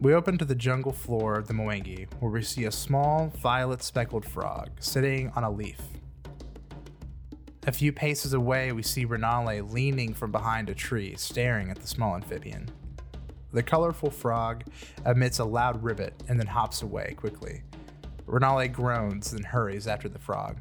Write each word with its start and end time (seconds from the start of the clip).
We 0.00 0.14
open 0.14 0.38
to 0.38 0.44
the 0.44 0.54
jungle 0.54 0.92
floor 0.92 1.36
of 1.36 1.48
the 1.48 1.54
Mwangi, 1.54 2.06
where 2.20 2.30
we 2.30 2.42
see 2.42 2.66
a 2.66 2.70
small, 2.70 3.32
violet 3.42 3.82
speckled 3.82 4.24
frog 4.24 4.70
sitting 4.78 5.32
on 5.34 5.42
a 5.42 5.50
leaf. 5.50 5.80
A 7.66 7.72
few 7.72 7.92
paces 7.92 8.32
away, 8.32 8.70
we 8.70 8.84
see 8.84 9.04
Renale 9.04 9.64
leaning 9.64 10.14
from 10.14 10.30
behind 10.30 10.70
a 10.70 10.74
tree, 10.74 11.16
staring 11.16 11.68
at 11.68 11.80
the 11.80 11.88
small 11.88 12.14
amphibian. 12.14 12.70
The 13.52 13.64
colorful 13.64 14.12
frog 14.12 14.62
emits 15.04 15.40
a 15.40 15.44
loud 15.44 15.82
ribbit 15.82 16.14
and 16.28 16.38
then 16.38 16.46
hops 16.46 16.82
away 16.82 17.14
quickly. 17.16 17.62
Renale 18.24 18.68
groans 18.68 19.32
and 19.32 19.44
hurries 19.44 19.88
after 19.88 20.08
the 20.08 20.20
frog. 20.20 20.58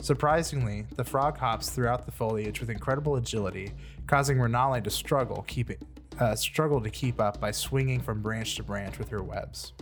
Surprisingly, 0.00 0.86
the 0.96 1.04
frog 1.04 1.36
hops 1.36 1.68
throughout 1.68 2.06
the 2.06 2.12
foliage 2.12 2.58
with 2.58 2.70
incredible 2.70 3.16
agility, 3.16 3.70
causing 4.06 4.40
Renale 4.40 4.80
to 4.80 4.90
struggle, 4.90 5.44
keep 5.46 5.68
it, 5.68 5.82
uh, 6.18 6.34
struggle 6.34 6.80
to 6.80 6.90
keep 6.90 7.20
up 7.20 7.40
by 7.40 7.50
swinging 7.50 8.00
from 8.00 8.22
branch 8.22 8.56
to 8.56 8.62
branch 8.62 8.98
with 8.98 9.08
her 9.08 9.22
webs. 9.22 9.72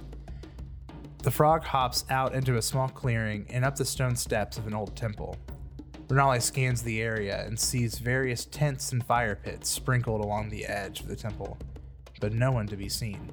The 1.22 1.30
frog 1.30 1.64
hops 1.64 2.04
out 2.08 2.34
into 2.34 2.56
a 2.56 2.62
small 2.62 2.88
clearing 2.88 3.46
and 3.50 3.64
up 3.64 3.76
the 3.76 3.84
stone 3.84 4.14
steps 4.14 4.58
of 4.58 4.66
an 4.66 4.74
old 4.74 4.94
temple. 4.94 5.36
Renale 6.08 6.40
scans 6.40 6.82
the 6.82 7.02
area 7.02 7.44
and 7.44 7.58
sees 7.58 7.98
various 7.98 8.44
tents 8.44 8.92
and 8.92 9.04
fire 9.04 9.34
pits 9.34 9.68
sprinkled 9.68 10.24
along 10.24 10.50
the 10.50 10.64
edge 10.66 11.00
of 11.00 11.08
the 11.08 11.16
temple, 11.16 11.58
but 12.20 12.32
no 12.32 12.52
one 12.52 12.68
to 12.68 12.76
be 12.76 12.88
seen. 12.88 13.28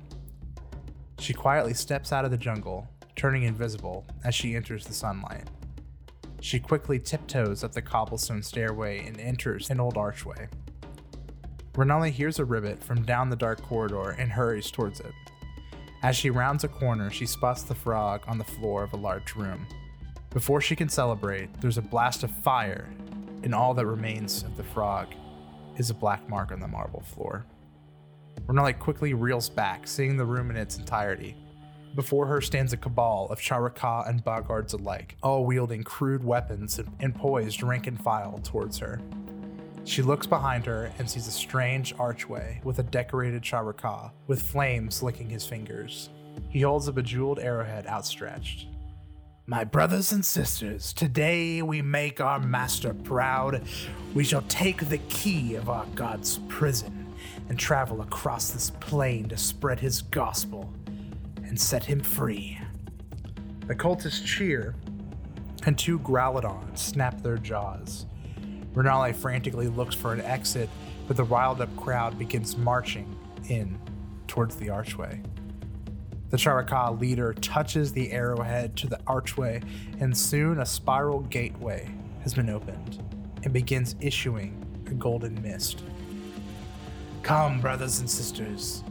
She 1.19 1.33
quietly 1.33 1.75
steps 1.75 2.11
out 2.11 2.25
of 2.25 2.31
the 2.31 2.37
jungle, 2.37 2.87
turning 3.15 3.43
invisible 3.43 4.05
as 4.23 4.33
she 4.33 4.55
enters 4.55 4.85
the 4.85 4.93
sunlight. 4.93 5.47
She 6.41 6.59
quickly 6.59 6.99
tiptoes 6.99 7.63
up 7.63 7.73
the 7.73 7.81
cobblestone 7.81 8.41
stairway 8.41 9.05
and 9.05 9.19
enters 9.19 9.69
an 9.69 9.79
old 9.79 9.97
archway. 9.97 10.49
Renale 11.75 12.11
hears 12.11 12.37
a 12.37 12.45
ribbit 12.45 12.83
from 12.83 13.03
down 13.03 13.29
the 13.29 13.35
dark 13.35 13.61
corridor 13.63 14.11
and 14.11 14.31
hurries 14.31 14.69
towards 14.69 14.99
it. 14.99 15.13
As 16.03 16.15
she 16.15 16.29
rounds 16.29 16.63
a 16.63 16.67
corner, 16.67 17.09
she 17.09 17.25
spots 17.25 17.63
the 17.63 17.73
frog 17.73 18.21
on 18.27 18.37
the 18.37 18.43
floor 18.43 18.83
of 18.83 18.93
a 18.93 18.97
large 18.97 19.35
room. 19.35 19.65
Before 20.29 20.61
she 20.61 20.75
can 20.75 20.89
celebrate, 20.89 21.49
there's 21.61 21.79
a 21.79 21.81
blast 21.81 22.23
of 22.23 22.29
fire, 22.29 22.89
and 23.41 23.55
all 23.55 23.73
that 23.73 23.85
remains 23.85 24.43
of 24.43 24.55
the 24.55 24.63
frog 24.63 25.07
is 25.77 25.89
a 25.89 25.95
black 25.95 26.27
mark 26.29 26.51
on 26.51 26.59
the 26.59 26.67
marble 26.67 27.01
floor. 27.01 27.45
Renale 28.45 28.73
quickly 28.73 29.13
reels 29.13 29.49
back, 29.49 29.87
seeing 29.87 30.17
the 30.17 30.25
room 30.25 30.51
in 30.51 30.57
its 30.57 30.77
entirety. 30.77 31.35
Before 31.95 32.25
her 32.27 32.41
stands 32.41 32.73
a 32.73 32.77
cabal 32.77 33.27
of 33.29 33.39
Charaka 33.39 34.07
and 34.07 34.23
Boggards 34.23 34.73
alike, 34.73 35.15
all 35.23 35.45
wielding 35.45 35.83
crude 35.83 36.23
weapons 36.23 36.79
and 36.99 37.15
poised 37.15 37.63
rank 37.63 37.87
and 37.87 37.99
file 37.99 38.39
towards 38.43 38.77
her. 38.79 38.99
She 39.85 40.01
looks 40.01 40.25
behind 40.25 40.65
her 40.65 40.91
and 40.97 41.09
sees 41.09 41.27
a 41.27 41.31
strange 41.31 41.93
archway 41.99 42.61
with 42.63 42.79
a 42.79 42.83
decorated 42.83 43.41
Charaka, 43.41 44.11
with 44.27 44.41
flames 44.41 45.03
licking 45.03 45.29
his 45.29 45.45
fingers. 45.45 46.09
He 46.49 46.61
holds 46.61 46.87
a 46.87 46.93
bejeweled 46.93 47.39
arrowhead 47.39 47.85
outstretched. 47.85 48.67
My 49.45 49.65
brothers 49.65 50.13
and 50.13 50.23
sisters, 50.23 50.93
today 50.93 51.61
we 51.61 51.81
make 51.81 52.21
our 52.21 52.39
master 52.39 52.93
proud. 52.93 53.61
We 54.13 54.23
shall 54.23 54.43
take 54.43 54.87
the 54.87 54.99
key 55.09 55.55
of 55.55 55.69
our 55.69 55.85
god's 55.95 56.37
prison 56.47 57.13
and 57.49 57.59
travel 57.59 58.01
across 58.01 58.51
this 58.51 58.69
plain 58.79 59.27
to 59.29 59.37
spread 59.37 59.81
his 59.81 60.01
gospel 60.01 60.73
and 61.43 61.59
set 61.59 61.83
him 61.83 61.99
free. 61.99 62.57
The 63.67 63.75
cultists 63.75 64.25
cheer, 64.25 64.75
and 65.65 65.77
two 65.77 65.99
Growlodons 65.99 66.77
snap 66.77 67.21
their 67.21 67.37
jaws. 67.37 68.05
Renale 68.73 69.13
frantically 69.13 69.67
looks 69.67 69.95
for 69.95 70.13
an 70.13 70.21
exit, 70.21 70.69
but 71.07 71.17
the 71.17 71.23
riled 71.23 71.61
up 71.61 71.75
crowd 71.77 72.17
begins 72.17 72.57
marching 72.57 73.15
in 73.49 73.77
towards 74.27 74.55
the 74.55 74.69
archway. 74.69 75.21
The 76.31 76.37
Charaka 76.37 76.99
leader 76.99 77.33
touches 77.35 77.93
the 77.93 78.11
arrowhead 78.11 78.75
to 78.77 78.87
the 78.87 78.99
archway, 79.05 79.61
and 79.99 80.17
soon 80.17 80.59
a 80.59 80.65
spiral 80.65 81.19
gateway 81.21 81.87
has 82.21 82.33
been 82.33 82.49
opened 82.49 83.03
and 83.43 83.53
begins 83.53 83.95
issuing 83.99 84.65
a 84.87 84.95
golden 84.95 85.39
mist. 85.41 85.83
Come, 87.21 87.61
brothers 87.61 87.99
and 87.99 88.09
sisters, 88.09 88.83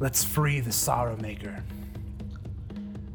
let's 0.00 0.24
free 0.24 0.58
the 0.58 0.72
Sorrow 0.72 1.16
Maker. 1.18 1.62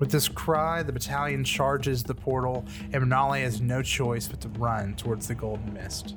With 0.01 0.09
this 0.09 0.27
cry, 0.27 0.81
the 0.81 0.91
battalion 0.91 1.43
charges 1.43 2.01
the 2.01 2.15
portal, 2.15 2.65
and 2.91 3.03
Renale 3.03 3.33
has 3.33 3.61
no 3.61 3.83
choice 3.83 4.27
but 4.27 4.41
to 4.41 4.49
run 4.49 4.95
towards 4.95 5.27
the 5.27 5.35
golden 5.35 5.75
mist. 5.75 6.15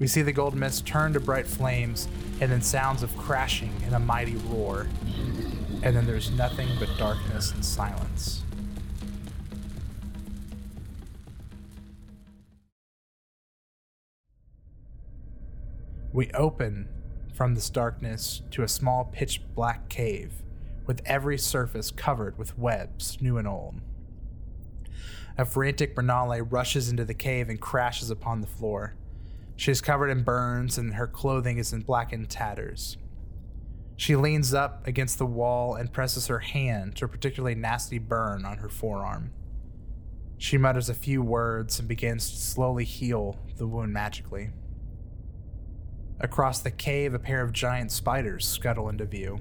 We 0.00 0.08
see 0.08 0.22
the 0.22 0.32
golden 0.32 0.58
mist 0.58 0.84
turn 0.84 1.12
to 1.12 1.20
bright 1.20 1.46
flames, 1.46 2.08
and 2.40 2.50
then 2.50 2.60
sounds 2.60 3.04
of 3.04 3.16
crashing 3.16 3.72
and 3.84 3.94
a 3.94 4.00
mighty 4.00 4.34
roar. 4.48 4.88
And 5.84 5.94
then 5.94 6.06
there's 6.06 6.32
nothing 6.32 6.66
but 6.80 6.88
darkness 6.98 7.52
and 7.52 7.64
silence. 7.64 8.42
We 16.12 16.32
open 16.32 16.88
from 17.32 17.54
this 17.54 17.70
darkness 17.70 18.42
to 18.50 18.64
a 18.64 18.68
small 18.68 19.04
pitch 19.04 19.40
black 19.54 19.88
cave 19.88 20.32
with 20.88 21.02
every 21.04 21.38
surface 21.38 21.92
covered 21.92 22.36
with 22.38 22.58
webs, 22.58 23.18
new 23.20 23.36
and 23.36 23.46
old. 23.46 23.76
A 25.36 25.44
frantic 25.44 25.96
Renale 25.96 26.40
rushes 26.40 26.88
into 26.88 27.04
the 27.04 27.14
cave 27.14 27.48
and 27.48 27.60
crashes 27.60 28.10
upon 28.10 28.40
the 28.40 28.46
floor. 28.48 28.96
She 29.54 29.70
is 29.70 29.82
covered 29.82 30.08
in 30.08 30.24
burns 30.24 30.78
and 30.78 30.94
her 30.94 31.06
clothing 31.06 31.58
is 31.58 31.72
in 31.72 31.82
blackened 31.82 32.30
tatters. 32.30 32.96
She 33.96 34.16
leans 34.16 34.54
up 34.54 34.86
against 34.86 35.18
the 35.18 35.26
wall 35.26 35.74
and 35.74 35.92
presses 35.92 36.28
her 36.28 36.38
hand 36.38 36.96
to 36.96 37.04
a 37.04 37.08
particularly 37.08 37.54
nasty 37.54 37.98
burn 37.98 38.44
on 38.44 38.58
her 38.58 38.68
forearm. 38.68 39.32
She 40.38 40.56
mutters 40.56 40.88
a 40.88 40.94
few 40.94 41.20
words 41.20 41.78
and 41.78 41.88
begins 41.88 42.30
to 42.30 42.36
slowly 42.36 42.84
heal 42.84 43.36
the 43.56 43.66
wound 43.66 43.92
magically. 43.92 44.50
Across 46.20 46.60
the 46.60 46.70
cave, 46.70 47.12
a 47.12 47.18
pair 47.18 47.42
of 47.42 47.52
giant 47.52 47.92
spiders 47.92 48.46
scuttle 48.46 48.88
into 48.88 49.04
view. 49.04 49.38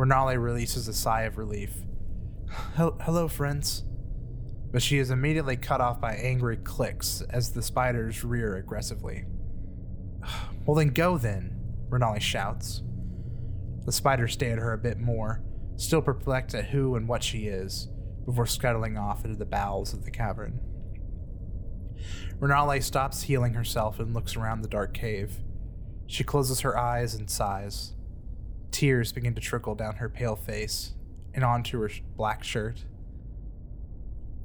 Renale 0.00 0.38
releases 0.38 0.88
a 0.88 0.94
sigh 0.94 1.24
of 1.24 1.36
relief. 1.36 1.84
Hello, 2.74 3.28
friends. 3.28 3.84
But 4.72 4.80
she 4.80 4.96
is 4.96 5.10
immediately 5.10 5.58
cut 5.58 5.82
off 5.82 6.00
by 6.00 6.14
angry 6.14 6.56
clicks 6.56 7.20
as 7.28 7.50
the 7.50 7.60
spiders 7.60 8.24
rear 8.24 8.56
aggressively. 8.56 9.26
Well, 10.66 10.76
then 10.76 10.88
go 10.88 11.18
then, 11.18 11.58
Renale 11.88 12.18
shouts. 12.18 12.82
The 13.84 13.92
spiders 13.92 14.34
stare 14.34 14.52
at 14.52 14.58
her 14.58 14.72
a 14.72 14.78
bit 14.78 14.98
more, 14.98 15.42
still 15.76 16.02
perplexed 16.02 16.54
at 16.54 16.66
who 16.66 16.94
and 16.94 17.08
what 17.08 17.22
she 17.24 17.48
is, 17.48 17.88
before 18.24 18.46
scuttling 18.46 18.96
off 18.96 19.24
into 19.24 19.36
the 19.36 19.46
bowels 19.46 19.92
of 19.92 20.04
the 20.04 20.10
cavern. 20.10 20.60
Renale 22.38 22.80
stops 22.80 23.22
healing 23.22 23.54
herself 23.54 23.98
and 23.98 24.14
looks 24.14 24.36
around 24.36 24.62
the 24.62 24.68
dark 24.68 24.94
cave. 24.94 25.40
She 26.06 26.24
closes 26.24 26.60
her 26.60 26.78
eyes 26.78 27.14
and 27.14 27.28
sighs. 27.28 27.94
Tears 28.70 29.12
begin 29.12 29.34
to 29.34 29.40
trickle 29.40 29.74
down 29.74 29.96
her 29.96 30.08
pale 30.08 30.36
face 30.36 30.94
and 31.34 31.44
onto 31.44 31.80
her 31.80 31.90
black 32.16 32.44
shirt. 32.44 32.84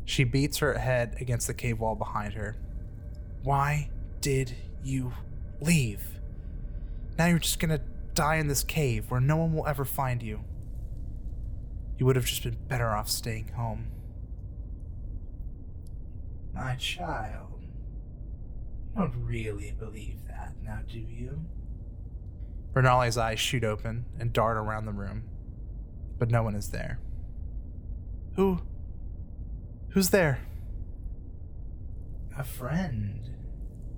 She 0.04 0.24
beats 0.24 0.60
her 0.60 0.78
head 0.78 1.16
against 1.20 1.48
the 1.48 1.54
cave 1.54 1.80
wall 1.80 1.96
behind 1.96 2.34
her. 2.34 2.58
Why 3.44 3.90
did 4.22 4.56
you 4.84 5.14
leave? 5.62 6.20
Now 7.18 7.28
you're 7.28 7.40
just 7.40 7.60
gonna 7.60 7.82
die 8.14 8.36
in 8.36 8.48
this 8.48 8.64
cave 8.64 9.10
where 9.10 9.22
no 9.22 9.38
one 9.38 9.54
will 9.54 9.68
ever 9.68 9.86
find 9.86 10.22
you. 10.22 10.42
You 11.98 12.06
would 12.06 12.16
have 12.16 12.26
just 12.26 12.44
been 12.44 12.58
better 12.68 12.90
off 12.90 13.10
staying 13.10 13.50
home. 13.50 13.88
My 16.54 16.76
child, 16.76 17.62
you 17.62 17.68
don't 18.96 19.14
really 19.26 19.74
believe 19.78 20.26
that, 20.28 20.54
now 20.64 20.80
do 20.88 21.00
you? 21.00 21.46
Renale's 22.76 23.18
eyes 23.18 23.40
shoot 23.40 23.64
open 23.64 24.06
and 24.20 24.34
dart 24.34 24.58
around 24.58 24.86
the 24.86 24.92
room, 24.92 25.24
but 26.20 26.30
no 26.30 26.44
one 26.44 26.56
is 26.56 26.70
there. 26.72 27.00
Who? 28.36 28.60
Who's 29.92 30.10
there? 30.10 30.40
A 32.38 32.44
friend 32.44 33.30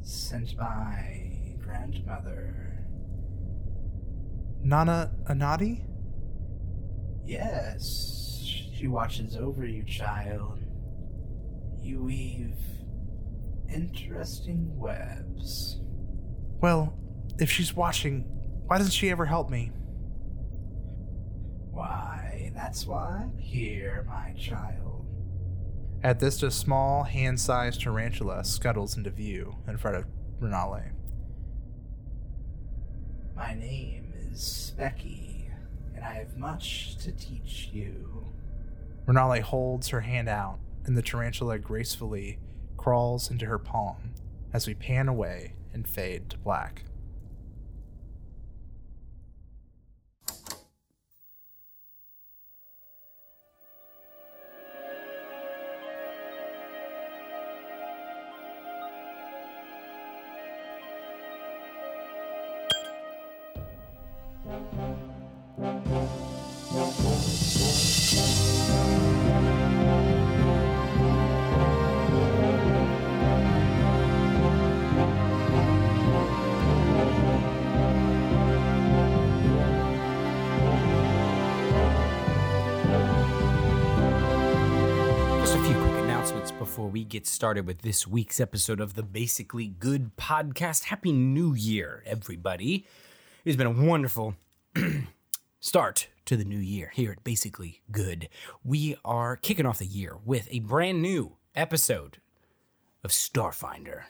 sent 0.04 0.56
by 0.56 1.56
grandmother. 1.60 2.86
Nana 4.62 5.12
Anadi? 5.28 5.84
Yes, 7.26 8.44
she 8.44 8.88
watches 8.88 9.36
over 9.36 9.66
you, 9.66 9.84
child. 9.84 10.60
You 11.82 12.04
weave 12.04 12.56
interesting 13.74 14.78
webs. 14.78 15.82
Well, 16.62 16.94
if 17.40 17.50
she's 17.50 17.76
watching, 17.76 18.37
why 18.68 18.78
doesn't 18.78 18.92
she 18.92 19.10
ever 19.10 19.26
help 19.26 19.50
me? 19.50 19.72
Why, 21.72 22.52
that's 22.54 22.86
why 22.86 23.22
I'm 23.24 23.38
here, 23.38 24.06
my 24.08 24.34
child. 24.38 25.06
At 26.04 26.20
this, 26.20 26.44
a 26.44 26.52
small, 26.52 27.04
hand 27.04 27.40
sized 27.40 27.82
tarantula 27.82 28.44
scuttles 28.44 28.98
into 28.98 29.10
view 29.10 29.56
in 29.68 29.78
front 29.78 29.98
of 29.98 30.06
Renale. 30.40 30.84
My 33.36 33.54
name 33.54 34.14
is 34.32 34.74
Specky, 34.78 35.50
and 35.96 36.04
I 36.04 36.14
have 36.14 36.38
much 36.38 36.98
to 36.98 37.12
teach 37.14 37.70
you. 37.72 38.26
Renale 39.06 39.42
holds 39.42 39.88
her 39.90 40.02
hand 40.02 40.28
out, 40.28 40.60
and 40.86 40.98
the 40.98 41.02
tarantula 41.02 41.58
gracefully 41.58 42.40
crawls 42.76 43.32
into 43.32 43.46
her 43.46 43.60
palm 43.60 44.14
as 44.52 44.68
we 44.68 44.74
pan 44.74 45.08
away 45.08 45.54
and 45.74 45.88
fade 45.88 46.30
to 46.32 46.38
black. 46.38 46.84
Get 87.08 87.26
started 87.26 87.66
with 87.66 87.84
this 87.84 88.06
week's 88.06 88.40
episode 88.40 88.82
of 88.82 88.96
the 88.96 89.04
Basically 89.04 89.68
Good 89.68 90.18
podcast. 90.18 90.86
Happy 90.86 91.14
New 91.14 91.54
Year, 91.54 92.04
everybody. 92.06 92.86
It's 93.46 93.56
been 93.56 93.68
a 93.68 93.72
wonderful 93.72 94.36
start 95.62 96.10
to 96.26 96.36
the 96.36 96.44
new 96.44 96.58
year 96.58 96.92
here 96.94 97.14
at 97.14 97.24
Basically 97.24 97.82
Good. 97.92 98.28
We 98.62 98.98
are 99.06 99.38
kicking 99.38 99.66
off 99.66 99.80
the 99.80 99.86
year 99.86 100.18
with 100.26 100.50
a 100.52 100.60
brand 100.60 101.02
new 101.02 101.38
episode 101.56 102.18
of 103.06 103.12
Starfinder. 103.12 104.04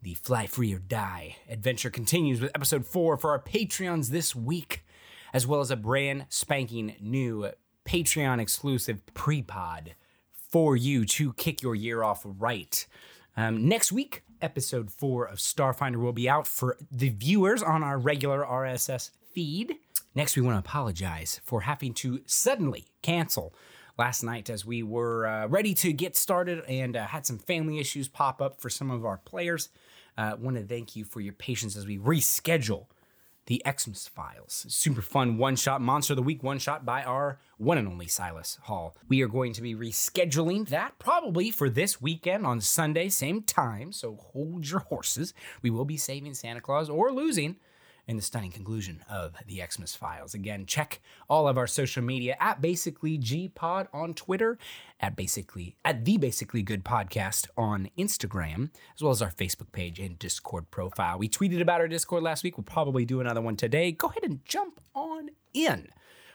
The 0.00 0.14
Fly 0.14 0.46
Free 0.46 0.72
or 0.72 0.78
Die 0.78 1.36
adventure 1.50 1.90
continues 1.90 2.40
with 2.40 2.52
episode 2.54 2.86
four 2.86 3.16
for 3.16 3.30
our 3.30 3.42
Patreons 3.42 4.10
this 4.10 4.36
week, 4.36 4.84
as 5.32 5.48
well 5.48 5.58
as 5.58 5.72
a 5.72 5.76
brand 5.76 6.26
spanking 6.28 6.94
new 7.00 7.50
Patreon 7.84 8.40
exclusive 8.40 9.04
pre 9.14 9.42
pod 9.42 9.96
for 10.50 10.76
you 10.76 11.04
to 11.04 11.32
kick 11.34 11.62
your 11.62 11.74
year 11.74 12.02
off 12.02 12.22
right. 12.24 12.86
Um, 13.36 13.68
next 13.68 13.92
week, 13.92 14.22
episode 14.40 14.90
four 14.90 15.26
of 15.26 15.38
Starfinder 15.38 15.96
will 15.96 16.12
be 16.12 16.28
out 16.28 16.46
for 16.46 16.76
the 16.90 17.10
viewers 17.10 17.62
on 17.62 17.82
our 17.82 17.98
regular 17.98 18.44
RSS 18.44 19.10
feed. 19.32 19.76
Next, 20.14 20.36
we 20.36 20.42
want 20.42 20.54
to 20.54 20.58
apologize 20.58 21.40
for 21.44 21.62
having 21.62 21.92
to 21.94 22.20
suddenly 22.26 22.86
cancel 23.02 23.54
last 23.98 24.22
night 24.22 24.48
as 24.48 24.64
we 24.64 24.82
were 24.82 25.26
uh, 25.26 25.46
ready 25.48 25.74
to 25.74 25.92
get 25.92 26.16
started 26.16 26.62
and 26.68 26.96
uh, 26.96 27.06
had 27.06 27.26
some 27.26 27.38
family 27.38 27.78
issues 27.78 28.08
pop 28.08 28.40
up 28.40 28.60
for 28.60 28.70
some 28.70 28.90
of 28.90 29.04
our 29.04 29.18
players. 29.18 29.68
Uh, 30.16 30.36
want 30.38 30.56
to 30.56 30.62
thank 30.62 30.96
you 30.96 31.04
for 31.04 31.20
your 31.20 31.34
patience 31.34 31.76
as 31.76 31.86
we 31.86 31.98
reschedule 31.98 32.86
the 33.46 33.62
Xmas 33.64 34.08
Files. 34.08 34.66
Super 34.68 35.02
fun 35.02 35.38
one 35.38 35.56
shot 35.56 35.80
Monster 35.80 36.12
of 36.12 36.16
the 36.16 36.22
Week 36.22 36.42
one 36.42 36.58
shot 36.58 36.84
by 36.84 37.02
our 37.02 37.38
one 37.58 37.78
and 37.78 37.88
only 37.88 38.06
Silas 38.06 38.58
Hall. 38.62 38.96
We 39.08 39.22
are 39.22 39.28
going 39.28 39.52
to 39.54 39.62
be 39.62 39.74
rescheduling 39.74 40.68
that 40.68 40.98
probably 40.98 41.50
for 41.50 41.70
this 41.70 42.00
weekend 42.00 42.44
on 42.44 42.60
Sunday, 42.60 43.08
same 43.08 43.42
time. 43.42 43.92
So 43.92 44.16
hold 44.16 44.68
your 44.68 44.80
horses. 44.80 45.32
We 45.62 45.70
will 45.70 45.84
be 45.84 45.96
saving 45.96 46.34
Santa 46.34 46.60
Claus 46.60 46.90
or 46.90 47.12
losing 47.12 47.56
in 48.06 48.16
the 48.16 48.22
stunning 48.22 48.52
conclusion 48.52 49.02
of 49.10 49.34
the 49.46 49.60
Xmas 49.68 49.96
Files. 49.96 50.34
Again, 50.34 50.66
check 50.66 51.00
all 51.28 51.48
of 51.48 51.58
our 51.58 51.66
social 51.66 52.02
media 52.02 52.36
at 52.40 52.60
basically 52.60 53.18
Gpod 53.18 53.88
on 53.92 54.14
Twitter, 54.14 54.58
at 55.00 55.16
basically 55.16 55.76
at 55.84 56.04
the 56.04 56.16
Basically 56.16 56.62
Good 56.62 56.84
Podcast 56.84 57.48
on 57.56 57.90
Instagram, 57.98 58.70
as 58.94 59.02
well 59.02 59.12
as 59.12 59.22
our 59.22 59.32
Facebook 59.32 59.72
page 59.72 59.98
and 59.98 60.18
Discord 60.18 60.70
profile. 60.70 61.18
We 61.18 61.28
tweeted 61.28 61.60
about 61.60 61.80
our 61.80 61.88
Discord 61.88 62.22
last 62.22 62.44
week. 62.44 62.56
We'll 62.56 62.64
probably 62.64 63.04
do 63.04 63.20
another 63.20 63.40
one 63.40 63.56
today. 63.56 63.92
Go 63.92 64.08
ahead 64.08 64.24
and 64.24 64.44
jump 64.44 64.80
on 64.94 65.30
in. 65.52 65.88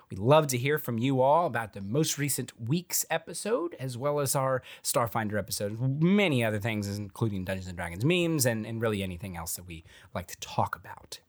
We'd 0.10 0.20
love 0.20 0.48
to 0.48 0.58
hear 0.58 0.78
from 0.78 0.98
you 0.98 1.22
all 1.22 1.46
about 1.46 1.72
the 1.72 1.80
most 1.80 2.18
recent 2.18 2.52
week's 2.60 3.06
episode, 3.10 3.78
as 3.80 3.98
well 3.98 4.20
as 4.20 4.36
our 4.36 4.62
Starfinder 4.84 5.40
episode, 5.40 5.80
many 6.04 6.44
other 6.44 6.60
things, 6.60 6.98
including 6.98 7.46
Dungeons 7.46 7.70
and 7.70 7.78
Dragons 7.78 8.04
memes 8.04 8.46
and, 8.46 8.66
and 8.66 8.82
really 8.82 9.04
anything 9.04 9.38
else 9.38 9.56
that 9.56 9.66
we 9.66 9.86
like 10.14 10.28
to 10.28 10.38
talk 10.42 10.76
about. 10.76 11.22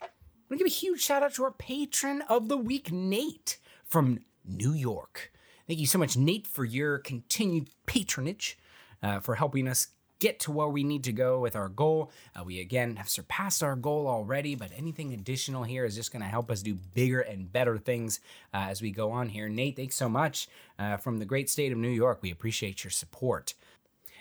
I'm 0.52 0.58
gonna 0.58 0.68
give 0.68 0.74
a 0.74 0.80
huge 0.80 1.00
shout 1.00 1.22
out 1.22 1.32
to 1.36 1.44
our 1.44 1.50
patron 1.50 2.22
of 2.28 2.48
the 2.50 2.58
week, 2.58 2.92
Nate 2.92 3.56
from 3.86 4.18
New 4.44 4.74
York. 4.74 5.32
Thank 5.66 5.80
you 5.80 5.86
so 5.86 5.98
much, 5.98 6.14
Nate, 6.14 6.46
for 6.46 6.62
your 6.62 6.98
continued 6.98 7.70
patronage, 7.86 8.58
uh, 9.02 9.20
for 9.20 9.36
helping 9.36 9.66
us 9.66 9.86
get 10.18 10.38
to 10.40 10.52
where 10.52 10.68
we 10.68 10.84
need 10.84 11.04
to 11.04 11.12
go 11.12 11.40
with 11.40 11.56
our 11.56 11.70
goal. 11.70 12.12
Uh, 12.36 12.44
we 12.44 12.60
again 12.60 12.96
have 12.96 13.08
surpassed 13.08 13.62
our 13.62 13.74
goal 13.74 14.06
already, 14.06 14.54
but 14.54 14.70
anything 14.76 15.14
additional 15.14 15.64
here 15.64 15.86
is 15.86 15.94
just 15.94 16.12
going 16.12 16.22
to 16.22 16.28
help 16.28 16.50
us 16.50 16.60
do 16.60 16.74
bigger 16.74 17.22
and 17.22 17.50
better 17.50 17.78
things 17.78 18.20
uh, 18.52 18.66
as 18.68 18.82
we 18.82 18.90
go 18.90 19.10
on 19.10 19.30
here. 19.30 19.48
Nate, 19.48 19.76
thanks 19.76 19.96
so 19.96 20.06
much 20.06 20.48
uh, 20.78 20.98
from 20.98 21.16
the 21.16 21.24
great 21.24 21.48
state 21.48 21.72
of 21.72 21.78
New 21.78 21.88
York. 21.88 22.18
We 22.20 22.30
appreciate 22.30 22.84
your 22.84 22.90
support. 22.90 23.54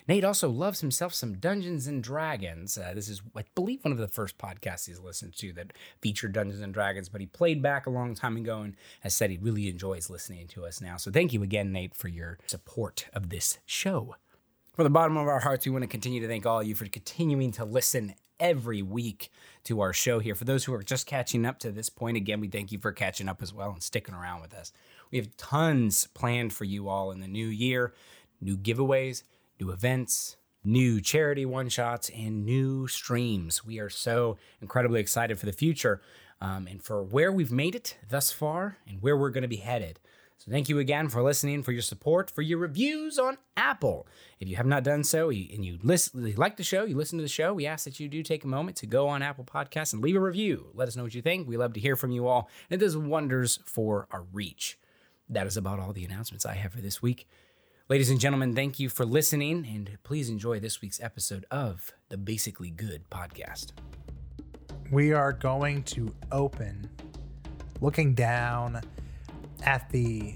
Nate 0.07 0.23
also 0.23 0.49
loves 0.49 0.81
himself 0.81 1.13
some 1.13 1.37
Dungeons 1.37 1.87
and 1.87 2.03
Dragons. 2.03 2.77
Uh, 2.77 2.93
this 2.95 3.09
is, 3.09 3.21
I 3.35 3.43
believe, 3.55 3.83
one 3.83 3.91
of 3.91 3.97
the 3.97 4.07
first 4.07 4.37
podcasts 4.37 4.87
he's 4.87 4.99
listened 4.99 5.35
to 5.37 5.53
that 5.53 5.73
featured 6.01 6.33
Dungeons 6.33 6.61
and 6.61 6.73
Dragons, 6.73 7.09
but 7.09 7.21
he 7.21 7.27
played 7.27 7.61
back 7.61 7.85
a 7.85 7.91
long 7.91 8.15
time 8.15 8.37
ago 8.37 8.61
and 8.61 8.75
has 9.01 9.13
said 9.13 9.29
he 9.29 9.37
really 9.37 9.69
enjoys 9.69 10.09
listening 10.09 10.47
to 10.49 10.65
us 10.65 10.81
now. 10.81 10.97
So 10.97 11.11
thank 11.11 11.33
you 11.33 11.43
again, 11.43 11.71
Nate, 11.71 11.95
for 11.95 12.07
your 12.07 12.39
support 12.47 13.07
of 13.13 13.29
this 13.29 13.59
show. 13.65 14.15
From 14.73 14.85
the 14.85 14.89
bottom 14.89 15.17
of 15.17 15.27
our 15.27 15.41
hearts, 15.41 15.65
we 15.65 15.71
want 15.71 15.83
to 15.83 15.87
continue 15.87 16.21
to 16.21 16.27
thank 16.27 16.45
all 16.45 16.61
of 16.61 16.67
you 16.67 16.75
for 16.75 16.85
continuing 16.87 17.51
to 17.53 17.65
listen 17.65 18.15
every 18.39 18.81
week 18.81 19.29
to 19.65 19.81
our 19.81 19.93
show 19.93 20.19
here. 20.19 20.33
For 20.33 20.45
those 20.45 20.63
who 20.63 20.73
are 20.73 20.81
just 20.81 21.05
catching 21.05 21.45
up 21.45 21.59
to 21.59 21.71
this 21.71 21.89
point, 21.89 22.17
again, 22.17 22.39
we 22.39 22.47
thank 22.47 22.71
you 22.71 22.79
for 22.79 22.91
catching 22.91 23.29
up 23.29 23.41
as 23.41 23.53
well 23.53 23.71
and 23.71 23.83
sticking 23.83 24.15
around 24.15 24.41
with 24.41 24.53
us. 24.53 24.71
We 25.11 25.19
have 25.19 25.37
tons 25.37 26.07
planned 26.07 26.53
for 26.53 26.63
you 26.63 26.87
all 26.87 27.11
in 27.11 27.19
the 27.19 27.27
new 27.27 27.47
year 27.47 27.93
new 28.41 28.57
giveaways, 28.57 29.23
new 29.61 29.71
events, 29.71 30.37
new 30.63 30.99
charity 30.99 31.45
one 31.45 31.69
shots, 31.69 32.09
and 32.09 32.45
new 32.45 32.87
streams. 32.87 33.63
We 33.63 33.79
are 33.79 33.89
so 33.89 34.37
incredibly 34.61 34.99
excited 34.99 35.39
for 35.39 35.45
the 35.45 35.53
future 35.53 36.01
um, 36.41 36.67
and 36.67 36.81
for 36.81 37.03
where 37.03 37.31
we've 37.31 37.51
made 37.51 37.75
it 37.75 37.97
thus 38.09 38.31
far 38.31 38.77
and 38.87 39.01
where 39.01 39.15
we're 39.15 39.29
going 39.29 39.43
to 39.43 39.47
be 39.47 39.57
headed. 39.57 39.99
So, 40.39 40.49
thank 40.49 40.69
you 40.69 40.79
again 40.79 41.07
for 41.07 41.21
listening, 41.21 41.61
for 41.61 41.71
your 41.71 41.83
support, 41.83 42.31
for 42.31 42.41
your 42.41 42.57
reviews 42.57 43.19
on 43.19 43.37
Apple. 43.55 44.07
If 44.39 44.47
you 44.47 44.55
have 44.55 44.65
not 44.65 44.83
done 44.83 45.03
so 45.03 45.29
and 45.29 45.63
you, 45.63 45.77
listen, 45.83 46.25
you 46.25 46.33
like 46.33 46.57
the 46.57 46.63
show, 46.63 46.83
you 46.83 46.97
listen 46.97 47.19
to 47.19 47.23
the 47.23 47.29
show, 47.29 47.53
we 47.53 47.67
ask 47.67 47.85
that 47.85 47.99
you 47.99 48.07
do 48.07 48.23
take 48.23 48.43
a 48.43 48.47
moment 48.47 48.77
to 48.77 48.87
go 48.87 49.07
on 49.07 49.21
Apple 49.21 49.43
Podcasts 49.43 49.93
and 49.93 50.01
leave 50.01 50.15
a 50.15 50.19
review. 50.19 50.71
Let 50.73 50.87
us 50.87 50.95
know 50.95 51.03
what 51.03 51.13
you 51.13 51.21
think. 51.21 51.47
We 51.47 51.57
love 51.57 51.73
to 51.73 51.79
hear 51.79 51.95
from 51.95 52.09
you 52.09 52.25
all. 52.25 52.49
And 52.71 52.81
it 52.81 52.83
does 52.83 52.97
wonders 52.97 53.59
for 53.65 54.07
our 54.09 54.23
reach. 54.33 54.79
That 55.29 55.45
is 55.45 55.57
about 55.57 55.79
all 55.79 55.93
the 55.93 56.05
announcements 56.05 56.43
I 56.43 56.55
have 56.55 56.71
for 56.71 56.81
this 56.81 57.03
week. 57.03 57.27
Ladies 57.91 58.09
and 58.09 58.21
gentlemen, 58.21 58.55
thank 58.55 58.79
you 58.79 58.87
for 58.87 59.05
listening, 59.05 59.67
and 59.69 59.97
please 60.03 60.29
enjoy 60.29 60.61
this 60.61 60.79
week's 60.79 61.01
episode 61.01 61.45
of 61.51 61.91
the 62.07 62.15
Basically 62.15 62.69
Good 62.69 63.09
podcast. 63.09 63.73
We 64.89 65.11
are 65.11 65.33
going 65.33 65.83
to 65.83 66.15
open 66.31 66.89
looking 67.81 68.13
down 68.13 68.79
at 69.63 69.89
the 69.89 70.35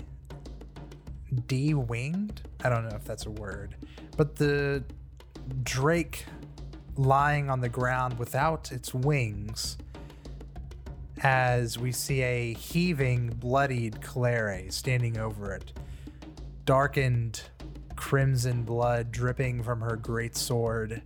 D 1.47 1.74
winged. 1.74 2.41
I 2.62 2.67
don't 2.67 2.89
know 2.89 2.95
if 2.97 3.05
that's 3.05 3.25
a 3.25 3.31
word, 3.31 3.77
but 4.17 4.35
the 4.35 4.83
drake 5.63 6.25
lying 6.97 7.50
on 7.50 7.62
the 7.62 7.69
ground 7.69 8.19
without 8.19 8.74
its 8.74 8.93
wings 8.93 9.77
as 11.24 11.79
we 11.79 11.93
see 11.93 12.21
a 12.21 12.53
heaving, 12.53 13.29
bloodied 13.29 14.01
Clare 14.01 14.65
standing 14.71 15.17
over 15.17 15.53
it. 15.53 15.71
Darkened 16.65 17.43
crimson 17.95 18.63
blood 18.63 19.12
dripping 19.12 19.62
from 19.62 19.81
her 19.81 19.95
great 19.95 20.36
sword. 20.36 21.03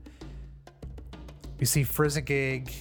We 1.60 1.66
see 1.66 1.84
Frizzigig 1.84 2.74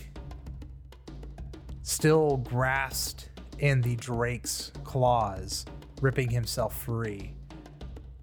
still 1.82 2.36
grasped 2.36 3.30
in 3.58 3.80
the 3.80 3.96
drake's 3.96 4.70
claws, 4.84 5.66
ripping 6.00 6.30
himself 6.30 6.80
free 6.80 7.34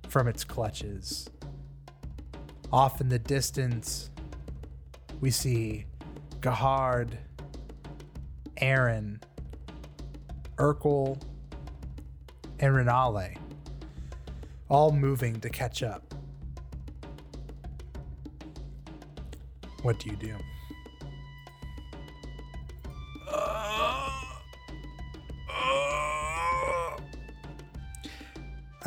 from 0.08 0.30
its 0.30 0.46
clutches. 0.46 1.30
Off 2.72 3.02
in 3.02 3.10
the 3.10 3.20
distance, 3.20 4.10
we 5.20 5.32
see 5.32 5.86
Gahard, 6.40 7.18
Aaron, 8.58 9.20
Urkel, 10.58 11.22
and 12.60 12.74
Renale 12.74 13.36
all 14.70 14.92
moving 14.92 15.40
to 15.42 15.50
catch 15.50 15.84
up. 15.84 16.14
What 19.82 20.00
do 20.00 20.10
you 20.10 20.16
do? 20.16 20.36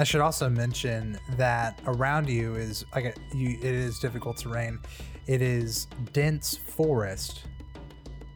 I 0.01 0.05
should 0.05 0.21
also 0.21 0.49
mention 0.49 1.19
that 1.37 1.81
around 1.87 2.29
you 2.29 2.55
is 2.55 2.85
like 2.95 3.17
you. 3.35 3.59
It 3.59 3.65
is 3.65 3.99
difficult 3.99 4.39
terrain. 4.39 4.79
It 5.27 5.43
is 5.43 5.89
dense 6.13 6.57
forest, 6.57 7.43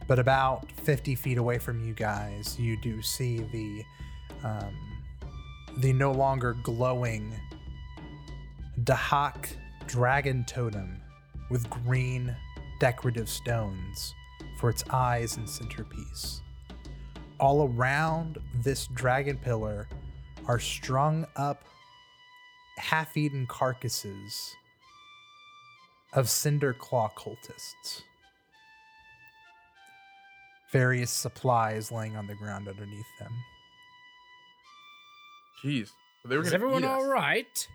but 0.05 0.19
about 0.19 0.69
50 0.83 1.15
feet 1.15 1.37
away 1.37 1.57
from 1.57 1.81
you 1.81 1.93
guys, 1.93 2.59
you 2.59 2.75
do 2.81 3.01
see 3.01 3.37
the 3.53 3.85
um, 4.45 4.92
the 5.77 5.93
no 5.93 6.11
longer 6.11 6.55
glowing 6.63 7.33
Dahak 8.83 9.55
dragon 9.87 10.43
totem 10.45 11.01
with 11.49 11.69
green 11.69 12.35
decorative 12.79 13.29
stones 13.29 14.13
for 14.59 14.69
its 14.69 14.83
eyes 14.89 15.37
and 15.37 15.49
centerpiece. 15.49 16.41
All 17.39 17.67
around 17.67 18.37
this 18.55 18.87
dragon 18.87 19.37
pillar 19.37 19.87
are 20.47 20.59
strung 20.59 21.25
up 21.35 21.63
half 22.77 23.15
eaten 23.17 23.45
carcasses 23.47 24.55
of 26.13 26.29
cinder 26.29 26.73
claw 26.73 27.11
cultists. 27.15 28.03
Various 30.71 31.11
supplies 31.11 31.91
laying 31.91 32.15
on 32.15 32.27
the 32.27 32.35
ground 32.35 32.67
underneath 32.67 33.05
them. 33.19 33.31
Jeez. 35.63 35.91
They 36.25 36.37
were 36.37 36.43
Is 36.43 36.53
everyone 36.53 36.83
all 36.83 37.05
right? 37.05 37.67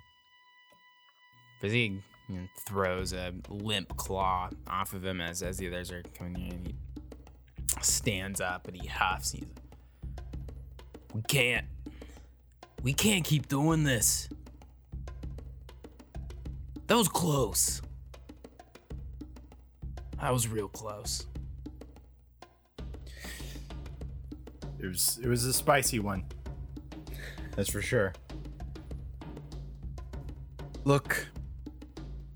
Fizzy 1.61 2.03
you 2.29 2.37
know, 2.37 2.47
throws 2.57 3.13
a 3.13 3.33
limp 3.49 3.97
claw 3.97 4.51
off 4.69 4.93
of 4.93 5.05
him 5.05 5.21
as, 5.21 5.43
as 5.43 5.57
the 5.57 5.69
others 5.69 5.91
are 5.91 6.03
coming 6.17 6.37
in. 6.37 6.53
And 6.53 6.67
he 6.67 6.75
stands 7.81 8.41
up 8.41 8.69
and 8.69 8.77
he 8.77 8.87
huffs. 8.87 9.33
He's 9.33 9.43
like, 9.43 9.51
"We 11.15 11.23
can't. 11.23 11.67
We 12.83 12.93
can't 12.93 13.25
keep 13.25 13.49
doing 13.49 13.85
this. 13.85 14.29
That 16.87 16.97
was 16.97 17.09
close. 17.09 17.83
That 20.21 20.33
was 20.33 20.49
real 20.49 20.69
close. 20.69 21.27
It 24.79 24.87
was 24.87 25.19
it 25.23 25.29
was 25.29 25.45
a 25.45 25.53
spicy 25.53 25.99
one. 25.99 26.25
That's 27.59 27.71
for 27.71 27.83
sure. 27.83 28.13
Look. 30.85 31.27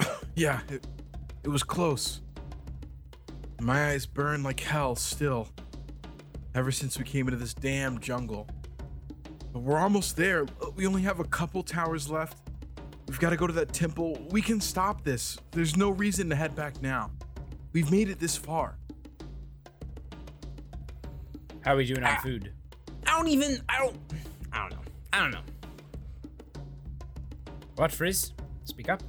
yeah, 0.35 0.63
it, 0.69 0.85
it 1.45 1.49
was 1.49 1.63
close. 1.63 2.23
My 3.61 3.91
eyes 3.91 4.05
burn 4.05 4.43
like 4.43 4.59
hell 4.59 4.97
still. 4.97 5.47
Ever 6.57 6.73
since 6.73 6.99
we 6.99 7.05
came 7.05 7.29
into 7.29 7.39
this 7.39 7.55
damn 7.55 8.01
jungle. 8.01 8.49
But 9.53 9.61
we're 9.61 9.79
almost 9.79 10.17
there. 10.17 10.45
We 10.75 10.89
only 10.89 11.03
have 11.03 11.21
a 11.21 11.25
couple 11.25 11.63
towers 11.63 12.11
left. 12.11 12.39
We've 13.07 13.21
got 13.21 13.31
to 13.31 13.37
go 13.37 13.47
to 13.47 13.53
that 13.53 13.73
temple. 13.73 14.27
We 14.33 14.43
can 14.43 14.61
stop 14.61 15.05
this. 15.05 15.39
There's 15.53 15.77
no 15.77 15.91
reason 15.91 16.31
to 16.31 16.35
head 16.35 16.57
back 16.57 16.83
now. 16.83 17.13
We've 17.73 17.93
made 17.93 18.09
it 18.09 18.19
this 18.19 18.37
far. 18.37 18.77
How 21.61 21.75
are 21.75 21.77
we 21.77 21.87
doing 21.87 22.03
on 22.03 22.17
ah. 22.19 22.21
food? 22.25 22.53
I 23.07 23.17
don't 23.17 23.29
even. 23.29 23.63
I 23.69 23.79
don't. 23.79 23.97
I 25.13 25.21
don't 25.21 25.31
know. 25.31 25.39
I 25.39 25.41
don't 25.41 25.45
know. 25.45 25.53
What, 27.77 27.93
Frizz? 27.93 28.33
Speak 28.65 28.89
up. 28.89 29.03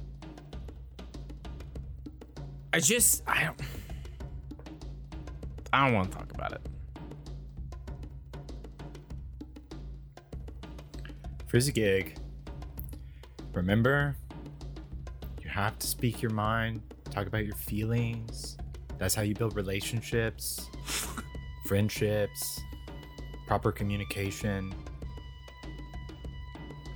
I 2.72 2.80
just. 2.80 3.22
I 3.26 3.44
don't. 3.44 3.60
I 5.72 5.86
don't 5.86 5.94
want 5.94 6.10
to 6.10 6.18
talk 6.18 6.32
about 6.32 6.52
it. 6.52 6.60
Frizzigig. 11.46 12.16
Remember, 13.52 14.16
you 15.40 15.48
have 15.48 15.78
to 15.78 15.86
speak 15.86 16.20
your 16.20 16.32
mind, 16.32 16.82
talk 17.10 17.28
about 17.28 17.44
your 17.44 17.54
feelings. 17.54 18.56
That's 18.98 19.14
how 19.14 19.22
you 19.22 19.34
build 19.34 19.54
relationships, 19.54 20.68
friendships, 21.66 22.60
proper 23.46 23.70
communication. 23.70 24.74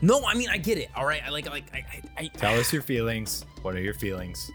No, 0.00 0.24
I 0.26 0.34
mean 0.34 0.48
I 0.48 0.58
get 0.58 0.78
it. 0.78 0.90
All 0.94 1.04
right, 1.04 1.22
I 1.24 1.30
like 1.30 1.48
like 1.48 1.64
I 1.74 1.78
I, 1.78 2.02
I 2.24 2.26
Tell 2.28 2.58
us 2.58 2.72
your 2.72 2.82
feelings. 2.82 3.44
What 3.62 3.74
are 3.74 3.80
your 3.80 3.94
feelings? 3.94 4.50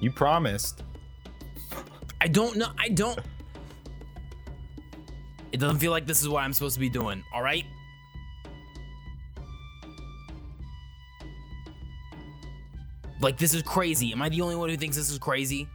You 0.00 0.10
promised. 0.10 0.82
I 2.20 2.28
don't 2.28 2.56
know. 2.56 2.68
I 2.78 2.88
don't. 2.88 3.18
It 5.52 5.60
doesn't 5.60 5.78
feel 5.78 5.90
like 5.90 6.06
this 6.06 6.22
is 6.22 6.28
what 6.28 6.42
I'm 6.42 6.52
supposed 6.52 6.74
to 6.74 6.80
be 6.80 6.88
doing. 6.88 7.22
All 7.32 7.42
right. 7.42 7.64
Like 13.20 13.38
this 13.38 13.54
is 13.54 13.62
crazy. 13.62 14.12
Am 14.12 14.20
I 14.20 14.28
the 14.28 14.40
only 14.40 14.56
one 14.56 14.68
who 14.68 14.76
thinks 14.76 14.96
this 14.96 15.08
is 15.08 15.18
crazy? 15.18 15.68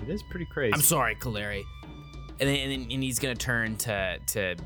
It 0.00 0.08
is 0.08 0.22
pretty 0.22 0.46
crazy. 0.46 0.72
I'm 0.72 0.80
sorry, 0.80 1.16
Kaleri. 1.16 1.64
And 2.40 2.48
then, 2.48 2.56
and 2.56 2.70
then 2.70 2.92
and 2.92 3.02
he's 3.02 3.18
gonna 3.18 3.34
turn 3.34 3.76
to 3.78 4.18
to 4.28 4.56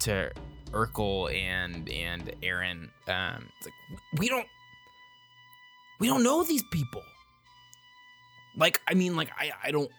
to 0.00 0.30
Urkel 0.72 1.34
and 1.34 1.88
and 1.88 2.32
Aaron. 2.42 2.90
Um, 3.08 3.48
it's 3.58 3.66
like 3.66 4.00
we 4.18 4.28
don't 4.28 4.46
we 5.98 6.06
don't 6.06 6.22
know 6.22 6.42
these 6.42 6.64
people. 6.70 7.02
Like 8.56 8.80
I 8.86 8.94
mean, 8.94 9.16
like 9.16 9.30
I 9.38 9.52
I 9.62 9.70
don't. 9.70 9.90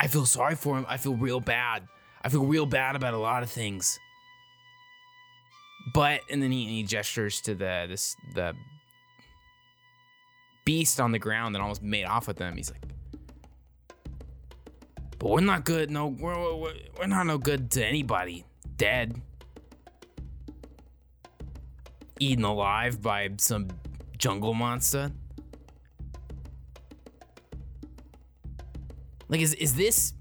I 0.00 0.08
feel 0.08 0.26
sorry 0.26 0.56
for 0.56 0.76
him. 0.76 0.86
I 0.88 0.96
feel 0.96 1.14
real 1.14 1.40
bad. 1.40 1.86
I 2.22 2.28
feel 2.28 2.44
real 2.44 2.66
bad 2.66 2.96
about 2.96 3.14
a 3.14 3.18
lot 3.18 3.42
of 3.42 3.50
things. 3.50 3.98
But 5.92 6.20
and 6.30 6.42
then 6.42 6.50
he, 6.50 6.66
he 6.66 6.82
gestures 6.82 7.40
to 7.42 7.54
the 7.54 7.86
this 7.88 8.16
the 8.34 8.54
beast 10.64 11.00
on 11.00 11.12
the 11.12 11.18
ground 11.18 11.54
that 11.54 11.60
almost 11.60 11.82
made 11.82 12.04
off 12.04 12.26
with 12.26 12.38
them. 12.38 12.56
He's 12.56 12.70
like, 12.70 12.82
but 15.18 15.30
we're 15.30 15.40
not 15.40 15.64
good. 15.64 15.90
No, 15.90 16.08
we're, 16.08 16.56
we're, 16.56 16.74
we're 16.98 17.06
not 17.06 17.26
no 17.26 17.38
good 17.38 17.70
to 17.72 17.84
anybody. 17.84 18.44
Dead. 18.76 19.20
Eaten 22.24 22.44
alive 22.44 23.02
by 23.02 23.28
some 23.36 23.68
jungle 24.16 24.54
monster. 24.54 25.12
Like, 29.28 29.42
is 29.42 29.52
is 29.54 29.74
this? 29.74 30.14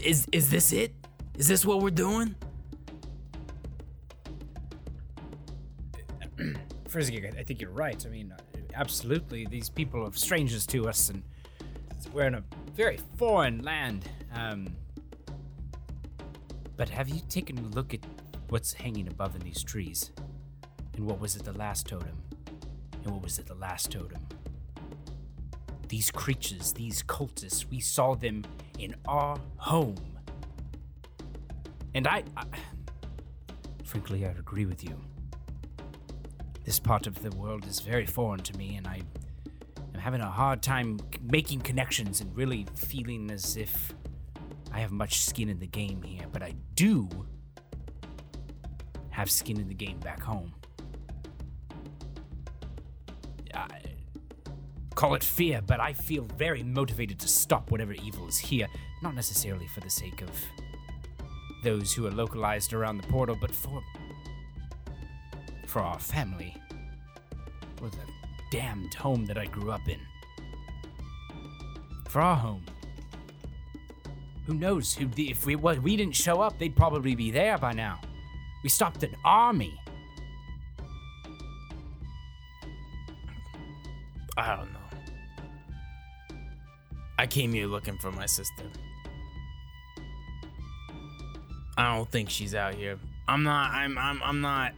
Is 0.00 0.28
is 0.30 0.50
this 0.50 0.72
it? 0.72 0.94
Is 1.36 1.48
this 1.48 1.66
what 1.66 1.82
we're 1.82 1.90
doing? 1.90 2.36
Frizzy, 6.88 7.26
I 7.26 7.42
think 7.42 7.60
you're 7.60 7.70
right. 7.70 8.06
I 8.06 8.08
mean, 8.10 8.32
absolutely, 8.74 9.44
these 9.46 9.68
people 9.68 10.06
are 10.06 10.12
strangers 10.12 10.68
to 10.68 10.88
us, 10.88 11.10
and 11.10 11.24
we're 12.12 12.28
in 12.28 12.36
a 12.36 12.44
very 12.76 13.00
foreign 13.16 13.62
land. 13.62 14.08
Um, 14.32 14.68
but 16.76 16.88
have 16.88 17.08
you 17.08 17.20
taken 17.28 17.58
a 17.58 17.62
look 17.74 17.92
at 17.92 18.02
what's 18.48 18.72
hanging 18.72 19.08
above 19.08 19.34
in 19.34 19.42
these 19.42 19.62
trees? 19.62 20.10
And 20.94 21.06
what 21.06 21.20
was 21.20 21.36
it 21.36 21.44
the 21.44 21.52
last 21.52 21.86
totem? 21.86 22.22
And 23.04 23.12
what 23.12 23.22
was 23.22 23.38
it 23.38 23.46
the 23.46 23.54
last 23.54 23.92
totem? 23.92 24.26
These 25.88 26.10
creatures, 26.10 26.72
these 26.72 27.02
cultists, 27.02 27.64
we 27.70 27.80
saw 27.80 28.14
them 28.14 28.44
in 28.78 28.94
our 29.06 29.38
home. 29.56 29.96
And 31.94 32.06
I, 32.06 32.24
I 32.36 32.44
frankly, 33.84 34.26
I 34.26 34.30
agree 34.30 34.66
with 34.66 34.84
you. 34.84 35.00
This 36.64 36.78
part 36.78 37.06
of 37.06 37.22
the 37.22 37.30
world 37.30 37.66
is 37.66 37.80
very 37.80 38.04
foreign 38.04 38.40
to 38.40 38.56
me, 38.58 38.76
and 38.76 38.86
I 38.86 39.00
am 39.94 40.00
having 40.00 40.20
a 40.20 40.30
hard 40.30 40.62
time 40.62 41.00
making 41.22 41.60
connections 41.60 42.20
and 42.20 42.36
really 42.36 42.66
feeling 42.74 43.30
as 43.30 43.56
if 43.56 43.94
I 44.70 44.80
have 44.80 44.92
much 44.92 45.22
skin 45.22 45.48
in 45.48 45.58
the 45.58 45.66
game 45.66 46.02
here. 46.02 46.26
But 46.30 46.42
I 46.42 46.54
do 46.74 47.08
have 49.18 49.28
skin 49.32 49.58
in 49.58 49.66
the 49.66 49.74
game 49.74 49.98
back 49.98 50.22
home. 50.22 50.54
I 53.52 53.80
call 54.94 55.16
it 55.16 55.24
fear, 55.24 55.60
but 55.60 55.80
I 55.80 55.92
feel 55.92 56.28
very 56.36 56.62
motivated 56.62 57.18
to 57.18 57.26
stop 57.26 57.72
whatever 57.72 57.94
evil 57.94 58.28
is 58.28 58.38
here. 58.38 58.68
Not 59.02 59.16
necessarily 59.16 59.66
for 59.66 59.80
the 59.80 59.90
sake 59.90 60.22
of 60.22 60.30
those 61.64 61.92
who 61.92 62.06
are 62.06 62.12
localized 62.12 62.72
around 62.72 62.98
the 62.98 63.08
portal, 63.08 63.36
but 63.40 63.50
for 63.50 63.82
for 65.66 65.80
our 65.82 65.98
family, 65.98 66.56
for 67.74 67.88
the 67.90 68.06
damned 68.52 68.94
home 68.94 69.26
that 69.26 69.36
I 69.36 69.46
grew 69.46 69.72
up 69.72 69.88
in, 69.88 69.98
for 72.08 72.20
our 72.22 72.36
home. 72.36 72.64
Who 74.46 74.54
knows? 74.54 74.94
Who 74.94 75.10
if 75.16 75.44
we 75.44 75.56
was 75.56 75.80
we 75.80 75.96
didn't 75.96 76.14
show 76.14 76.40
up, 76.40 76.56
they'd 76.60 76.76
probably 76.76 77.16
be 77.16 77.32
there 77.32 77.58
by 77.58 77.72
now. 77.72 78.00
We 78.62 78.68
stopped 78.68 79.02
an 79.02 79.14
army. 79.24 79.78
I 84.36 84.56
don't 84.56 84.72
know. 84.72 84.78
I 87.18 87.26
came 87.26 87.52
here 87.52 87.66
looking 87.66 87.98
for 87.98 88.12
my 88.12 88.26
sister. 88.26 88.64
I 91.76 91.96
don't 91.96 92.10
think 92.10 92.30
she's 92.30 92.54
out 92.54 92.74
here. 92.74 92.98
I'm 93.26 93.42
not. 93.42 93.72
I'm. 93.72 93.98
I'm. 93.98 94.22
I'm 94.22 94.40
not. 94.40 94.72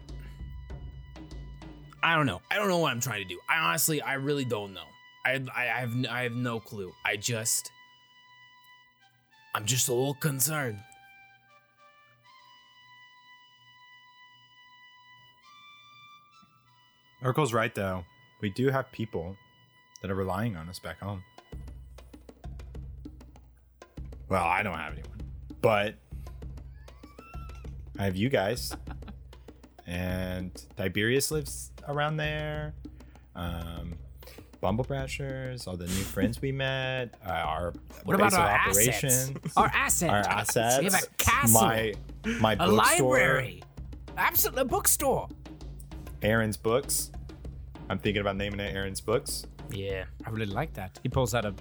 I 2.02 2.16
don't 2.16 2.26
know. 2.26 2.40
I 2.50 2.56
don't 2.56 2.68
know 2.68 2.78
what 2.78 2.92
I'm 2.92 3.00
trying 3.00 3.22
to 3.22 3.28
do. 3.28 3.38
I 3.48 3.58
honestly, 3.58 4.02
I 4.02 4.14
really 4.14 4.44
don't 4.44 4.74
know. 4.74 4.86
I. 5.24 5.40
I 5.54 5.64
have. 5.64 5.94
I 6.10 6.22
have 6.22 6.32
no 6.32 6.60
clue. 6.60 6.92
I 7.04 7.16
just. 7.16 7.70
I'm 9.54 9.64
just 9.64 9.88
a 9.88 9.92
little 9.92 10.14
concerned. 10.14 10.78
Urkel's 17.22 17.52
right 17.52 17.74
though. 17.74 18.04
We 18.40 18.50
do 18.50 18.68
have 18.70 18.90
people 18.92 19.36
that 20.02 20.10
are 20.10 20.14
relying 20.14 20.56
on 20.56 20.68
us 20.68 20.78
back 20.78 21.00
home. 21.00 21.22
Well, 24.28 24.44
I 24.44 24.62
don't 24.62 24.78
have 24.78 24.92
anyone, 24.92 25.20
but 25.60 25.96
I 27.98 28.04
have 28.04 28.16
you 28.16 28.28
guys, 28.28 28.74
and 29.86 30.50
Tiberius 30.76 31.30
lives 31.30 31.72
around 31.88 32.16
there. 32.16 32.74
Um, 33.34 33.94
Bumble 34.60 34.84
Brashers, 34.84 35.66
all 35.66 35.76
the 35.76 35.86
new 35.86 35.90
friends 35.90 36.40
we 36.40 36.52
met, 36.52 37.14
uh, 37.26 37.30
our 37.30 37.72
What 38.04 38.18
base 38.18 38.28
about 38.28 38.32
of 38.34 38.38
our 38.38 38.48
assets? 38.48 38.78
operations, 38.78 39.52
Our 39.56 39.66
assets. 39.74 40.10
our 40.12 40.18
assets, 40.32 40.78
We 40.78 40.84
have 40.84 41.02
a 41.02 41.06
castle. 41.16 41.60
my 41.62 41.94
my 42.38 42.52
a 42.52 42.56
bookstore, 42.56 42.76
library. 43.16 43.62
Absolutely, 44.16 44.62
a 44.62 44.64
bookstore. 44.66 45.28
Aaron's 46.22 46.56
books. 46.56 47.10
I'm 47.88 47.98
thinking 47.98 48.20
about 48.20 48.36
naming 48.36 48.60
it 48.60 48.74
Aaron's 48.74 49.00
books. 49.00 49.46
Yeah. 49.70 50.04
I 50.26 50.30
really 50.30 50.46
like 50.46 50.72
that. 50.74 50.98
He 51.02 51.08
pulls 51.08 51.34
out 51.34 51.44
a 51.44 51.54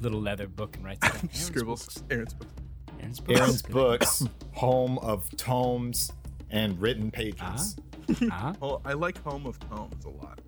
little 0.00 0.20
leather 0.20 0.46
book 0.46 0.76
and 0.76 0.84
writes 0.84 1.06
it. 1.06 1.14
Aaron's 1.14 1.40
Scribbles. 1.40 1.84
books. 1.84 2.02
Aaron's 2.10 2.34
book. 2.34 2.48
Aaron's 3.00 3.20
books. 3.20 3.38
Aaron's 3.40 3.62
books, 3.68 4.24
home 4.52 4.98
of 4.98 5.28
tomes 5.36 6.12
and 6.50 6.80
written 6.80 7.10
pages. 7.10 7.76
Uh-huh. 8.08 8.54
Oh, 8.62 8.80
I 8.84 8.94
like 8.94 9.22
Home 9.24 9.44
of 9.46 9.58
Tomes 9.68 10.04
a 10.06 10.08
lot. 10.08 10.40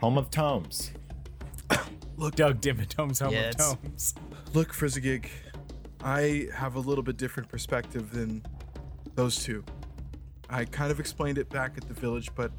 Home 0.00 0.16
of 0.16 0.30
tomes. 0.30 0.92
Look, 2.16 2.36
Doug 2.36 2.60
Dimmadome's 2.60 3.20
Home 3.20 3.32
Yeah, 3.32 3.50
of 3.50 3.56
Tomes. 3.58 4.14
Look, 4.54 4.72
Frizzigig, 4.72 5.28
I 6.02 6.48
have 6.54 6.76
a 6.76 6.80
little 6.80 7.04
bit 7.04 7.18
different 7.18 7.48
perspective 7.50 8.10
than 8.12 8.42
those 9.14 9.44
two. 9.44 9.62
I 10.48 10.64
kind 10.64 10.90
of 10.90 11.00
explained 11.00 11.36
it 11.38 11.50
back 11.50 11.74
at 11.76 11.86
the 11.86 11.94
village, 11.94 12.30
but 12.34 12.50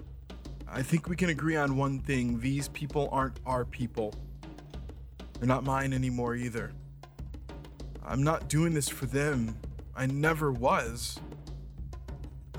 I 0.76 0.82
think 0.82 1.08
we 1.08 1.16
can 1.16 1.30
agree 1.30 1.56
on 1.56 1.78
one 1.78 2.00
thing. 2.00 2.40
These 2.40 2.68
people 2.70 3.08
aren't 3.12 3.40
our 3.46 3.64
people. 3.64 4.12
They're 5.40 5.48
not 5.48 5.64
mine 5.64 5.94
anymore 5.94 6.36
either. 6.36 6.72
I'm 8.04 8.24
not 8.24 8.50
doing 8.50 8.74
this 8.74 8.90
for 8.90 9.06
them. 9.06 9.56
I 9.96 10.08
never 10.08 10.52
was. 10.52 11.20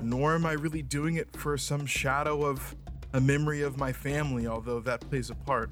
Nor 0.01 0.35
am 0.35 0.45
I 0.45 0.53
really 0.53 0.81
doing 0.81 1.15
it 1.15 1.35
for 1.35 1.57
some 1.57 1.85
shadow 1.85 2.45
of 2.45 2.75
a 3.11 3.19
memory 3.19 3.61
of 3.63 3.77
my 3.77 3.91
family, 3.91 4.47
although 4.47 4.79
that 4.79 5.01
plays 5.09 5.29
a 5.29 5.35
part. 5.35 5.69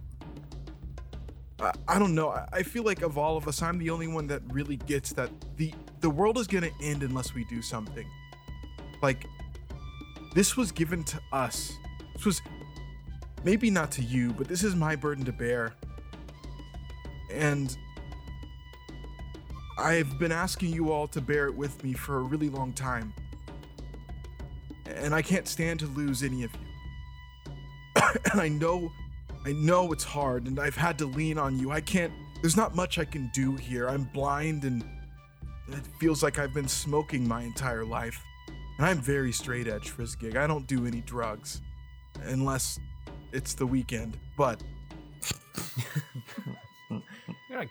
I, 1.62 1.72
I 1.88 1.98
don't 1.98 2.14
know. 2.14 2.30
I, 2.30 2.48
I 2.52 2.64
feel 2.64 2.84
like 2.84 3.04
of 3.04 3.18
all 3.18 3.38
of 3.38 3.48
us, 3.48 3.62
I'm 3.62 3.78
the 3.78 3.90
only 3.90 4.08
one 4.08 4.28
that 4.28 4.42
really 4.52 4.76
gets 4.76 5.14
that 5.14 5.30
the 5.56 5.74
the 6.02 6.10
world 6.10 6.38
is 6.38 6.48
gonna 6.48 6.72
end 6.82 7.04
unless 7.04 7.34
we 7.34 7.46
do 7.46 7.62
something. 7.62 8.06
Like 9.02 9.26
this 10.36 10.58
was 10.58 10.74
given 10.74 11.06
to 11.06 11.22
us. 11.32 11.78
This 12.14 12.26
was 12.26 12.42
maybe 13.44 13.70
not 13.70 13.92
to 13.94 14.04
you, 14.04 14.34
but 14.34 14.48
this 14.48 14.64
is 14.64 14.76
my 14.76 14.96
burden 14.96 15.26
to 15.26 15.32
bear. 15.32 15.74
And 17.32 17.76
I've 19.78 20.20
been 20.20 20.32
asking 20.32 20.74
you 20.74 20.92
all 20.92 21.08
to 21.08 21.22
bear 21.22 21.48
it 21.48 21.56
with 21.56 21.84
me 21.84 21.94
for 21.94 22.18
a 22.18 22.22
really 22.22 22.50
long 22.50 22.74
time. 22.74 23.14
And 24.86 25.14
I 25.14 25.22
can't 25.22 25.48
stand 25.48 25.80
to 25.80 25.88
lose 25.88 26.24
any 26.24 26.44
of 26.44 26.52
you. 26.54 27.52
and 28.32 28.40
I 28.40 28.48
know 28.48 28.92
I 29.46 29.52
know 29.52 29.92
it's 29.92 30.06
hard 30.06 30.48
and 30.48 30.58
I've 30.58 30.78
had 30.78 30.98
to 31.00 31.06
lean 31.06 31.38
on 31.38 31.60
you. 31.60 31.72
I 31.72 31.82
can't, 31.82 32.14
there's 32.42 32.56
not 32.56 32.76
much 32.76 32.98
I 32.98 33.04
can 33.04 33.30
do 33.34 33.58
here. 33.58 33.90
I'm 33.90 34.06
blind 34.06 34.64
and 34.64 34.86
it 35.68 35.86
feels 36.00 36.24
like 36.24 36.40
I've 36.40 36.54
been 36.54 36.68
smoking 36.68 37.28
my 37.28 37.42
entire 37.42 37.84
life. 37.84 38.24
And 38.78 38.88
I'm 38.88 39.02
very 39.02 39.34
straight 39.34 39.68
edge, 39.68 39.92
Frizzgig. 39.92 40.38
I 40.38 40.48
don't 40.48 40.66
do 40.66 40.86
any 40.86 41.02
drugs 41.02 41.62
unless 42.24 42.80
it's 43.32 43.54
the 43.54 43.66
weekend. 43.66 44.18
But 44.38 44.62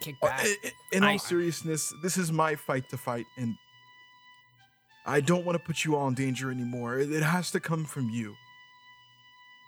kick 0.00 0.16
uh, 0.22 0.26
back. 0.26 0.46
in 0.92 1.04
all 1.04 1.18
seriousness, 1.18 1.92
this 2.02 2.16
is 2.16 2.32
my 2.32 2.54
fight 2.54 2.88
to 2.90 2.96
fight 2.96 3.26
and 3.36 3.56
I 5.04 5.20
don't 5.20 5.44
want 5.44 5.58
to 5.58 5.64
put 5.64 5.84
you 5.84 5.96
all 5.96 6.06
in 6.08 6.14
danger 6.14 6.50
anymore. 6.50 6.98
It 6.98 7.12
it 7.12 7.22
has 7.22 7.50
to 7.52 7.60
come 7.60 7.84
from 7.84 8.10
you. 8.10 8.36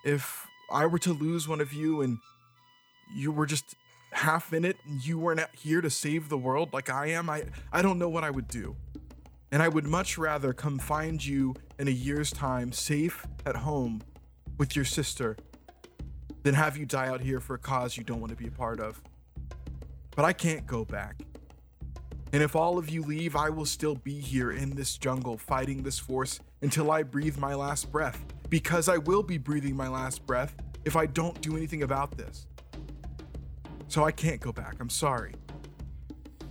If 0.04 0.46
I 0.70 0.86
were 0.86 0.98
to 1.00 1.12
lose 1.12 1.48
one 1.48 1.60
of 1.60 1.72
you 1.72 2.02
and 2.02 2.18
you 3.14 3.32
were 3.32 3.46
just 3.46 3.74
half 4.12 4.52
in 4.52 4.64
it 4.64 4.76
and 4.86 5.04
you 5.04 5.18
weren't 5.18 5.40
here 5.56 5.80
to 5.80 5.90
save 5.90 6.28
the 6.28 6.38
world 6.38 6.72
like 6.72 6.88
I 6.88 7.06
am, 7.08 7.28
I, 7.28 7.44
I 7.72 7.82
don't 7.82 7.98
know 7.98 8.08
what 8.08 8.22
I 8.22 8.30
would 8.30 8.48
do. 8.48 8.76
And 9.50 9.62
I 9.62 9.68
would 9.68 9.86
much 9.86 10.18
rather 10.18 10.52
come 10.52 10.78
find 10.78 11.24
you 11.24 11.54
in 11.78 11.88
a 11.88 11.92
year's 11.92 12.30
time, 12.30 12.72
safe 12.72 13.26
at 13.44 13.56
home 13.56 14.02
with 14.58 14.76
your 14.76 14.84
sister, 14.84 15.36
than 16.42 16.54
have 16.54 16.76
you 16.76 16.86
die 16.86 17.08
out 17.08 17.20
here 17.20 17.40
for 17.40 17.54
a 17.54 17.58
cause 17.58 17.96
you 17.96 18.04
don't 18.04 18.20
want 18.20 18.30
to 18.30 18.36
be 18.36 18.46
a 18.46 18.50
part 18.50 18.80
of. 18.80 19.00
But 20.14 20.24
I 20.24 20.32
can't 20.32 20.66
go 20.66 20.84
back. 20.84 21.16
And 22.32 22.42
if 22.42 22.54
all 22.56 22.78
of 22.78 22.90
you 22.90 23.02
leave, 23.02 23.36
I 23.36 23.48
will 23.48 23.64
still 23.66 23.94
be 23.94 24.18
here 24.20 24.50
in 24.52 24.70
this 24.74 24.96
jungle 24.98 25.38
fighting 25.38 25.82
this 25.82 25.98
force 25.98 26.40
until 26.62 26.90
I 26.90 27.02
breathe 27.02 27.36
my 27.38 27.54
last 27.54 27.90
breath. 27.92 28.24
Because 28.50 28.88
I 28.88 28.98
will 28.98 29.22
be 29.22 29.38
breathing 29.38 29.76
my 29.76 29.88
last 29.88 30.26
breath 30.26 30.54
if 30.84 30.96
I 30.96 31.06
don't 31.06 31.40
do 31.40 31.56
anything 31.56 31.82
about 31.82 32.16
this. 32.16 32.46
So 33.88 34.04
I 34.04 34.12
can't 34.12 34.40
go 34.40 34.52
back. 34.52 34.76
I'm 34.80 34.90
sorry. 34.90 35.34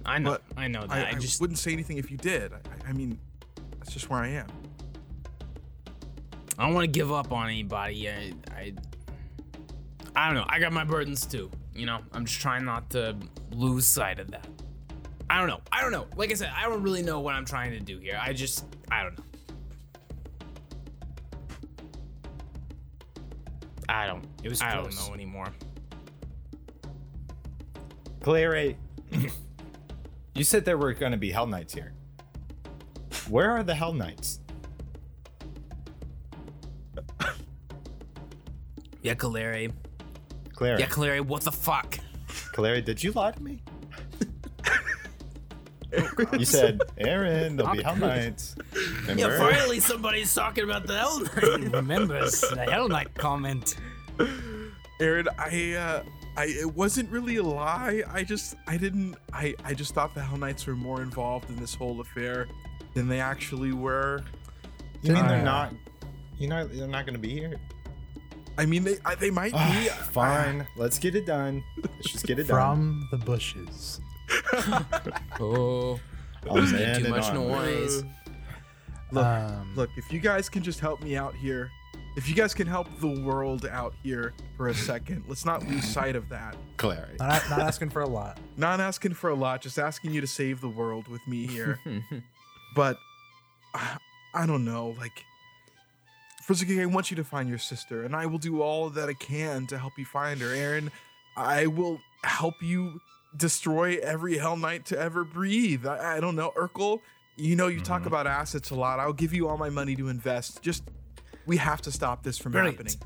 I 0.05 0.17
know. 0.19 0.31
But 0.31 0.43
I 0.57 0.67
know 0.67 0.81
that. 0.81 0.91
I, 0.91 1.03
I, 1.03 1.09
I 1.09 1.13
just. 1.13 1.39
wouldn't 1.39 1.59
say 1.59 1.71
anything 1.71 1.97
if 1.97 2.09
you 2.11 2.17
did. 2.17 2.51
I, 2.53 2.57
I- 2.57 2.89
I 2.89 2.93
mean, 2.93 3.17
that's 3.79 3.93
just 3.93 4.09
where 4.09 4.19
I 4.19 4.27
am. 4.29 4.47
I 6.57 6.65
don't 6.65 6.73
want 6.73 6.85
to 6.85 6.91
give 6.91 7.11
up 7.11 7.31
on 7.31 7.49
anybody. 7.49 8.09
I, 8.09 8.33
I. 8.51 8.73
I 10.15 10.27
don't 10.27 10.35
know. 10.35 10.45
I 10.47 10.59
got 10.59 10.71
my 10.71 10.83
burdens 10.83 11.25
too. 11.25 11.49
You 11.75 11.85
know. 11.85 11.99
I'm 12.13 12.25
just 12.25 12.39
trying 12.39 12.65
not 12.65 12.89
to 12.91 13.15
lose 13.51 13.85
sight 13.85 14.19
of 14.19 14.31
that. 14.31 14.47
I 15.29 15.39
don't 15.39 15.47
know. 15.47 15.61
I 15.71 15.81
don't 15.81 15.91
know. 15.91 16.07
Like 16.15 16.31
I 16.31 16.35
said, 16.35 16.51
I 16.55 16.63
don't 16.63 16.83
really 16.83 17.01
know 17.01 17.19
what 17.19 17.33
I'm 17.33 17.45
trying 17.45 17.71
to 17.71 17.79
do 17.79 17.97
here. 17.99 18.19
I 18.21 18.33
just. 18.33 18.65
I 18.91 19.03
don't 19.03 19.17
know. 19.17 19.23
I 23.89 24.07
don't. 24.07 24.25
It 24.43 24.49
was 24.49 24.61
I 24.61 24.75
don't 24.75 24.95
know 24.95 25.13
anymore. 25.13 25.47
Clary, 28.21 28.77
you 30.33 30.43
said 30.43 30.65
there 30.65 30.77
were 30.77 30.93
going 30.93 31.11
to 31.11 31.17
be 31.17 31.31
Hell 31.31 31.47
Knights 31.47 31.73
here. 31.73 31.93
Where 33.29 33.51
are 33.51 33.63
the 33.63 33.75
Hell 33.75 33.93
Knights? 33.93 34.39
Yeah, 39.03 39.13
Kaleri. 39.15 39.71
Clary, 40.53 40.79
Yeah, 40.79 40.87
Kaleri. 40.87 41.21
What 41.21 41.41
the 41.43 41.51
fuck? 41.51 41.99
Clary, 42.53 42.81
did 42.81 43.03
you 43.03 43.11
lie 43.11 43.31
to 43.31 43.43
me? 43.43 43.61
you 46.39 46.45
said, 46.45 46.81
Aaron, 46.97 47.55
there'll 47.55 47.73
be 47.75 47.83
Hell 47.83 47.95
Knights. 47.97 48.55
And 49.07 49.19
Yeah, 49.19 49.37
finally 49.37 49.79
somebody's 49.79 50.33
talking 50.33 50.63
about 50.63 50.87
the 50.87 50.97
Hell 50.97 51.19
Knight. 51.19 51.71
Remembers 51.73 52.41
the 52.41 52.65
Hell 52.69 52.87
Knight 52.89 53.13
comment. 53.13 53.75
Aaron, 54.99 55.27
I 55.37 55.73
uh 55.73 56.03
I 56.35 56.45
it 56.45 56.73
wasn't 56.73 57.11
really 57.11 57.35
a 57.35 57.43
lie. 57.43 58.01
I 58.11 58.23
just 58.23 58.55
I 58.67 58.77
didn't 58.77 59.15
I 59.33 59.53
I 59.63 59.73
just 59.75 59.93
thought 59.93 60.15
the 60.15 60.23
Hell 60.23 60.37
Knights 60.37 60.65
were 60.65 60.75
more 60.75 61.01
involved 61.03 61.49
in 61.49 61.57
this 61.57 61.75
whole 61.75 62.01
affair 62.01 62.47
than 62.95 63.07
they 63.07 63.19
actually 63.19 63.73
were. 63.73 64.23
You 65.03 65.13
mean 65.13 65.27
they're 65.27 65.41
Uh, 65.41 65.43
not? 65.43 65.73
You 66.39 66.47
know 66.47 66.65
they're 66.65 66.87
not 66.87 67.05
going 67.05 67.15
to 67.15 67.21
be 67.21 67.33
here. 67.33 67.55
I 68.57 68.65
mean 68.65 68.83
they 68.83 68.97
they 69.19 69.29
might 69.31 69.53
be. 69.53 69.87
Fine, 70.11 70.67
let's 70.75 70.99
get 70.99 71.15
it 71.15 71.25
done. 71.25 71.63
Let's 71.81 72.11
just 72.11 72.25
get 72.27 72.39
it 72.39 72.47
done. 72.47 72.57
From 72.57 73.07
the 73.11 73.17
bushes. 73.17 73.99
oh, 75.39 75.99
I'll 76.49 76.55
made 76.57 76.67
stand 76.67 77.05
too 77.05 77.09
much 77.09 77.25
on. 77.29 77.35
noise. 77.35 78.03
Look, 79.11 79.25
Um, 79.25 79.73
look, 79.75 79.89
if 79.97 80.11
you 80.11 80.19
guys 80.19 80.49
can 80.49 80.63
just 80.63 80.79
help 80.79 81.01
me 81.03 81.15
out 81.15 81.35
here, 81.35 81.69
if 82.15 82.27
you 82.27 82.35
guys 82.35 82.53
can 82.53 82.65
help 82.67 82.87
the 82.99 83.21
world 83.21 83.65
out 83.65 83.93
here 84.03 84.33
for 84.57 84.69
a 84.69 84.73
second, 84.73 85.23
let's 85.27 85.45
not 85.45 85.67
lose 85.67 85.83
sight 85.83 86.15
of 86.15 86.29
that. 86.29 86.55
Clary. 86.77 87.15
not, 87.19 87.47
not 87.49 87.59
asking 87.61 87.89
for 87.91 88.01
a 88.01 88.07
lot. 88.07 88.39
Not 88.57 88.79
asking 88.79 89.13
for 89.15 89.29
a 89.31 89.35
lot, 89.35 89.61
just 89.61 89.79
asking 89.79 90.13
you 90.13 90.21
to 90.21 90.27
save 90.27 90.61
the 90.61 90.69
world 90.69 91.07
with 91.07 91.25
me 91.27 91.47
here. 91.47 91.79
but 92.75 92.97
I, 93.73 93.97
I 94.35 94.45
don't 94.45 94.63
know, 94.65 94.95
like 94.99 95.23
First, 96.45 96.65
I 96.69 96.85
want 96.85 97.09
you 97.09 97.15
to 97.17 97.23
find 97.23 97.47
your 97.47 97.57
sister, 97.57 98.03
and 98.03 98.15
I 98.15 98.25
will 98.25 98.37
do 98.37 98.61
all 98.61 98.89
that 98.89 99.07
I 99.09 99.13
can 99.13 99.65
to 99.67 99.77
help 99.77 99.93
you 99.97 100.05
find 100.05 100.41
her. 100.41 100.53
Aaron, 100.53 100.91
I 101.37 101.67
will 101.67 101.99
help 102.23 102.61
you 102.61 102.99
destroy 103.37 103.97
every 104.03 104.37
Hell 104.37 104.57
Knight 104.57 104.85
to 104.87 104.99
ever 104.99 105.23
breathe. 105.23 105.85
I, 105.87 106.17
I 106.17 106.19
don't 106.19 106.35
know, 106.35 106.51
Urkel, 106.57 106.99
You 107.37 107.55
know, 107.55 107.67
you 107.67 107.79
talk 107.79 107.99
Mm-hmm. 108.01 108.07
about 108.07 108.27
assets 108.27 108.69
a 108.71 108.75
lot. 108.75 108.99
I'll 108.99 109.13
give 109.13 109.33
you 109.33 109.47
all 109.47 109.57
my 109.57 109.69
money 109.69 109.95
to 109.95 110.09
invest. 110.09 110.61
Just, 110.61 110.83
we 111.45 111.57
have 111.57 111.81
to 111.83 111.91
stop 111.91 112.23
this 112.23 112.37
from 112.37 112.51
Brilliant. 112.51 112.77
happening. 112.77 112.97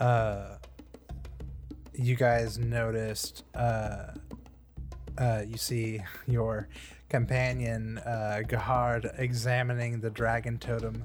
uh 0.00 0.56
you 1.92 2.16
guys 2.16 2.58
noticed 2.58 3.44
uh 3.54 4.08
uh 5.18 5.42
you 5.46 5.56
see 5.56 6.00
your 6.26 6.68
companion 7.18 7.98
uh 7.98 8.40
Gahard 8.52 9.02
examining 9.18 10.00
the 10.00 10.10
dragon 10.10 10.58
totem 10.58 10.96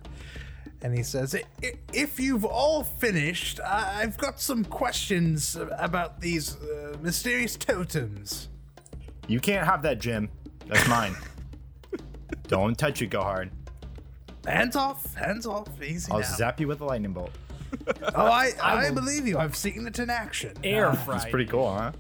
and 0.82 0.98
he 0.98 1.04
says 1.04 1.36
"I- 1.36 1.44
i- 1.68 1.74
if 1.94 2.20
you've 2.20 2.46
all 2.46 2.84
finished 2.84 3.60
I- 3.78 4.02
i've 4.02 4.18
got 4.18 4.40
some 4.40 4.64
questions 4.66 5.56
about 5.88 6.12
these 6.22 6.46
uh, 6.58 6.98
mysterious 7.08 7.56
totems 7.58 8.48
You 9.36 9.40
can't 9.40 9.66
have 9.72 9.82
that, 9.88 9.98
Jim. 10.06 10.24
That's 10.68 10.88
mine. 10.88 11.16
Don't 12.54 12.76
touch 12.84 12.98
it, 13.04 13.12
Gahard. 13.12 13.50
hands 14.58 14.76
off 14.76 15.02
hands 15.26 15.46
off 15.46 15.70
easy 15.84 16.12
I'll 16.12 16.22
now. 16.30 16.36
zap 16.42 16.60
you 16.60 16.68
with 16.72 16.82
a 16.82 16.86
lightning 16.92 17.14
bolt. 17.14 17.34
oh 18.16 18.26
i 18.44 18.48
i, 18.64 18.90
believe 19.02 19.24
you 19.30 19.36
i've 19.44 19.56
seen 19.66 19.86
it 19.90 19.98
in 20.00 20.10
action 20.10 20.54
Air 20.64 20.88
Uh, 20.88 20.96
fried. 21.04 21.22
It's 21.22 21.30
pretty 21.36 21.50
cool, 21.54 21.70
huh? 21.80 21.92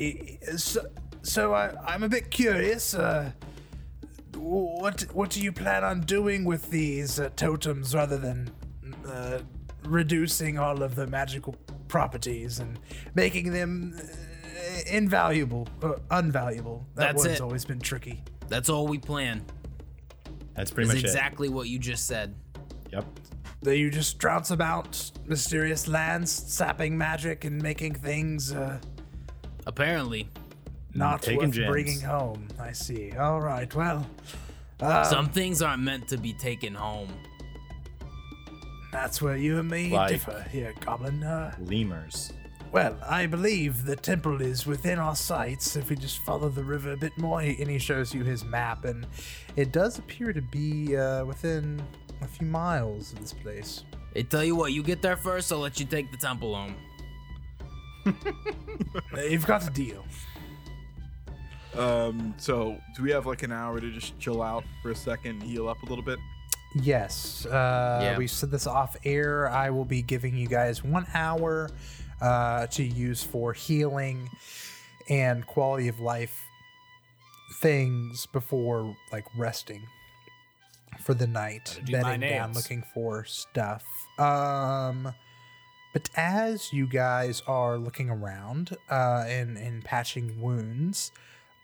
I- 0.00 0.38
So, 0.56 0.80
so 1.22 1.54
I, 1.54 1.72
I'm 1.86 2.02
a 2.02 2.08
bit 2.08 2.30
curious. 2.30 2.94
Uh, 2.94 3.32
what 4.36 5.02
what 5.12 5.30
do 5.30 5.40
you 5.42 5.52
plan 5.52 5.84
on 5.84 6.00
doing 6.00 6.44
with 6.44 6.70
these 6.70 7.20
uh, 7.20 7.30
totems 7.36 7.94
rather 7.94 8.16
than 8.16 8.50
uh, 9.06 9.38
reducing 9.84 10.58
all 10.58 10.82
of 10.82 10.94
the 10.94 11.06
magical 11.06 11.54
properties 11.88 12.58
and 12.58 12.78
making 13.14 13.52
them 13.52 13.94
uh, 13.96 14.80
invaluable, 14.90 15.68
uh, 15.82 15.94
unvaluable? 16.10 16.84
That 16.94 17.12
That's 17.12 17.24
word's 17.24 17.40
it. 17.40 17.42
always 17.42 17.64
been 17.64 17.80
tricky. 17.80 18.22
That's 18.48 18.68
all 18.68 18.86
we 18.86 18.98
plan. 18.98 19.44
That's 20.54 20.70
pretty 20.70 20.88
Is 20.90 20.96
much 20.96 21.04
exactly 21.04 21.48
what 21.48 21.68
you 21.68 21.78
just 21.78 22.06
said. 22.06 22.34
Yep. 22.92 23.04
That 23.62 23.78
you 23.78 23.90
just 23.90 24.18
trounce 24.18 24.50
about 24.50 25.10
mysterious 25.24 25.86
lands, 25.88 26.30
sapping 26.30 26.98
magic, 26.98 27.44
and 27.44 27.62
making 27.62 27.94
things 27.94 28.52
uh, 28.52 28.78
Apparently, 29.66 30.28
not 30.94 31.22
taking 31.22 31.38
worth 31.46 31.52
gems. 31.52 31.70
bringing 31.70 32.00
home. 32.00 32.48
I 32.60 32.72
see. 32.72 33.12
All 33.12 33.40
right. 33.40 33.72
Well. 33.74 34.06
some 35.04 35.28
things 35.28 35.62
aren't 35.62 35.82
meant 35.82 36.08
to 36.08 36.16
be 36.18 36.32
taken 36.32 36.74
home. 36.74 37.08
That's 38.92 39.22
where 39.22 39.36
you 39.36 39.58
and 39.58 39.70
me 39.70 39.90
Like- 39.90 40.10
differ 40.10 40.44
here, 40.50 40.74
Goblin. 40.80 41.22
Uh, 41.22 41.54
Lemurs. 41.60 42.32
well, 42.72 42.96
I 43.08 43.26
believe 43.26 43.84
the 43.86 43.96
temple 43.96 44.42
is 44.42 44.66
within 44.66 44.98
our 44.98 45.16
sights 45.16 45.76
if 45.76 45.88
we 45.88 45.96
just 45.96 46.18
follow 46.24 46.48
the 46.50 46.64
river 46.64 46.92
a 46.92 46.96
bit 46.96 47.16
more. 47.16 47.40
And 47.40 47.70
he 47.70 47.78
shows 47.78 48.12
you 48.12 48.22
his 48.24 48.44
map, 48.44 48.84
and 48.84 49.06
it 49.56 49.72
does 49.72 49.98
appear 49.98 50.32
to 50.34 50.42
be 50.42 50.94
uh, 50.96 51.24
within 51.24 51.80
a 52.20 52.26
few 52.26 52.46
miles 52.46 53.12
of 53.14 53.20
this 53.20 53.32
place. 53.32 53.84
Hey, 54.14 54.24
tell 54.24 54.44
you 54.44 54.54
what, 54.56 54.72
you 54.72 54.82
get 54.82 55.00
there 55.00 55.16
first, 55.16 55.50
I'll 55.52 55.60
let 55.60 55.80
you 55.80 55.86
take 55.86 56.10
the 56.10 56.18
temple 56.18 56.54
home. 56.54 56.74
Uh, 58.04 59.20
You've 59.30 59.46
got 59.46 59.66
a 59.66 59.70
deal. 59.70 60.04
Um, 61.76 62.34
so 62.38 62.78
do 62.96 63.02
we 63.02 63.10
have 63.10 63.26
like 63.26 63.42
an 63.42 63.52
hour 63.52 63.80
to 63.80 63.90
just 63.90 64.18
chill 64.18 64.42
out 64.42 64.64
for 64.82 64.90
a 64.90 64.94
second, 64.96 65.42
heal 65.42 65.68
up 65.68 65.82
a 65.82 65.86
little 65.86 66.04
bit? 66.04 66.18
Yes, 66.74 67.44
uh, 67.46 68.00
Yeah. 68.02 68.18
we 68.18 68.26
said 68.26 68.50
this 68.50 68.66
off 68.66 68.96
air. 69.04 69.48
I 69.50 69.70
will 69.70 69.84
be 69.84 70.02
giving 70.02 70.36
you 70.36 70.48
guys 70.48 70.82
one 70.82 71.06
hour 71.14 71.70
uh, 72.20 72.66
to 72.68 72.82
use 72.84 73.22
for 73.22 73.52
healing 73.52 74.30
and 75.08 75.46
quality 75.46 75.88
of 75.88 75.98
life 76.00 76.44
things 77.60 78.26
before 78.26 78.96
like 79.12 79.24
resting 79.36 79.82
for 81.00 81.14
the 81.14 81.26
night, 81.26 81.80
do 81.84 81.92
bedding 81.92 82.20
down, 82.20 82.52
looking 82.54 82.82
for 82.94 83.24
stuff. 83.24 83.84
Um, 84.18 85.12
but 85.92 86.08
as 86.16 86.72
you 86.72 86.86
guys 86.86 87.42
are 87.46 87.76
looking 87.76 88.08
around 88.08 88.76
uh, 88.90 89.24
and 89.26 89.56
and 89.58 89.84
patching 89.84 90.40
wounds, 90.40 91.12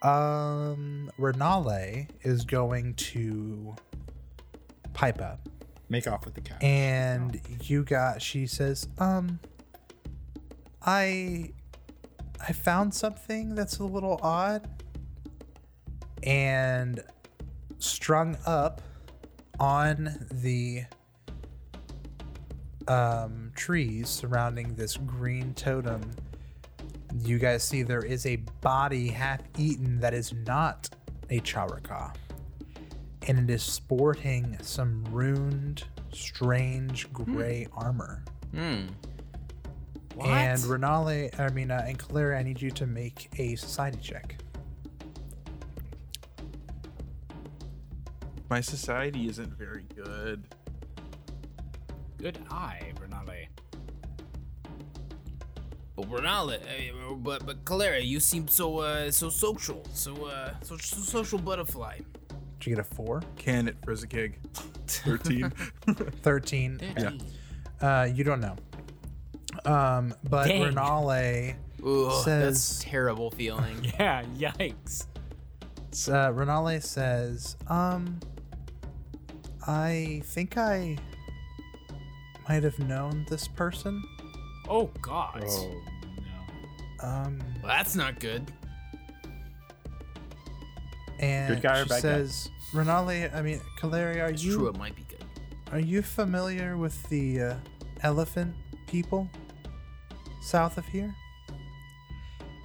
um, 0.02 1.10
Renale 1.18 2.06
is 2.22 2.44
going 2.44 2.94
to 2.94 3.74
pipe 4.92 5.20
up 5.20 5.48
Make 5.88 6.06
off 6.06 6.24
with 6.24 6.34
the 6.34 6.40
cat. 6.40 6.62
and 6.62 7.40
you 7.62 7.82
got 7.84 8.20
she 8.20 8.46
says 8.46 8.88
um 8.98 9.38
i 10.82 11.50
i 12.46 12.52
found 12.52 12.92
something 12.92 13.54
that's 13.54 13.78
a 13.78 13.84
little 13.84 14.18
odd 14.22 14.68
and 16.24 17.02
strung 17.78 18.36
up 18.44 18.82
on 19.60 20.26
the 20.30 20.82
um 22.88 23.52
trees 23.54 24.08
surrounding 24.08 24.74
this 24.74 24.96
green 24.96 25.54
totem 25.54 26.10
you 27.22 27.38
guys 27.38 27.62
see 27.62 27.82
there 27.82 28.04
is 28.04 28.26
a 28.26 28.36
body 28.60 29.08
half 29.08 29.40
eaten 29.56 30.00
that 30.00 30.14
is 30.14 30.32
not 30.46 30.88
a 31.30 31.40
charaka 31.40 32.14
and 33.28 33.38
it 33.38 33.52
is 33.52 33.62
sporting 33.62 34.56
some 34.62 35.04
ruined, 35.10 35.84
strange 36.12 37.12
gray 37.12 37.66
armor. 37.74 38.24
Hmm. 38.54 38.86
What? 40.14 40.28
And 40.28 40.64
Renale, 40.64 41.30
I 41.38 41.50
mean, 41.50 41.70
uh, 41.70 41.84
and 41.86 41.98
Kaleri, 41.98 42.36
I 42.36 42.42
need 42.42 42.60
you 42.60 42.70
to 42.72 42.86
make 42.86 43.28
a 43.38 43.54
society 43.54 43.98
check. 44.00 44.36
My 48.50 48.60
society 48.62 49.28
isn't 49.28 49.56
very 49.58 49.84
good. 49.94 50.42
Good 52.16 52.38
eye, 52.50 52.92
Renale. 53.00 53.07
But 55.98 56.10
Renale, 56.12 56.50
uh, 56.50 57.14
but 57.14 57.44
but 57.44 57.64
Calera, 57.64 57.98
you 58.00 58.20
seem 58.20 58.46
so 58.46 58.78
uh 58.78 59.10
so 59.10 59.28
social, 59.30 59.84
so 59.92 60.26
uh 60.26 60.54
so, 60.62 60.76
so 60.76 60.98
social 60.98 61.38
butterfly. 61.40 61.98
Did 62.60 62.66
you 62.70 62.76
get 62.76 62.80
a 62.80 62.94
four? 62.94 63.20
Can 63.36 63.66
it, 63.66 63.80
Frizzakig? 63.82 64.34
13. 64.86 65.50
13. 66.22 66.80
Yeah. 66.96 67.10
Uh, 67.80 68.04
you 68.04 68.22
don't 68.22 68.40
know. 68.40 68.56
Um, 69.64 70.14
but 70.30 70.46
Dang. 70.46 70.62
Renale, 70.62 71.54
Ooh, 71.84 72.10
Says- 72.22 72.44
that's 72.44 72.80
a 72.80 72.86
terrible 72.86 73.30
feeling. 73.32 73.76
Yeah, 73.98 74.22
yikes. 74.36 75.06
uh, 76.08 76.32
Renale 76.32 76.80
says, 76.80 77.56
um, 77.66 78.20
I 79.66 80.22
think 80.26 80.56
I 80.56 80.96
might 82.48 82.62
have 82.62 82.78
known 82.78 83.26
this 83.28 83.48
person. 83.48 84.02
Oh, 84.68 84.90
God. 85.00 85.44
Oh 85.46 85.70
no. 87.00 87.06
Um, 87.08 87.38
well, 87.62 87.68
that's 87.68 87.94
not 87.96 88.20
good. 88.20 88.50
and 91.20 91.54
Good 91.54 91.62
guy 91.62 91.78
or 91.80 91.82
she 91.84 91.88
bad 91.88 91.94
guy? 91.96 92.00
says, 92.00 92.50
Renale, 92.74 93.30
I 93.34 93.42
mean, 93.42 93.60
Kaleri, 93.80 94.22
are 94.22 94.28
It's 94.30 94.42
you 94.42 94.56
true, 94.58 94.68
it 94.68 94.76
might 94.76 94.94
be 94.96 95.04
good. 95.08 95.24
Are 95.72 95.80
you 95.80 96.02
familiar 96.02 96.76
with 96.76 97.00
the 97.08 97.40
uh, 97.40 97.54
elephant 98.02 98.54
people 98.86 99.28
south 100.42 100.78
of 100.78 100.86
here? 100.86 101.14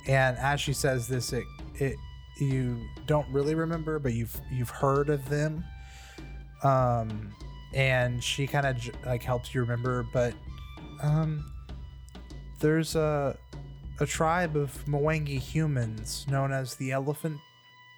And 0.08 0.38
as 0.38 0.60
she 0.62 0.74
says 0.74 1.08
this, 1.08 1.32
it, 1.34 1.44
it 1.76 1.96
you 2.40 2.78
don't 3.08 3.28
really 3.32 3.56
remember, 3.56 4.00
but 4.00 4.14
you've 4.14 4.40
you've 4.52 4.70
heard 4.70 5.10
of 5.10 5.28
them. 5.30 5.64
Um, 6.64 7.34
and 7.74 8.24
she 8.24 8.48
kind 8.48 8.66
of 8.66 9.06
like 9.06 9.24
helps 9.24 9.54
you 9.54 9.62
remember, 9.62 10.06
but 10.14 10.34
um, 11.02 11.53
there's 12.64 12.96
a 12.96 13.38
a 14.00 14.06
tribe 14.06 14.56
of 14.56 14.86
Mwangi 14.86 15.38
humans 15.38 16.26
known 16.30 16.54
as 16.54 16.76
the 16.76 16.92
elephant 16.92 17.40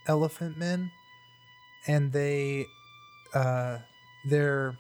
elephant 0.08 0.58
men, 0.58 0.92
and 1.88 2.12
they 2.12 2.66
uh 3.36 3.78
they're 4.28 4.76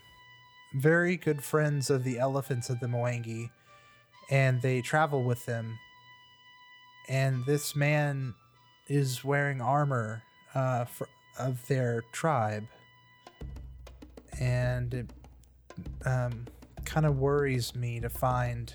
very 0.74 1.16
good 1.16 1.44
friends 1.44 1.92
of 1.92 2.04
the 2.04 2.18
elephants 2.18 2.70
of 2.72 2.80
the 2.80 2.88
Mwangi, 2.88 3.52
and 4.32 4.60
they 4.62 4.82
travel 4.82 5.24
with 5.24 5.46
them. 5.46 5.78
And 7.08 7.46
this 7.46 7.76
man 7.76 8.34
is 8.88 9.24
wearing 9.24 9.62
armor 9.62 10.24
uh, 10.56 10.86
for, 10.86 11.08
of 11.38 11.66
their 11.68 12.04
tribe, 12.12 12.66
and 14.40 14.94
it 14.96 15.10
um, 16.06 16.46
kind 16.86 17.06
of 17.06 17.20
worries 17.20 17.76
me 17.76 18.00
to 18.00 18.10
find 18.10 18.74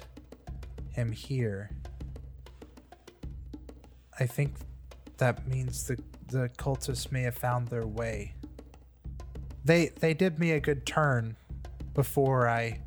him 0.93 1.13
here. 1.13 1.71
I 4.19 4.27
think 4.27 4.55
that 5.19 5.47
means 5.47 5.85
the 5.87 5.99
the 6.29 6.49
cultists 6.57 7.11
may 7.11 7.23
have 7.23 7.37
found 7.37 7.69
their 7.69 7.87
way. 7.87 8.35
They 9.65 9.89
they 9.89 10.15
did 10.15 10.39
me 10.39 10.53
a 10.53 10.61
good 10.61 10.87
turn 10.87 11.37
before 11.95 12.49
I 12.49 12.81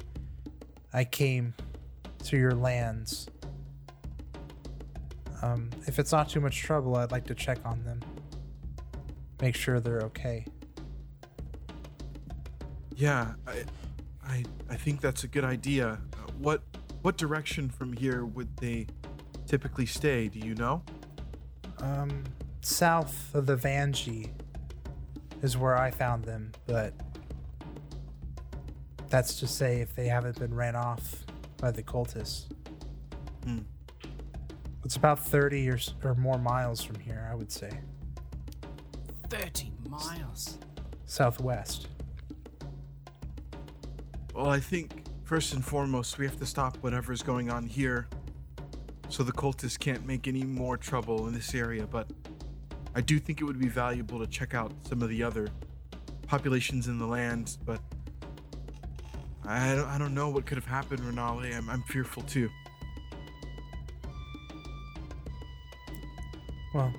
I 0.94 1.04
came 1.04 1.54
to 2.26 2.38
your 2.38 2.54
lands. 2.54 3.28
Um, 5.42 5.70
if 5.88 6.00
it's 6.00 6.12
not 6.12 6.30
too 6.30 6.40
much 6.40 6.62
trouble, 6.62 6.96
I'd 6.96 7.12
like 7.12 7.26
to 7.26 7.36
check 7.36 7.60
on 7.66 7.84
them. 7.84 8.00
Make 9.42 9.56
sure 9.56 9.82
they're 9.82 10.02
okay. 10.02 10.46
Yeah, 12.96 13.34
I, 13.46 13.64
I, 14.26 14.44
I 14.70 14.76
think 14.76 15.02
that's 15.02 15.26
a 15.26 15.28
good 15.28 15.44
idea. 15.44 16.00
Uh, 16.14 16.32
what, 16.40 16.64
what 17.04 17.18
direction 17.18 17.70
from 17.70 17.94
here 17.94 18.26
would 18.26 18.58
they 18.58 18.88
typically 19.46 19.86
stay? 19.86 20.30
Do 20.30 20.40
you 20.40 20.56
know? 20.56 20.82
Um, 21.80 22.24
south 22.62 23.36
of 23.36 23.46
the 23.46 23.58
Vanji 23.58 24.32
is 25.42 25.58
where 25.58 25.78
I 25.78 25.92
found 25.92 26.24
them, 26.24 26.54
but 26.66 26.94
that's 29.10 29.38
to 29.42 29.48
say 29.48 29.82
if 29.82 29.94
they 29.94 30.08
haven't 30.08 30.40
been 30.40 30.54
ran 30.54 30.78
off 30.78 31.26
by 31.58 31.72
the 31.72 31.84
cultists. 31.84 32.46
Hmm. 33.44 33.60
It's 34.86 34.96
about 34.96 35.20
30 35.20 35.70
or, 35.70 35.80
or 36.04 36.16
more 36.16 36.38
miles 36.38 36.82
from 36.82 37.00
here, 37.00 37.28
I 37.30 37.36
would 37.36 37.52
say. 37.52 37.70
30 39.30 39.74
miles. 39.90 40.58
Southwest. 41.06 41.90
Well, 44.34 44.50
I 44.50 44.60
think 44.60 45.04
first 45.34 45.56
and 45.56 45.66
foremost 45.66 46.20
we 46.20 46.26
have 46.28 46.38
to 46.38 46.46
stop 46.46 46.78
whatever's 46.82 47.24
going 47.24 47.50
on 47.50 47.66
here, 47.66 48.08
so 49.10 49.24
the 49.24 49.32
cultists 49.32 49.80
can't 49.80 50.06
make 50.06 50.28
any 50.28 50.44
more 50.44 50.78
trouble 50.78 51.26
in 51.28 51.34
this 51.34 51.56
area. 51.56 51.88
But 51.88 52.08
I 52.94 53.02
do 53.02 53.18
think 53.18 53.42
it 53.42 53.44
would 53.44 53.58
be 53.58 53.68
valuable 53.68 54.20
to 54.20 54.28
check 54.28 54.54
out 54.54 54.72
some 54.88 55.02
of 55.02 55.10
the 55.10 55.24
other 55.24 55.48
populations 56.28 56.88
in 56.88 57.00
the 57.00 57.08
land. 57.08 57.58
But 57.66 57.80
I 59.44 59.74
don't, 59.74 59.88
I 59.88 59.98
don't 59.98 60.14
know 60.14 60.30
what 60.30 60.46
could 60.46 60.60
have 60.60 60.68
happened, 60.68 61.00
Renale. 61.00 61.40
I'm, 61.40 61.68
I'm 61.68 61.82
fearful 61.82 62.22
too. 62.22 62.48
Well, 66.76 66.94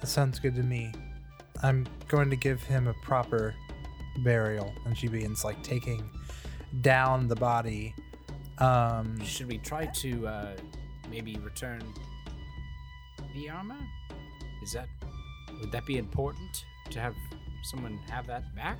that 0.00 0.06
sounds 0.06 0.38
good 0.38 0.54
to 0.54 0.62
me. 0.62 0.90
I'm 1.62 1.86
going 2.08 2.30
to 2.30 2.36
give 2.36 2.62
him 2.62 2.86
a 2.86 2.94
proper 3.02 3.54
burial. 4.24 4.72
And 4.86 4.96
she 4.96 5.08
begins 5.08 5.44
like 5.44 5.62
taking 5.62 6.08
down 6.80 7.28
the 7.28 7.36
body. 7.36 7.94
Um, 8.58 9.22
Should 9.24 9.48
we 9.48 9.58
try 9.58 9.86
to 9.86 10.26
uh, 10.26 10.56
maybe 11.10 11.36
return 11.36 11.82
the 13.34 13.50
armor? 13.50 13.78
Is 14.62 14.72
that 14.72 14.88
would 15.60 15.72
that 15.72 15.84
be 15.86 15.98
important 15.98 16.64
to 16.90 17.00
have 17.00 17.14
someone 17.64 17.98
have 18.10 18.26
that 18.26 18.54
back? 18.54 18.78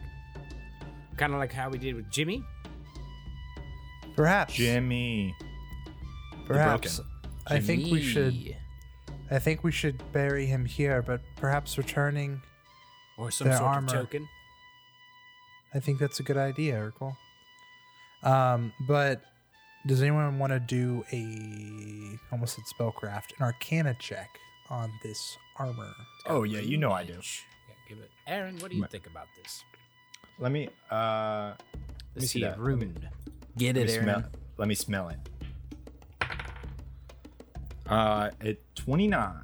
Kind 1.17 1.33
of 1.33 1.39
like 1.39 1.53
how 1.53 1.69
we 1.69 1.79
did 1.79 1.95
with 1.95 2.11
Jimmy. 2.11 2.43
perhaps. 4.17 4.55
Jimmy. 4.55 5.35
Perhaps. 6.47 7.01
I 7.47 7.61
think 7.61 7.91
we 7.91 8.01
should. 8.03 8.57
I 9.31 9.39
think 9.39 9.65
we 9.65 9.73
should 9.73 10.01
bury 10.13 10.47
him 10.47 10.65
here, 10.65 11.03
but 11.03 11.21
perhaps 11.37 11.79
returning. 11.79 12.43
Or 13.19 13.31
some 13.31 13.49
Their 13.49 13.59
sort 13.59 13.69
armor. 13.69 13.87
of 13.87 13.93
token. 13.93 14.29
I 15.75 15.81
think 15.81 15.99
that's 15.99 16.21
a 16.21 16.23
good 16.23 16.37
idea, 16.37 16.75
Urkel. 16.75 17.17
Um, 18.23 18.73
but 18.87 19.21
does 19.87 20.01
anyone 20.03 20.39
want 20.39 20.53
to 20.53 20.61
do 20.61 21.05
a 21.13 22.19
almost 22.31 22.55
said 22.57 22.65
spellcraft 22.65 23.33
an 23.39 23.43
Arcana 23.45 23.95
check 23.99 24.29
on 24.71 24.91
this 25.03 25.37
armor? 25.59 25.93
Oh 26.27 26.45
yeah, 26.45 26.61
you 26.61 26.77
know 26.77 26.93
I 26.93 27.03
do. 27.05 27.15
Yeah, 27.15 27.75
give 27.89 27.99
it. 27.99 28.11
Aaron, 28.27 28.59
what 28.61 28.71
do 28.71 28.77
you 28.77 28.83
Ma- 28.83 28.87
think 28.89 29.07
about 29.07 29.27
this? 29.43 29.65
Let 30.39 30.53
me 30.53 30.69
uh 30.91 31.55
Let's 32.15 32.29
see 32.29 32.39
see 32.39 32.41
that. 32.43 32.51
Let 32.51 32.59
rune. 32.59 33.09
Get 33.59 33.77
it, 33.77 33.87
me 33.87 33.93
Aaron. 33.93 34.05
smell 34.05 34.25
let 34.59 34.69
me 34.69 34.75
smell 34.75 35.09
it. 35.09 35.19
Uh 37.89 38.31
at 38.41 38.57
29. 38.77 39.35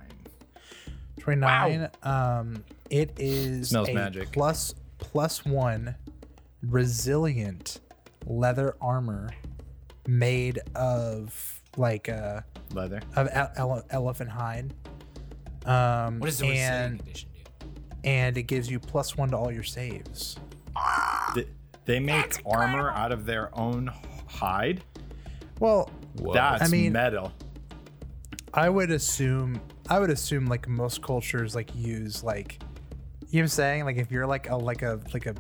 29 1.21 1.89
um 2.05 2.65
it 2.91 3.13
is 3.19 3.69
Smells 3.71 3.89
a 3.89 3.93
magic. 3.95 4.33
plus 4.33 4.75
plus 4.99 5.45
1 5.45 5.95
resilient 6.63 7.81
leather 8.29 8.77
armor 8.81 9.31
made 10.07 10.59
of 10.75 11.63
like 11.77 12.09
uh 12.09 12.41
Leather. 12.73 13.01
of 13.17 13.29
ele- 13.33 13.53
ele- 13.57 13.85
elephant 13.91 14.31
hide 14.31 14.73
um 15.67 16.19
What 16.21 16.27
does 16.27 16.39
the 16.39 16.49
resilient 16.49 16.75
and 16.93 16.99
condition 16.99 17.29
do? 17.35 17.71
and 18.05 18.37
it 18.39 18.43
gives 18.45 18.71
you 18.71 18.79
plus 18.79 19.17
1 19.17 19.31
to 19.31 19.37
all 19.37 19.51
your 19.51 19.63
saves 19.65 20.37
They, 21.35 21.47
they 21.85 22.01
make 22.01 22.41
armor 22.47 22.91
out 22.91 23.13
of 23.13 23.27
their 23.27 23.51
own 23.59 23.91
hide. 24.29 24.83
well 25.61 25.91
That's 26.33 26.63
I 26.65 26.69
mean- 26.69 26.93
metal. 26.93 27.33
I 28.55 28.69
would 28.69 28.91
assume 28.91 29.61
I 29.91 29.99
would 29.99 30.11
assume 30.11 30.47
like 30.47 30.67
most 30.69 31.03
cultures 31.03 31.55
like 31.55 31.75
use 31.75 32.23
like 32.25 32.61
you 33.31 33.41
know 33.41 33.43
what 33.43 33.43
I'm 33.45 33.49
saying? 33.49 33.85
Like 33.85 33.97
if 33.99 34.11
you're 34.11 34.27
like 34.27 34.49
a 34.49 34.57
like 34.57 34.81
a 34.83 34.99
like 35.13 35.27
a 35.27 35.35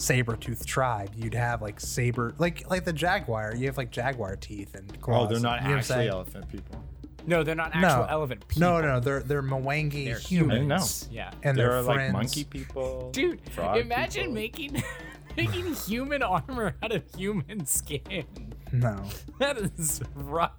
saber 0.00 0.34
tooth 0.36 0.64
tribe, 0.66 1.10
you'd 1.16 1.34
have 1.34 1.60
like 1.62 1.78
saber 1.80 2.34
like 2.38 2.68
like 2.70 2.84
the 2.84 2.92
jaguar. 2.92 3.54
You 3.54 3.66
have 3.66 3.76
like 3.76 3.90
jaguar 3.90 4.36
teeth 4.36 4.74
and 4.74 5.00
claws. 5.00 5.26
Oh, 5.26 5.32
they're 5.32 5.40
not 5.40 5.62
you 5.62 5.68
know 5.68 5.74
what 5.76 5.90
I'm 5.90 5.98
actually 6.00 6.08
elephant 6.08 6.48
people. 6.48 6.84
No, 7.26 7.42
they're 7.42 7.54
not 7.54 7.74
No. 7.76 8.06
elephant 8.08 8.48
people. 8.48 8.60
No, 8.68 8.80
no, 8.80 8.98
they're 8.98 9.20
they're 9.20 9.42
Mwangi 9.42 10.06
They're 10.06 10.18
humans. 10.18 10.50
I 10.50 10.54
didn't 10.54 10.68
know. 10.68 10.86
Yeah. 11.12 11.30
And 11.42 11.56
there 11.58 11.68
they're 11.68 11.76
are 11.78 11.82
like 11.82 12.12
monkey 12.12 12.44
people. 12.44 13.10
Dude, 13.12 13.40
frog 13.50 13.76
imagine 13.76 14.22
people. 14.22 14.34
making 14.34 14.82
making 15.36 15.74
human 15.74 16.22
armor 16.22 16.74
out 16.82 16.92
of 16.92 17.02
human 17.16 17.66
skin. 17.66 18.24
No, 18.72 19.04
That 19.38 19.58
is 19.58 20.00
rough. 20.14 20.52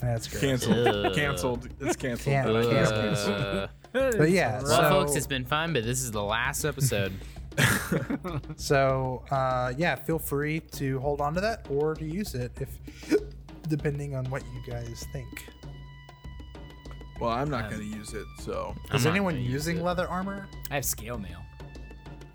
that's 0.00 0.26
great. 0.28 0.40
Canceled. 0.40 0.86
Ugh. 0.88 1.14
canceled. 1.14 1.68
It's 1.80 1.94
canceled. 1.96 2.32
Can't- 2.32 2.46
but 2.48 2.56
I 2.56 2.62
can't 2.62 2.88
can't 2.88 3.00
cancel. 3.04 3.34
Uh, 3.34 3.68
But 3.92 4.30
yeah, 4.30 4.62
well, 4.62 4.66
so 4.66 4.88
folks, 4.88 5.14
it's 5.16 5.26
been 5.26 5.44
fun, 5.44 5.72
but 5.72 5.84
this 5.84 6.00
is 6.02 6.10
the 6.10 6.22
last 6.22 6.64
episode. 6.64 7.12
so 8.56 9.22
uh, 9.30 9.72
yeah, 9.76 9.94
feel 9.96 10.18
free 10.18 10.60
to 10.72 10.98
hold 11.00 11.20
on 11.20 11.34
to 11.34 11.40
that 11.40 11.66
or 11.70 11.94
to 11.94 12.04
use 12.04 12.34
it 12.34 12.52
if 12.60 12.78
depending 13.68 14.14
on 14.14 14.24
what 14.30 14.42
you 14.54 14.72
guys 14.72 15.06
think. 15.12 15.46
Well, 17.20 17.30
I'm 17.30 17.50
not 17.50 17.70
gonna 17.70 17.82
use 17.82 18.14
it, 18.14 18.26
so 18.38 18.74
Is 18.94 19.04
anyone 19.06 19.34
gonna 19.34 19.42
use 19.44 19.66
using 19.66 19.82
leather 19.82 20.08
armor? 20.08 20.46
I 20.70 20.76
have 20.76 20.84
scale 20.84 21.18
mail. 21.18 21.40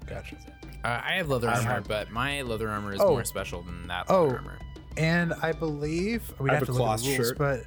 Gotcha. 0.05 0.35
Uh, 0.83 1.01
I 1.03 1.13
have 1.13 1.27
leather 1.29 1.49
armor, 1.49 1.61
have- 1.63 1.87
but 1.87 2.11
my 2.11 2.43
leather 2.43 2.69
armor 2.69 2.93
is 2.93 3.01
Oh. 3.01 3.09
more 3.09 3.23
special 3.23 3.63
than 3.63 3.87
that 3.87 4.05
Oh. 4.09 4.25
leather 4.25 4.35
armor. 4.37 4.59
And 4.97 5.33
I 5.41 5.51
believe 5.51 6.31
we 6.39 6.49
I 6.49 6.53
have, 6.53 6.67
have 6.67 6.67
to 6.67 6.71
a 6.71 6.73
look 6.73 6.81
at 6.81 6.85
cloth 6.85 7.01
the 7.03 7.07
rules, 7.17 7.27
shirt. 7.29 7.37
but 7.37 7.63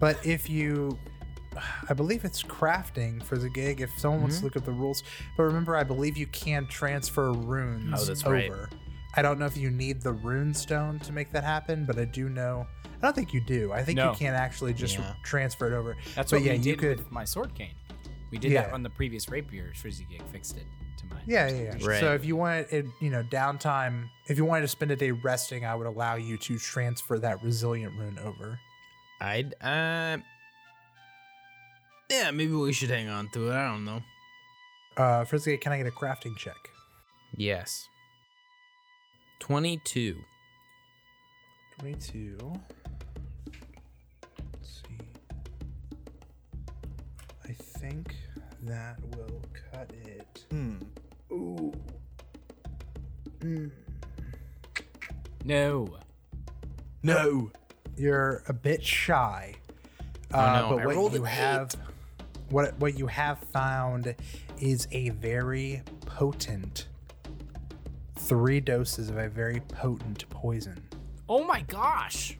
but 0.00 0.26
if 0.26 0.48
you, 0.50 0.98
I 1.88 1.94
believe 1.94 2.24
it's 2.24 2.42
crafting 2.42 3.22
for 3.22 3.36
the 3.38 3.48
gig. 3.48 3.80
If 3.80 3.90
someone 3.98 4.22
wants 4.22 4.36
to 4.36 4.38
Mm-hmm. 4.40 4.46
look 4.46 4.56
at 4.56 4.64
the 4.64 4.72
rules, 4.72 5.02
but 5.36 5.44
remember, 5.44 5.76
I 5.76 5.84
believe 5.84 6.16
you 6.16 6.26
can 6.28 6.66
transfer 6.66 7.32
runes 7.32 7.94
Oh, 8.00 8.04
that's 8.04 8.24
over. 8.24 8.32
right. 8.34 8.50
I 9.14 9.22
don't 9.22 9.38
know 9.38 9.46
if 9.46 9.56
you 9.56 9.70
need 9.70 10.02
the 10.02 10.12
rune 10.12 10.52
stone 10.52 10.98
to 11.00 11.12
make 11.12 11.32
that 11.32 11.42
happen, 11.44 11.84
but 11.86 11.98
I 11.98 12.04
do 12.04 12.28
know. 12.28 12.66
I 12.84 12.88
don't 13.00 13.14
think 13.16 13.32
you 13.32 13.40
do. 13.40 13.72
I 13.72 13.82
think 13.82 13.96
No. 13.96 14.10
you 14.12 14.16
can 14.18 14.34
actually 14.34 14.74
just 14.74 14.98
Yeah. 14.98 15.14
transfer 15.22 15.66
it 15.72 15.74
over. 15.74 15.96
That's 16.14 16.30
but 16.30 16.38
what 16.40 16.46
yeah, 16.46 16.52
we 16.52 16.58
you 16.58 16.64
did 16.64 16.78
could. 16.78 16.98
with 16.98 17.10
my 17.10 17.24
sword 17.24 17.54
cane. 17.54 17.74
We 18.30 18.38
did 18.38 18.52
Yeah. 18.52 18.62
that 18.64 18.72
on 18.72 18.82
the 18.82 18.90
previous 18.90 19.28
rapier 19.28 19.72
Frizzigig. 19.74 20.20
Fixed 20.32 20.56
it 20.58 20.66
to 20.98 21.06
mine. 21.06 21.22
Yeah, 21.26 21.48
yeah, 21.48 21.62
yeah. 21.78 21.86
Right. 21.86 22.00
So 22.00 22.12
if 22.14 22.24
you 22.26 22.36
wanted, 22.36 22.66
it, 22.70 22.86
you 23.00 23.08
know, 23.10 23.22
downtime, 23.22 24.10
if 24.26 24.36
you 24.36 24.44
wanted 24.44 24.62
to 24.62 24.68
spend 24.68 24.90
a 24.90 24.96
day 24.96 25.12
resting, 25.12 25.64
I 25.64 25.74
would 25.74 25.86
allow 25.86 26.16
you 26.16 26.36
to 26.38 26.58
transfer 26.58 27.18
that 27.18 27.42
resilient 27.42 27.94
rune 27.98 28.18
over. 28.18 28.60
I'd, 29.20 29.54
uh, 29.62 30.18
yeah, 32.10 32.30
maybe 32.30 32.52
we 32.52 32.72
should 32.72 32.90
hang 32.90 33.08
on 33.08 33.28
to 33.30 33.50
it. 33.50 33.54
I 33.54 33.66
don't 33.70 33.84
know. 33.84 34.02
Uh, 34.96 35.24
Frisgate, 35.24 35.60
can 35.60 35.72
I 35.72 35.78
get 35.78 35.86
a 35.86 35.90
crafting 35.90 36.36
check? 36.36 36.56
Yes. 37.36 37.88
22. 39.40 40.16
22. 41.78 42.38
Let's 44.52 44.82
see. 44.82 44.98
I 47.44 47.52
think 47.78 48.14
that 48.62 48.96
will 49.16 49.42
cut 49.72 49.90
it. 50.06 50.44
hmm. 50.50 50.76
Ooh. 51.30 51.72
Mm. 53.40 53.70
No. 55.44 55.88
no. 57.02 57.50
You're 57.96 58.42
a 58.48 58.52
bit 58.52 58.82
shy. 58.84 59.54
Oh, 60.32 60.38
Uh, 60.38 60.60
no, 60.60 60.68
but 60.76 60.82
I 60.82 60.86
what 60.86 61.12
you 61.12 61.24
an 61.24 61.24
have 61.24 61.74
what 62.50 62.78
what 62.78 62.98
you 62.98 63.06
have 63.06 63.38
found 63.38 64.14
is 64.58 64.86
a 64.92 65.10
very 65.10 65.82
potent 66.04 66.88
three 68.18 68.60
doses 68.60 69.10
of 69.10 69.18
a 69.18 69.28
very 69.28 69.60
potent 69.60 70.28
poison. 70.30 70.82
Oh 71.28 71.44
my 71.44 71.62
gosh. 71.62 72.38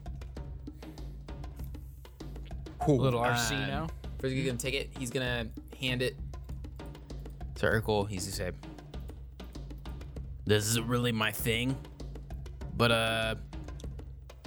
Little 2.87 3.19
Arsino. 3.19 3.83
Um, 3.83 3.89
Frisky 4.19 4.45
gonna 4.45 4.57
take 4.57 4.73
it. 4.73 4.89
He's 4.97 5.09
gonna 5.09 5.47
hand 5.79 6.01
it 6.01 6.15
to 7.55 7.65
Urkel. 7.65 8.07
He's 8.07 8.23
gonna 8.25 8.35
say, 8.35 8.51
"This 10.45 10.67
isn't 10.67 10.87
really 10.87 11.11
my 11.11 11.31
thing, 11.31 11.75
but 12.77 12.91
uh, 12.91 13.35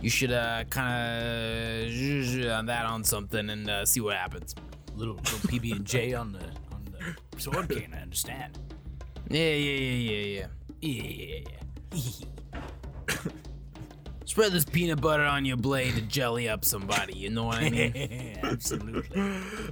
You 0.02 0.08
should 0.08 0.32
uh 0.32 0.64
kind 0.70 1.86
of 1.86 2.50
on 2.50 2.66
that 2.66 2.86
on 2.86 3.04
something 3.04 3.50
and 3.50 3.68
uh, 3.68 3.84
see 3.84 4.00
what 4.00 4.16
happens. 4.16 4.54
Little 4.96 5.14
little 5.14 5.38
PB 5.48 5.72
and 5.76 5.84
J 5.84 6.14
on 6.14 6.32
the 6.32 6.44
on 6.72 6.84
the 6.92 7.40
sword 7.40 7.68
cane. 7.68 7.92
I 7.96 8.02
understand. 8.02 8.58
Yeah, 9.28 9.40
yeah, 9.40 9.54
yeah, 9.54 10.20
yeah, 10.20 10.46
Yeah, 10.80 11.02
yeah, 11.02 11.38
yeah. 11.92 11.94
yeah. 11.94 12.00
Spread 14.24 14.52
this 14.52 14.64
peanut 14.64 15.00
butter 15.00 15.24
on 15.24 15.44
your 15.44 15.56
blade 15.56 15.94
to 15.96 16.00
jelly 16.02 16.48
up 16.48 16.64
somebody. 16.64 17.18
You 17.18 17.30
know 17.30 17.46
what 17.46 17.56
I 17.58 17.68
mean? 17.68 17.92
yeah. 17.96 18.38
Absolutely. 18.44 19.20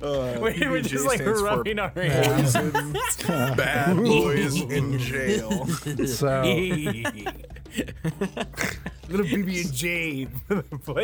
Uh, 0.02 0.40
We're 0.40 0.80
just 0.82 1.06
like 1.06 1.24
rubbing 1.24 1.78
our 1.78 1.90
hands. 1.90 2.54
Bad 3.24 3.96
boys 3.96 4.60
in 4.60 4.98
jail. 4.98 5.64
So, 6.06 6.42
Little 9.08 9.26
PB 9.26 9.60
and 9.64 9.72
J. 9.72 10.28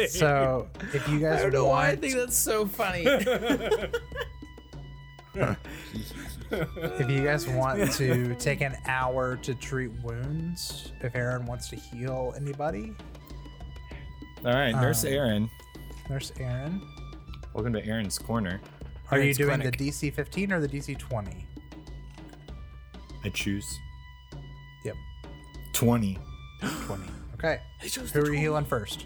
so 0.09 0.69
if 0.93 1.09
you 1.09 1.21
guys 1.21 1.41
I 1.41 1.43
don't 1.45 1.53
know 1.53 1.65
why 1.67 1.87
I 1.87 1.89
want, 1.91 2.01
think 2.01 2.15
that's 2.15 2.37
so 2.37 2.67
funny. 2.67 3.05
if 5.37 7.11
you 7.11 7.25
guys 7.25 7.49
want 7.49 7.91
to 7.93 8.35
take 8.37 8.61
an 8.61 8.77
hour 8.87 9.37
to 9.39 9.55
treat 9.55 9.91
wounds, 10.03 10.93
if 11.01 11.15
Aaron 11.17 11.47
wants 11.47 11.69
to 11.71 11.77
heal 11.77 12.35
anybody, 12.37 12.95
All 14.45 14.53
right, 14.53 14.73
Nurse 14.73 15.05
Um, 15.05 15.13
Aaron. 15.13 15.51
Nurse 16.11 16.31
Aaron. 16.39 16.81
Welcome 17.55 17.73
to 17.73 17.85
Aaron's 17.87 18.19
corner. 18.19 18.61
Are 19.11 19.19
you 19.19 19.33
doing 19.35 19.61
clinic. 19.61 19.79
the 19.79 19.89
DC 19.91 20.13
15 20.13 20.53
or 20.53 20.61
the 20.61 20.69
DC 20.69 20.99
20? 20.99 21.47
I 23.25 23.29
choose 23.31 23.65
Yep, 24.85 24.95
20. 25.73 26.19
20. 26.87 27.03
Okay. 27.45 27.61
Who 28.13 28.21
are 28.21 28.33
you 28.33 28.39
healing 28.39 28.65
first? 28.65 29.05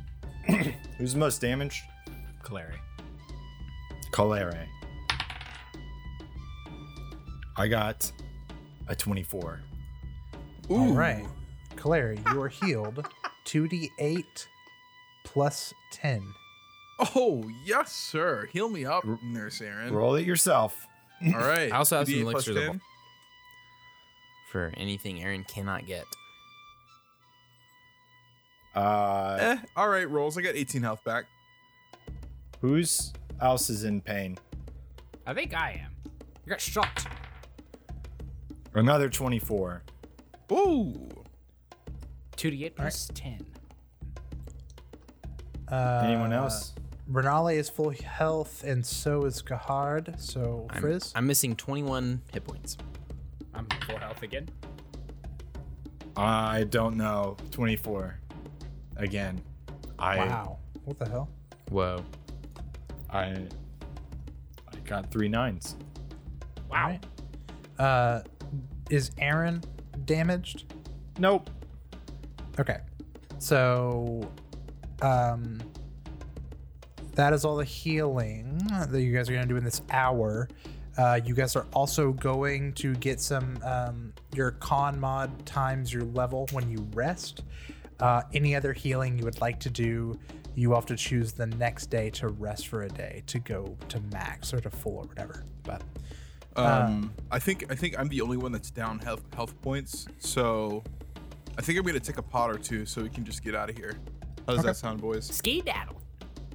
Who's 0.98 1.12
the 1.12 1.18
most 1.18 1.40
damaged? 1.40 1.82
Clary. 2.42 2.80
Calere. 4.10 4.66
I 7.56 7.68
got 7.68 8.10
a 8.88 8.96
24. 8.96 9.60
All 10.70 10.92
right. 10.92 11.26
Clary, 11.76 12.18
you 12.32 12.40
are 12.40 12.48
healed 12.48 13.06
2d8 13.44 14.46
plus 15.24 15.74
10. 15.92 16.22
Oh, 17.14 17.44
yes, 17.66 17.92
sir. 17.92 18.48
Heal 18.52 18.68
me 18.70 18.84
up, 18.86 19.04
Nurse 19.22 19.60
Aaron. 19.60 19.92
Roll 19.92 20.14
it 20.14 20.24
yourself. 20.26 20.86
All 21.26 21.32
right. 21.32 21.70
I 21.72 21.76
also 21.76 21.98
have 21.98 22.06
some 22.06 22.14
2d8 22.16 22.22
plus 22.30 22.46
elixirs 22.48 22.56
of- 22.56 22.62
10. 22.64 22.80
For 24.50 24.72
anything 24.76 25.22
Aaron 25.22 25.44
cannot 25.44 25.86
get. 25.86 26.04
Uh, 28.74 29.36
Eh, 29.40 29.56
all 29.76 29.88
right, 29.88 30.08
rolls. 30.08 30.36
I 30.38 30.42
got 30.42 30.54
18 30.56 30.82
health 30.82 31.02
back. 31.04 31.26
who's 32.60 33.12
else 33.40 33.68
is 33.70 33.84
in 33.84 34.00
pain? 34.00 34.38
I 35.26 35.34
think 35.34 35.54
I 35.54 35.82
am. 35.84 35.92
You 36.44 36.50
got 36.50 36.60
shot. 36.60 37.06
Another 38.74 39.08
24. 39.08 39.82
Ooh. 40.52 41.08
Two 42.36 42.50
to 42.50 42.64
eight 42.64 42.74
plus 42.76 43.08
ten. 43.14 43.44
Uh, 45.70 46.02
Anyone 46.04 46.32
else? 46.32 46.74
Renale 47.08 47.48
is 47.48 47.68
full 47.70 47.90
health, 47.90 48.64
and 48.64 48.84
so 48.84 49.24
is 49.24 49.42
Gahard. 49.42 50.18
So, 50.20 50.66
I'm, 50.70 50.80
Frizz? 50.80 51.12
I'm 51.14 51.26
missing 51.26 51.54
21 51.54 52.20
hit 52.32 52.44
points. 52.44 52.76
I'm 53.54 53.66
full 53.86 53.98
health 53.98 54.22
again. 54.22 54.48
I 56.16 56.64
don't 56.64 56.96
know. 56.96 57.36
24. 57.50 58.18
Again. 58.96 59.40
I 59.98 60.16
wow. 60.18 60.58
What 60.84 60.98
the 60.98 61.08
hell? 61.08 61.28
Whoa. 61.70 62.04
I 63.10 63.26
I 63.26 64.76
got 64.84 65.10
three 65.10 65.28
nines. 65.28 65.76
Wow. 66.70 66.98
Uh, 67.78 68.20
is 68.90 69.10
Aaron 69.18 69.62
damaged? 70.04 70.72
Nope. 71.18 71.50
Okay. 72.58 72.78
So, 73.38 74.28
um, 75.02 75.60
that 77.14 77.32
is 77.32 77.44
all 77.44 77.56
the 77.56 77.64
healing 77.64 78.58
that 78.88 79.00
you 79.00 79.12
guys 79.12 79.28
are 79.28 79.32
going 79.32 79.46
to 79.46 79.48
do 79.48 79.56
in 79.56 79.64
this 79.64 79.82
hour. 79.90 80.48
Uh, 80.96 81.20
you 81.24 81.34
guys 81.34 81.56
are 81.56 81.66
also 81.72 82.12
going 82.12 82.72
to 82.74 82.94
get 82.96 83.20
some, 83.20 83.58
um, 83.64 84.12
your 84.34 84.52
con 84.52 84.98
mod 84.98 85.44
times 85.44 85.92
your 85.92 86.04
level 86.04 86.48
when 86.52 86.70
you 86.70 86.86
rest. 86.94 87.42
Uh, 88.00 88.22
any 88.32 88.54
other 88.56 88.72
healing 88.72 89.18
you 89.18 89.24
would 89.24 89.40
like 89.40 89.60
to 89.60 89.70
do, 89.70 90.18
you 90.54 90.72
have 90.72 90.86
to 90.86 90.96
choose 90.96 91.32
the 91.32 91.46
next 91.46 91.86
day 91.86 92.10
to 92.10 92.28
rest 92.28 92.68
for 92.68 92.82
a 92.82 92.88
day 92.88 93.22
to 93.26 93.38
go 93.38 93.76
to 93.88 94.00
max 94.12 94.52
or 94.52 94.60
to 94.60 94.70
full 94.70 94.96
or 94.98 95.04
whatever. 95.04 95.44
But 95.62 95.82
Um, 96.56 97.12
I 97.32 97.38
think 97.40 97.64
I 97.70 97.74
think 97.74 97.98
I'm 97.98 98.08
the 98.08 98.20
only 98.20 98.36
one 98.36 98.52
that's 98.52 98.70
down 98.70 99.00
health 99.00 99.22
health 99.34 99.60
points. 99.62 100.06
So 100.20 100.84
I 101.58 101.62
think 101.62 101.78
I'm 101.78 101.84
gonna 101.84 101.98
take 102.00 102.18
a 102.18 102.22
pot 102.22 102.50
or 102.50 102.58
two 102.58 102.86
so 102.86 103.02
we 103.02 103.08
can 103.08 103.24
just 103.24 103.42
get 103.42 103.54
out 103.56 103.70
of 103.70 103.76
here. 103.76 103.96
How 104.46 104.54
does 104.54 104.64
that 104.64 104.76
sound, 104.76 105.00
boys? 105.00 105.26
Skedaddle. 105.26 106.00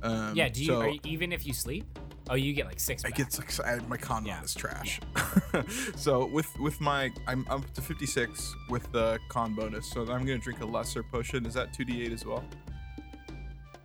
Um, 0.01 0.35
Yeah. 0.35 0.47
Do 0.47 0.61
you, 0.61 0.67
so 0.67 0.81
are 0.81 0.89
you 0.89 0.99
even 1.03 1.33
if 1.33 1.45
you 1.45 1.53
sleep? 1.53 1.85
Oh, 2.31 2.35
you 2.35 2.53
get 2.53 2.67
like 2.67 2.79
six. 2.79 3.03
I 3.03 3.09
get 3.09 3.35
like 3.39 3.59
I, 3.65 3.79
my 3.87 3.97
con 3.97 4.23
Yeah. 4.23 4.35
mod 4.35 4.45
is 4.45 4.53
trash. 4.53 4.99
so 5.95 6.27
with 6.27 6.57
with 6.59 6.79
my 6.79 7.11
I'm 7.27 7.45
up 7.49 7.73
to 7.73 7.81
56 7.81 8.55
with 8.69 8.91
the 8.91 9.17
con 9.29 9.55
bonus. 9.55 9.89
So 9.89 10.01
I'm 10.01 10.25
gonna 10.25 10.37
drink 10.37 10.61
a 10.61 10.65
lesser 10.65 11.01
potion. 11.01 11.45
Is 11.47 11.55
that 11.55 11.73
2d8 11.73 12.13
as 12.13 12.25
well? 12.25 12.45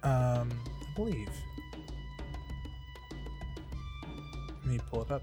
Um, 0.02 0.50
I 0.82 0.94
believe. 0.94 1.30
Let 4.62 4.66
me 4.66 4.78
pull 4.90 5.02
it 5.02 5.10
up. 5.10 5.22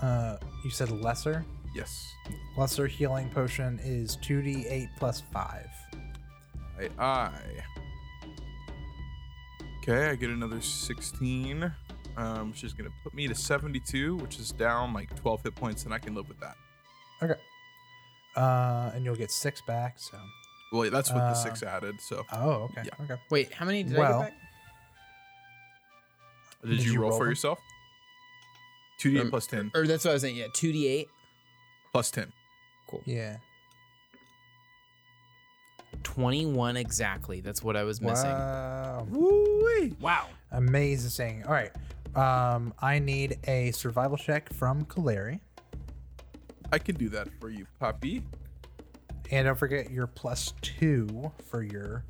Uh, 0.00 0.36
you 0.64 0.70
said 0.70 0.90
lesser. 0.90 1.44
Yes. 1.74 2.12
Lesser 2.56 2.86
healing 2.86 3.28
potion 3.30 3.80
is 3.82 4.16
2d8 4.18 4.88
plus 4.98 5.20
5. 5.32 5.66
I 6.80 6.88
I. 7.02 7.30
Okay, 9.82 10.08
I 10.10 10.14
get 10.14 10.30
another 10.30 10.60
16, 10.60 11.70
um, 12.16 12.50
which 12.50 12.64
is 12.64 12.72
gonna 12.72 12.90
put 13.02 13.12
me 13.12 13.28
to 13.28 13.34
72, 13.34 14.16
which 14.16 14.38
is 14.38 14.50
down 14.52 14.92
like 14.94 15.14
12 15.20 15.42
hit 15.42 15.54
points, 15.54 15.84
and 15.84 15.92
I 15.92 15.98
can 15.98 16.14
live 16.14 16.28
with 16.28 16.40
that. 16.40 16.56
Okay. 17.22 17.40
Uh, 18.36 18.90
and 18.94 19.04
you'll 19.04 19.14
get 19.14 19.30
6 19.30 19.60
back, 19.66 19.98
so. 19.98 20.18
Well, 20.72 20.90
that's 20.90 21.10
what 21.12 21.20
Uh, 21.22 21.28
the 21.30 21.34
six 21.34 21.62
added. 21.62 22.00
So 22.00 22.24
Oh, 22.32 22.68
okay. 22.72 22.82
Yeah. 22.86 23.04
Okay. 23.04 23.20
Wait, 23.30 23.52
how 23.52 23.64
many 23.64 23.84
did 23.84 23.96
Well- 23.96 24.22
I 24.22 24.24
get 24.24 24.30
back? 24.32 24.40
did, 26.62 26.70
did 26.78 26.84
you, 26.84 26.92
you 26.94 27.00
roll, 27.00 27.10
roll 27.10 27.18
for 27.18 27.24
them? 27.26 27.30
yourself? 27.30 27.60
2d8 29.00 29.20
Um, 29.20 29.30
plus 29.30 29.46
10 29.46 29.70
Or 29.74 29.86
that's 29.86 30.04
what 30.04 30.10
I 30.10 30.14
was 30.14 30.22
saying. 30.22 30.36
Yeah, 30.36 30.46
2d8. 30.48 31.06
Plus 31.94 32.10
10. 32.10 32.32
Cool. 32.88 33.02
Yeah. 33.04 33.36
21 36.02 36.76
exactly. 36.76 37.40
That's 37.40 37.62
what 37.62 37.76
I 37.76 37.84
was 37.84 38.00
missing. 38.00 38.30
Wow. 38.30 39.06
Woo! 39.08 39.94
Wow. 40.00 40.26
Amazing. 40.50 41.44
All 41.46 41.52
right. 41.52 41.70
Um, 42.16 42.74
I 42.82 42.98
need 42.98 43.38
a 43.46 43.70
survival 43.70 44.16
check 44.16 44.52
from 44.52 44.84
Kaleri. 44.86 45.38
I 46.72 46.78
can 46.78 46.96
do 46.96 47.08
that 47.10 47.28
for 47.40 47.48
you, 47.48 47.64
puppy. 47.78 48.24
And 49.30 49.46
don't 49.46 49.56
forget 49.56 49.92
your 49.92 50.08
plus 50.08 50.52
two 50.62 51.30
for 51.46 51.62
your 51.62 52.04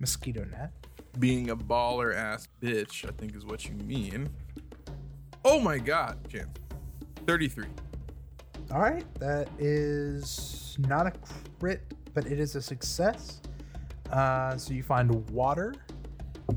mosquito 0.00 0.44
net. 0.44 0.70
Being 1.18 1.48
a 1.48 1.56
baller 1.56 2.14
ass 2.14 2.46
bitch, 2.60 3.08
I 3.08 3.12
think 3.16 3.34
is 3.34 3.46
what 3.46 3.64
you 3.64 3.74
mean. 3.74 4.28
Oh 5.46 5.58
my 5.60 5.78
god, 5.78 6.18
Jan. 6.28 6.50
33. 7.26 7.64
All 8.70 8.80
right. 8.80 9.04
That 9.20 9.48
is 9.58 10.76
not 10.78 11.06
a 11.06 11.12
crit, 11.58 11.82
but 12.12 12.26
it 12.26 12.40
is 12.40 12.56
a 12.56 12.62
success. 12.62 13.40
Uh, 14.10 14.56
so 14.56 14.74
you 14.74 14.82
find 14.82 15.28
water, 15.30 15.74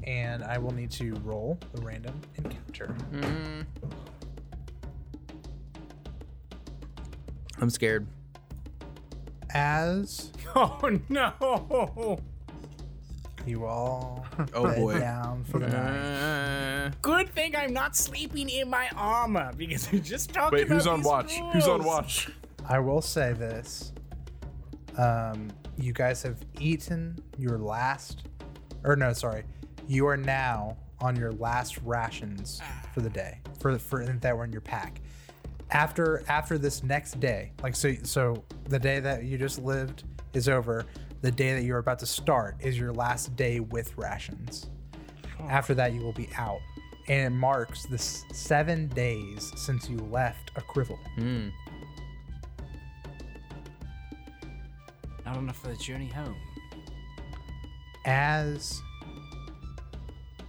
and 0.04 0.44
I 0.44 0.58
will 0.58 0.74
need 0.74 0.92
to 0.92 1.14
roll 1.24 1.60
a 1.78 1.82
random 1.82 2.20
encounter. 2.36 2.96
Mm. 3.14 3.66
I'm 7.60 7.70
scared. 7.70 8.08
As 9.54 10.32
Oh 10.56 11.00
no. 11.10 12.20
You 13.48 13.66
all 13.66 14.26
Oh 14.54 14.74
boy. 14.76 15.00
down 15.00 15.44
for 15.46 15.60
the 15.60 15.68
night. 15.68 16.88
Uh, 16.88 16.92
Good 17.02 17.30
thing 17.30 17.56
I'm 17.56 17.74
not 17.74 17.96
sleeping 17.96 18.50
in 18.50 18.70
my 18.70 18.90
armor 18.96 19.52
because 19.58 19.92
we 19.92 20.00
just 20.00 20.34
talked 20.34 20.54
Wait, 20.54 20.64
about 20.66 20.76
who's 20.76 20.88
on 20.88 21.00
these 21.00 21.06
watch? 21.08 21.34
Who's 21.54 21.68
on 21.68 21.84
watch? 21.84 22.30
I 22.68 22.80
will 22.80 23.02
say 23.02 23.34
this. 23.34 23.94
Um, 24.98 25.50
you 25.78 25.94
guys 25.94 26.24
have 26.24 26.38
eaten 26.60 27.18
your 27.38 27.58
last, 27.60 28.24
or 28.84 28.96
no, 28.96 29.14
sorry, 29.14 29.44
you 29.88 30.08
are 30.08 30.18
now 30.18 30.76
on 31.00 31.16
your 31.16 31.32
last 31.34 31.78
rations 31.84 32.62
for 32.94 33.02
the 33.02 33.10
day, 33.10 33.40
for 33.60 33.78
for 33.78 34.04
that 34.06 34.36
were 34.36 34.44
in 34.44 34.52
your 34.52 34.62
pack. 34.62 35.02
after 35.72 36.24
after 36.28 36.58
this 36.58 36.82
next 36.84 37.20
day, 37.20 37.52
like 37.62 37.76
so 37.76 37.94
so 38.04 38.44
the 38.70 38.80
day 38.80 39.00
that 39.00 39.24
you 39.24 39.38
just 39.38 39.60
lived 39.62 40.04
is 40.34 40.50
over. 40.50 40.86
The 41.22 41.32
day 41.32 41.54
that 41.54 41.64
you're 41.64 41.80
about 41.80 42.00
to 42.00 42.06
start 42.06 42.56
is 42.60 42.78
your 42.78 42.94
last 42.94 43.36
day 43.36 43.60
with 43.60 43.98
rations. 43.98 44.70
After 45.50 45.74
that, 45.76 45.94
you 45.94 46.02
will 46.02 46.14
be 46.14 46.30
out, 46.38 46.60
and 47.08 47.34
it 47.34 47.38
marks 47.38 47.86
the 47.86 47.96
s- 47.96 48.24
seven 48.34 48.88
days 48.90 49.52
since 49.56 49.90
you 49.90 49.98
left 49.98 50.52
a 50.56 50.62
crivel. 50.62 50.98
Hmm. 51.16 51.50
Not 55.26 55.38
enough 55.38 55.58
for 55.58 55.68
the 55.70 55.76
journey 55.76 56.08
home. 56.08 56.36
As 58.06 58.82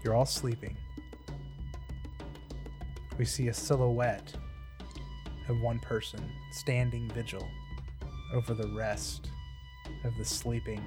you're 0.05 0.15
all 0.15 0.27
sleeping, 0.27 0.77
we 3.19 3.25
see 3.25 3.49
a 3.49 3.55
silhouette 3.55 4.33
of 5.49 5.61
one 5.61 5.79
person 5.81 6.21
standing 6.53 7.11
vigil 7.11 7.47
over 8.33 8.55
the 8.55 8.69
rest 8.69 9.31
of 10.05 10.17
the 10.17 10.25
sleeping 10.25 10.83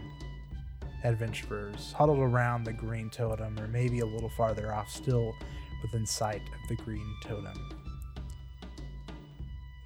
adventurers 1.04 1.92
huddled 1.94 2.20
around 2.20 2.64
the 2.64 2.74
green 2.74 3.10
totem, 3.10 3.60
or 3.60 3.68
maybe 3.68 4.00
a 4.00 4.06
little 4.06 4.30
farther 4.30 4.74
off, 4.74 4.90
still 4.90 5.34
within 5.82 6.06
sight 6.06 6.42
of 6.42 6.70
the 6.70 6.76
green 6.84 7.16
totem. 7.24 7.70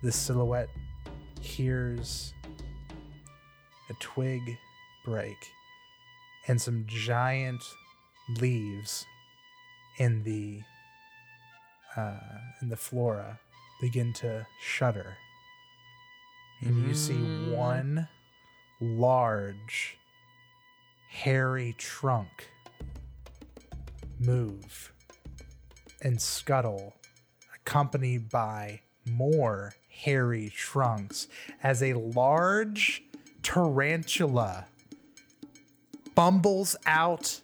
This 0.04 0.16
silhouette 0.16 0.70
hears 1.40 2.34
a 3.90 3.94
twig 4.00 4.58
break 5.06 5.38
and 6.48 6.62
some 6.62 6.86
giant 6.88 7.64
leaves 8.40 9.06
in 9.98 10.24
the 10.24 10.62
uh, 11.96 12.20
in 12.62 12.70
the 12.70 12.76
flora 12.76 13.40
begin 13.80 14.12
to 14.14 14.46
shudder, 14.62 15.18
and 16.62 16.88
you 16.88 16.94
see 16.94 17.14
one 17.50 18.08
large, 18.82 19.98
hairy 21.10 21.76
trunk 21.78 22.50
move 24.20 24.92
and 26.02 26.22
scuttle, 26.22 26.94
accompanied 27.56 28.30
by 28.30 28.82
more 29.06 29.74
hairy 29.90 30.52
trunks, 30.56 31.28
as 31.64 31.82
a 31.82 31.94
large 31.94 33.04
tarantula 33.44 34.66
bumbles 36.16 36.76
out 36.86 37.40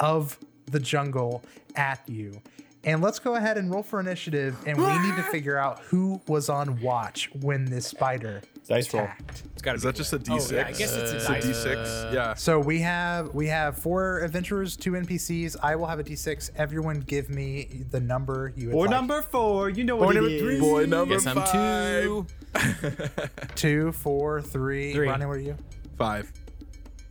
of 0.00 0.38
the 0.66 0.80
jungle 0.80 1.42
at 1.76 2.00
you. 2.08 2.40
And 2.84 3.00
let's 3.00 3.20
go 3.20 3.36
ahead 3.36 3.58
and 3.58 3.70
roll 3.70 3.84
for 3.84 4.00
initiative, 4.00 4.56
and 4.66 4.76
we 4.76 4.86
need 4.98 5.14
to 5.16 5.22
figure 5.30 5.56
out 5.56 5.78
who 5.80 6.20
was 6.26 6.48
on 6.48 6.80
watch 6.82 7.30
when 7.40 7.64
this 7.64 7.86
spider 7.86 8.42
Dice 8.66 8.92
roll. 8.92 9.04
attacked. 9.04 9.42
It's 9.52 9.62
got 9.62 9.72
to 9.72 9.76
Is 9.76 9.82
be. 9.82 9.86
that 9.88 9.94
just 9.94 10.12
a 10.12 10.18
Blair. 10.18 10.38
D6? 10.40 10.52
Oh, 10.52 10.56
yeah, 10.56 10.66
I 10.66 10.72
guess 10.72 10.96
it's 10.96 11.12
a 11.12 11.16
It's 11.16 11.26
dice. 11.28 11.44
D6. 11.64 12.12
yeah. 12.12 12.34
So 12.34 12.58
we 12.58 12.80
have 12.80 13.32
we 13.34 13.46
have 13.46 13.78
four 13.78 14.18
adventurers, 14.20 14.76
two 14.76 14.92
NPCs. 14.92 15.56
I 15.62 15.76
will 15.76 15.86
have 15.86 16.00
a 16.00 16.04
D6. 16.04 16.50
Everyone, 16.56 16.98
give 17.00 17.30
me 17.30 17.84
the 17.92 18.00
number 18.00 18.52
you 18.56 18.68
would 18.70 18.74
Or 18.74 18.86
like. 18.86 18.90
number 18.90 19.22
four, 19.22 19.68
you 19.70 19.84
know 19.84 19.94
what 19.94 20.06
Boy 20.06 20.10
it 20.10 20.14
number 20.14 20.30
is. 20.30 20.40
three. 20.42 20.60
Boy 20.60 20.86
number 20.86 21.14
Guess 21.14 21.26
I'm 21.28 21.36
five. 21.36 22.02
two. 22.02 22.26
two, 23.54 23.92
four, 23.92 24.42
three. 24.42 24.92
Three. 24.92 25.08
Ronnie, 25.08 25.26
what 25.26 25.36
are 25.36 25.40
you? 25.40 25.56
Five. 25.96 26.32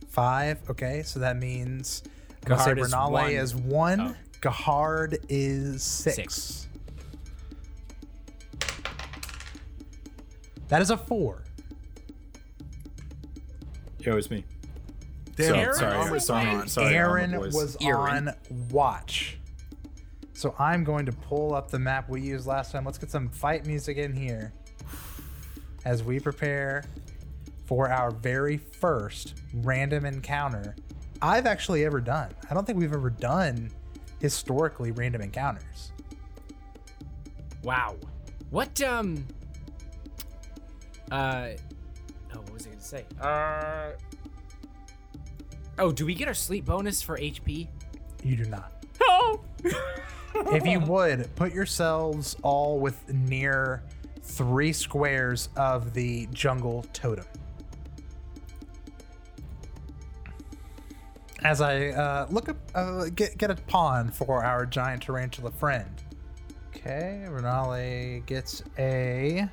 Five. 0.08 0.58
Okay, 0.68 1.02
so 1.02 1.20
that 1.20 1.38
means 1.38 2.02
I'm 2.44 2.50
gonna 2.50 2.62
say 2.62 2.72
Gahard 2.72 2.78
is 2.78 2.92
Renale 2.92 3.10
one. 3.12 3.30
is 3.30 3.54
one. 3.56 4.00
Oh. 4.00 4.14
Gahard 4.42 5.24
is 5.28 5.82
six. 5.82 6.16
Six. 6.16 6.68
That 10.68 10.82
is 10.82 10.90
a 10.90 10.96
four. 10.96 11.42
Yo, 14.00 14.16
it's 14.16 14.30
me. 14.30 14.44
Damn, 15.36 15.46
So- 15.46 15.54
it, 15.60 15.74
sorry, 15.76 15.96
armor's 15.96 16.26
sorry, 16.26 16.68
sorry, 16.68 16.94
Aaron 16.94 17.38
was 17.38 17.76
Aaron. 17.80 18.28
on 18.28 18.34
watch. 18.70 19.38
So 20.34 20.54
I'm 20.58 20.82
going 20.82 21.06
to 21.06 21.12
pull 21.12 21.54
up 21.54 21.70
the 21.70 21.78
map 21.78 22.08
we 22.08 22.20
used 22.20 22.46
last 22.46 22.72
time. 22.72 22.84
Let's 22.84 22.98
get 22.98 23.10
some 23.10 23.28
fight 23.28 23.64
music 23.64 23.96
in 23.96 24.12
here 24.12 24.52
as 25.84 26.02
we 26.02 26.18
prepare 26.18 26.84
for 27.66 27.88
our 27.90 28.10
very 28.10 28.56
first 28.56 29.34
random 29.54 30.04
encounter 30.04 30.74
I've 31.20 31.46
actually 31.46 31.84
ever 31.84 32.00
done. 32.00 32.30
I 32.50 32.54
don't 32.54 32.66
think 32.66 32.78
we've 32.78 32.92
ever 32.92 33.10
done 33.10 33.70
historically 34.22 34.92
random 34.92 35.20
encounters. 35.20 35.90
Wow. 37.64 37.96
What 38.50 38.80
um 38.80 39.26
uh 41.10 41.48
oh 42.32 42.38
what 42.38 42.52
was 42.52 42.66
I 42.66 42.70
gonna 42.70 42.80
say? 42.80 43.04
Uh 43.20 43.90
Oh, 45.78 45.90
do 45.90 46.06
we 46.06 46.14
get 46.14 46.28
our 46.28 46.34
sleep 46.34 46.66
bonus 46.66 47.02
for 47.02 47.18
HP? 47.18 47.66
You 48.22 48.36
do 48.36 48.44
not. 48.44 48.72
No. 49.00 49.40
if 50.52 50.64
you 50.66 50.78
would 50.86 51.34
put 51.34 51.52
yourselves 51.52 52.36
all 52.42 52.78
with 52.78 53.12
near 53.12 53.82
three 54.22 54.72
squares 54.72 55.48
of 55.56 55.94
the 55.94 56.28
jungle 56.32 56.84
totem 56.92 57.24
as 61.44 61.60
i 61.60 61.88
uh, 61.88 62.26
look 62.30 62.48
up 62.48 62.56
uh, 62.74 63.04
get, 63.14 63.36
get 63.38 63.50
a 63.50 63.54
pawn 63.54 64.10
for 64.10 64.44
our 64.44 64.66
giant 64.66 65.02
tarantula 65.02 65.50
friend 65.50 66.02
okay 66.74 67.24
renale 67.28 68.20
gets 68.26 68.62
a 68.78 69.48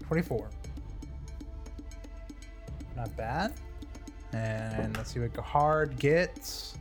24 0.00 0.50
not 2.96 3.16
bad 3.16 3.54
and 4.32 4.96
let's 4.96 5.12
see 5.12 5.20
what 5.20 5.32
Gahard 5.32 5.98
gets 5.98 6.78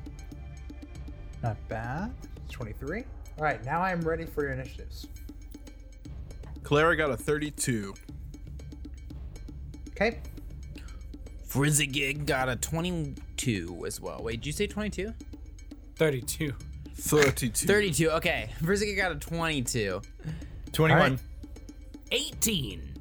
not 1.44 1.58
bad. 1.68 2.14
23. 2.50 3.04
All 3.38 3.44
right, 3.44 3.64
now 3.64 3.82
I'm 3.82 4.02
ready 4.02 4.26
for 4.26 4.44
your 4.44 4.52
initiatives. 4.52 5.08
Clara 6.64 6.96
got 6.96 7.12
a 7.12 7.18
32. 7.18 7.94
Okay. 9.90 10.20
Frizzigig 11.48 12.26
got 12.26 12.50
a 12.50 12.56
22 12.58 13.86
as 13.88 14.02
well. 14.02 14.22
Wait, 14.22 14.42
did 14.42 14.48
you 14.48 14.52
say 14.52 14.68
22? 14.68 15.14
32. 15.96 16.54
32. 16.96 17.68
32. 17.68 18.10
Okay. 18.12 18.50
Frizzigig 18.64 18.98
got 18.98 19.14
a 19.14 19.16
22. 19.16 20.02
21. 20.74 21.02
All 21.02 21.10
right. 21.10 21.20
18. 22.12 22.94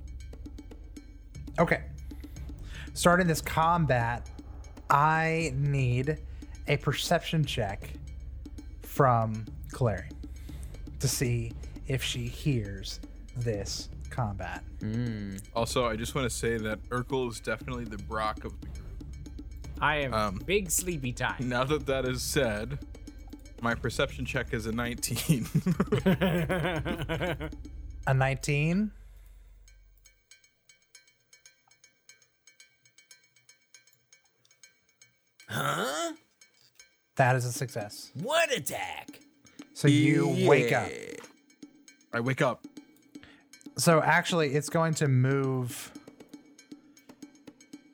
Okay. 1.58 1.82
Starting 2.94 3.26
this 3.26 3.40
combat, 3.40 4.30
I 4.90 5.52
need 5.56 6.18
a 6.68 6.76
perception 6.76 7.44
check 7.44 7.90
from 8.82 9.44
Clary 9.72 10.08
to 11.00 11.08
see 11.08 11.52
if 11.88 12.02
she 12.02 12.26
hears 12.26 13.00
this 13.36 13.88
combat. 14.10 14.62
Also, 15.54 15.86
I 15.86 15.96
just 15.96 16.14
want 16.14 16.28
to 16.30 16.36
say 16.36 16.58
that 16.58 16.82
Urkel 16.90 17.30
is 17.30 17.40
definitely 17.40 17.84
the 17.84 17.98
Brock 17.98 18.44
of 18.44 18.60
the 18.60 18.66
group. 18.68 18.78
I 19.80 19.96
am 19.96 20.14
Um, 20.14 20.42
big 20.46 20.70
sleepy 20.70 21.12
time. 21.12 21.48
Now 21.48 21.64
that 21.64 21.86
that 21.86 22.04
is 22.06 22.22
said, 22.22 22.78
my 23.60 23.74
perception 23.74 24.24
check 24.24 24.52
is 24.52 24.66
a 24.66 24.72
19. 24.72 25.46
A 28.08 28.14
19. 28.14 28.92
Huh? 35.48 36.12
That 37.16 37.36
is 37.36 37.44
a 37.44 37.52
success. 37.52 38.10
What 38.14 38.52
attack? 38.52 39.20
So 39.74 39.88
you 39.88 40.46
wake 40.48 40.72
up. 40.72 40.90
I 42.12 42.20
wake 42.20 42.42
up. 42.42 42.64
So 43.78 44.00
actually, 44.02 44.54
it's 44.54 44.68
going 44.70 44.94
to 44.94 45.08
move. 45.08 45.92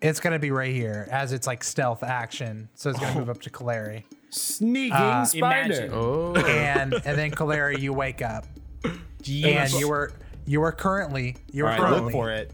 It's 0.00 0.20
going 0.20 0.32
to 0.32 0.38
be 0.38 0.50
right 0.50 0.74
here 0.74 1.08
as 1.10 1.32
it's 1.32 1.46
like 1.46 1.62
stealth 1.62 2.02
action. 2.02 2.68
So 2.74 2.90
it's 2.90 2.98
going 2.98 3.12
to 3.12 3.18
move 3.20 3.30
up 3.30 3.40
to 3.42 3.50
Kaleri. 3.50 4.02
Sneaking 4.30 4.92
Uh, 4.92 5.24
spider. 5.24 5.90
Oh. 5.92 6.34
And 6.34 6.94
and 6.94 7.18
then 7.18 7.30
Kaleri, 7.30 7.78
you 7.78 7.92
wake 7.92 8.22
up. 8.22 8.46
And 8.84 9.72
you 9.72 9.88
were 9.88 10.12
you 10.46 10.62
are 10.62 10.72
currently 10.72 11.36
you 11.52 11.64
are 11.64 11.68
right, 11.70 11.78
currently 11.78 12.02
look 12.04 12.12
for 12.12 12.30
it. 12.30 12.52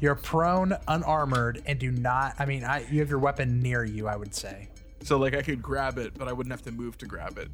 you're 0.00 0.14
prone, 0.14 0.76
unarmored, 0.86 1.62
and 1.66 1.78
do 1.78 1.90
not. 1.90 2.34
I 2.38 2.44
mean, 2.46 2.62
I, 2.64 2.86
you 2.90 3.00
have 3.00 3.10
your 3.10 3.18
weapon 3.18 3.58
near 3.60 3.84
you. 3.84 4.06
I 4.06 4.14
would 4.16 4.34
say 4.34 4.68
So, 5.02 5.18
like, 5.18 5.34
I 5.34 5.42
could 5.42 5.60
grab 5.62 5.98
it, 5.98 6.16
but 6.16 6.28
I 6.28 6.32
wouldn't 6.32 6.52
have 6.52 6.62
to 6.62 6.72
move 6.72 6.98
to 6.98 7.06
grab 7.06 7.38
it 7.38 7.48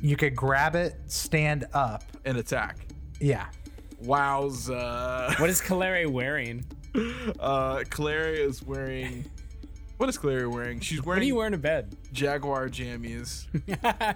you 0.00 0.16
could 0.16 0.36
grab 0.36 0.74
it, 0.74 0.96
stand 1.06 1.66
up. 1.72 2.02
and 2.26 2.36
attack. 2.36 2.76
Yeah. 3.20 3.46
Wowza. 4.04 5.38
What 5.40 5.50
is 5.50 5.60
Kaleri 5.60 6.06
wearing? 6.10 6.64
Uh, 7.40 7.82
Clary 7.90 8.40
is 8.40 8.62
wearing. 8.62 9.24
What 9.96 10.08
is 10.08 10.16
Clary 10.16 10.46
wearing? 10.46 10.78
She's 10.78 11.02
wearing. 11.04 11.18
What 11.18 11.22
are 11.24 11.26
you 11.26 11.34
wearing 11.34 11.50
to 11.50 11.58
bed? 11.58 11.96
Jaguar 12.12 12.68
jammies. 12.68 13.46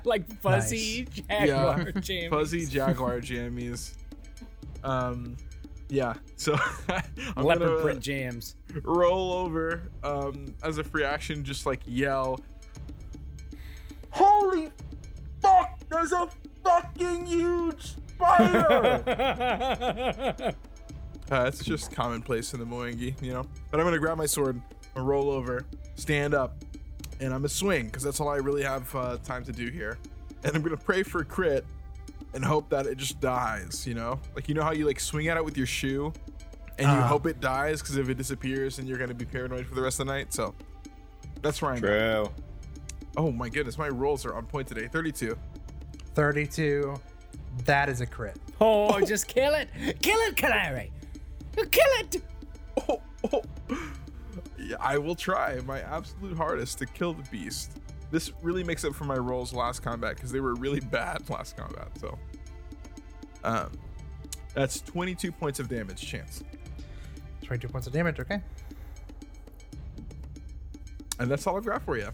like 0.07 0.33
fuzzy 0.41 1.05
jaguar 1.29 1.81
yeah, 1.81 1.91
jam. 2.01 2.31
fuzzy 2.31 2.67
Jaguar 2.67 3.19
jammies. 3.21 3.95
Um, 4.85 5.37
yeah. 5.89 6.15
So 6.37 6.57
I'm 7.37 7.43
Leopard 7.43 7.67
gonna 7.69 7.81
print 7.83 8.01
jams. 8.01 8.55
roll 8.85 9.33
over. 9.33 9.91
Um, 10.05 10.55
as 10.63 10.79
a 10.79 10.85
free 10.85 11.03
action, 11.03 11.43
just 11.43 11.67
like 11.67 11.81
yell. 11.85 12.39
Holy 14.11 14.71
fuck! 15.43 15.81
There's 15.89 16.13
a 16.13 16.29
fucking 16.63 17.27
huge 17.27 17.95
spider. 18.19 19.05
Uh, 21.31 21.45
it's 21.47 21.63
just 21.63 21.93
commonplace 21.93 22.55
in 22.55 22.59
the 22.59 22.65
Moengi, 22.65 23.13
you 23.21 23.35
know. 23.35 23.45
But 23.71 23.81
I'm 23.81 23.85
gonna 23.85 23.99
grab 23.99 24.17
my 24.17 24.25
sword, 24.25 24.59
and 24.95 25.07
roll 25.07 25.29
over, 25.31 25.67
stand 25.95 26.33
up, 26.33 26.57
and 27.21 27.35
I'm 27.35 27.41
gonna 27.41 27.51
swing 27.51 27.85
because 27.85 28.03
that's 28.03 28.19
all 28.19 28.31
I 28.31 28.37
really 28.37 28.63
have 28.63 28.95
uh, 28.97 29.19
time 29.19 29.45
to 29.45 29.53
do 29.53 29.69
here. 29.69 29.99
And 30.43 30.57
I'm 30.57 30.63
gonna 30.63 30.79
pray 30.79 31.03
for 31.03 31.21
a 31.21 31.25
crit 31.27 31.67
and 32.33 32.43
hope 32.43 32.71
that 32.71 32.87
it 32.87 32.97
just 32.97 33.21
dies. 33.21 33.87
You 33.87 33.93
know, 33.93 34.19
like 34.35 34.49
you 34.49 34.55
know 34.55 34.63
how 34.63 34.73
you 34.73 34.87
like 34.87 34.99
swing 35.01 35.29
at 35.29 35.37
it 35.37 35.45
with 35.45 35.59
your 35.59 35.67
shoe, 35.67 36.15
and 36.79 36.87
you 36.91 36.95
Uh. 36.95 37.07
hope 37.07 37.27
it 37.27 37.41
dies 37.41 37.83
because 37.83 37.99
if 37.99 38.09
it 38.09 38.15
disappears, 38.17 38.77
then 38.79 38.87
you're 38.87 38.97
gonna 38.97 39.13
be 39.13 39.27
paranoid 39.27 39.67
for 39.67 39.75
the 39.75 39.83
rest 39.83 40.01
of 40.01 40.07
the 40.07 40.13
night. 40.15 40.33
So 40.33 40.55
that's 41.43 41.61
where 41.61 41.73
I'm. 41.73 41.81
True. 41.81 42.31
Oh 43.19 43.31
my 43.31 43.51
goodness, 43.51 43.77
my 43.77 43.91
rolls 43.91 44.25
are 44.25 44.33
on 44.35 44.47
point 44.47 44.67
today. 44.67 44.89
32. 44.89 45.37
32. 46.15 46.95
That 47.65 47.89
is 47.89 48.01
a 48.01 48.07
crit. 48.07 48.37
Oh, 48.61 49.01
just 49.07 49.27
kill 49.27 49.55
it. 49.55 49.69
Kill 50.01 50.19
it, 50.21 50.37
Canary. 50.37 50.93
Kill 51.57 51.93
it. 51.99 52.23
Oh, 52.89 53.03
oh. 53.33 53.43
Yeah, 54.59 54.77
I 54.81 54.99
will 54.99 55.15
try 55.15 55.61
my 55.67 55.81
absolute 55.81 56.37
hardest 56.37 56.79
to 56.79 56.87
kill 56.87 57.13
the 57.13 57.29
beast. 57.31 57.79
This 58.11 58.33
really 58.43 58.65
makes 58.65 58.85
up 58.85 58.95
for 58.95 59.05
my 59.05 59.17
rolls 59.17 59.53
last 59.53 59.81
combat 59.83 60.17
because 60.17 60.31
they 60.31 60.41
were 60.41 60.55
really 60.55 60.81
bad 60.81 61.29
last 61.29 61.57
combat. 61.57 61.89
So, 61.99 62.19
um, 63.45 63.73
that's 64.55 64.81
22 64.81 65.33
points 65.33 65.61
of 65.61 65.69
damage 65.69 66.07
chance, 66.07 66.43
22 67.43 67.69
points 67.69 67.87
of 67.87 67.93
damage, 67.93 68.19
okay. 68.21 68.41
and 71.19 71.31
that's 71.31 71.47
all 71.47 71.57
I've 71.57 71.65
got 71.65 71.83
for 71.83 71.97
you. 71.97 72.09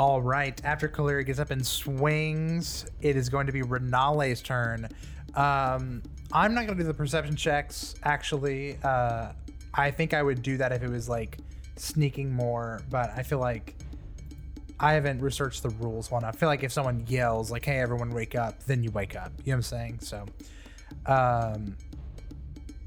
All 0.00 0.22
right. 0.22 0.58
After 0.64 0.88
Kaleri 0.88 1.26
gets 1.26 1.38
up 1.38 1.50
and 1.50 1.64
swings, 1.64 2.86
it 3.02 3.16
is 3.16 3.28
going 3.28 3.46
to 3.48 3.52
be 3.52 3.60
Renale's 3.60 4.40
turn. 4.40 4.88
Um, 5.34 6.02
I'm 6.32 6.54
not 6.54 6.64
going 6.64 6.78
to 6.78 6.84
do 6.84 6.84
the 6.84 6.94
perception 6.94 7.36
checks, 7.36 7.94
actually. 8.02 8.78
Uh, 8.82 9.32
I 9.74 9.90
think 9.90 10.14
I 10.14 10.22
would 10.22 10.42
do 10.42 10.56
that 10.56 10.72
if 10.72 10.82
it 10.82 10.88
was 10.88 11.10
like 11.10 11.36
sneaking 11.76 12.32
more, 12.32 12.80
but 12.88 13.10
I 13.14 13.22
feel 13.22 13.40
like 13.40 13.76
I 14.80 14.94
haven't 14.94 15.20
researched 15.20 15.62
the 15.62 15.68
rules 15.68 16.10
enough. 16.10 16.24
I 16.24 16.32
feel 16.32 16.48
like 16.48 16.62
if 16.62 16.72
someone 16.72 17.04
yells, 17.06 17.50
like, 17.50 17.66
hey, 17.66 17.78
everyone 17.78 18.08
wake 18.14 18.34
up, 18.34 18.64
then 18.64 18.82
you 18.82 18.90
wake 18.92 19.16
up. 19.16 19.32
You 19.44 19.52
know 19.52 19.56
what 19.56 19.56
I'm 19.56 19.62
saying? 19.64 19.98
So, 20.00 20.24
um, 21.04 21.76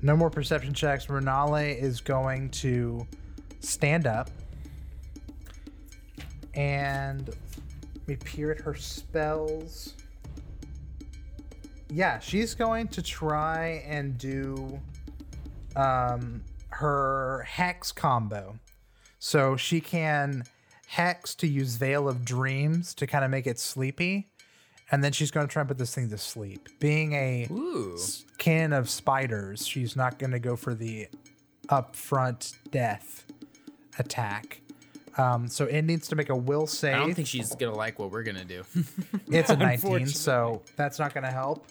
no 0.02 0.18
more 0.18 0.32
perception 0.32 0.74
checks. 0.74 1.08
Renale 1.08 1.58
is 1.58 2.02
going 2.02 2.50
to 2.50 3.06
stand 3.60 4.08
up 4.08 4.32
and 6.56 7.30
me 8.08 8.16
peer 8.16 8.52
at 8.52 8.60
her 8.62 8.76
spells. 8.76 9.94
Yeah, 11.90 12.20
she's 12.20 12.56
going 12.56 12.88
to 12.90 13.02
try 13.02 13.84
and 13.88 14.18
do 14.18 14.80
um, 15.76 16.44
her 16.70 17.46
hex 17.48 17.92
combo. 17.92 18.58
So 19.20 19.56
she 19.56 19.80
can 19.80 20.44
hex 20.88 21.36
to 21.36 21.48
use 21.48 21.76
Veil 21.76 22.10
of 22.10 22.26
Dreams 22.26 22.94
to 22.96 23.08
kind 23.08 23.24
of 23.24 23.32
make 23.32 23.48
it 23.48 23.60
sleepy. 23.60 24.30
And 24.92 25.04
then 25.04 25.12
she's 25.12 25.32
going 25.32 25.48
to 25.48 25.52
try 25.52 25.62
and 25.62 25.68
put 25.70 25.78
this 25.78 25.96
thing 25.96 26.10
to 26.10 26.18
sleep. 26.18 26.68
Being 26.80 27.14
a 27.14 27.48
Ooh. 27.50 27.98
kin 28.38 28.74
of 28.74 28.90
spiders, 28.90 29.66
she's 29.66 29.96
not 29.96 30.20
going 30.20 30.32
to 30.32 30.40
go 30.40 30.56
for 30.56 30.74
the 30.74 31.08
upfront 31.70 32.56
death 32.70 33.26
attack. 33.98 34.63
Um, 35.18 35.48
so 35.48 35.66
it 35.66 35.84
needs 35.84 36.08
to 36.10 36.16
make 36.16 36.30
a 36.30 36.36
will 36.36 36.66
save. 36.68 36.96
I 36.96 36.98
don't 37.00 37.14
think 37.14 37.28
she's 37.28 37.54
gonna 37.56 37.76
like 37.76 38.00
what 38.00 38.12
we're 38.12 38.24
gonna 38.24 38.46
do. 38.46 38.64
It's 39.28 39.50
a 39.50 39.56
19, 39.56 40.08
so 40.08 40.62
that's 40.76 41.00
not 41.00 41.14
going 41.14 41.24
to 41.24 41.32
help. 41.32 41.66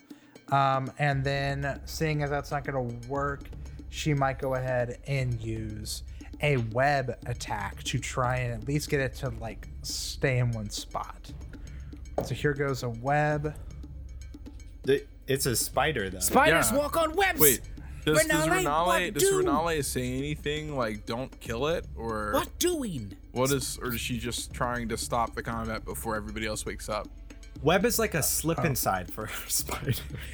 Um, 0.50 0.90
and 0.98 1.22
then, 1.24 1.80
seeing 1.84 2.22
as 2.22 2.30
that's 2.30 2.50
not 2.50 2.64
going 2.64 3.00
to 3.00 3.08
work, 3.08 3.42
she 3.90 4.14
might 4.14 4.38
go 4.40 4.54
ahead 4.56 4.98
and 5.06 5.40
use 5.40 6.02
a 6.42 6.56
web 6.72 7.16
attack 7.26 7.82
to 7.84 7.98
try 7.98 8.38
and 8.38 8.52
at 8.60 8.66
least 8.66 8.90
get 8.90 9.00
it 9.00 9.14
to 9.16 9.28
like 9.40 9.68
stay 9.82 10.38
in 10.38 10.50
one 10.50 10.68
spot. 10.70 11.32
So 12.24 12.34
here 12.34 12.52
goes 12.54 12.82
a 12.82 12.88
web. 12.90 13.54
It's 15.28 15.46
a 15.46 15.54
spider 15.54 16.10
though. 16.10 16.18
Spiders 16.18 16.70
Yeah. 16.72 16.78
walk 16.78 16.96
on 16.96 17.14
webs. 17.14 17.38
Wait, 17.40 17.60
does, 18.04 18.18
does 18.26 18.28
Renale, 18.28 18.48
Renale 18.56 18.86
what 18.86 19.14
does 19.14 19.22
do? 19.22 19.38
Renale 19.38 19.82
say 19.82 20.16
anything 20.18 20.76
like 20.76 21.06
"Don't 21.06 21.38
kill 21.40 21.66
it" 21.68 21.86
or 21.96 22.32
What 22.32 22.58
doing? 22.58 23.16
what 23.32 23.50
is, 23.52 23.78
or 23.82 23.94
is 23.94 24.00
she 24.00 24.18
just 24.18 24.52
trying 24.52 24.88
to 24.88 24.96
stop 24.96 25.34
the 25.34 25.42
combat 25.42 25.84
before 25.84 26.16
everybody 26.16 26.46
else 26.46 26.64
wakes 26.66 26.88
up? 26.88 27.08
Web 27.62 27.84
is 27.84 27.98
like 27.98 28.14
a 28.14 28.22
slip 28.22 28.64
inside 28.64 29.10
for 29.12 29.24
a 29.26 29.30
spider. 29.48 29.92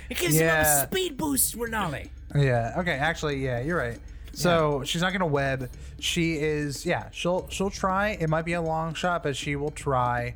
It 0.09 0.17
gives 0.19 0.35
Yeah. 0.37 0.63
you 0.79 0.85
a 0.85 0.87
speed 0.87 1.17
boost, 1.17 1.55
Renale. 1.55 2.05
Yeah. 2.35 2.75
Okay. 2.79 2.93
Actually, 2.93 3.45
yeah, 3.45 3.61
you're 3.61 3.77
right. 3.77 3.99
So 4.33 4.83
she's 4.85 5.03
not 5.03 5.13
gonna 5.13 5.27
web. 5.27 5.69
She 6.01 6.35
is. 6.35 6.87
Yeah. 6.87 7.09
She'll 7.11 7.49
she'll 7.51 7.71
try. 7.71 8.11
It 8.21 8.29
might 8.31 8.45
be 8.45 8.53
a 8.55 8.63
long 8.63 8.95
shot, 8.95 9.23
but 9.23 9.37
she 9.37 9.57
will 9.57 9.71
try. 9.73 10.35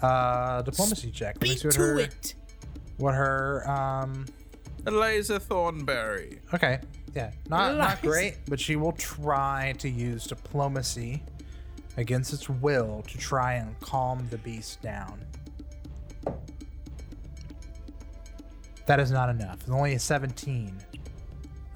Uh, 0.00 0.62
diplomacy 0.62 1.10
check. 1.12 1.36
Let 1.36 1.42
me 1.42 1.56
see 1.56 1.68
what 1.68 1.74
to 1.74 1.80
her 1.80 1.98
it. 2.00 2.34
what 2.96 3.14
her 3.14 3.68
um 3.70 4.26
Eliza 4.86 5.38
Thornberry. 5.38 6.40
Okay. 6.54 6.80
Yeah. 7.14 7.30
Not 7.48 7.76
not 7.76 8.00
great, 8.02 8.36
but 8.48 8.58
she 8.58 8.76
will 8.76 8.92
try 8.92 9.74
to 9.78 9.88
use 9.88 10.24
diplomacy 10.26 11.22
against 11.96 12.32
its 12.32 12.48
will 12.48 13.02
to 13.06 13.18
try 13.18 13.54
and 13.54 13.78
calm 13.80 14.26
the 14.30 14.38
beast 14.38 14.80
down. 14.82 15.20
That 18.86 18.98
is 18.98 19.10
not 19.10 19.28
enough. 19.28 19.60
It's 19.60 19.70
only 19.70 19.94
a 19.94 19.98
17. 19.98 20.76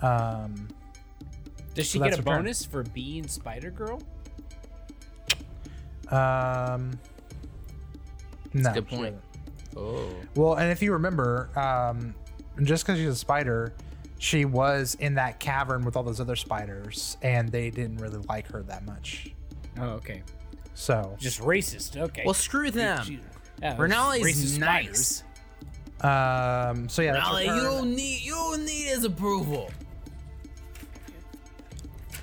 Um 0.02 0.68
Does 1.74 1.86
she 1.86 1.98
So 1.98 2.04
get 2.04 2.14
a 2.14 2.16
her 2.16 2.22
turn. 2.22 2.38
bonus 2.38 2.64
for 2.64 2.82
being 2.82 3.26
Spider 3.28 3.70
Girl? 3.70 4.02
um 6.10 6.98
No. 8.54 8.72
good 8.72 8.88
point. 8.88 9.02
doesn't. 9.02 9.22
Oh. 9.76 10.08
Well, 10.34 10.54
and 10.54 10.70
if 10.72 10.80
you 10.82 10.92
remember, 10.92 11.50
um 11.58 12.14
just 12.64 12.84
because 12.86 12.98
she's 12.98 13.08
a 13.08 13.14
spider, 13.14 13.72
she 14.18 14.44
was 14.44 14.96
in 15.00 15.14
that 15.14 15.38
cavern 15.40 15.84
with 15.84 15.96
all 15.96 16.02
those 16.02 16.20
other 16.20 16.36
spiders, 16.36 17.16
and 17.22 17.50
they 17.50 17.70
didn't 17.70 17.98
really 17.98 18.20
like 18.28 18.46
her 18.48 18.62
that 18.64 18.84
much. 18.86 19.32
Oh, 19.78 19.90
okay. 19.90 20.22
So 20.74 21.16
Just 21.18 21.40
racist. 21.40 21.96
Okay. 21.96 22.22
Well, 22.24 22.34
screw 22.34 22.70
them. 22.70 23.04
She- 23.04 23.20
yeah, 23.62 23.74
Renale 23.78 24.20
racist 24.20 24.26
is 24.44 24.54
spiders. 24.54 25.22
nice. 26.00 26.70
Um. 26.70 26.88
So 26.90 27.00
yeah, 27.02 27.12
that's 27.12 27.30
Renale, 27.30 27.56
you 27.56 27.62
don't 27.62 27.94
need 27.96 28.20
you 28.22 28.32
don't 28.32 28.64
need 28.66 28.84
his 28.84 29.04
approval. 29.04 29.70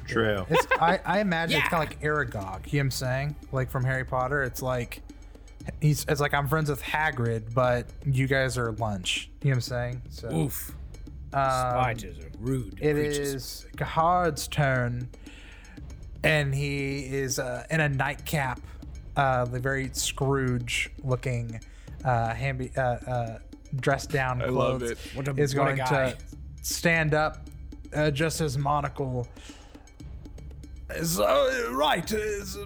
True. 0.08 0.46
It's, 0.50 0.68
I, 0.80 1.00
I 1.06 1.20
imagine 1.22 1.60
it's 1.60 1.70
kind 1.70 1.84
of 1.84 1.90
like 1.90 2.02
Aragog. 2.02 2.72
You 2.72 2.80
know 2.80 2.80
what 2.80 2.86
I'm 2.86 2.92
saying? 2.92 3.36
Like 3.52 3.72
from 3.72 3.84
Harry 3.84 4.06
Potter, 4.06 4.44
it's 4.44 4.62
like 4.62 5.02
he's 5.82 6.06
it's 6.08 6.22
like 6.22 6.34
I'm 6.34 6.48
friends 6.48 6.70
with 6.70 6.82
Hagrid, 6.82 7.54
but 7.54 7.88
you 8.06 8.28
guys 8.28 8.58
are 8.58 8.72
lunch. 8.74 9.30
You 9.42 9.50
know 9.50 9.52
what 9.52 9.56
I'm 9.58 9.62
saying? 9.62 10.02
So 10.10 10.32
Oof. 10.34 10.72
um, 11.34 11.50
Spiders 11.50 12.20
are 12.20 12.32
rude. 12.40 12.80
it 12.82 12.94
creatures. 12.96 13.18
is 13.20 13.66
Gahard's 13.78 14.48
turn, 14.48 15.10
and 16.24 16.54
he 16.54 17.00
is 17.06 17.40
uh, 17.40 17.66
in 17.70 17.80
a 17.82 17.90
nightcap, 17.90 18.60
uh, 19.16 19.46
the 19.46 19.60
very 19.60 19.90
Scrooge-looking, 19.94 21.60
uh, 22.06 22.34
hamby, 22.34 22.72
uh, 22.78 22.82
uh, 22.82 23.40
dressed 23.78 24.10
down 24.12 24.42
I 24.42 24.48
clothes. 24.48 24.82
love 24.82 24.84
it. 24.84 24.98
What 25.16 25.28
a- 25.28 25.42
is 25.42 25.56
what 25.56 25.64
a 25.64 25.66
going 25.66 25.78
guy. 25.78 26.12
to 26.12 26.18
stand 26.62 27.14
up, 27.14 27.38
uh, 27.94 28.12
just 28.12 28.42
as 28.42 28.58
monocle. 28.58 29.28
Is 30.96 31.20
uh, 31.20 31.70
right, 31.72 32.10
is 32.12 32.56
uh, 32.58 32.66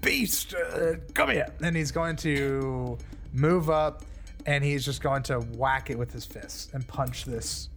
beast. 0.00 0.54
Uh, 0.54 0.94
come 1.14 1.30
here, 1.30 1.52
and 1.62 1.74
he's 1.76 1.90
going 1.92 2.16
to 2.16 2.96
move 3.32 3.70
up, 3.70 4.04
and 4.46 4.62
he's 4.64 4.84
just 4.84 5.02
going 5.02 5.22
to 5.24 5.40
whack 5.56 5.90
it 5.90 5.98
with 5.98 6.12
his 6.12 6.24
fist 6.24 6.72
and 6.74 6.86
punch 6.86 7.24
this 7.24 7.68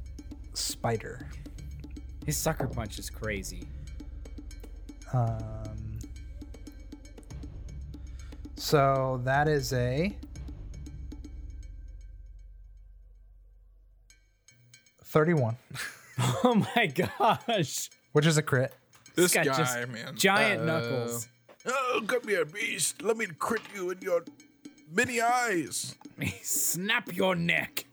spider. 0.53 1.27
His 2.25 2.37
sucker 2.37 2.67
punch 2.67 2.99
is 2.99 3.09
crazy. 3.09 3.67
Um, 5.13 5.99
so 8.55 9.21
that 9.25 9.47
is 9.47 9.73
a 9.73 10.15
31, 15.05 15.57
Oh 16.19 16.65
my 16.75 16.87
gosh. 16.87 17.89
which 18.13 18.25
is 18.25 18.37
a 18.37 18.41
crit. 18.41 18.73
This 19.15 19.33
got 19.33 19.45
guy, 19.45 19.57
just 19.57 19.87
man. 19.89 20.15
Giant 20.15 20.61
Uh, 20.61 20.65
knuckles. 20.65 21.27
Oh, 21.65 22.03
come 22.05 22.27
here, 22.27 22.45
beast. 22.45 23.01
Let 23.01 23.17
me 23.17 23.27
crit 23.39 23.61
you 23.73 23.89
in 23.89 24.01
your 24.01 24.23
many 24.91 25.21
eyes. 25.21 25.95
Snap 26.41 27.13
your 27.13 27.35
neck. 27.35 27.85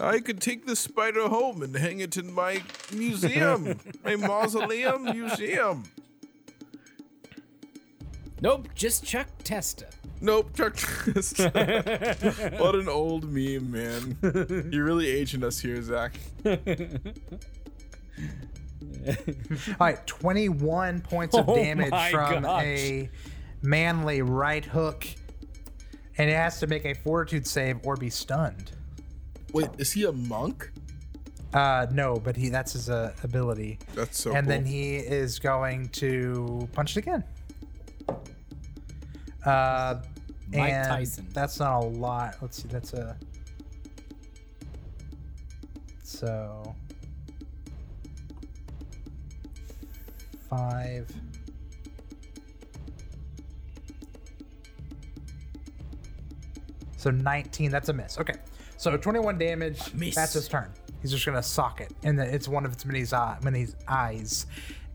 I 0.00 0.20
could 0.20 0.40
take 0.40 0.66
this 0.66 0.80
spider 0.80 1.28
home 1.28 1.62
and 1.62 1.74
hang 1.74 2.00
it 2.00 2.16
in 2.16 2.32
my 2.32 2.62
museum, 2.92 3.80
my 4.04 4.16
mausoleum 4.16 5.04
museum. 5.04 5.84
Nope, 8.40 8.68
just 8.74 9.04
Chuck 9.04 9.26
Testa. 9.42 9.86
Nope, 10.20 10.54
Chuck. 10.54 10.76
Testa. 10.76 12.54
what 12.58 12.76
an 12.76 12.88
old 12.88 13.24
meme, 13.24 13.70
man. 13.70 14.16
You're 14.72 14.84
really 14.84 15.08
aging 15.08 15.42
us 15.42 15.58
here, 15.58 15.82
Zach. 15.82 16.12
All 19.08 19.76
right, 19.80 20.06
21 20.06 21.00
points 21.00 21.36
of 21.36 21.48
Oh 21.48 21.56
damage 21.56 21.90
my 21.90 22.10
from 22.10 22.42
gosh. 22.42 22.64
a 22.64 23.10
manly 23.62 24.22
right 24.22 24.64
hook. 24.64 25.06
And 26.16 26.28
it 26.28 26.34
has 26.34 26.58
to 26.60 26.66
make 26.66 26.84
a 26.84 26.94
fortitude 26.94 27.46
save 27.46 27.78
or 27.84 27.96
be 27.96 28.10
stunned. 28.10 28.72
Wait, 29.52 29.68
is 29.78 29.92
he 29.92 30.04
a 30.04 30.12
monk? 30.12 30.70
Uh, 31.54 31.86
no, 31.90 32.16
but 32.16 32.36
he 32.36 32.50
that's 32.50 32.72
his 32.74 32.90
uh, 32.90 33.14
ability. 33.22 33.78
That's 33.94 34.18
so 34.20 34.34
and 34.34 34.46
cool. 34.46 34.56
then 34.56 34.66
he 34.66 34.96
is 34.96 35.38
going 35.38 35.88
to 35.90 36.68
punch 36.72 36.96
it 36.96 37.00
again. 37.00 37.24
Uh, 39.44 40.02
Mike 40.52 40.72
and 40.72 40.88
Tyson. 40.88 41.26
That's 41.32 41.58
not 41.58 41.84
a 41.84 41.86
lot. 41.86 42.36
Let's 42.42 42.62
see. 42.62 42.68
That's 42.68 42.92
a. 42.92 43.16
So. 46.02 46.74
Five. 50.48 51.10
So 56.96 57.10
19. 57.10 57.70
That's 57.70 57.88
a 57.88 57.92
miss. 57.92 58.18
Okay. 58.18 58.34
So 58.76 58.96
21 58.96 59.38
damage. 59.38 59.94
Miss. 59.94 60.14
That's 60.14 60.32
his 60.32 60.48
turn. 60.48 60.72
He's 61.00 61.12
just 61.12 61.24
gonna 61.24 61.42
sock 61.42 61.80
it, 61.80 61.92
and 62.02 62.18
then 62.18 62.28
it's 62.28 62.48
one 62.48 62.64
of 62.64 62.72
its 62.72 62.84
many, 62.84 63.04
eye, 63.12 63.66
eyes. 63.86 64.46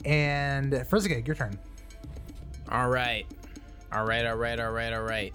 And 0.04 0.86
Frizzigig, 0.90 1.26
your 1.26 1.36
turn. 1.36 1.58
All 2.70 2.90
right. 2.90 3.26
All 3.92 4.06
right, 4.06 4.26
all 4.26 4.36
right, 4.36 4.60
all 4.60 4.72
right, 4.72 4.92
all 4.92 5.04
right. 5.04 5.34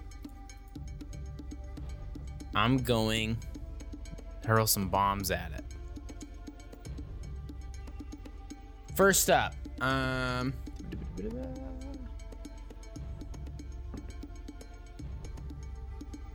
I'm 2.55 2.79
going 2.79 3.39
to 4.43 4.49
hurl 4.49 4.67
some 4.67 4.89
bombs 4.89 5.31
at 5.31 5.53
it. 5.53 5.65
First 8.97 9.31
up, 9.31 9.55
um 9.81 10.53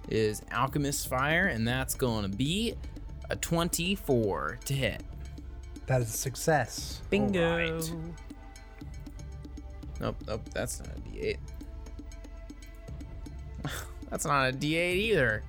is 0.09 0.41
Alchemist 0.51 1.07
Fire, 1.07 1.47
and 1.47 1.67
that's 1.67 1.95
going 1.95 2.23
to 2.23 2.29
be 2.29 2.75
a 3.29 3.35
24 3.35 4.59
to 4.65 4.73
hit. 4.73 5.01
That 5.87 6.01
is 6.01 6.13
a 6.13 6.17
success. 6.17 7.01
Bingo. 7.09 7.79
Nope, 9.99 10.15
nope, 10.27 10.41
that's 10.53 10.79
not 10.79 10.89
a 10.89 10.99
D8. 11.09 11.37
that's 14.09 14.25
not 14.25 14.49
a 14.49 14.53
D8 14.53 14.95
either. 14.95 15.43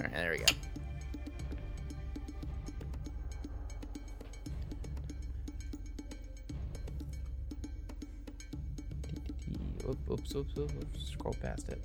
All 0.00 0.06
right, 0.06 0.12
there 0.12 0.32
we 0.32 0.38
go. 0.38 0.44
Oops, 9.88 10.10
oops, 10.10 10.34
oops, 10.34 10.58
oops, 10.58 10.72
oops, 10.74 11.10
scroll 11.10 11.36
past 11.40 11.68
it. 11.68 11.80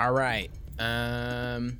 All 0.00 0.12
right. 0.12 0.50
Um. 0.78 1.78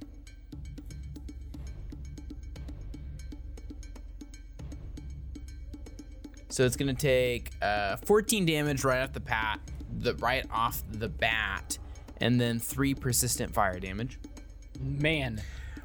So 6.49 6.67
it's 6.67 6.77
gonna 6.77 6.93
take 6.93 7.51
uh, 7.63 7.97
14 7.97 8.45
damage 8.45 8.85
right 8.85 9.01
off 9.03 9.15
the 9.15 9.21
pat, 9.21 9.59
the 10.01 10.15
right 10.17 10.45
off 10.51 10.83
the 10.91 11.09
bat, 11.09 11.79
and 12.21 12.39
then 12.39 12.59
three 12.59 12.95
persistent 12.95 13.55
fire 13.55 13.81
damage. 13.81 14.19
Man, 14.79 15.41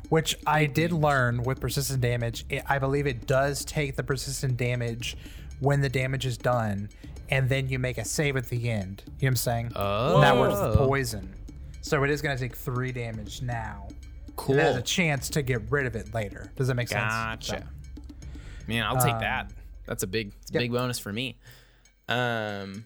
Which 0.10 0.38
I 0.46 0.66
did 0.66 0.92
learn 0.92 1.44
with 1.44 1.60
persistent 1.60 2.02
damage. 2.02 2.46
It, 2.50 2.64
I 2.68 2.80
believe 2.80 3.08
it 3.08 3.28
does 3.28 3.66
take 3.66 3.96
the 3.96 4.04
persistent 4.04 4.56
damage 4.58 5.18
when 5.60 5.82
the 5.82 5.90
damage 5.90 6.26
is 6.26 6.38
done, 6.38 6.90
and 7.30 7.50
then 7.50 7.68
you 7.70 7.80
make 7.80 7.98
a 7.98 8.06
save 8.06 8.38
at 8.38 8.48
the 8.48 8.70
end. 8.70 9.04
You 9.06 9.12
know 9.12 9.16
what 9.20 9.28
I'm 9.28 9.36
saying? 9.36 9.72
Oh. 9.76 10.16
And 10.16 10.24
that 10.24 10.38
works 10.38 10.60
with 10.60 10.78
poison. 10.78 11.34
So 11.82 12.04
it 12.04 12.10
is 12.10 12.22
going 12.22 12.36
to 12.38 12.42
take 12.42 12.56
three 12.56 12.92
damage 12.92 13.42
now. 13.42 13.88
Cool. 14.36 14.58
It 14.58 14.62
has 14.62 14.76
a 14.76 14.82
chance 14.82 15.30
to 15.30 15.42
get 15.42 15.62
rid 15.72 15.86
of 15.86 15.96
it 15.96 16.14
later. 16.14 16.52
Does 16.56 16.68
that 16.68 16.76
make 16.76 16.88
sense? 16.90 17.14
Gotcha. 17.14 17.60
So- 17.60 17.64
Man, 18.68 18.84
I'll 18.84 18.98
take 18.98 19.18
that. 19.20 19.52
That's 19.86 20.04
a 20.04 20.08
big, 20.08 20.34
it's 20.42 20.52
a 20.52 20.56
yep. 20.56 20.62
big 20.62 20.72
bonus 20.74 21.00
for 21.00 21.14
me. 21.14 21.38
Um, 22.10 22.84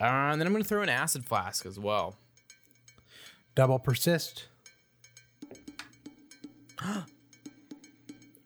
uh, 0.00 0.04
and 0.04 0.40
then 0.40 0.46
I'm 0.46 0.52
gonna 0.52 0.64
throw 0.64 0.82
an 0.82 0.88
acid 0.88 1.24
flask 1.24 1.64
as 1.64 1.78
well. 1.78 2.16
double 3.54 3.78
persist. 3.78 4.46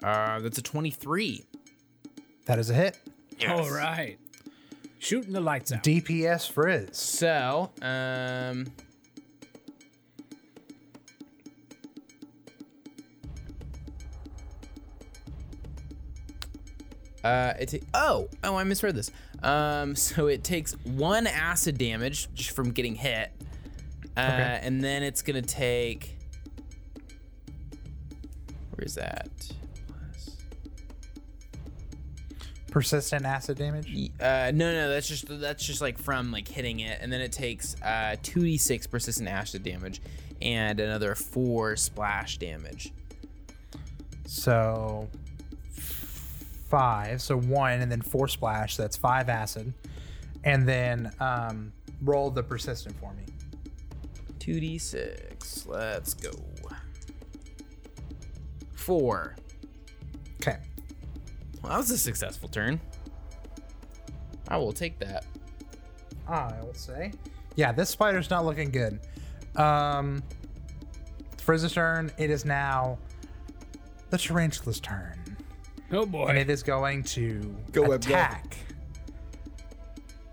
Uh, 0.00 0.38
that's 0.38 0.58
a 0.58 0.62
23. 0.62 1.44
That 2.46 2.60
is 2.60 2.70
a 2.70 2.74
hit. 2.74 2.96
Yes. 3.40 3.50
all 3.50 3.68
right. 3.68 4.16
Shooting 4.98 5.32
the 5.32 5.40
lights 5.40 5.72
out. 5.72 5.82
DPS 5.82 6.50
Frizz. 6.50 6.96
So, 6.98 7.70
um, 7.82 8.66
uh, 17.24 17.52
it 17.58 17.66
ta- 17.68 17.86
oh 17.94 18.28
oh 18.44 18.56
I 18.56 18.64
misread 18.64 18.94
this. 18.94 19.10
Um, 19.42 19.94
so 19.96 20.26
it 20.26 20.44
takes 20.44 20.72
one 20.84 21.26
acid 21.26 21.78
damage 21.78 22.28
just 22.34 22.50
from 22.52 22.70
getting 22.70 22.94
hit, 22.94 23.30
uh, 24.16 24.20
Okay. 24.20 24.60
and 24.62 24.82
then 24.82 25.02
it's 25.02 25.22
gonna 25.22 25.42
take. 25.42 26.16
Where's 28.74 28.94
that? 28.94 29.28
Persistent 32.70 33.24
acid 33.24 33.58
damage. 33.58 34.10
Uh, 34.20 34.52
no, 34.54 34.72
no, 34.72 34.90
that's 34.90 35.08
just 35.08 35.26
that's 35.40 35.64
just 35.64 35.80
like 35.80 35.98
from 35.98 36.30
like 36.30 36.46
hitting 36.46 36.80
it, 36.80 36.98
and 37.00 37.12
then 37.12 37.20
it 37.20 37.32
takes 37.32 37.74
uh 37.82 38.16
two 38.22 38.42
d 38.42 38.56
six 38.58 38.86
persistent 38.86 39.28
acid 39.28 39.62
damage, 39.62 40.02
and 40.42 40.78
another 40.78 41.14
four 41.14 41.76
splash 41.76 42.38
damage. 42.38 42.92
So 44.26 45.08
five. 46.68 47.22
So 47.22 47.38
one 47.38 47.80
and 47.80 47.90
then 47.90 48.02
four 48.02 48.28
splash. 48.28 48.76
So 48.76 48.82
that's 48.82 48.96
five 48.96 49.28
acid. 49.28 49.72
And 50.44 50.68
then 50.68 51.10
um, 51.18 51.72
roll 52.02 52.30
the 52.30 52.42
persistent 52.42 52.94
for 53.00 53.12
me. 53.14 53.24
Two 54.38 54.60
d 54.60 54.78
six. 54.78 55.66
Let's 55.66 56.14
go. 56.14 56.30
Four. 58.74 59.36
Okay. 60.40 60.58
Well, 61.62 61.72
that 61.72 61.78
was 61.78 61.90
a 61.90 61.98
successful 61.98 62.48
turn. 62.48 62.80
I 64.48 64.56
will 64.56 64.72
take 64.72 64.98
that. 65.00 65.24
I 66.26 66.60
will 66.62 66.74
say. 66.74 67.12
Yeah, 67.56 67.72
this 67.72 67.90
spider's 67.90 68.30
not 68.30 68.44
looking 68.44 68.70
good. 68.70 69.00
Um, 69.56 70.22
Frizz's 71.38 71.72
turn. 71.72 72.12
It 72.18 72.30
is 72.30 72.44
now 72.44 72.98
the 74.10 74.18
tarantula's 74.18 74.80
turn. 74.80 75.36
Oh 75.90 76.06
boy. 76.06 76.26
And 76.26 76.38
it 76.38 76.50
is 76.50 76.62
going 76.62 77.02
to 77.04 77.56
Go, 77.72 77.82
Web, 77.82 78.00
attack. 78.02 78.56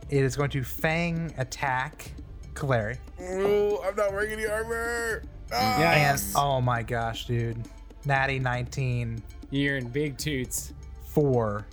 It 0.10 0.24
is 0.24 0.36
going 0.36 0.52
to 0.52 0.64
fang 0.64 1.34
attack 1.38 2.12
Kaleri. 2.54 2.98
Oh, 3.20 3.82
I'm 3.84 3.96
not 3.96 4.12
wearing 4.12 4.32
any 4.32 4.46
armor. 4.46 5.24
Ah! 5.52 5.82
And 5.82 6.22
oh 6.36 6.62
my 6.62 6.84
gosh, 6.84 7.26
dude. 7.26 7.68
Natty 8.06 8.38
19 8.38 9.22
You're 9.50 9.78
in 9.78 9.88
big 9.88 10.18
toots. 10.18 10.74
For 11.16 11.66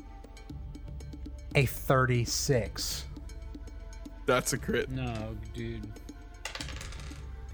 a 1.57 1.67
36. 1.67 3.07
That's 4.25 4.53
a 4.53 4.59
crit. 4.59 4.89
No, 4.89 5.37
dude. 5.53 5.87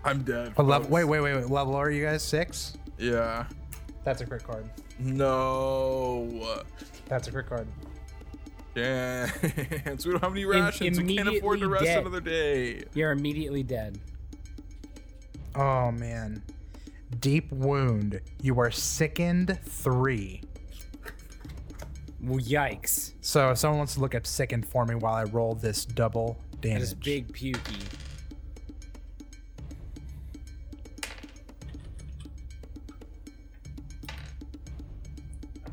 I'm 0.04 0.22
dead. 0.22 0.52
What 0.56 0.66
level, 0.66 0.90
wait, 0.90 1.04
wait, 1.04 1.20
wait, 1.20 1.34
wait. 1.34 1.48
Level 1.48 1.74
are 1.74 1.90
you 1.90 2.04
guys? 2.04 2.22
Six? 2.22 2.74
Yeah. 2.98 3.46
That's 4.04 4.20
a 4.20 4.26
crit 4.26 4.44
card. 4.44 4.68
No. 4.98 6.62
That's 7.06 7.26
a 7.28 7.32
crit 7.32 7.48
card. 7.48 7.66
Yeah. 8.74 9.26
so 9.96 10.10
we 10.10 10.12
don't 10.12 10.22
have 10.22 10.32
any 10.32 10.44
rations. 10.44 11.00
We 11.00 11.16
can't 11.16 11.28
afford 11.28 11.60
to 11.60 11.64
immediately 11.64 11.66
rest 11.68 11.84
dead. 11.84 12.00
another 12.00 12.20
day. 12.20 12.84
You're 12.92 13.12
immediately 13.12 13.62
dead. 13.62 13.98
Oh 15.54 15.90
man. 15.90 16.42
Deep 17.18 17.50
wound. 17.50 18.20
You 18.42 18.60
are 18.60 18.70
sickened 18.70 19.58
three. 19.64 20.42
Well, 22.20 22.40
yikes. 22.40 23.12
So 23.20 23.50
if 23.50 23.58
someone 23.58 23.78
wants 23.78 23.94
to 23.94 24.00
look 24.00 24.14
up 24.14 24.26
sickened 24.26 24.66
for 24.66 24.84
me 24.84 24.94
while 24.96 25.14
I 25.14 25.24
roll 25.24 25.54
this 25.54 25.84
double 25.84 26.38
That 26.50 26.60
damage. 26.62 26.82
is 26.82 26.94
big 26.94 27.32
pukey. 27.32 27.84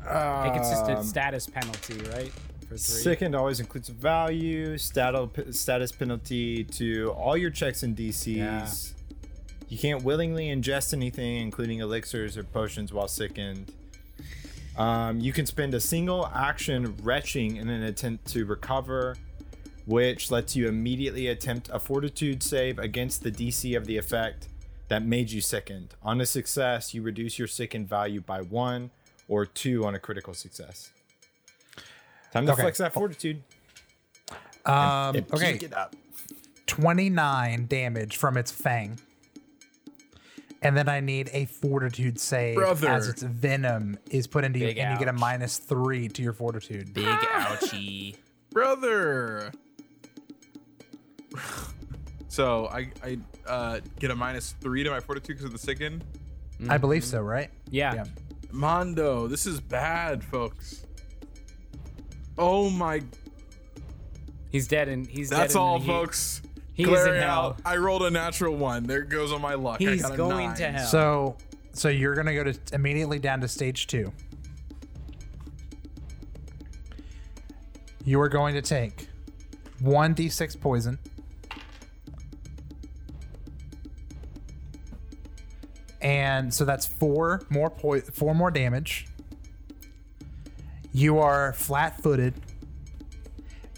I 0.08 0.44
think 0.44 0.56
it's 0.56 0.70
just 0.70 0.88
a 0.88 0.98
Um, 0.98 1.04
status 1.04 1.46
penalty, 1.46 1.98
right? 2.10 2.32
For 2.68 2.76
three. 2.76 2.78
Sickened 2.78 3.34
always 3.34 3.60
includes 3.60 3.88
value, 3.88 4.78
status, 4.78 5.58
status 5.58 5.92
penalty 5.92 6.64
to 6.64 7.10
all 7.12 7.36
your 7.36 7.50
checks 7.50 7.82
and 7.82 7.96
DCs. 7.96 8.36
Yeah. 8.36 8.68
You 9.68 9.78
can't 9.78 10.02
willingly 10.04 10.46
ingest 10.48 10.92
anything, 10.92 11.38
including 11.38 11.80
elixirs 11.80 12.36
or 12.36 12.44
potions, 12.44 12.92
while 12.92 13.08
sickened. 13.08 13.72
Um, 14.76 15.20
you 15.20 15.32
can 15.32 15.46
spend 15.46 15.74
a 15.74 15.80
single 15.80 16.26
action 16.34 16.96
retching 17.02 17.56
in 17.56 17.68
an 17.68 17.82
attempt 17.82 18.26
to 18.32 18.44
recover, 18.44 19.16
which 19.86 20.30
lets 20.30 20.54
you 20.54 20.68
immediately 20.68 21.28
attempt 21.28 21.70
a 21.72 21.78
fortitude 21.78 22.42
save 22.42 22.78
against 22.78 23.22
the 23.22 23.30
DC 23.30 23.76
of 23.76 23.86
the 23.86 23.96
effect 23.96 24.48
that 24.88 25.02
made 25.04 25.30
you 25.30 25.40
sickened. 25.40 25.94
On 26.02 26.20
a 26.20 26.26
success, 26.26 26.92
you 26.94 27.02
reduce 27.02 27.38
your 27.38 27.48
sickened 27.48 27.88
value 27.88 28.20
by 28.20 28.42
one 28.42 28.90
or 29.28 29.46
two 29.46 29.84
on 29.84 29.94
a 29.94 29.98
critical 29.98 30.34
success. 30.34 30.90
Time 32.32 32.46
to 32.46 32.52
Okay. 32.52 32.62
flex 32.62 32.78
that 32.78 32.92
fortitude. 32.92 33.42
Um, 34.66 35.16
and 35.16 35.32
okay, 35.32 35.54
it 35.54 35.72
up. 35.72 35.96
29 36.66 37.66
damage 37.66 38.16
from 38.16 38.36
its 38.36 38.50
fang. 38.50 38.98
And 40.66 40.76
then 40.76 40.88
I 40.88 40.98
need 40.98 41.30
a 41.32 41.44
fortitude 41.44 42.18
save 42.18 42.56
Brother. 42.56 42.88
as 42.88 43.08
its 43.08 43.22
venom 43.22 43.98
is 44.10 44.26
put 44.26 44.42
into 44.42 44.58
you, 44.58 44.66
Big 44.66 44.78
and 44.78 44.92
you 44.92 44.98
get 44.98 45.06
a 45.08 45.16
minus 45.16 45.58
three 45.58 46.08
to 46.08 46.22
your 46.22 46.32
fortitude. 46.32 46.92
Big 46.92 47.04
ouchie. 47.06 48.16
brother. 48.50 49.52
so 52.26 52.66
I 52.66 52.90
I 53.04 53.18
uh, 53.46 53.80
get 54.00 54.10
a 54.10 54.16
minus 54.16 54.56
three 54.60 54.82
to 54.82 54.90
my 54.90 54.98
fortitude 54.98 55.36
because 55.36 55.44
of 55.44 55.52
the 55.52 55.58
sicken. 55.58 56.02
I 56.68 56.78
believe 56.78 57.04
so, 57.04 57.20
right? 57.20 57.50
Yeah. 57.70 57.94
Yeah. 57.94 58.04
Mondo, 58.50 59.28
this 59.28 59.46
is 59.46 59.60
bad, 59.60 60.24
folks. 60.24 60.84
Oh 62.38 62.70
my! 62.70 63.02
He's 64.50 64.66
dead 64.66 64.88
and 64.88 65.06
he's 65.06 65.30
dead 65.30 65.38
That's 65.38 65.54
in 65.54 65.60
all, 65.60 65.78
the 65.78 65.84
heat. 65.84 65.90
folks. 65.92 66.42
He 66.76 66.84
is 66.84 67.06
in 67.06 67.14
hell. 67.14 67.30
out. 67.30 67.60
I 67.64 67.76
rolled 67.78 68.02
a 68.02 68.10
natural 68.10 68.54
one. 68.54 68.84
There 68.84 69.02
goes 69.02 69.32
on 69.32 69.40
my 69.40 69.54
luck. 69.54 69.80
I 69.82 69.96
got 69.96 70.12
a 70.12 70.16
going 70.16 70.48
nine. 70.48 70.56
to 70.56 70.70
hell. 70.72 70.86
So, 70.86 71.36
so 71.72 71.88
you're 71.88 72.14
gonna 72.14 72.34
go 72.34 72.44
to 72.44 72.54
immediately 72.72 73.18
down 73.18 73.40
to 73.40 73.48
stage 73.48 73.86
two. 73.86 74.12
You 78.04 78.20
are 78.20 78.28
going 78.28 78.54
to 78.54 78.62
take 78.62 79.08
one 79.80 80.14
d6 80.14 80.60
poison. 80.60 80.98
And 86.00 86.52
so 86.52 86.64
that's 86.64 86.86
four 86.86 87.42
more 87.48 87.70
po- 87.70 88.00
four 88.00 88.34
more 88.34 88.50
damage. 88.50 89.06
You 90.92 91.18
are 91.18 91.52
flat-footed, 91.52 92.34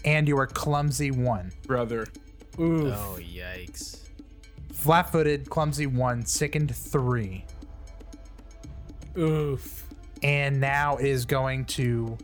and 0.05 0.27
you 0.27 0.37
are 0.37 0.47
clumsy 0.47 1.11
one. 1.11 1.51
brother. 1.65 2.05
Oh 2.59 3.17
yikes. 3.19 3.99
Flat-footed, 4.73 5.49
clumsy 5.49 5.87
one, 5.87 6.25
sickened 6.25 6.75
three. 6.75 7.45
Oof. 9.17 9.85
and 10.23 10.59
now 10.61 10.97
is 10.97 11.25
going 11.25 11.65
to 11.65 12.17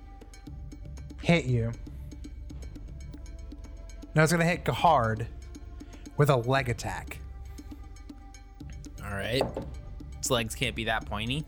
hit 1.22 1.46
you. 1.46 1.72
Now 4.14 4.24
it's 4.24 4.32
going 4.32 4.46
to 4.46 4.48
hit 4.48 4.68
hard 4.68 5.28
with 6.16 6.30
a 6.30 6.36
leg 6.38 6.70
attack. 6.70 7.20
All 9.04 9.12
right. 9.12 9.44
Its 10.18 10.30
legs 10.30 10.56
can't 10.56 10.76
be 10.76 10.86
that 10.86 11.06
pointy. 11.06 11.46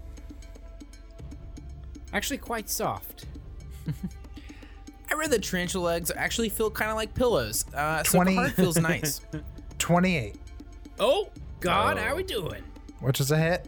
Actually, 2.13 2.37
quite 2.37 2.69
soft. 2.69 3.25
I 5.17 5.19
read 5.21 5.31
that 5.31 5.41
tarantula 5.41 5.83
legs 5.83 6.11
actually 6.15 6.49
feel 6.49 6.69
kind 6.69 6.91
of 6.91 6.95
like 6.95 7.11
pillows. 7.15 7.65
Uh, 7.73 8.03
so 8.03 8.17
20. 8.19 8.35
hard 8.35 8.53
feels 8.53 8.77
nice. 8.77 9.19
28, 9.79 10.35
Oh 10.99 11.29
God, 11.59 11.97
how 11.97 12.11
are 12.11 12.15
we 12.15 12.21
doing? 12.23 12.63
which 12.99 13.19
is 13.19 13.31
a 13.31 13.37
hit. 13.37 13.67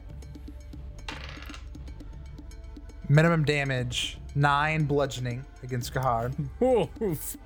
Minimum 3.07 3.45
damage, 3.45 4.19
9 4.35 4.85
bludgeoning 4.85 5.43
against 5.63 5.91
Gahard. 5.91 6.33
Oof. 7.01 7.37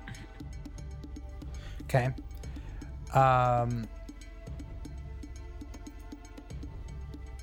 Okay. 1.84 2.10
Um, 3.14 3.88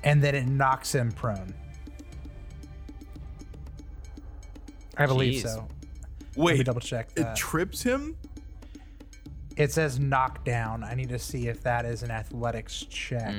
and 0.04 0.22
then 0.22 0.36
it 0.36 0.46
knocks 0.46 0.94
him 0.94 1.12
prone. 1.12 1.56
I 4.98 5.08
believe 5.08 5.44
Jeez. 5.44 5.48
so. 5.48 5.68
Let 6.36 6.58
me 6.58 6.64
double 6.64 6.82
check 6.82 7.10
it 7.16 7.36
trips 7.36 7.82
him. 7.82 8.18
It 9.58 9.72
says 9.72 10.00
knockdown. 10.00 10.84
I 10.84 10.96
need 10.96 11.10
to 11.10 11.20
see 11.20 11.48
if 11.48 11.62
that 11.64 11.86
is 11.86 12.04
an 12.04 12.12
athletics 12.12 12.86
check. 12.90 13.36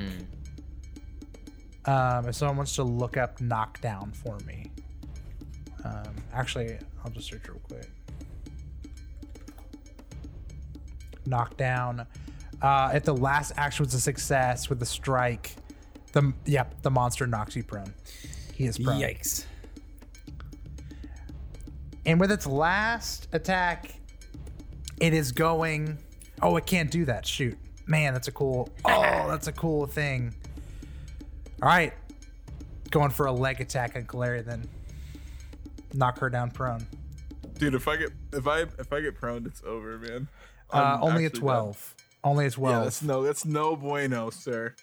Um, 1.85 2.27
if 2.27 2.35
someone 2.35 2.57
wants 2.57 2.75
to 2.75 2.83
look 2.83 3.17
up 3.17 3.41
knockdown 3.41 4.11
for 4.11 4.37
me. 4.39 4.71
Um, 5.83 6.15
actually, 6.33 6.77
I'll 7.03 7.11
just 7.11 7.27
search 7.27 7.47
real 7.47 7.59
quick. 7.67 7.89
Knockdown. 11.25 12.05
Uh, 12.61 12.91
if 12.93 13.03
the 13.03 13.15
last 13.15 13.51
action 13.57 13.83
was 13.83 13.93
a 13.93 13.99
success 13.99 14.69
with 14.69 14.79
the 14.79 14.85
strike, 14.85 15.55
the 16.13 16.31
yep, 16.45 16.81
the 16.83 16.91
monster 16.91 17.27
knocks 17.27 17.55
you 17.55 17.63
prone. 17.63 17.93
He 18.53 18.65
is 18.65 18.77
prone. 18.77 19.01
Yikes. 19.01 19.45
And 22.05 22.19
with 22.19 22.31
its 22.31 22.45
last 22.45 23.27
attack, 23.31 23.95
it 24.99 25.13
is 25.13 25.31
going. 25.31 25.97
Oh, 26.41 26.57
it 26.57 26.65
can't 26.65 26.91
do 26.91 27.05
that. 27.05 27.25
Shoot. 27.25 27.57
Man, 27.85 28.13
that's 28.13 28.27
a 28.27 28.31
cool. 28.31 28.69
Oh, 28.85 29.27
that's 29.29 29.47
a 29.47 29.51
cool 29.51 29.85
thing. 29.85 30.33
All 31.61 31.69
right. 31.69 31.93
Going 32.91 33.09
for 33.09 33.25
a 33.27 33.31
leg 33.31 33.61
attack 33.61 33.95
on 33.95 34.03
Galeria 34.03 34.43
then. 34.43 34.67
Knock 35.93 36.19
her 36.19 36.29
down 36.29 36.51
prone. 36.51 36.85
Dude, 37.57 37.75
if 37.75 37.87
I 37.87 37.95
get 37.97 38.09
if 38.33 38.47
I 38.47 38.61
if 38.61 38.91
I 38.91 38.99
get 39.01 39.15
prone, 39.15 39.45
it's 39.45 39.61
over, 39.65 39.97
man. 39.97 40.27
Uh, 40.71 40.97
only 41.01 41.23
a 41.23 41.27
actually 41.27 41.39
12. 41.41 41.95
Only 42.23 42.45
a 42.45 42.49
done. 42.49 42.55
12. 42.59 42.75
Yeah, 42.77 42.83
that's 42.83 43.01
no 43.03 43.23
that's 43.23 43.45
no 43.45 43.75
bueno, 43.75 44.29
sir. 44.29 44.75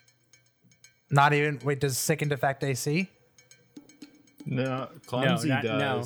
Not 1.10 1.32
even. 1.32 1.58
Wait, 1.64 1.80
does 1.80 1.98
second 1.98 2.32
effect 2.32 2.62
AC? 2.62 3.08
No, 4.46 4.88
clumsy 5.06 5.48
not- 5.48 5.64
no. 5.64 6.04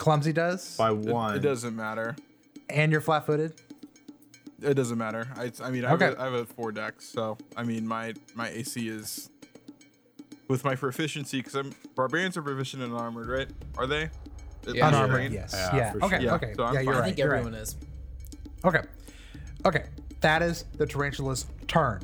Does 0.00 0.04
Clumsy 0.04 0.32
does? 0.32 0.76
by 0.76 0.90
one. 0.90 1.36
it 1.36 1.40
doesn't 1.40 1.76
matter. 1.76 2.16
And 2.68 2.90
you're 2.90 3.00
flat 3.00 3.26
footed? 3.26 3.54
It 4.62 4.74
doesn't 4.74 4.98
matter. 4.98 5.28
I, 5.36 5.52
I 5.62 5.70
mean, 5.70 5.84
I, 5.84 5.90
have 5.90 6.00
a, 6.02 6.20
I 6.20 6.24
have 6.24 6.32
a 6.34 6.44
four 6.44 6.72
dex, 6.72 7.06
so 7.06 7.38
I 7.56 7.62
mean, 7.64 7.86
my 7.86 8.14
my 8.34 8.48
AC 8.48 8.88
is 8.88 9.30
with 10.48 10.64
my 10.64 10.74
proficiency 10.74 11.38
because 11.38 11.54
I'm 11.54 11.72
barbarians 11.94 12.36
are 12.36 12.42
proficient 12.42 12.82
in 12.82 12.92
armored, 12.92 13.28
right? 13.28 13.48
Are 13.78 13.86
they? 13.86 14.10
At 14.68 14.74
Yeah, 14.74 14.88
Unarmored, 14.88 15.32
yes. 15.32 15.52
Yeah, 15.54 15.76
Yeah. 15.76 15.92
for 15.92 16.04
Okay. 16.04 16.22
Yeah, 16.22 16.34
Okay. 16.34 16.52
so 16.54 16.64
I'm 16.64 16.74
yeah, 16.74 16.80
you're 16.80 16.92
fine. 16.92 17.00
right. 17.00 17.02
I 17.02 17.06
think 17.06 17.18
you're 17.18 17.34
everyone 17.34 17.52
right. 17.54 17.62
is. 17.62 17.76
Okay. 18.64 18.80
Okay. 19.64 19.84
That 20.20 20.42
is 20.42 20.64
the 20.76 20.86
tarantula's 20.86 21.46
turn. 21.66 22.02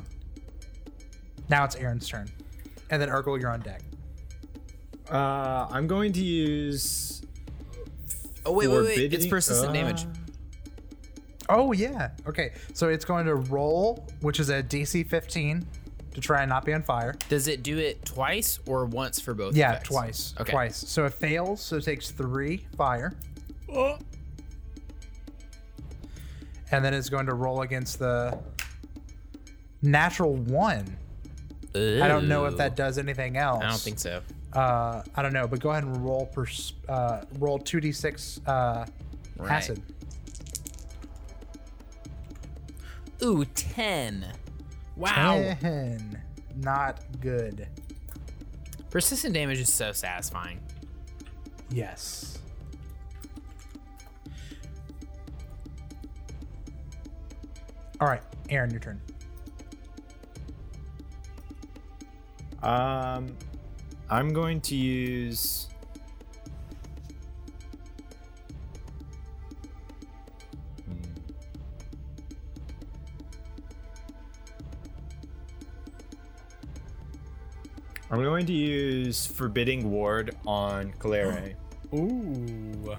Now 1.49 1.63
it's 1.65 1.75
Aaron's 1.75 2.07
turn. 2.07 2.29
And 2.89 2.99
then 2.99 3.09
Urkel, 3.09 3.39
you're 3.39 3.51
on 3.51 3.59
deck. 3.59 3.81
Uh, 5.11 5.67
I'm 5.69 5.85
going 5.87 6.11
to 6.13 6.23
use. 6.23 7.21
Oh 8.47 8.51
wait, 8.53 8.67
wait, 8.67 8.77
wait! 8.77 8.89
It's 8.89 8.97
Forbidden- 8.97 9.29
persistent 9.29 9.69
uh, 9.69 9.73
damage. 9.73 10.05
Oh 11.49 11.71
yeah. 11.71 12.11
Okay. 12.27 12.53
So 12.73 12.89
it's 12.89 13.05
going 13.05 13.25
to 13.25 13.35
roll, 13.35 14.07
which 14.21 14.39
is 14.39 14.49
a 14.49 14.63
DC 14.63 15.07
15 15.07 15.65
to 16.13 16.21
try 16.21 16.41
and 16.41 16.49
not 16.49 16.65
be 16.65 16.73
on 16.73 16.81
fire. 16.81 17.15
Does 17.29 17.47
it 17.47 17.63
do 17.63 17.77
it 17.77 18.03
twice 18.05 18.59
or 18.65 18.85
once 18.85 19.19
for 19.19 19.33
both? 19.33 19.55
Yeah, 19.55 19.71
effects? 19.73 19.89
twice. 19.89 20.33
Okay. 20.39 20.51
Twice. 20.51 20.77
So 20.77 21.05
it 21.05 21.13
fails, 21.13 21.61
so 21.61 21.77
it 21.77 21.83
takes 21.83 22.11
three 22.11 22.65
fire. 22.75 23.13
Oh. 23.71 23.97
And 26.69 26.83
then 26.83 26.93
it's 26.93 27.07
going 27.07 27.27
to 27.27 27.33
roll 27.33 27.61
against 27.61 27.97
the 27.97 28.37
natural 29.81 30.35
one. 30.35 30.97
I 31.73 32.09
don't 32.09 32.27
know 32.27 32.43
if 32.43 32.57
that 32.57 32.75
does 32.75 32.97
anything 32.97 33.37
else. 33.37 33.63
I 33.63 33.69
don't 33.69 33.79
think 33.79 33.99
so. 33.99 34.21
Uh, 34.57 35.03
I 35.15 35.21
don't 35.21 35.33
know, 35.33 35.47
but 35.47 35.59
go 35.59 35.69
ahead 35.69 35.83
and 35.83 36.03
roll 36.03 36.25
pers- 36.25 36.73
uh, 36.89 37.21
roll 37.37 37.59
two 37.59 37.79
d 37.79 37.91
six 37.91 38.41
uh, 38.47 38.87
acid. 39.47 39.79
Ooh, 43.23 43.45
ten. 43.45 44.25
Wow. 44.95 45.55
Ten. 45.61 46.19
Not 46.55 47.01
good. 47.19 47.67
Persistent 48.89 49.35
damage 49.35 49.59
is 49.59 49.71
so 49.71 49.91
satisfying. 49.91 50.59
Yes. 51.69 52.39
All 57.99 58.07
right, 58.07 58.23
Aaron, 58.49 58.71
your 58.71 58.79
turn. 58.79 58.99
Um, 62.63 63.35
I'm 64.09 64.31
going 64.31 64.61
to 64.61 64.75
use. 64.75 65.67
Hmm. 70.85 70.93
I'm 78.09 78.23
going 78.23 78.45
to 78.45 78.53
use 78.53 79.25
Forbidding 79.25 79.91
Ward 79.91 80.37
on 80.45 80.93
Calere. 80.99 81.55
Ooh. 81.93 82.95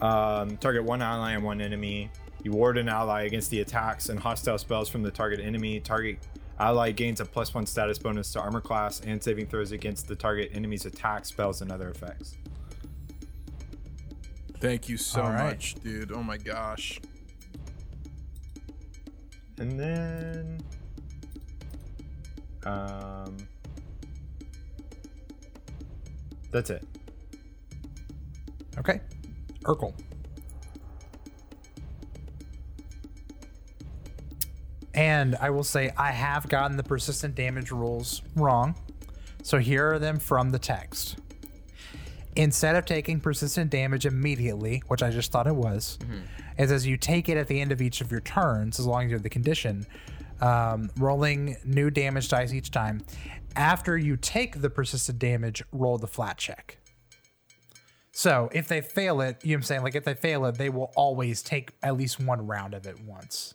Um, 0.00 0.56
target 0.56 0.84
one 0.84 1.02
ally 1.02 1.32
and 1.32 1.44
one 1.44 1.60
enemy. 1.60 2.10
You 2.42 2.52
ward 2.52 2.78
an 2.78 2.88
ally 2.88 3.22
against 3.22 3.50
the 3.50 3.60
attacks 3.60 4.08
and 4.08 4.18
hostile 4.18 4.56
spells 4.56 4.88
from 4.88 5.02
the 5.02 5.10
target 5.10 5.40
enemy. 5.40 5.80
Target 5.80 6.18
ally 6.58 6.90
gains 6.90 7.20
a 7.20 7.24
plus 7.24 7.54
one 7.54 7.66
status 7.66 7.98
bonus 7.98 8.32
to 8.32 8.40
armor 8.40 8.60
class 8.60 9.00
and 9.00 9.22
saving 9.22 9.46
throws 9.46 9.72
against 9.72 10.08
the 10.08 10.16
target 10.16 10.50
enemy's 10.54 10.86
attack, 10.86 11.24
spells, 11.26 11.60
and 11.62 11.70
other 11.70 11.88
effects. 11.88 12.36
Thank 14.58 14.88
you 14.88 14.96
so 14.96 15.22
All 15.22 15.30
right. 15.30 15.44
much, 15.44 15.74
dude. 15.76 16.12
Oh 16.12 16.22
my 16.22 16.38
gosh. 16.38 17.00
And 19.58 19.78
then. 19.78 20.60
Um. 22.64 23.36
That's 26.50 26.70
it. 26.70 26.84
Okay. 28.78 29.00
Urkel. 29.64 29.92
And 34.96 35.36
I 35.36 35.50
will 35.50 35.64
say 35.64 35.92
I 35.96 36.10
have 36.10 36.48
gotten 36.48 36.76
the 36.76 36.82
persistent 36.82 37.34
damage 37.34 37.70
rules 37.70 38.22
wrong. 38.34 38.74
So 39.42 39.58
here 39.58 39.92
are 39.92 39.98
them 39.98 40.18
from 40.18 40.50
the 40.50 40.58
text. 40.58 41.18
Instead 42.34 42.76
of 42.76 42.84
taking 42.84 43.20
persistent 43.20 43.70
damage 43.70 44.04
immediately, 44.06 44.82
which 44.88 45.02
I 45.02 45.10
just 45.10 45.30
thought 45.32 45.46
it 45.46 45.54
was, 45.54 45.98
it 46.58 46.68
says 46.68 46.86
you 46.86 46.96
take 46.96 47.28
it 47.28 47.36
at 47.36 47.46
the 47.46 47.60
end 47.60 47.72
of 47.72 47.80
each 47.80 48.00
of 48.00 48.10
your 48.10 48.20
turns, 48.20 48.80
as 48.80 48.86
long 48.86 49.04
as 49.04 49.10
you 49.10 49.16
have 49.16 49.22
the 49.22 49.30
condition, 49.30 49.86
um, 50.40 50.90
rolling 50.98 51.56
new 51.64 51.90
damage 51.90 52.28
dice 52.28 52.52
each 52.52 52.70
time. 52.70 53.02
After 53.54 53.96
you 53.96 54.16
take 54.16 54.60
the 54.60 54.68
persistent 54.68 55.18
damage, 55.18 55.62
roll 55.72 55.96
the 55.96 56.06
flat 56.06 56.36
check. 56.36 56.78
So 58.12 58.50
if 58.52 58.66
they 58.68 58.80
fail 58.80 59.20
it, 59.20 59.38
you 59.42 59.50
know 59.50 59.54
what 59.54 59.56
I'm 59.58 59.62
saying? 59.62 59.82
Like 59.82 59.94
if 59.94 60.04
they 60.04 60.14
fail 60.14 60.46
it, 60.46 60.56
they 60.56 60.70
will 60.70 60.92
always 60.96 61.42
take 61.42 61.72
at 61.82 61.96
least 61.96 62.18
one 62.18 62.46
round 62.46 62.74
of 62.74 62.86
it 62.86 62.98
once. 63.00 63.54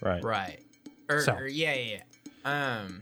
Right. 0.00 0.22
Right. 0.22 0.60
Or, 1.16 1.20
So- 1.22 1.34
or- 1.34 1.46
yeah, 1.48 1.74
yeah, 1.74 1.98
yeah. 2.44 2.80
Um. 2.80 3.00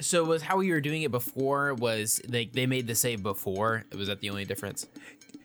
So 0.00 0.24
was 0.24 0.42
how 0.42 0.58
we 0.58 0.70
were 0.70 0.80
doing 0.80 1.02
it 1.02 1.10
before 1.10 1.74
was 1.74 2.20
they 2.28 2.46
they 2.46 2.66
made 2.66 2.86
the 2.86 2.94
save 2.94 3.22
before? 3.22 3.84
Was 3.96 4.06
that 4.08 4.20
the 4.20 4.30
only 4.30 4.44
difference? 4.44 4.86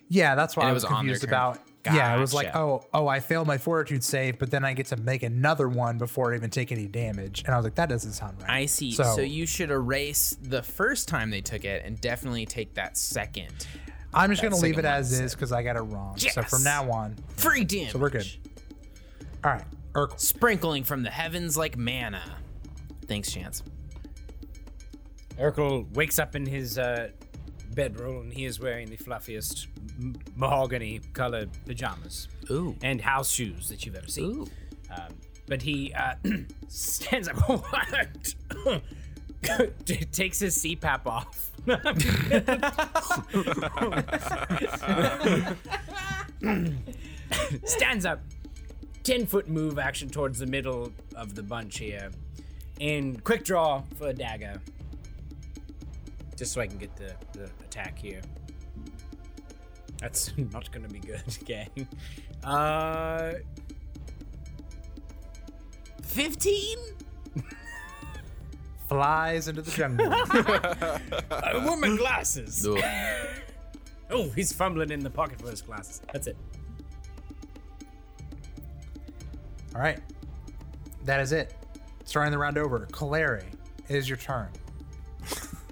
Yeah, 0.10 0.36
that's 0.36 0.56
why 0.56 0.66
I 0.70 0.74
was 0.74 0.84
was 0.84 0.92
confused 0.92 1.24
about. 1.24 1.60
Yeah, 1.86 2.16
it 2.16 2.20
was 2.20 2.34
like, 2.34 2.56
oh, 2.56 2.86
oh, 2.94 3.08
I 3.08 3.20
failed 3.20 3.46
my 3.46 3.58
fortitude 3.58 4.06
save, 4.06 4.40
but 4.40 4.50
then 4.52 4.64
I 4.64 4.74
get 4.74 4.86
to 4.88 4.96
make 4.96 5.22
another 5.22 5.68
one 5.68 5.98
before 5.98 6.32
I 6.32 6.38
even 6.38 6.50
take 6.50 6.72
any 6.72 6.88
damage. 6.88 7.44
And 7.46 7.54
I 7.54 7.58
was 7.58 7.66
like, 7.66 7.76
that 7.76 7.90
doesn't 7.90 8.14
sound 8.14 8.40
right. 8.42 8.50
I 8.50 8.66
see. 8.68 8.94
So, 8.94 9.20
you 9.20 9.46
should 9.46 9.70
erase 9.70 10.38
the 10.42 10.64
first 10.64 11.10
time 11.10 11.30
they 11.30 11.42
took 11.42 11.66
it 11.66 11.84
and 11.84 12.00
definitely 12.00 12.46
take 12.46 12.76
that 12.76 12.96
second. 12.96 13.68
I'm 14.14 14.30
just 14.30 14.42
gonna 14.42 14.56
leave 14.56 14.78
it 14.78 14.86
as 14.86 15.20
is 15.20 15.34
because 15.36 15.52
I 15.52 15.62
got 15.64 15.76
it 15.76 15.82
wrong. 15.82 16.16
So 16.18 16.42
from 16.44 16.64
now 16.64 16.90
on, 16.90 17.18
Free 17.36 17.66
damage. 17.66 17.92
so 17.92 18.00
we're 18.00 18.12
good. 18.12 18.32
All 19.44 19.52
right, 19.52 19.66
Urkel. 19.94 20.20
Sprinkling 20.20 20.84
from 20.84 21.04
the 21.04 21.10
heavens 21.10 21.58
like 21.58 21.78
manna. 21.78 22.22
Thanks, 23.06 23.32
Chance. 23.32 23.64
Urkel 25.40 25.92
wakes 25.96 26.20
up 26.20 26.36
in 26.36 26.46
his 26.46 26.78
uh, 26.78 27.10
bedroll 27.74 28.22
and 28.22 28.32
he 28.32 28.46
is 28.46 28.60
wearing 28.60 28.90
the 28.90 28.98
fluffiest 28.98 29.68
m- 30.00 30.16
mahogany 30.36 31.02
colored 31.14 31.50
pajamas 31.66 32.28
Ooh. 32.52 32.76
and 32.84 33.02
house 33.02 33.32
shoes 33.32 33.68
that 33.70 33.86
you've 33.86 33.96
ever 33.96 34.08
seen. 34.08 34.32
Ooh. 34.32 34.48
Um, 34.92 35.16
but 35.48 35.62
he 35.62 35.94
uh, 35.94 36.14
stands 36.68 37.28
up, 37.28 37.36
t- 39.86 39.96
takes 40.12 40.40
his 40.40 40.58
CPAP 40.58 41.06
off. 41.06 41.52
stands 47.66 48.06
up, 48.06 48.22
10 49.04 49.26
foot 49.26 49.50
move 49.50 49.78
action 49.78 50.10
towards 50.10 50.40
the 50.40 50.46
middle 50.46 50.92
of 51.16 51.36
the 51.36 51.44
bunch 51.44 51.78
here, 51.78 52.10
and 52.80 53.24
quick 53.24 53.44
draw 53.44 53.84
for 53.98 54.08
a 54.08 54.14
dagger. 54.14 54.62
Just 56.38 56.54
so 56.54 56.62
I 56.62 56.68
can 56.68 56.78
get 56.78 56.96
the, 56.96 57.14
the 57.34 57.46
attack 57.64 58.00
here. 58.00 58.22
That's 60.00 60.32
not 60.52 60.72
gonna 60.72 60.88
be 60.88 61.00
good, 61.00 61.24
gang. 61.46 61.88
Uh, 62.44 63.34
15? 66.04 66.78
Flies 68.88 69.48
into 69.48 69.62
the 69.62 69.72
jungle. 69.72 70.08
I 70.12 71.66
wore 71.66 71.78
my 71.78 71.96
glasses. 71.98 72.68
Oh, 74.10 74.30
he's 74.36 74.54
fumbling 74.54 74.92
in 74.92 75.00
the 75.00 75.10
pocket 75.10 75.42
for 75.42 75.50
his 75.50 75.62
glasses. 75.62 76.02
That's 76.12 76.28
it. 76.28 76.38
All 79.76 79.82
right, 79.82 80.00
that 81.06 81.20
is 81.20 81.32
it. 81.32 81.54
Starting 82.06 82.32
the 82.32 82.38
round 82.38 82.58
over. 82.58 82.88
Calere, 82.92 83.44
it 83.90 83.96
is 83.96 84.08
your 84.08 84.18
turn. 84.18 84.50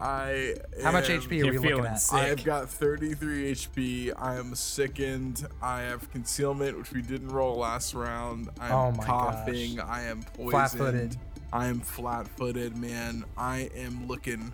I 0.00 0.54
am. 0.80 0.82
How 0.82 0.92
much 0.92 1.10
am- 1.10 1.20
HP 1.20 1.30
are 1.30 1.34
You're 1.34 1.44
we 1.46 1.50
looking 1.58 1.68
feeling 1.70 1.84
at? 1.86 2.00
sick. 2.00 2.18
I've 2.18 2.44
got 2.44 2.68
33 2.68 3.52
HP. 3.52 4.12
I 4.16 4.36
am 4.36 4.54
sickened. 4.54 5.46
I 5.62 5.82
have 5.82 6.10
concealment, 6.10 6.76
which 6.76 6.90
we 6.92 7.02
didn't 7.02 7.28
roll 7.28 7.56
last 7.58 7.94
round. 7.94 8.48
I 8.58 8.66
am 8.68 8.72
Oh 8.72 8.90
my 8.92 9.04
coughing. 9.04 9.76
gosh. 9.76 9.86
I 9.88 10.02
am 10.04 10.22
poisoned. 10.22 10.50
Flat-footed. 10.50 11.16
I 11.52 11.66
am 11.66 11.80
flat-footed, 11.80 12.76
man. 12.76 13.24
I 13.36 13.70
am 13.76 14.06
looking 14.08 14.52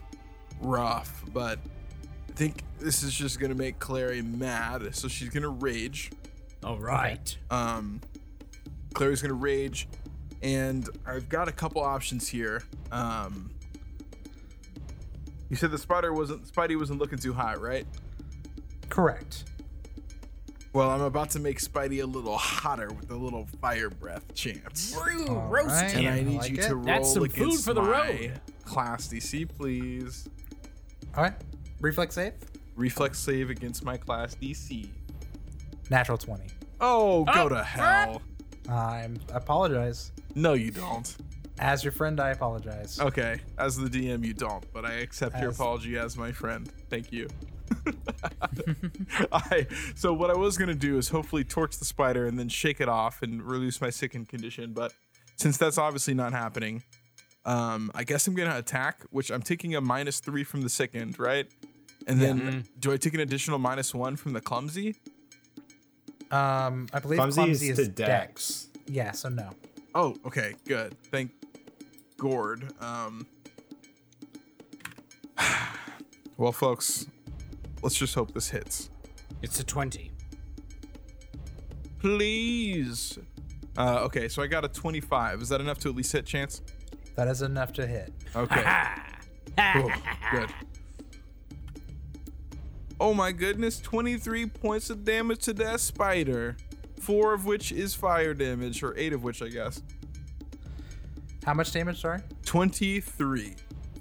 rough, 0.60 1.24
but 1.32 1.58
I 2.28 2.32
think 2.32 2.62
this 2.78 3.02
is 3.02 3.14
just 3.14 3.40
gonna 3.40 3.54
make 3.54 3.78
Clary 3.78 4.20
mad. 4.22 4.94
So 4.94 5.08
she's 5.08 5.30
gonna 5.30 5.48
rage. 5.48 6.10
All 6.64 6.78
right. 6.78 7.36
Um, 7.50 8.00
Clary's 8.94 9.20
gonna 9.20 9.34
rage, 9.34 9.86
and 10.42 10.88
I've 11.06 11.28
got 11.28 11.46
a 11.48 11.52
couple 11.52 11.82
options 11.82 12.26
here. 12.26 12.62
Um, 12.90 13.50
you 15.50 15.56
said 15.56 15.70
the 15.70 15.78
spider 15.78 16.12
wasn't 16.14 16.50
Spidey 16.50 16.78
wasn't 16.78 17.00
looking 17.00 17.18
too 17.18 17.34
hot, 17.34 17.60
right? 17.60 17.86
Correct. 18.88 19.44
Well, 20.72 20.90
I'm 20.90 21.02
about 21.02 21.30
to 21.30 21.38
make 21.38 21.60
Spidey 21.60 22.02
a 22.02 22.06
little 22.06 22.36
hotter 22.36 22.88
with 22.92 23.10
a 23.10 23.16
little 23.16 23.46
fire 23.60 23.90
breath 23.90 24.34
chance. 24.34 24.92
Brew, 24.92 25.26
roast 25.26 25.68
right. 25.68 25.94
And. 25.94 26.08
I 26.08 26.22
need 26.22 26.38
like 26.38 26.50
you 26.50 26.58
it. 26.58 26.62
to 26.62 26.76
roll 26.76 26.84
That's 26.84 27.12
some 27.12 27.22
food 27.28 27.32
against 27.36 27.64
for 27.64 27.74
the 27.74 27.82
my 27.82 28.08
road. 28.08 28.40
Class 28.64 29.06
DC, 29.06 29.48
please. 29.56 30.28
All 31.16 31.22
right, 31.22 31.34
reflex 31.80 32.14
save. 32.14 32.32
Reflex 32.74 33.18
save 33.20 33.50
against 33.50 33.84
my 33.84 33.96
class 33.96 34.34
DC. 34.34 34.88
Natural 35.90 36.18
20. 36.18 36.44
Oh, 36.80 37.24
go 37.24 37.32
Oh, 37.34 37.48
to 37.48 37.62
hell. 37.62 38.22
I'm, 38.68 39.18
I 39.32 39.36
apologize. 39.36 40.12
No, 40.34 40.54
you 40.54 40.70
don't. 40.70 41.14
As 41.58 41.84
your 41.84 41.92
friend, 41.92 42.18
I 42.20 42.30
apologize. 42.30 42.98
Okay, 42.98 43.38
as 43.58 43.76
the 43.76 43.88
DM, 43.88 44.24
you 44.24 44.34
don't, 44.34 44.64
but 44.72 44.84
I 44.84 44.94
accept 44.94 45.38
your 45.40 45.50
apology 45.50 45.96
as 45.96 46.16
my 46.16 46.32
friend. 46.32 46.68
Thank 46.90 47.12
you. 47.12 47.28
I 49.32 49.66
so 49.94 50.12
what 50.12 50.30
I 50.30 50.34
was 50.34 50.58
gonna 50.58 50.74
do 50.74 50.98
is 50.98 51.08
hopefully 51.08 51.44
torch 51.44 51.78
the 51.78 51.84
spider 51.84 52.26
and 52.26 52.38
then 52.38 52.48
shake 52.48 52.80
it 52.80 52.88
off 52.88 53.22
and 53.22 53.42
release 53.42 53.80
my 53.80 53.90
sickened 53.90 54.28
condition, 54.28 54.72
but 54.72 54.92
since 55.36 55.56
that's 55.56 55.78
obviously 55.78 56.14
not 56.14 56.32
happening, 56.32 56.82
um, 57.44 57.90
I 57.94 58.04
guess 58.04 58.26
I'm 58.26 58.34
gonna 58.34 58.58
attack, 58.58 59.02
which 59.10 59.30
I'm 59.30 59.42
taking 59.42 59.74
a 59.76 59.80
minus 59.80 60.20
three 60.20 60.44
from 60.44 60.62
the 60.62 60.68
sickened, 60.68 61.18
right? 61.18 61.46
And 62.06 62.20
then 62.20 62.64
do 62.80 62.92
I 62.92 62.96
take 62.96 63.14
an 63.14 63.20
additional 63.20 63.58
minus 63.58 63.94
one 63.94 64.16
from 64.16 64.32
the 64.34 64.40
clumsy? 64.40 64.96
Um, 66.34 66.88
I 66.92 66.98
believe 66.98 67.18
Clumsy 67.18 67.34
clumsy, 67.42 67.68
is 67.70 67.78
is, 67.78 67.86
to 67.88 67.92
dex. 67.92 68.08
dex. 68.08 68.68
Yeah, 68.86 69.12
so 69.12 69.28
no. 69.28 69.50
Oh, 69.94 70.16
okay, 70.26 70.54
good. 70.66 70.96
Thank 71.10 71.30
Gord. 72.16 72.72
Um 72.80 73.26
Well 76.36 76.52
folks, 76.52 77.06
let's 77.82 77.94
just 77.94 78.14
hope 78.14 78.34
this 78.34 78.50
hits. 78.50 78.90
It's 79.42 79.60
a 79.60 79.64
20. 79.64 80.10
Please. 82.00 83.18
Uh, 83.76 84.00
okay, 84.04 84.28
so 84.28 84.42
I 84.42 84.46
got 84.46 84.64
a 84.64 84.68
25. 84.68 85.42
Is 85.42 85.48
that 85.50 85.60
enough 85.60 85.78
to 85.80 85.88
at 85.88 85.94
least 85.94 86.12
hit 86.12 86.26
chance? 86.26 86.60
That 87.16 87.28
is 87.28 87.42
enough 87.42 87.72
to 87.74 87.86
hit. 87.86 88.12
Okay. 88.34 88.64
Cool. 89.72 89.92
Good. 90.32 90.50
Oh 93.04 93.12
my 93.12 93.32
goodness, 93.32 93.80
23 93.80 94.46
points 94.46 94.88
of 94.88 95.04
damage 95.04 95.40
to 95.40 95.52
that 95.52 95.80
spider. 95.80 96.56
four 97.00 97.34
of 97.34 97.44
which 97.44 97.70
is 97.70 97.94
fire 97.94 98.32
damage, 98.32 98.82
or 98.82 98.96
eight 98.96 99.12
of 99.12 99.22
which, 99.22 99.42
I 99.42 99.48
guess. 99.48 99.82
How 101.44 101.52
much 101.52 101.70
damage? 101.70 102.00
Sorry. 102.00 102.20
23. 102.46 103.56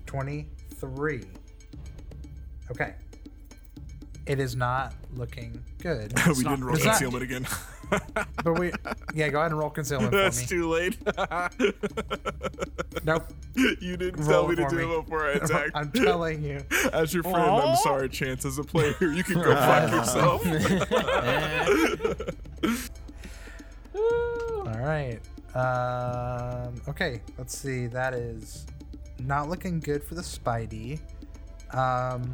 23. 0.06 1.22
Okay. 2.72 2.94
It 4.26 4.40
is 4.40 4.56
not 4.56 4.94
looking 5.16 5.62
good. 5.82 6.14
we 6.28 6.36
didn't 6.36 6.64
roll 6.64 6.78
it's 6.78 6.86
not- 6.86 6.92
concealment 6.92 7.24
again. 7.26 7.46
but 8.44 8.60
we, 8.60 8.72
yeah, 9.14 9.30
go 9.30 9.40
ahead 9.40 9.52
and 9.52 9.60
roll 9.60 9.70
concealment 9.70 10.12
for 10.12 10.18
That's 10.18 10.42
me. 10.42 10.48
too 10.48 10.70
late. 10.70 10.98
Nope. 13.06 13.24
you 13.82 13.98
didn't 13.98 14.22
Roll 14.24 14.44
tell 14.44 14.48
me 14.48 14.56
to 14.56 14.64
for 14.64 14.70
do 14.70 14.76
me. 14.78 14.84
it 14.96 15.04
before 15.04 15.28
I 15.28 15.32
attacked. 15.34 15.72
I'm 15.76 15.92
telling 15.92 16.42
you. 16.42 16.64
As 16.94 17.14
your 17.14 17.24
friend, 17.24 17.36
I'm 17.38 17.76
sorry, 17.78 18.08
Chance. 18.08 18.46
As 18.46 18.58
a 18.60 18.64
player, 18.64 18.96
you 19.02 19.24
can 19.26 19.42
go 19.42 19.54
fuck 19.54 19.92
yourself. 19.92 20.46
All 23.96 24.80
right. 24.80 25.20
Um, 25.56 26.82
okay, 26.88 27.22
let's 27.38 27.58
see. 27.58 27.88
That 27.88 28.14
is 28.14 28.66
not 29.20 29.50
looking 29.50 29.80
good 29.80 30.04
for 30.04 30.16
the 30.16 30.22
Spidey. 30.22 31.00
Um, 31.74 32.34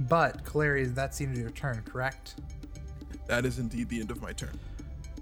but, 0.00 0.44
Caleri, 0.44 0.94
that 0.94 1.14
seems 1.14 1.38
your 1.38 1.50
turn, 1.50 1.82
correct? 1.84 2.36
That 3.30 3.46
is 3.46 3.60
indeed 3.60 3.88
the 3.88 4.00
end 4.00 4.10
of 4.10 4.20
my 4.20 4.32
turn. 4.32 4.58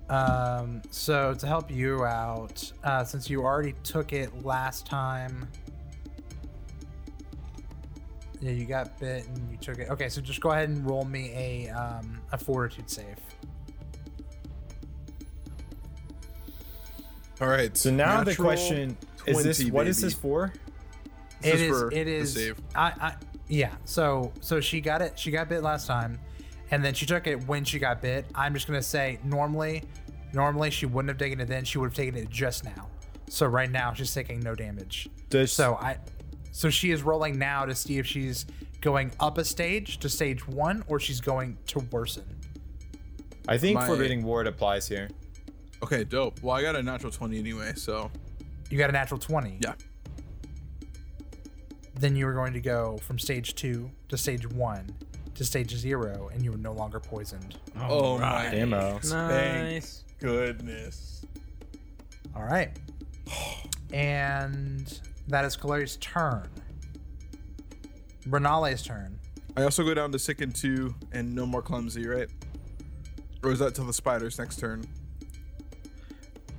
Um, 0.08 0.80
so 0.90 1.34
to 1.34 1.46
help 1.46 1.70
you 1.70 2.04
out, 2.06 2.72
uh, 2.82 3.04
since 3.04 3.28
you 3.28 3.42
already 3.42 3.74
took 3.84 4.14
it 4.14 4.44
last 4.44 4.86
time, 4.86 5.46
yeah, 8.40 8.52
you 8.52 8.64
got 8.64 8.98
bit 8.98 9.26
and 9.26 9.50
you 9.50 9.58
took 9.58 9.78
it. 9.78 9.90
Okay, 9.90 10.08
so 10.08 10.22
just 10.22 10.40
go 10.40 10.52
ahead 10.52 10.70
and 10.70 10.88
roll 10.88 11.04
me 11.04 11.30
a 11.34 11.68
um, 11.68 12.18
a 12.32 12.38
fortitude 12.38 12.88
save. 12.88 13.18
All 17.40 17.48
right. 17.48 17.76
So 17.76 17.90
now 17.90 18.20
the 18.20 18.30
natural 18.30 18.46
question 18.48 18.96
is 19.26 19.42
this 19.42 19.58
20, 19.58 19.70
what 19.70 19.86
is 19.86 20.00
this 20.00 20.14
for? 20.14 20.52
This 21.42 21.54
It 21.54 21.60
is 21.60 21.70
is. 21.70 21.80
for 21.80 21.92
It 21.92 22.26
save. 22.28 22.60
I, 22.74 22.84
I. 23.00 23.14
Yeah. 23.48 23.74
So 23.84 24.32
so 24.40 24.60
she 24.60 24.80
got 24.80 25.02
it. 25.02 25.18
She 25.18 25.30
got 25.30 25.48
bit 25.50 25.62
last 25.62 25.86
time, 25.86 26.18
and 26.70 26.84
then 26.84 26.94
she 26.94 27.06
took 27.06 27.26
it 27.26 27.46
when 27.46 27.64
she 27.64 27.78
got 27.78 28.00
bit. 28.02 28.26
I'm 28.34 28.54
just 28.54 28.66
gonna 28.66 28.82
say 28.82 29.18
normally, 29.24 29.82
normally 30.32 30.70
she 30.70 30.86
wouldn't 30.86 31.08
have 31.10 31.18
taken 31.18 31.40
it 31.40 31.46
then. 31.48 31.64
She 31.64 31.78
would 31.78 31.86
have 31.90 31.94
taken 31.94 32.14
it 32.16 32.28
just 32.30 32.64
now. 32.64 32.88
So 33.28 33.46
right 33.46 33.70
now 33.70 33.92
she's 33.92 34.12
taking 34.14 34.40
no 34.40 34.54
damage. 34.54 35.08
Does 35.30 35.52
So 35.52 35.74
I. 35.76 35.98
So 36.52 36.70
she 36.70 36.90
is 36.90 37.02
rolling 37.02 37.38
now 37.38 37.66
to 37.66 37.74
see 37.74 37.98
if 37.98 38.06
she's 38.06 38.46
going 38.80 39.12
up 39.20 39.38
a 39.38 39.44
stage 39.44 39.98
to 39.98 40.08
stage 40.08 40.46
one 40.48 40.82
or 40.88 40.98
she's 40.98 41.20
going 41.20 41.56
to 41.66 41.80
worsen. 41.92 42.24
I 43.46 43.58
think 43.58 43.74
My- 43.76 43.86
forbidding 43.86 44.22
ward 44.22 44.46
applies 44.46 44.88
here. 44.88 45.08
Okay, 45.82 46.02
dope. 46.04 46.42
Well, 46.42 46.56
I 46.56 46.62
got 46.62 46.74
a 46.74 46.82
natural 46.82 47.12
20 47.12 47.38
anyway, 47.38 47.72
so 47.76 48.10
You 48.70 48.78
got 48.78 48.90
a 48.90 48.92
natural 48.92 49.20
twenty. 49.20 49.58
yeah. 49.62 49.74
Then 51.94 52.14
you 52.16 52.26
were 52.26 52.32
going 52.34 52.52
to 52.52 52.60
go 52.60 52.98
from 52.98 53.18
stage 53.18 53.54
two 53.54 53.90
to 54.08 54.16
stage 54.16 54.46
one 54.48 54.94
to 55.38 55.44
stage 55.44 55.70
zero, 55.76 56.30
and 56.34 56.42
you 56.42 56.50
were 56.50 56.58
no 56.58 56.72
longer 56.72 56.98
poisoned. 56.98 57.56
Oh, 57.80 58.18
my 58.18 58.46
Ammo. 58.46 58.98
Nice. 59.08 60.02
goodness. 60.18 61.24
All 62.34 62.42
right. 62.42 62.76
And 63.92 65.00
that 65.28 65.44
is 65.44 65.56
Caleri's 65.56 65.96
turn. 65.98 66.48
Renale's 68.28 68.82
turn. 68.82 69.16
I 69.56 69.62
also 69.62 69.84
go 69.84 69.94
down 69.94 70.10
to 70.10 70.18
sicken 70.18 70.50
two 70.50 70.94
and 71.12 71.32
no 71.32 71.46
more 71.46 71.62
clumsy, 71.62 72.06
right? 72.06 72.28
Or 73.44 73.52
is 73.52 73.60
that 73.60 73.76
till 73.76 73.84
the 73.84 73.92
spider's 73.92 74.38
next 74.38 74.58
turn? 74.58 74.84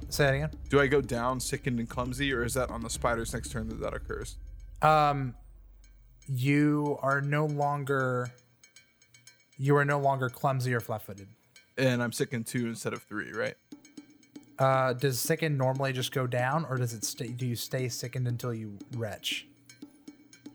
Say 0.08 0.24
that 0.24 0.34
again. 0.36 0.52
Do 0.70 0.80
I 0.80 0.88
go 0.88 1.02
down 1.02 1.42
sickened 1.42 1.80
and 1.80 1.90
clumsy, 1.90 2.34
or 2.34 2.44
is 2.46 2.54
that 2.54 2.70
on 2.72 2.82
the 2.82 2.90
spider's 2.90 3.34
next 3.34 3.52
turn 3.52 3.68
that 3.68 3.82
that 3.82 3.94
occurs? 3.94 4.38
Um, 4.82 5.36
you 6.28 6.98
are 7.02 7.20
no 7.20 7.46
longer. 7.46 8.32
You 9.62 9.76
are 9.76 9.84
no 9.86 9.99
longer 9.99 10.30
clumsy 10.30 10.74
or 10.74 10.80
flat-footed. 10.80 11.28
And 11.78 12.01
I'm 12.01 12.14
sickened 12.14 12.47
two 12.47 12.68
instead 12.68 12.93
of 12.93 13.03
three, 13.03 13.32
right? 13.34 13.55
Uh, 14.57 14.93
does 14.93 15.20
sicken 15.20 15.57
normally 15.57 15.93
just 15.93 16.12
go 16.14 16.26
down, 16.26 16.66
or 16.70 16.78
does 16.78 16.93
it 16.93 17.03
stay? 17.03 17.28
Do 17.28 17.45
you 17.45 17.55
stay 17.55 17.88
sickened 17.89 18.28
until 18.28 18.53
you 18.53 18.78
retch? 18.95 19.47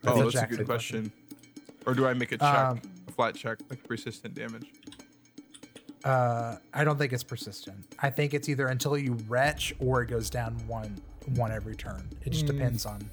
Oh, 0.06 0.14
think 0.14 0.32
that's 0.32 0.44
a 0.44 0.46
good 0.48 0.56
said 0.58 0.66
question. 0.66 1.12
Or 1.86 1.94
do 1.94 2.06
I 2.06 2.14
make 2.14 2.32
a 2.32 2.38
check, 2.38 2.44
Um, 2.58 2.80
a 3.08 3.12
flat 3.12 3.34
check, 3.34 3.58
like 3.70 3.86
persistent 3.86 4.34
damage? 4.34 4.66
Uh, 6.02 6.56
I 6.74 6.84
don't 6.84 6.98
think 6.98 7.12
it's 7.12 7.22
persistent. 7.22 7.76
I 7.98 8.10
think 8.10 8.34
it's 8.34 8.48
either 8.48 8.66
until 8.68 8.96
you 8.98 9.14
retch 9.28 9.74
or 9.78 10.02
it 10.02 10.06
goes 10.06 10.28
down 10.28 10.54
one 10.66 10.98
one 11.36 11.50
every 11.52 11.74
turn. 11.74 12.06
It 12.24 12.30
just 12.30 12.44
depends 12.44 12.84
on 12.84 13.08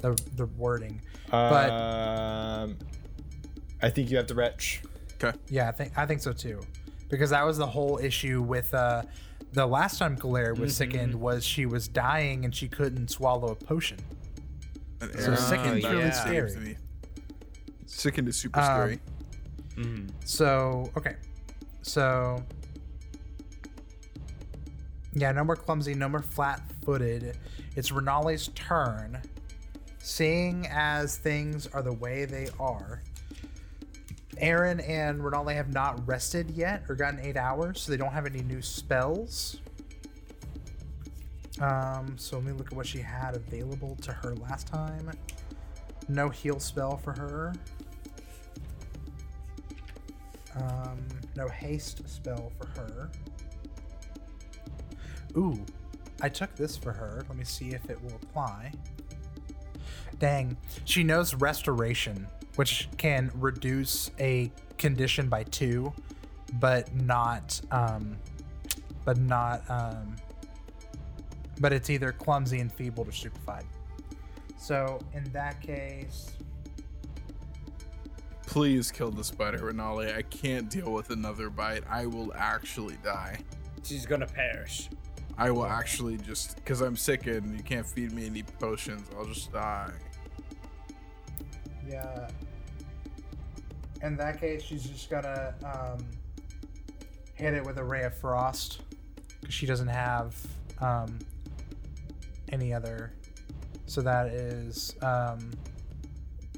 the 0.00 0.18
the 0.36 0.44
wording. 0.44 1.00
But 1.30 1.70
Um, 1.70 2.76
I 3.80 3.88
think 3.88 4.10
you 4.10 4.18
have 4.18 4.26
to 4.26 4.34
retch. 4.34 4.82
Okay. 5.22 5.36
yeah, 5.48 5.68
I 5.68 5.72
think 5.72 5.92
I 5.96 6.06
think 6.06 6.20
so 6.20 6.32
too, 6.32 6.60
because 7.08 7.30
that 7.30 7.44
was 7.44 7.58
the 7.58 7.66
whole 7.66 7.98
issue 7.98 8.40
with 8.42 8.72
uh, 8.72 9.02
the 9.52 9.66
last 9.66 9.98
time 9.98 10.14
Galer 10.14 10.54
was 10.54 10.76
sickened 10.76 11.14
was 11.14 11.44
she 11.44 11.66
was 11.66 11.88
dying 11.88 12.44
and 12.44 12.54
she 12.54 12.68
couldn't 12.68 13.08
swallow 13.08 13.48
a 13.48 13.54
potion. 13.54 13.98
So 15.00 15.06
arrow. 15.32 15.34
sickened's 15.36 15.84
yeah. 15.84 15.90
really 15.90 16.10
scary. 16.12 16.56
me. 16.56 16.76
Sickened 17.86 18.28
is 18.28 18.36
super 18.36 18.60
Um, 18.60 18.64
scary. 18.64 19.00
So 20.24 20.90
okay, 20.96 21.16
so 21.82 22.42
yeah, 25.14 25.32
no 25.32 25.42
more 25.44 25.56
clumsy, 25.56 25.94
no 25.94 26.08
more 26.08 26.22
flat-footed. 26.22 27.36
It's 27.76 27.90
Renale's 27.90 28.48
turn. 28.54 29.20
Seeing 30.00 30.66
as 30.70 31.16
things 31.16 31.66
are 31.68 31.82
the 31.82 31.92
way 31.92 32.24
they 32.24 32.48
are, 32.60 33.02
Aaron 34.40 34.80
and 34.80 35.24
Renale 35.24 35.48
have 35.48 35.72
not 35.72 36.06
rested 36.06 36.50
yet 36.50 36.84
or 36.88 36.94
gotten 36.94 37.20
eight 37.20 37.36
hours, 37.36 37.80
so 37.80 37.90
they 37.90 37.98
don't 37.98 38.12
have 38.12 38.26
any 38.26 38.42
new 38.42 38.62
spells. 38.62 39.60
Um, 41.60 42.16
so 42.16 42.36
let 42.36 42.46
me 42.46 42.52
look 42.52 42.68
at 42.68 42.72
what 42.74 42.86
she 42.86 42.98
had 42.98 43.34
available 43.34 43.96
to 44.02 44.12
her 44.12 44.34
last 44.36 44.68
time. 44.68 45.10
No 46.08 46.28
heal 46.28 46.60
spell 46.60 46.96
for 46.96 47.12
her. 47.12 47.52
Um, 50.56 50.98
no 51.36 51.48
haste 51.48 52.08
spell 52.08 52.52
for 52.58 52.66
her. 52.80 53.10
Ooh, 55.36 55.64
I 56.22 56.28
took 56.28 56.54
this 56.56 56.76
for 56.76 56.92
her. 56.92 57.24
Let 57.28 57.36
me 57.36 57.44
see 57.44 57.70
if 57.70 57.90
it 57.90 58.02
will 58.02 58.14
apply. 58.22 58.72
Dang, 60.18 60.56
she 60.84 61.04
knows 61.04 61.34
restoration, 61.34 62.26
which 62.58 62.88
can 62.96 63.30
reduce 63.36 64.10
a 64.18 64.50
condition 64.78 65.28
by 65.28 65.44
two, 65.44 65.92
but 66.54 66.92
not, 66.92 67.60
um, 67.70 68.16
but 69.04 69.16
not, 69.16 69.62
um, 69.70 70.16
but 71.60 71.72
it's 71.72 71.88
either 71.88 72.10
clumsy, 72.10 72.58
enfeebled, 72.58 73.06
or 73.06 73.12
stupefied. 73.12 73.64
So 74.58 74.98
in 75.14 75.22
that 75.30 75.60
case, 75.62 76.32
Please 78.42 78.90
kill 78.90 79.12
the 79.12 79.22
spider, 79.22 79.66
Renale. 79.66 80.00
I 80.00 80.22
can't 80.22 80.68
deal 80.68 80.90
with 80.90 81.10
another 81.10 81.50
bite. 81.50 81.84
I 81.88 82.06
will 82.06 82.32
actually 82.34 82.96
die. 83.04 83.38
She's 83.84 84.04
gonna 84.04 84.26
perish. 84.26 84.88
I 85.36 85.52
will 85.52 85.66
actually 85.66 86.16
just 86.16 86.56
because 86.56 86.80
I'm 86.80 86.96
sickened. 86.96 87.56
You 87.56 87.62
can't 87.62 87.86
feed 87.86 88.10
me 88.10 88.26
any 88.26 88.42
potions. 88.42 89.06
I'll 89.16 89.26
just 89.26 89.52
die. 89.52 89.92
Yeah. 91.86 92.30
In 94.02 94.16
that 94.16 94.40
case, 94.40 94.62
she's 94.62 94.84
just 94.84 95.10
gonna 95.10 95.54
um, 95.64 96.04
hit 97.34 97.54
it 97.54 97.64
with 97.64 97.78
a 97.78 97.84
ray 97.84 98.04
of 98.04 98.16
frost 98.16 98.82
because 99.40 99.54
she 99.54 99.66
doesn't 99.66 99.88
have 99.88 100.34
um, 100.80 101.18
any 102.50 102.72
other. 102.72 103.12
So 103.86 104.00
that 104.02 104.28
is 104.28 104.94
um, 105.02 105.50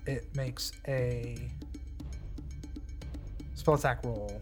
it 0.07 0.27
makes 0.37 0.73
a 0.89 1.49
spell 3.55 3.75
attack 3.75 4.05
roll. 4.05 4.41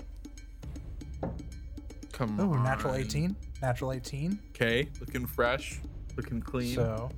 Come 2.12 2.40
Oh, 2.40 2.52
on. 2.52 2.64
natural 2.64 2.94
18. 2.94 3.36
Natural 3.62 3.92
18. 3.92 4.38
Okay, 4.50 4.88
looking 5.00 5.24
fresh, 5.26 5.80
looking 6.16 6.40
clean. 6.40 6.74
So. 6.74 7.10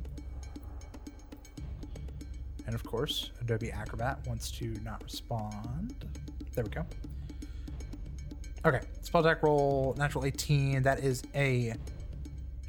And 2.71 2.77
of 2.77 2.85
course, 2.85 3.33
Adobe 3.41 3.73
Acrobat 3.73 4.25
wants 4.29 4.49
to 4.53 4.67
not 4.85 5.03
respond. 5.03 6.05
There 6.55 6.63
we 6.63 6.71
go. 6.71 6.87
Okay, 8.65 8.79
spell 9.03 9.27
attack 9.27 9.43
roll, 9.43 9.97
natural 9.99 10.25
18. 10.25 10.81
That 10.85 11.01
is 11.01 11.25
a 11.35 11.75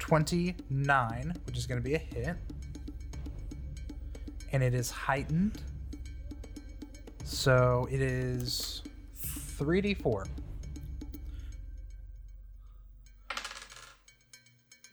29, 0.00 1.34
which 1.46 1.56
is 1.56 1.68
going 1.68 1.80
to 1.80 1.88
be 1.88 1.94
a 1.94 1.98
hit. 1.98 2.34
And 4.50 4.60
it 4.60 4.74
is 4.74 4.90
heightened. 4.90 5.62
So 7.22 7.86
it 7.88 8.02
is 8.02 8.82
3d4. 9.24 10.26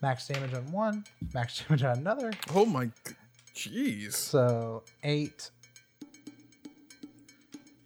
Max 0.04 0.28
damage 0.28 0.54
on 0.54 0.72
one, 0.72 1.04
max 1.34 1.64
damage 1.68 1.84
on 1.84 1.98
another. 1.98 2.32
Oh 2.54 2.68
my, 2.68 2.86
g- 2.86 2.92
jeez. 3.68 4.14
So 4.14 4.84
eight, 5.04 5.52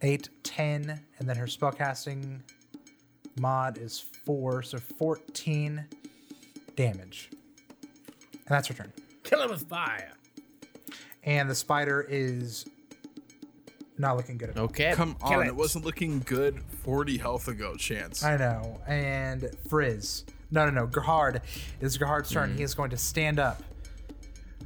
eight, 0.02 0.28
ten, 0.42 1.00
and 1.18 1.28
then 1.28 1.36
her 1.36 1.46
spellcasting 1.46 2.40
mod 3.40 3.78
is 3.78 3.98
four, 4.24 4.62
so 4.62 4.78
fourteen 4.78 5.84
damage. 6.76 7.30
And 7.32 8.48
that's 8.48 8.68
her 8.68 8.74
turn. 8.74 8.92
Kill 9.22 9.42
him 9.42 9.50
with 9.50 9.68
fire. 9.68 10.12
And 11.24 11.48
the 11.48 11.54
spider 11.54 12.06
is 12.08 12.66
not 13.96 14.16
looking 14.16 14.36
good 14.36 14.50
at. 14.50 14.58
Okay. 14.58 14.92
Come 14.94 15.16
Kill 15.26 15.38
on, 15.38 15.46
it. 15.46 15.48
it 15.48 15.56
wasn't 15.56 15.86
looking 15.86 16.20
good 16.20 16.60
40 16.84 17.16
health 17.16 17.48
ago, 17.48 17.74
Chance. 17.76 18.22
I 18.22 18.36
know. 18.36 18.80
And 18.86 19.48
Frizz. 19.68 20.24
No, 20.50 20.66
no, 20.66 20.70
no. 20.70 20.86
Gahard. 20.86 21.40
It's 21.80 21.96
Gahard's 21.96 22.30
turn. 22.30 22.50
Hmm. 22.50 22.56
He 22.58 22.62
is 22.62 22.74
going 22.74 22.90
to 22.90 22.98
stand 22.98 23.38
up. 23.38 23.62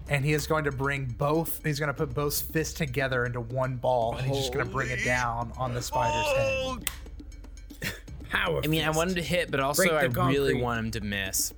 And 0.09 0.25
he 0.25 0.33
is 0.33 0.47
going 0.47 0.65
to 0.65 0.73
bring 0.73 1.05
both. 1.05 1.61
He's 1.65 1.79
going 1.79 1.89
to 1.89 1.95
put 1.95 2.15
both 2.15 2.41
fists 2.41 2.75
together 2.75 3.25
into 3.27 3.41
one 3.41 3.77
ball. 3.77 4.17
And 4.17 4.27
he's 4.27 4.39
just 4.39 4.53
going 4.55 4.65
to 4.65 4.73
bring 4.73 4.89
it 4.91 5.05
down 5.05 5.53
on 5.59 5.75
the 5.75 5.83
spider's 5.83 6.33
head. 6.37 7.93
Power. 8.31 8.61
I 8.65 8.67
mean, 8.69 8.83
I 8.83 8.87
fist. 8.87 8.97
want 8.97 9.11
him 9.11 9.17
to 9.17 9.23
hit, 9.23 9.51
but 9.51 9.61
also 9.61 9.83
Break 9.85 9.93
I 9.95 10.07
the 10.09 10.21
really 10.23 10.53
concrete. 10.53 10.63
want 10.63 10.79
him 10.81 10.91
to 10.93 11.01
miss. 11.03 11.53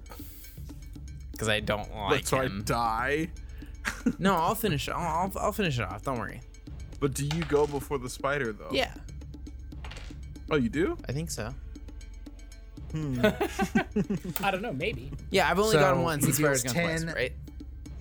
Because 1.33 1.49
I 1.49 1.61
don't 1.61 1.95
like 1.95 2.11
That's 2.23 2.33
why 2.33 2.41
I 2.43 2.47
him. 2.47 2.63
die. 2.65 3.29
No, 4.19 4.35
I'll 4.37 4.55
finish. 4.55 4.89
I'll, 4.91 4.97
I'll, 4.99 5.33
I'll 5.41 5.53
finish 5.53 5.79
it 5.79 5.83
off. 5.85 6.03
Don't 6.03 6.19
worry. 6.19 6.41
But 7.01 7.15
do 7.15 7.25
you 7.25 7.43
go 7.45 7.67
before 7.67 7.99
the 7.99 8.11
spider, 8.11 8.53
though? 8.53 8.69
Yeah, 8.71 8.93
Oh, 10.51 10.57
you 10.57 10.69
do? 10.69 10.99
I 11.09 11.13
think 11.13 11.31
so. 11.31 11.55
Hmm. 12.93 13.21
I 14.45 14.51
don't 14.51 14.61
know. 14.63 14.73
Maybe. 14.73 15.13
Yeah, 15.31 15.51
I've 15.51 15.59
only 15.59 15.73
So, 15.73 15.81
gone 15.81 16.03
once. 16.03 16.25
he 16.25 16.31
The 16.33 16.37
spider's 16.37 16.63
deals 16.63 16.75
gone 16.75 16.83
twice, 16.85 17.05
10. 17.05 17.15
right? 17.15 17.33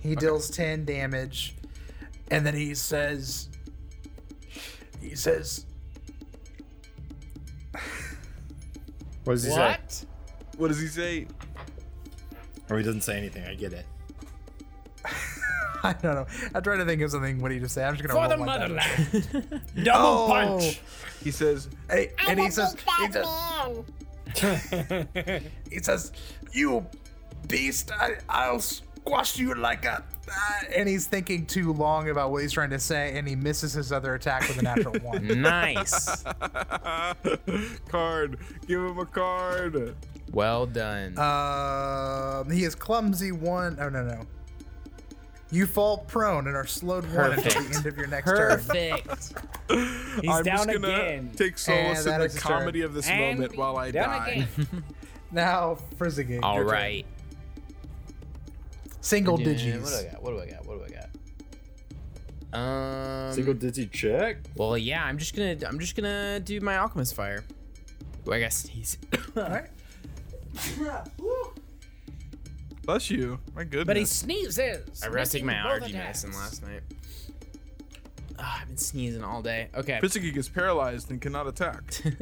He 0.00 0.14
deals 0.14 0.50
10 0.50 0.84
damage. 0.84 1.54
And 2.30 2.46
then 2.46 2.54
he 2.54 2.74
says, 2.74 3.48
he 5.00 5.14
says, 5.14 5.66
What 9.24 9.34
does 9.34 9.44
he 9.44 9.50
say? 9.50 9.56
What? 9.58 10.04
What 10.56 10.68
does 10.68 10.80
he 10.80 10.86
say? 10.86 11.26
Or 12.68 12.78
he 12.78 12.84
doesn't 12.84 13.02
say 13.02 13.16
anything. 13.16 13.44
I 13.44 13.54
get 13.54 13.72
it. 13.72 13.86
I 15.82 15.92
don't 15.94 16.14
know. 16.14 16.26
I'm 16.54 16.62
trying 16.62 16.78
to 16.78 16.84
think 16.84 17.00
of 17.02 17.10
something. 17.10 17.40
What 17.40 17.48
do 17.48 17.54
you 17.54 17.60
just 17.60 17.74
say? 17.74 17.84
I'm 17.84 17.96
just 17.96 18.06
going 18.08 18.30
to 18.30 18.36
For 18.36 18.36
roll 18.36 18.46
the 18.46 18.58
motherland. 18.58 19.62
Double 19.84 20.06
Oh. 20.06 20.28
punch. 20.28 20.80
He 21.22 21.30
says, 21.30 21.68
Hey, 21.90 22.12
and 22.28 22.38
he 22.38 22.50
says, 22.50 22.76
he 23.00 23.12
says, 23.12 23.26
he 25.70 25.78
says, 25.80 26.12
"You 26.52 26.86
beast! 27.48 27.90
I, 27.92 28.14
I'll 28.28 28.62
squash 29.02 29.38
you 29.38 29.54
like 29.54 29.84
a." 29.84 30.02
ah," 30.30 30.60
And 30.76 30.88
he's 30.88 31.06
thinking 31.06 31.46
too 31.46 31.72
long 31.72 32.08
about 32.10 32.30
what 32.30 32.42
he's 32.42 32.52
trying 32.52 32.70
to 32.70 32.78
say, 32.78 33.16
and 33.18 33.26
he 33.28 33.34
misses 33.36 33.72
his 33.72 33.92
other 33.92 34.14
attack 34.14 34.42
with 34.48 34.58
a 34.58 34.62
natural 34.62 34.94
one. 35.02 35.26
nice. 35.42 36.22
card. 37.88 38.38
Give 38.66 38.80
him 38.80 38.98
a 38.98 39.06
card. 39.06 39.96
well 40.32 40.66
done. 40.66 41.18
Um, 41.18 42.50
he 42.50 42.64
is 42.64 42.74
clumsy 42.74 43.32
one. 43.32 43.78
Oh 43.80 43.88
no 43.88 44.04
no. 44.04 44.22
You 45.52 45.66
fall 45.66 45.98
prone 45.98 46.46
and 46.46 46.54
are 46.54 46.64
slowed 46.66 47.04
one 47.12 47.32
until 47.32 47.62
the 47.64 47.74
end 47.74 47.86
of 47.86 47.96
your 47.96 48.06
next 48.06 48.30
turn. 48.30 48.50
Perfect. 48.60 49.34
He's 50.20 50.30
I'm 50.30 50.44
down 50.44 50.44
just 50.44 50.66
gonna 50.68 50.88
again. 50.88 51.32
take 51.34 51.58
solace 51.58 52.06
And 52.06 52.06
that 52.06 52.20
in 52.20 52.26
is 52.28 52.34
the 52.34 52.38
his 52.38 52.42
turn. 52.48 52.58
comedy 52.60 52.82
of 52.82 52.94
this 52.94 53.08
And 53.08 53.38
moment 53.38 53.56
while 53.58 53.76
I 53.76 53.90
down 53.90 54.08
die. 54.20 54.46
again. 54.58 54.84
Now, 55.32 55.76
Frizzigig. 55.96 56.40
All 56.44 56.54
your 56.54 56.64
turn. 56.64 56.72
right. 56.72 57.06
Single 59.10 59.40
Yeah, 59.40 59.76
What 59.78 59.90
do 59.90 59.96
I 59.96 60.04
got? 60.12 60.22
What 60.22 60.30
do 60.30 60.40
I 60.40 60.46
got? 60.46 60.66
What 60.66 60.78
do 60.78 60.94
I 60.94 60.98
got? 62.52 62.58
Um. 63.28 63.32
Single 63.32 63.54
digit 63.54 63.90
check. 63.90 64.36
Well, 64.54 64.78
yeah. 64.78 65.04
I'm 65.04 65.18
just 65.18 65.34
gonna. 65.34 65.56
I'm 65.66 65.80
just 65.80 65.96
gonna 65.96 66.38
do 66.38 66.60
my 66.60 66.76
alchemist 66.76 67.14
fire. 67.14 67.42
Ooh, 68.28 68.32
I 68.32 68.38
gotta 68.38 68.52
sneeze. 68.52 68.98
All 69.36 69.42
right. 69.42 69.68
Bless 72.84 73.10
you. 73.10 73.40
My 73.56 73.64
goodness. 73.64 73.86
But 73.86 73.96
he 73.96 74.04
sneezes. 74.04 75.02
I 75.02 75.06
forgot 75.06 75.26
to 75.26 75.30
take 75.32 75.44
my 75.44 75.54
missing 75.54 75.66
allergy 75.70 75.92
medicine 75.92 76.32
last 76.32 76.62
night. 76.62 76.82
Ah, 78.38 78.60
I've 78.62 78.68
been 78.68 78.76
sneezing 78.76 79.22
all 79.22 79.42
day. 79.42 79.68
Okay. 79.74 79.98
Pitsky 80.02 80.32
gets 80.32 80.48
paralyzed 80.48 81.10
and 81.10 81.20
cannot 81.20 81.46
attack. 81.48 81.82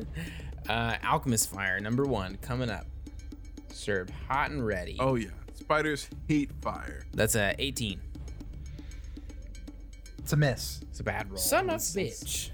Uh, 0.69 0.99
alchemist 1.03 1.49
fire 1.49 1.81
number 1.81 2.05
one 2.05 2.37
coming 2.43 2.69
up. 2.69 2.85
Served 3.73 4.11
hot 4.29 4.51
and 4.51 4.67
ready. 4.67 4.99
oh 5.01 5.15
yeah. 5.15 5.29
Spiders 5.59 6.09
hate 6.29 6.51
fire. 6.63 7.03
That's 7.13 7.35
a 7.35 7.55
18. 7.59 8.01
It's 10.19 10.33
a 10.33 10.37
miss. 10.37 10.81
It's 10.91 11.01
a 11.01 11.03
bad 11.05 11.29
roll. 11.31 11.39
Son 11.39 11.65
of 11.65 11.71
a 11.71 11.75
It's- 11.75 11.97
it's- 11.97 12.23
bitch. 12.25 12.51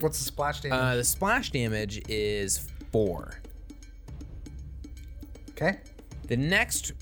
What's 0.00 0.18
the 0.18 0.24
splash 0.24 0.60
damage? 0.60 0.78
Uh, 0.78 0.96
the 0.96 1.04
splash 1.04 1.50
damage 1.50 2.02
is 2.08 2.66
four. 2.92 3.40
okay. 5.50 5.80
The 6.26 6.36
next 6.36 6.92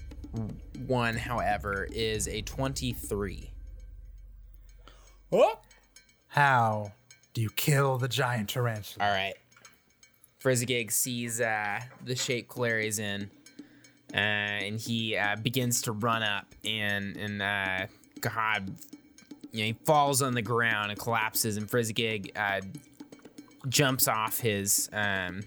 one, 0.87 1.17
however, 1.17 1.87
is 1.91 2.29
a 2.29 2.43
23. 2.43 3.51
Oh, 5.33 5.61
How 6.29 6.93
do 7.35 7.41
you 7.43 7.51
kill 7.51 7.99
the 7.99 8.09
giant 8.09 8.51
tarantula? 8.51 9.07
All 9.07 9.13
right. 9.15 9.35
Frizzigig 10.39 10.91
sees 10.91 11.41
uh, 11.41 11.81
the 12.05 12.17
shape 12.17 12.49
Clary's 12.49 12.99
in, 12.99 13.31
uh, 14.13 14.17
and 14.17 14.79
he 14.79 15.17
uh, 15.17 15.37
begins 15.37 15.83
to 15.83 15.93
run 15.93 16.23
up, 16.23 16.47
and 16.65 17.17
and 17.17 17.41
uh, 17.41 17.87
God, 18.21 18.71
you 19.53 19.61
know, 19.61 19.67
he 19.67 19.77
falls 19.85 20.21
on 20.21 20.35
the 20.35 20.43
ground 20.43 20.91
and 20.91 21.01
collapses, 21.01 21.57
and 21.57 21.69
Frizzigig 21.71 22.33
uh, 22.37 22.61
jumps 23.69 24.09
off 24.09 24.39
his 24.39 24.91
um, 24.93 25.43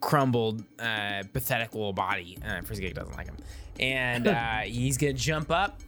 crumbled, 0.00 0.62
uh, 0.78 1.22
pathetic 1.32 1.74
little 1.74 1.92
body. 1.94 2.38
Uh, 2.46 2.60
Frizzigig 2.62 2.94
doesn't 2.94 3.16
like 3.16 3.26
him, 3.26 3.36
and 3.80 4.28
uh, 4.28 4.58
he's 4.60 4.98
gonna 4.98 5.12
jump 5.14 5.50
up. 5.50 5.80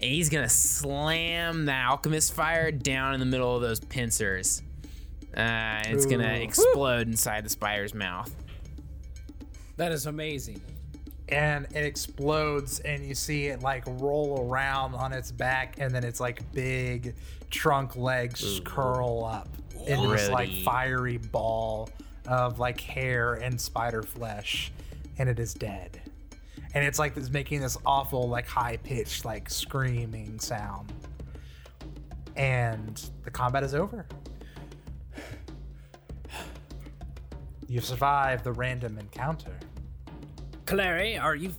And 0.00 0.10
he's 0.10 0.28
gonna 0.28 0.48
slam 0.48 1.66
the 1.66 1.72
alchemist 1.72 2.32
fire 2.34 2.70
down 2.70 3.14
in 3.14 3.20
the 3.20 3.26
middle 3.26 3.54
of 3.56 3.62
those 3.62 3.80
pincers. 3.80 4.60
Uh, 5.36 5.40
and 5.40 5.94
it's 5.94 6.06
gonna 6.06 6.34
explode 6.34 7.08
inside 7.08 7.44
the 7.44 7.50
spider's 7.50 7.94
mouth. 7.94 8.32
that 9.76 9.90
is 9.92 10.06
amazing. 10.06 10.60
And 11.28 11.66
it 11.74 11.84
explodes 11.84 12.80
and 12.80 13.04
you 13.04 13.14
see 13.14 13.46
it 13.46 13.62
like 13.62 13.84
roll 13.86 14.46
around 14.46 14.94
on 14.94 15.12
its 15.12 15.32
back 15.32 15.76
and 15.78 15.94
then 15.94 16.04
its 16.04 16.20
like 16.20 16.50
big 16.52 17.14
trunk 17.50 17.96
legs 17.96 18.40
just 18.40 18.64
curl 18.64 19.24
up 19.24 19.48
in 19.86 20.08
this 20.10 20.28
like 20.28 20.50
fiery 20.64 21.16
ball 21.16 21.88
of 22.26 22.58
like 22.58 22.80
hair 22.80 23.34
and 23.34 23.60
spider 23.60 24.02
flesh 24.02 24.72
and 25.18 25.28
it 25.28 25.38
is 25.38 25.54
dead. 25.54 26.00
And 26.74 26.84
it's 26.84 26.98
like 26.98 27.16
it's 27.16 27.30
making 27.30 27.60
this 27.60 27.78
awful 27.86 28.28
like 28.28 28.48
high 28.48 28.78
pitched 28.78 29.24
like 29.24 29.48
screaming 29.48 30.40
sound. 30.40 30.92
And 32.36 33.00
the 33.22 33.30
combat 33.30 33.62
is 33.62 33.74
over. 33.74 34.06
You've 37.68 37.84
survived 37.84 38.42
the 38.44 38.52
random 38.52 38.98
encounter 38.98 39.56
Clary, 40.66 41.18
are 41.18 41.34
you 41.36 41.52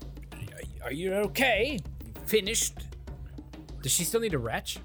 are 0.84 0.91
you 0.94 1.14
okay? 1.14 1.80
Finished? 2.26 2.80
Does 3.82 3.91
she 3.91 4.03
still 4.03 4.19
need 4.19 4.32
to 4.32 4.40
retch? 4.40 4.80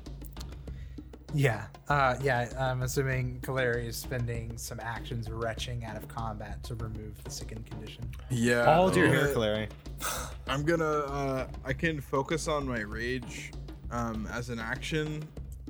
Yeah, 1.32 1.66
uh, 1.88 2.16
yeah. 2.22 2.48
I'm 2.58 2.82
assuming 2.82 3.38
Kaleri 3.40 3.86
is 3.86 3.96
spending 3.96 4.58
some 4.58 4.80
actions 4.80 5.30
retching 5.30 5.84
out 5.84 5.96
of 5.96 6.08
combat 6.08 6.62
to 6.64 6.74
remove 6.74 7.22
the 7.22 7.30
sickened 7.30 7.64
condition. 7.66 8.10
Yeah. 8.30 8.74
Hold 8.74 8.96
your 8.96 9.06
uh, 9.08 9.12
hair, 9.12 9.32
Clary. 9.32 9.68
I'm 10.48 10.64
gonna. 10.64 10.84
Uh, 10.84 11.46
I 11.64 11.72
can 11.72 12.00
focus 12.00 12.48
on 12.48 12.66
my 12.66 12.80
rage 12.80 13.52
um, 13.90 14.26
as 14.32 14.48
an 14.50 14.58
action 14.58 15.22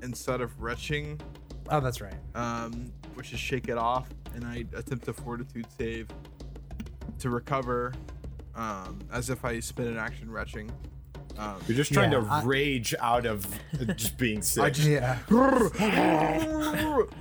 instead 0.03 0.41
of 0.41 0.59
retching, 0.61 1.21
Oh, 1.71 1.79
that's 1.81 2.01
right. 2.01 2.15
um, 2.35 2.91
which 3.15 3.33
is 3.35 3.39
shake 3.39 3.69
it 3.69 3.77
off, 3.77 4.09
and 4.35 4.45
I 4.47 4.65
attempt 4.75 5.09
a 5.09 5.13
fortitude 5.13 5.67
save 5.79 6.09
to 7.19 7.29
recover, 7.29 7.93
um, 8.61 8.99
as 9.12 9.31
if 9.31 9.45
I 9.45 9.61
spin 9.61 9.87
an 9.89 9.97
action 9.97 10.31
retching. 10.31 10.70
Um, 11.39 11.57
You're 11.66 11.77
just 11.77 11.93
trying 11.93 12.12
Yeah, 12.12 12.20
to 12.20 12.27
I- 12.27 12.43
rage 12.45 12.95
out 13.01 13.24
of 13.24 13.47
just 13.97 14.19
being 14.19 14.43
sick. 14.43 14.62
I 14.62 14.69
Yeah, 14.82 15.19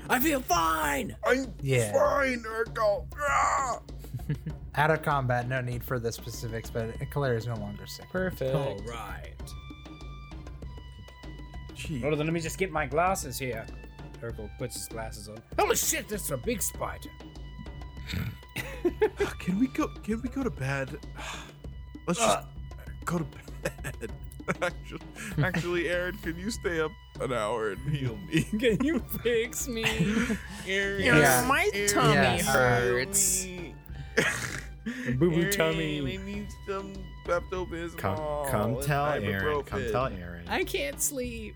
I 0.10 0.20
feel 0.20 0.42
fine. 0.42 1.16
I'm 1.26 1.54
Yeah. 1.62 1.94
fine, 1.94 2.44
Urkel. 2.44 3.06
Ah! 3.22 3.80
out 4.76 4.92
of 4.92 5.02
combat. 5.04 5.48
No 5.48 5.62
need 5.62 5.84
for 5.84 6.00
the 6.00 6.12
specifics, 6.12 6.70
but 6.70 6.98
Kaleri 7.12 7.38
is 7.38 7.48
no 7.48 7.56
longer 7.56 7.88
sick. 7.88 8.08
Perfect. 8.12 8.56
All 8.56 8.78
right. 8.88 9.34
Gee. 11.76 12.02
Well, 12.02 12.16
then 12.16 12.26
let 12.28 12.34
me 12.34 12.42
just 12.42 12.58
get 12.58 12.72
my 12.72 12.86
glasses 12.86 13.40
here. 13.40 13.66
Urkel 14.22 14.50
puts 14.58 14.76
his 14.76 14.88
glasses 14.88 15.30
on. 15.30 15.38
Holy 15.58 15.76
shit, 15.78 16.10
this 16.10 16.26
is 16.26 16.32
a 16.32 16.38
big 16.38 16.62
spider. 16.62 17.10
Ah, 19.22 19.34
can 19.40 19.60
we 19.60 19.68
go? 19.68 19.88
Can 20.04 20.22
we 20.22 20.30
go 20.30 20.44
to 20.44 20.50
bed? 20.50 20.98
Let's 22.08 22.20
just 22.20 22.40
go 23.06 23.20
to 23.20 23.26
bed. 23.64 24.12
actually, 24.64 25.00
actually, 25.44 25.90
Aaron, 25.90 26.18
can 26.24 26.38
you 26.38 26.50
stay 26.50 26.80
up 26.80 26.92
an 27.22 27.32
hour 27.34 27.72
and 27.72 27.96
heal 27.96 28.18
me? 28.32 28.42
Can 28.60 28.84
you 28.84 29.00
fix 29.22 29.68
me? 29.68 29.84
Aaron, 30.68 31.04
Yeah. 31.04 31.46
my 31.48 31.70
Aaron, 31.72 31.88
tummy 31.90 32.14
Yes. 32.14 32.48
hurts. 32.48 33.46
Boo 35.20 35.30
boo 35.30 35.52
tummy. 35.52 36.00
I 36.00 36.18
need 36.26 36.48
some 36.68 36.94
Pepto-Bismol. 37.26 37.98
Come, 37.98 38.48
come 38.50 38.82
tell 38.82 39.06
Aaron. 39.06 39.62
Come 39.64 39.84
tell 39.92 40.08
Aaron. 40.08 40.48
I 40.48 40.64
can't 40.64 41.00
sleep. 41.00 41.54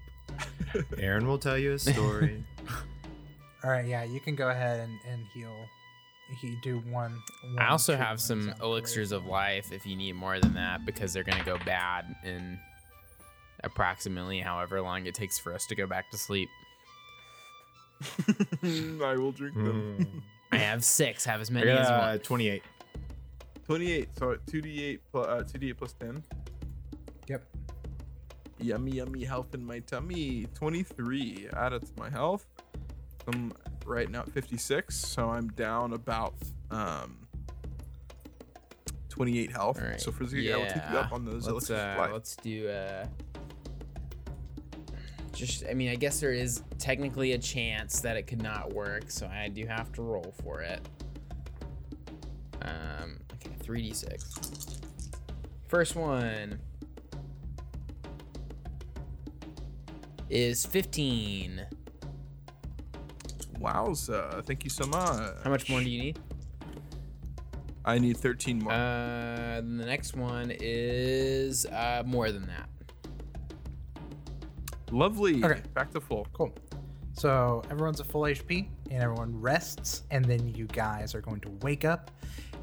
Aaron 1.00 1.26
will 1.26 1.40
tell 1.40 1.58
you 1.58 1.74
a 1.74 1.80
story. 1.80 2.44
All 3.64 3.72
right, 3.72 3.88
yeah, 3.88 4.04
you 4.04 4.20
can 4.20 4.36
go 4.36 4.50
ahead 4.50 4.82
and, 4.82 5.00
and 5.10 5.26
heal. 5.34 5.56
He 6.42 6.58
do 6.64 6.80
one. 6.90 7.22
one 7.44 7.60
I 7.60 7.70
also 7.70 7.96
have 7.96 8.20
some 8.20 8.54
elixirs 8.62 9.12
of 9.12 9.26
life 9.26 9.72
if 9.72 9.86
you 9.86 9.96
need 9.96 10.14
more 10.14 10.40
than 10.40 10.54
that 10.56 10.86
because 10.86 11.14
they're 11.14 11.24
gonna 11.24 11.44
go 11.44 11.58
bad 11.66 12.16
in 12.24 12.60
approximately 13.64 14.40
however 14.40 14.82
long 14.82 15.06
it 15.06 15.14
takes 15.14 15.38
for 15.40 15.54
us 15.54 15.66
to 15.68 15.76
go 15.76 15.86
back 15.88 16.10
to 16.12 16.18
sleep. 16.18 16.50
I 18.64 19.16
will 19.16 19.32
drink 19.32 19.56
them. 19.56 20.24
I 20.52 20.58
have 20.58 20.84
six. 20.84 21.26
Have 21.26 21.42
as 21.42 21.50
I 21.50 21.54
many 21.54 21.70
as 21.72 21.88
you 21.88 21.94
want. 21.94 22.04
uh, 22.04 22.18
28. 22.18 22.64
28. 23.66 24.10
So 24.18 24.36
2d8 24.48 25.00
plus, 25.12 25.28
uh, 25.28 25.44
2d8 25.44 25.78
plus 25.78 25.94
10. 25.94 26.24
Yep. 27.28 27.44
Yummy, 28.60 28.92
yummy 28.92 29.24
health 29.24 29.54
in 29.54 29.66
my 29.66 29.80
tummy. 29.80 30.48
23 30.54 31.48
added 31.56 31.82
to 31.86 31.92
my 31.98 32.10
health. 32.10 32.46
I'm 33.28 33.54
right 33.86 34.10
now 34.10 34.22
at 34.22 34.30
56, 34.30 34.96
so 34.96 35.30
I'm 35.30 35.50
down 35.50 35.94
about 35.94 36.36
um 36.72 37.28
28 39.10 39.52
health. 39.52 39.82
Right. 39.82 40.02
So 40.02 40.12
for 40.12 40.26
the 40.26 40.54
I 40.54 40.58
will 40.58 40.66
take 40.66 40.76
you 40.76 40.82
yeah. 40.94 41.00
up 41.00 41.14
on 41.14 41.24
those 41.24 41.48
Let's, 41.48 41.70
uh, 41.70 42.10
let's 42.12 42.36
do 42.38 42.68
uh 42.68 43.06
just 45.34 45.66
I 45.70 45.74
mean 45.74 45.90
I 45.90 45.96
guess 45.96 46.20
there 46.20 46.32
is 46.32 46.64
technically 46.80 47.34
a 47.34 47.38
chance 47.38 48.00
that 48.02 48.18
it 48.18 48.24
could 48.24 48.42
not 48.42 48.74
work, 48.74 49.12
so 49.12 49.28
I 49.28 49.50
do 49.50 49.66
have 49.68 49.92
to 49.94 50.02
roll 50.02 50.34
for 50.44 50.62
it. 50.62 50.80
Um 52.62 53.20
okay, 53.34 53.52
3d6. 53.64 54.80
First 55.68 55.96
one 55.96 56.60
is 60.30 60.66
15. 60.66 61.66
Wowza. 63.60 64.44
Thank 64.46 64.64
you 64.64 64.70
so 64.70 64.86
much. 64.86 65.34
How 65.44 65.50
much 65.50 65.70
more 65.70 65.82
do 65.82 65.90
you 65.90 66.02
need? 66.02 66.20
I 67.86 67.98
need 68.00 68.18
13 68.18 68.60
more. 68.60 68.72
Uh, 68.72 69.56
the 69.58 69.86
next 69.86 70.16
one 70.16 70.52
is 70.60 71.66
uh, 71.66 72.04
more 72.06 72.32
than 72.32 72.48
that. 72.48 72.70
Lovely. 74.92 75.44
okay. 75.44 75.62
Back 75.74 75.92
to 75.92 76.00
full. 76.00 76.28
Cool. 76.34 76.54
So 77.14 77.62
everyone's 77.70 78.00
at 78.00 78.08
full 78.08 78.22
HP 78.22 78.68
and 78.90 79.02
everyone 79.04 79.40
rests, 79.40 80.04
and 80.12 80.24
then 80.26 80.48
you 80.48 80.66
guys 80.68 81.14
are 81.14 81.22
going 81.22 81.42
to 81.42 81.50
wake 81.62 81.84
up. 81.86 82.12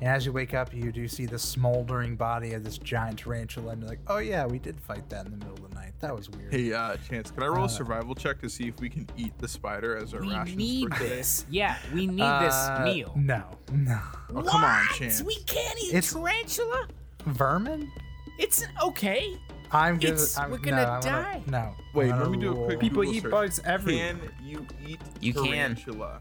And 0.01 0.09
as 0.09 0.24
you 0.24 0.32
wake 0.32 0.55
up, 0.55 0.72
you 0.72 0.90
do 0.93 1.06
see 1.06 1.27
the 1.27 1.39
smoldering 1.39 2.16
body 2.16 2.55
of 2.55 2.64
this 2.64 2.78
giant 2.78 3.18
tarantula, 3.18 3.72
and 3.72 3.82
you're 3.82 3.90
like, 3.90 3.98
"Oh 4.06 4.16
yeah, 4.18 4.47
we 4.47 4.59
did 4.59 4.81
fight 4.81 5.06
that 5.10 5.27
in 5.27 5.32
the 5.32 5.36
middle 5.39 5.62
of 5.62 5.68
the 5.68 5.74
night. 5.74 5.93
That 6.01 6.16
was 6.16 6.31
weird." 6.31 6.52
Hey, 6.52 6.72
uh, 6.72 6.97
Chance, 7.09 7.31
can 7.32 7.43
I 7.43 7.48
roll 7.48 7.64
Uh, 7.64 7.66
a 7.66 7.68
survival 7.68 8.14
check 8.14 8.40
to 8.40 8.48
see 8.48 8.66
if 8.66 8.81
we 8.81 8.89
can 8.89 9.06
eat 9.18 9.36
the 9.39 9.47
spider 9.47 9.97
as 9.98 10.14
our 10.14 10.22
We 10.22 10.35
rations 10.35 10.56
need 10.56 10.89
for 10.89 10.98
today? 11.01 11.09
this. 11.16 11.44
Yeah, 11.51 11.77
we 11.93 12.06
need 12.06 12.22
Uh, 12.22 12.40
this 12.40 12.85
meal. 12.94 13.12
No, 13.14 13.44
no. 13.72 14.01
Oh, 14.35 14.43
come 14.43 14.64
on, 14.64 14.86
Chance. 14.94 15.22
We 15.22 15.36
can't 15.44 15.78
eat 15.82 15.89
It's- 15.94 16.14
tarantula. 16.14 16.89
Vermin? 17.27 17.93
It's 18.39 18.64
okay. 18.82 19.39
I'm 19.70 19.98
gonna. 19.98 20.14
It's- 20.14 20.39
I'm, 20.39 20.51
we're 20.51 20.56
gonna 20.59 20.82
I'm 20.82 21.01
die. 21.02 21.43
no. 21.47 21.74
Wait, 21.93 22.10
let 22.10 22.31
me 22.31 22.39
do 22.39 22.52
a 22.52 22.64
quick 22.64 22.81
People 22.81 23.02
Google 23.02 23.14
eat 23.16 23.22
search. 23.22 23.31
bugs 23.31 23.60
everywhere. 23.66 24.14
Can 24.14 24.47
you 24.48 24.66
eat 24.86 25.01
You 25.20 25.35
can. 25.35 25.44
tarantula? 25.77 26.20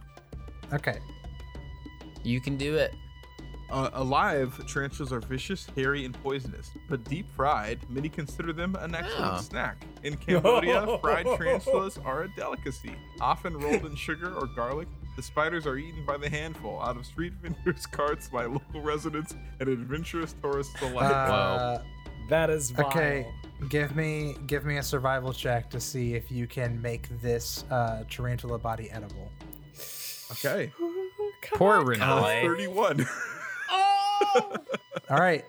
Okay. 0.73 0.99
You 2.23 2.41
can 2.41 2.57
do 2.57 2.75
it. 2.75 2.93
Uh, 3.71 3.89
alive, 3.93 4.59
tarantulas 4.67 5.13
are 5.13 5.19
vicious, 5.19 5.67
hairy, 5.75 6.03
and 6.05 6.13
poisonous. 6.23 6.71
But 6.89 7.03
deep 7.03 7.29
fried, 7.35 7.79
many 7.89 8.09
consider 8.09 8.51
them 8.51 8.75
an 8.79 8.95
excellent 8.95 9.33
Oh. 9.35 9.41
snack. 9.41 9.85
In 10.03 10.17
Cambodia, 10.17 10.97
fried 11.01 11.25
tarantulas 11.25 11.99
are 12.03 12.23
a 12.23 12.27
delicacy. 12.35 12.95
Often 13.21 13.57
rolled 13.57 13.85
in 13.85 13.95
sugar 13.95 14.33
or 14.33 14.47
garlic, 14.47 14.87
the 15.15 15.21
spiders 15.21 15.67
are 15.67 15.77
eaten 15.77 16.03
by 16.05 16.17
the 16.17 16.29
handful 16.29 16.81
out 16.81 16.97
of 16.97 17.05
street 17.05 17.33
vendors' 17.43 17.85
carts 17.85 18.27
by 18.29 18.45
local 18.45 18.81
residents 18.81 19.35
and 19.59 19.69
adventurous 19.69 20.33
tourists 20.41 20.73
alike. 20.81 21.11
Uh, 21.11 21.79
That 22.29 22.49
is 22.49 22.71
vile. 22.71 22.87
okay. 22.87 23.27
Give 23.69 23.95
me 23.95 24.35
give 24.47 24.63
me 24.65 24.77
a 24.77 24.83
survival 24.83 25.33
check 25.33 25.69
to 25.71 25.79
see 25.81 26.13
if 26.13 26.31
you 26.31 26.47
can 26.47 26.81
make 26.81 27.09
this 27.21 27.65
uh, 27.69 28.03
tarantula 28.09 28.57
body 28.57 28.89
edible. 28.89 29.29
okay. 30.31 30.71
Poor 31.53 31.77
Uh, 31.77 31.83
Renale. 31.83 32.55
31. 34.33 34.59
All 35.09 35.17
right. 35.17 35.45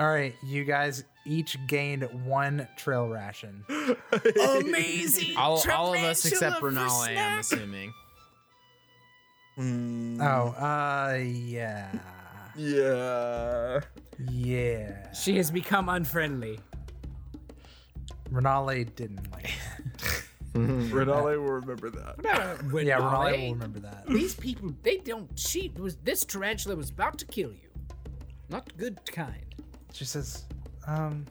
All 0.00 0.08
right. 0.08 0.34
You 0.42 0.64
guys 0.64 1.04
each 1.26 1.56
gained 1.66 2.02
one 2.26 2.68
trail 2.76 3.08
ration. 3.08 3.64
Amazing. 4.60 5.36
all, 5.36 5.62
all 5.72 5.94
of 5.94 6.00
us 6.02 6.24
except 6.24 6.58
for 6.60 6.66
Renale, 6.68 6.90
I'm 6.90 7.38
assuming. 7.38 7.92
Mm, 9.58 10.20
Oh, 10.20 10.48
uh, 10.60 11.16
yeah. 11.22 11.92
Yeah. 12.56 13.80
Yeah. 14.30 15.12
She 15.12 15.36
has 15.36 15.50
become 15.50 15.88
unfriendly. 15.88 16.58
Renale 18.30 18.84
didn't 18.96 19.30
like 19.32 19.50
that. 20.02 20.24
Renale 20.54 21.24
will 21.24 21.52
remember 21.52 21.90
that. 21.90 22.16
Yeah, 22.22 22.56
Renale 22.64 23.02
Renale, 23.02 23.40
will 23.48 23.52
remember 23.54 23.80
that. 23.80 24.06
These 24.08 24.34
people, 24.34 24.72
they 24.82 24.98
don't 24.98 25.34
cheat. 25.36 25.78
Was 25.78 25.96
this 25.96 26.24
tarantula 26.24 26.76
was 26.76 26.90
about 26.90 27.18
to 27.18 27.26
kill 27.26 27.50
you? 27.50 27.63
Not 28.48 28.76
good 28.76 28.98
kind. 29.06 29.54
She 29.92 30.04
says, 30.04 30.44
um, 30.86 31.24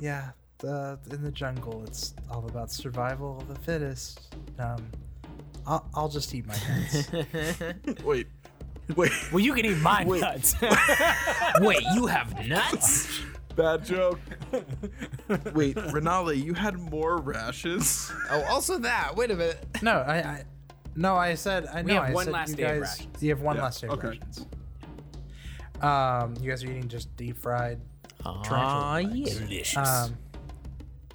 yeah, 0.00 0.30
the, 0.58 0.98
in 1.10 1.22
the 1.22 1.30
jungle, 1.30 1.82
it's 1.84 2.14
all 2.30 2.46
about 2.48 2.70
survival 2.70 3.38
of 3.40 3.48
the 3.48 3.56
fittest. 3.60 4.34
Um, 4.58 4.86
I'll, 5.66 5.88
I'll 5.94 6.08
just 6.08 6.34
eat 6.34 6.46
my 6.46 6.56
nuts. 6.68 8.02
Wait. 8.04 8.26
Wait. 8.96 9.12
Well, 9.32 9.40
you 9.40 9.54
can 9.54 9.64
eat 9.66 9.78
my 9.78 10.02
nuts. 10.04 10.54
Wait, 11.60 11.82
you 11.94 12.06
have 12.06 12.46
nuts? 12.46 13.20
Bad 13.56 13.84
joke. 13.84 14.18
Wait, 15.54 15.76
Renale, 15.92 16.32
you 16.34 16.54
had 16.54 16.78
more 16.78 17.18
rashes? 17.18 18.12
oh, 18.30 18.42
also 18.50 18.78
that. 18.78 19.14
Wait 19.16 19.30
a 19.30 19.36
minute. 19.36 19.64
no, 19.82 19.92
I, 20.00 20.16
I, 20.16 20.44
no, 20.96 21.14
I 21.16 21.34
said, 21.34 21.66
I 21.66 21.82
We 21.82 21.92
know, 21.92 22.00
have 22.02 22.10
I 22.10 22.12
one 22.12 22.24
said 22.24 22.32
last 22.32 22.50
you 22.50 22.56
day 22.56 22.62
of 22.64 22.82
guys, 22.82 22.98
rations. 22.98 23.22
you 23.22 23.30
have 23.30 23.40
one 23.42 23.56
Yeah, 23.56 23.62
last 23.62 23.80
day 23.80 23.86
of 23.88 23.92
okay. 23.94 24.08
rations. 24.08 24.46
Um, 25.82 26.34
you 26.40 26.50
guys 26.50 26.62
are 26.64 26.70
eating 26.70 26.88
just 26.88 27.14
deep 27.16 27.36
fried. 27.36 27.80
Ah, 28.24 28.42
Tarantula 28.42 29.14
yeah. 29.14 29.38
Delicious. 29.38 29.76
Um, 29.88 30.16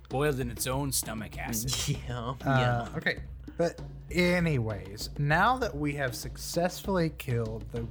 Boiled 0.09 0.39
in 0.39 0.49
its 0.49 0.65
own 0.67 0.91
stomach 0.91 1.37
acid. 1.37 1.73
Yeah. 2.07 2.33
Uh, 2.45 2.87
okay, 2.97 3.19
but 3.57 3.79
anyways, 4.11 5.11
now 5.19 5.55
that 5.57 5.75
we 5.75 5.93
have 5.93 6.15
successfully 6.15 7.11
killed 7.17 7.63
the 7.71 7.85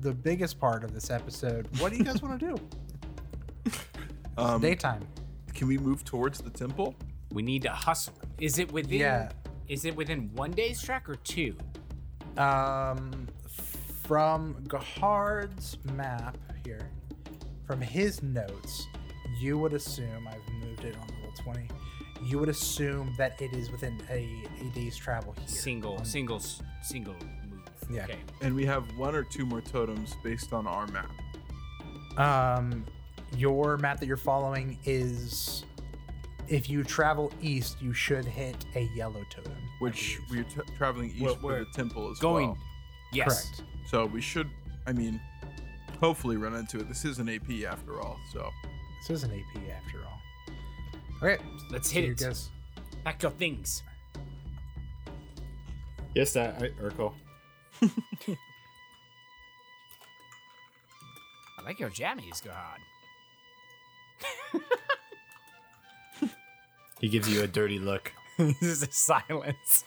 the 0.00 0.12
biggest 0.14 0.58
part 0.58 0.82
of 0.84 0.94
this 0.94 1.10
episode, 1.10 1.68
what 1.78 1.92
do 1.92 1.98
you 1.98 2.04
guys 2.04 2.22
want 2.22 2.40
to 2.40 2.46
do? 2.54 3.72
Um, 4.38 4.60
Daytime. 4.60 5.04
can 5.52 5.66
we 5.66 5.78
move 5.78 6.04
towards 6.04 6.40
the 6.40 6.50
temple? 6.50 6.94
We 7.32 7.42
need 7.42 7.62
to 7.62 7.70
hustle. 7.70 8.14
Is 8.38 8.60
it 8.60 8.70
within? 8.70 9.00
Yeah. 9.00 9.30
Is 9.66 9.84
it 9.84 9.96
within 9.96 10.30
one 10.34 10.52
day's 10.52 10.80
track 10.80 11.08
or 11.08 11.16
two? 11.16 11.56
Um, 12.36 13.26
from 14.08 14.54
Gahard's 14.68 15.76
map 15.94 16.38
here, 16.64 16.90
from 17.66 17.78
his 17.78 18.22
notes, 18.22 18.86
you 19.38 19.58
would 19.58 19.74
assume 19.74 20.26
I've 20.26 20.52
moved 20.66 20.82
it 20.84 20.94
on 20.96 21.06
level 21.08 21.32
twenty. 21.38 21.68
You 22.24 22.38
would 22.38 22.48
assume 22.48 23.14
that 23.18 23.40
it 23.40 23.52
is 23.52 23.70
within 23.70 24.00
a, 24.10 24.26
a 24.60 24.64
day's 24.74 24.96
travel 24.96 25.34
here. 25.38 25.46
Single, 25.46 25.98
on- 25.98 26.04
single, 26.06 26.40
single 26.82 27.12
move. 27.12 27.60
Yeah. 27.90 28.04
Okay. 28.04 28.16
And 28.40 28.54
we 28.54 28.64
have 28.64 28.84
one 28.96 29.14
or 29.14 29.22
two 29.24 29.44
more 29.44 29.60
totems 29.60 30.16
based 30.24 30.54
on 30.54 30.66
our 30.66 30.86
map. 30.88 31.10
Um, 32.18 32.84
your 33.36 33.76
map 33.76 34.00
that 34.00 34.06
you're 34.06 34.16
following 34.16 34.78
is 34.86 35.64
if 36.48 36.68
you 36.70 36.82
travel 36.82 37.30
east, 37.42 37.80
you 37.82 37.92
should 37.92 38.24
hit 38.24 38.56
a 38.74 38.88
yellow 38.96 39.22
totem. 39.30 39.52
Which 39.80 40.18
we're 40.30 40.44
t- 40.44 40.60
traveling 40.78 41.10
east 41.10 41.42
We're- 41.42 41.60
the 41.60 41.66
temple 41.74 42.10
as 42.10 42.18
Going. 42.18 42.48
well. 42.48 42.58
Yes. 43.12 43.26
correct. 43.50 43.62
So 43.90 44.04
we 44.06 44.20
should, 44.20 44.50
I 44.86 44.92
mean, 44.92 45.18
hopefully 46.00 46.36
run 46.36 46.54
into 46.54 46.78
it. 46.78 46.88
This 46.88 47.04
is 47.04 47.18
an 47.18 47.28
AP 47.28 47.64
after 47.66 48.00
all. 48.00 48.18
So 48.32 48.50
This 49.00 49.10
is 49.10 49.22
an 49.24 49.30
AP 49.32 49.62
after 49.70 49.98
all. 50.04 50.20
All 51.22 51.28
right, 51.28 51.40
Let's 51.70 51.88
so 51.88 51.94
hit 51.94 52.10
it. 52.10 52.18
guys. 52.18 52.50
Pack 53.04 53.22
your 53.22 53.32
things. 53.32 53.82
Yes, 56.14 56.32
that 56.34 56.62
I, 56.62 56.68
Urkel. 56.82 57.12
I 57.82 57.86
like 61.64 61.78
your 61.80 61.90
jammies, 61.90 62.42
God. 62.44 62.78
He 67.00 67.08
gives 67.08 67.28
you 67.32 67.42
a 67.42 67.46
dirty 67.46 67.78
look. 67.78 68.12
this 68.38 68.60
is 68.62 68.82
a 68.82 68.90
silence. 68.90 69.84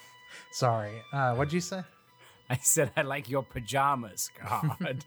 Sorry. 0.54 1.02
Uh, 1.12 1.36
what'd 1.36 1.52
you 1.52 1.60
say? 1.60 1.82
I 2.52 2.58
said 2.62 2.92
I 2.98 3.04
like 3.04 3.30
your 3.30 3.44
pajamas, 3.44 4.30
God. 4.44 5.06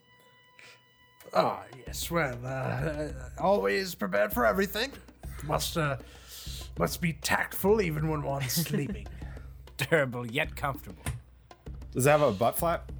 Ah, 1.35 1.63
yes. 1.87 2.11
Well, 2.11 2.39
uh, 2.43 3.09
always 3.39 3.95
prepared 3.95 4.33
for 4.33 4.47
everything. 4.47 4.91
Must 5.47 5.77
uh, 5.77 5.99
must 6.79 7.03
be 7.03 7.13
tactful 7.13 7.83
even 7.83 8.09
when 8.09 8.23
one's 8.23 8.53
sleeping. 8.67 9.07
Durable 9.77 10.27
yet 10.27 10.57
comfortable. 10.57 11.03
Does 11.93 12.07
it 12.07 12.11
have 12.11 12.23
a 12.23 12.33
butt 12.33 12.57
flap? 12.57 12.91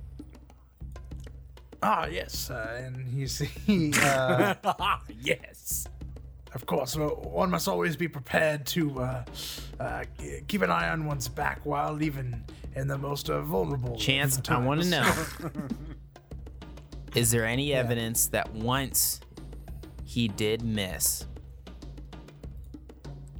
ah, 1.83 2.07
yes. 2.07 2.51
Uh, 2.51 2.83
and 2.85 3.09
you 3.13 3.27
see, 3.27 3.93
uh, 4.03 4.55
yes. 5.23 5.87
Of 6.55 6.67
course, 6.67 6.97
uh, 6.97 7.01
one 7.09 7.51
must 7.51 7.67
always 7.69 7.97
be 7.97 8.09
prepared 8.09 8.65
to 8.67 9.01
uh, 9.01 9.25
uh, 9.81 10.05
keep 10.47 10.63
an 10.63 10.71
eye 10.71 10.89
on 10.89 11.05
one's 11.07 11.29
back 11.29 11.61
while 11.65 12.01
even 12.03 12.45
in 12.75 12.87
the 12.87 12.97
most 12.97 13.29
uh, 13.29 13.41
vulnerable. 13.43 13.95
of 13.95 14.01
Chance, 14.01 14.41
I 14.49 14.59
want 14.59 14.83
to 14.83 14.89
know. 14.89 15.13
Is 17.15 17.31
there 17.31 17.45
any 17.45 17.73
evidence 17.73 18.29
that 18.29 18.53
once 18.53 19.21
he 20.05 20.29
did 20.29 20.63
miss? 20.63 21.27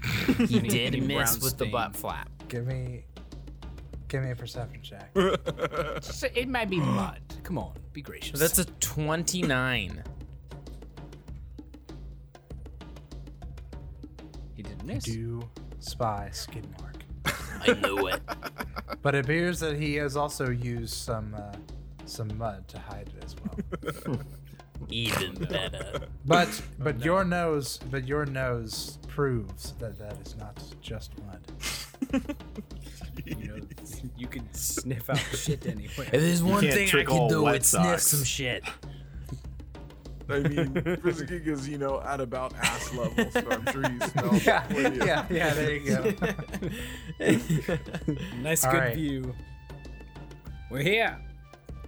He 0.49 0.59
did 0.61 1.03
miss 1.03 1.37
brown 1.37 1.45
with 1.45 1.59
the 1.59 1.67
butt 1.67 1.95
flap. 1.97 2.29
Give 2.49 2.67
me, 2.67 3.05
give 4.09 4.23
me 4.23 4.31
a 4.31 4.37
perception 4.37 4.83
check. 4.83 5.11
It 6.37 6.49
might 6.49 6.71
be 6.71 6.79
mud. 6.79 7.21
Come 7.43 7.59
on, 7.59 7.73
be 7.93 8.03
gracious. 8.03 8.39
That's 8.39 8.59
a 8.59 8.65
29. 8.65 10.03
He. 14.89 14.99
Do 14.99 15.49
spy 15.81 16.29
skid 16.33 16.67
mark. 16.81 16.97
I 17.67 17.73
knew 17.75 18.09
it. 18.09 18.21
But 19.03 19.15
it 19.15 19.25
appears 19.25 19.61
that 19.61 19.77
he 19.77 19.97
has 19.97 20.17
also 20.17 20.49
used 20.51 20.95
some 20.95 21.35
uh, 21.35 21.53
some 22.07 22.37
mud 22.39 22.67
to 22.69 22.79
hide 22.79 23.11
it 23.17 23.25
as 23.25 23.37
well. 24.07 24.19
Even 24.89 25.35
better. 25.35 26.07
But 26.25 26.49
but 26.79 27.05
your 27.05 27.25
nose 27.25 27.81
but 27.91 28.07
your 28.09 28.25
nose 28.25 28.99
proves 29.09 29.73
that 29.79 29.99
that 29.99 30.17
is 30.27 30.37
not 30.37 30.63
just 30.81 31.13
mud. 31.27 32.25
You 33.27 33.49
know, 33.49 33.59
you 34.17 34.27
can 34.27 34.53
sniff 34.55 35.09
out 35.11 35.19
shit 35.19 35.67
anyway. 35.67 36.09
If 36.13 36.21
there's 36.21 36.43
one 36.43 36.63
can't 36.63 36.75
thing 36.75 36.89
I 36.89 36.91
trick 36.91 37.09
can 37.09 37.17
all 37.19 37.29
do, 37.29 37.43
wet 37.43 37.57
it's 37.57 37.69
sniff 37.69 37.85
socks. 37.85 38.07
some 38.07 38.25
shit. 38.25 38.65
I 40.29 40.39
mean, 40.41 40.99
Frizzigig 41.03 41.47
is, 41.49 41.69
you 41.69 41.79
know, 41.79 42.01
at 42.01 42.21
about 42.21 42.55
ass 42.55 42.95
level, 42.95 43.31
so 43.31 43.47
I'm 43.51 43.67
sure 43.73 43.89
he 43.89 43.99
smells 44.09 44.47
Yeah, 44.47 44.65
yeah, 44.73 45.27
yeah. 45.31 45.55
There 45.55 45.75
you 45.77 45.91
go. 45.91 46.13
Nice, 48.43 48.65
All 48.65 48.73
good 48.73 48.79
right. 48.79 48.95
view. 48.97 49.35
We're 50.71 50.83
here. 50.83 51.19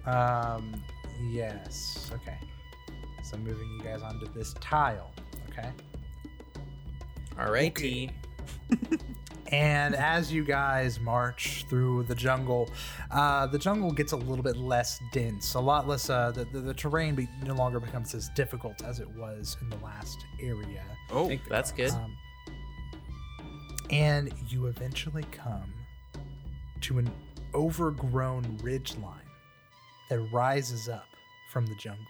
Um, 0.05 0.81
yes. 1.29 2.09
Okay. 2.13 2.37
So 3.23 3.37
moving 3.37 3.69
you 3.71 3.83
guys 3.83 4.01
onto 4.01 4.31
this 4.33 4.53
tile. 4.61 5.11
Okay. 5.49 5.69
All 7.39 7.51
right, 7.51 7.73
And 9.51 9.95
as 9.95 10.31
you 10.31 10.43
guys 10.43 10.99
march 10.99 11.65
through 11.69 12.03
the 12.03 12.15
jungle, 12.15 12.69
uh, 13.11 13.47
the 13.47 13.57
jungle 13.57 13.91
gets 13.91 14.11
a 14.11 14.17
little 14.17 14.43
bit 14.43 14.57
less 14.57 14.99
dense, 15.13 15.53
a 15.53 15.59
lot 15.59 15.87
less. 15.87 16.09
Uh, 16.09 16.31
the, 16.31 16.45
the, 16.45 16.59
the 16.59 16.73
terrain 16.73 17.15
be, 17.15 17.27
no 17.45 17.53
longer 17.53 17.79
becomes 17.79 18.13
as 18.13 18.29
difficult 18.35 18.83
as 18.83 18.99
it 18.99 19.07
was 19.15 19.55
in 19.61 19.69
the 19.69 19.77
last 19.77 20.25
area. 20.41 20.83
Oh, 21.11 21.31
That's 21.49 21.71
good. 21.71 21.91
Um, 21.91 22.17
and 23.89 24.33
you 24.49 24.67
eventually 24.67 25.23
come 25.31 25.73
to 26.81 26.99
an 26.99 27.09
overgrown 27.53 28.57
ridge 28.61 28.97
line 28.97 29.13
that 30.09 30.19
rises 30.31 30.89
up 30.89 31.07
from 31.51 31.65
the 31.65 31.75
jungle. 31.75 32.05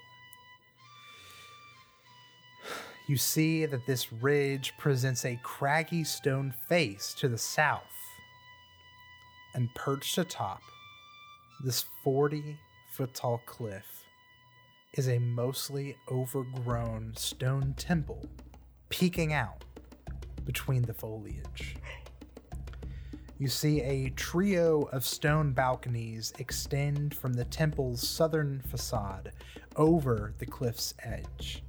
You 3.07 3.15
see 3.15 3.65
that 3.65 3.85
this 3.85 4.11
ridge 4.11 4.73
presents 4.77 5.23
a 5.23 5.39
craggy 5.41 6.03
stone 6.03 6.53
face 6.67 7.13
to 7.19 7.29
the 7.29 7.37
south. 7.37 7.83
And 9.55 9.73
perched 9.75 10.17
atop 10.17 10.61
this 11.63 11.85
40 12.03 12.57
foot 12.91 13.13
tall 13.13 13.41
cliff 13.45 14.05
is 14.93 15.07
a 15.07 15.19
mostly 15.19 15.95
overgrown 16.11 17.13
stone 17.15 17.73
temple 17.77 18.25
peeking 18.89 19.33
out 19.33 19.63
between 20.45 20.81
the 20.81 20.93
foliage. 20.93 21.77
You 23.39 23.47
see 23.47 23.81
a 23.81 24.09
trio 24.11 24.83
of 24.91 25.05
stone 25.05 25.53
balconies 25.53 26.33
extend 26.39 27.15
from 27.15 27.33
the 27.33 27.45
temple's 27.45 28.07
southern 28.07 28.61
facade 28.61 29.31
over 29.75 30.33
the 30.39 30.45
cliff's 30.45 30.93
edge, 31.03 31.63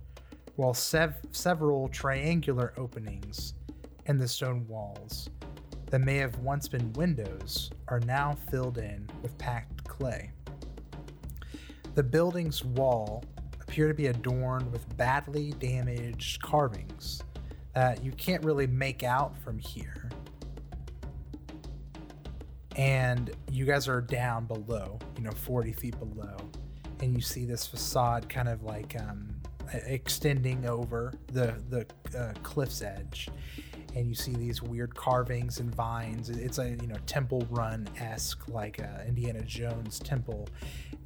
while 0.58 0.74
sev- 0.74 1.20
several 1.30 1.86
triangular 1.86 2.74
openings 2.76 3.54
in 4.06 4.18
the 4.18 4.26
stone 4.26 4.66
walls 4.66 5.30
that 5.86 6.00
may 6.00 6.16
have 6.16 6.36
once 6.40 6.66
been 6.66 6.92
windows 6.94 7.70
are 7.86 8.00
now 8.00 8.36
filled 8.50 8.76
in 8.76 9.08
with 9.22 9.38
packed 9.38 9.84
clay. 9.84 10.32
The 11.94 12.02
building's 12.02 12.64
wall 12.64 13.22
appear 13.60 13.86
to 13.86 13.94
be 13.94 14.08
adorned 14.08 14.72
with 14.72 14.96
badly 14.96 15.52
damaged 15.60 16.42
carvings 16.42 17.22
that 17.74 18.02
you 18.02 18.10
can't 18.10 18.44
really 18.44 18.66
make 18.66 19.04
out 19.04 19.38
from 19.38 19.60
here. 19.60 20.10
And 22.74 23.30
you 23.48 23.64
guys 23.64 23.86
are 23.86 24.00
down 24.00 24.46
below, 24.46 24.98
you 25.16 25.22
know, 25.22 25.30
40 25.30 25.72
feet 25.72 25.96
below, 26.00 26.36
and 26.98 27.14
you 27.14 27.20
see 27.20 27.44
this 27.44 27.64
facade 27.64 28.28
kind 28.28 28.48
of 28.48 28.64
like 28.64 28.96
um, 29.00 29.37
extending 29.72 30.66
over 30.66 31.12
the 31.32 31.54
the 31.68 31.86
uh, 32.18 32.32
cliff's 32.42 32.82
edge, 32.82 33.28
and 33.94 34.06
you 34.08 34.14
see 34.14 34.34
these 34.34 34.62
weird 34.62 34.94
carvings 34.94 35.60
and 35.60 35.74
vines. 35.74 36.30
It's 36.30 36.58
a 36.58 36.70
you 36.70 36.86
know 36.86 36.96
temple 37.06 37.46
run 37.50 37.88
esque 37.98 38.48
like 38.48 38.80
uh, 38.82 39.02
Indiana 39.06 39.42
Jones 39.42 39.98
temple, 39.98 40.48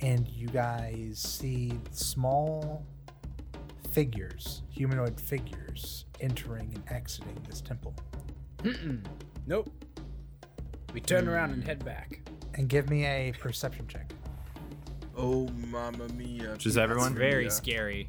and 0.00 0.26
you 0.28 0.48
guys 0.48 1.18
see 1.18 1.72
small 1.90 2.84
figures, 3.90 4.62
humanoid 4.70 5.20
figures, 5.20 6.06
entering 6.20 6.72
and 6.74 6.82
exiting 6.88 7.36
this 7.48 7.60
temple. 7.60 7.94
Nope. 9.46 9.70
We 10.94 11.00
turn 11.00 11.28
around 11.28 11.50
and 11.50 11.64
head 11.64 11.84
back. 11.84 12.20
And 12.54 12.68
give 12.68 12.88
me 12.90 13.04
a 13.06 13.32
perception 13.32 13.86
check. 13.88 14.12
oh, 15.16 15.48
mamma 15.48 16.06
mia. 16.10 16.56
Just 16.58 16.76
everyone? 16.76 17.14
Very 17.14 17.44
Yeah. 17.44 17.50
scary. 17.50 18.08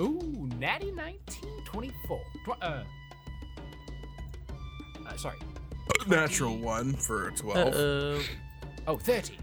Ooh, 0.00 0.48
natty 0.58 0.92
1924. 0.92 2.20
Tw- 2.44 2.62
uh, 2.62 2.82
uh, 5.08 5.16
sorry. 5.16 5.38
Natural 6.06 6.56
one 6.56 6.92
for 6.94 7.30
12. 7.32 7.74
Uh-oh. 7.74 8.20
Oh, 8.86 8.96
30. 8.98 9.38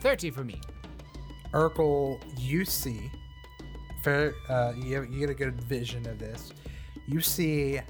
30 0.00 0.30
for 0.30 0.44
me. 0.44 0.60
Urkel, 1.52 2.20
you 2.38 2.64
see, 2.64 3.10
fair, 4.04 4.34
uh, 4.48 4.72
you, 4.76 5.02
you 5.04 5.20
get 5.20 5.30
a 5.30 5.34
good 5.34 5.60
vision 5.62 6.06
of 6.06 6.18
this. 6.18 6.52
You 7.06 7.20
see, 7.20 7.80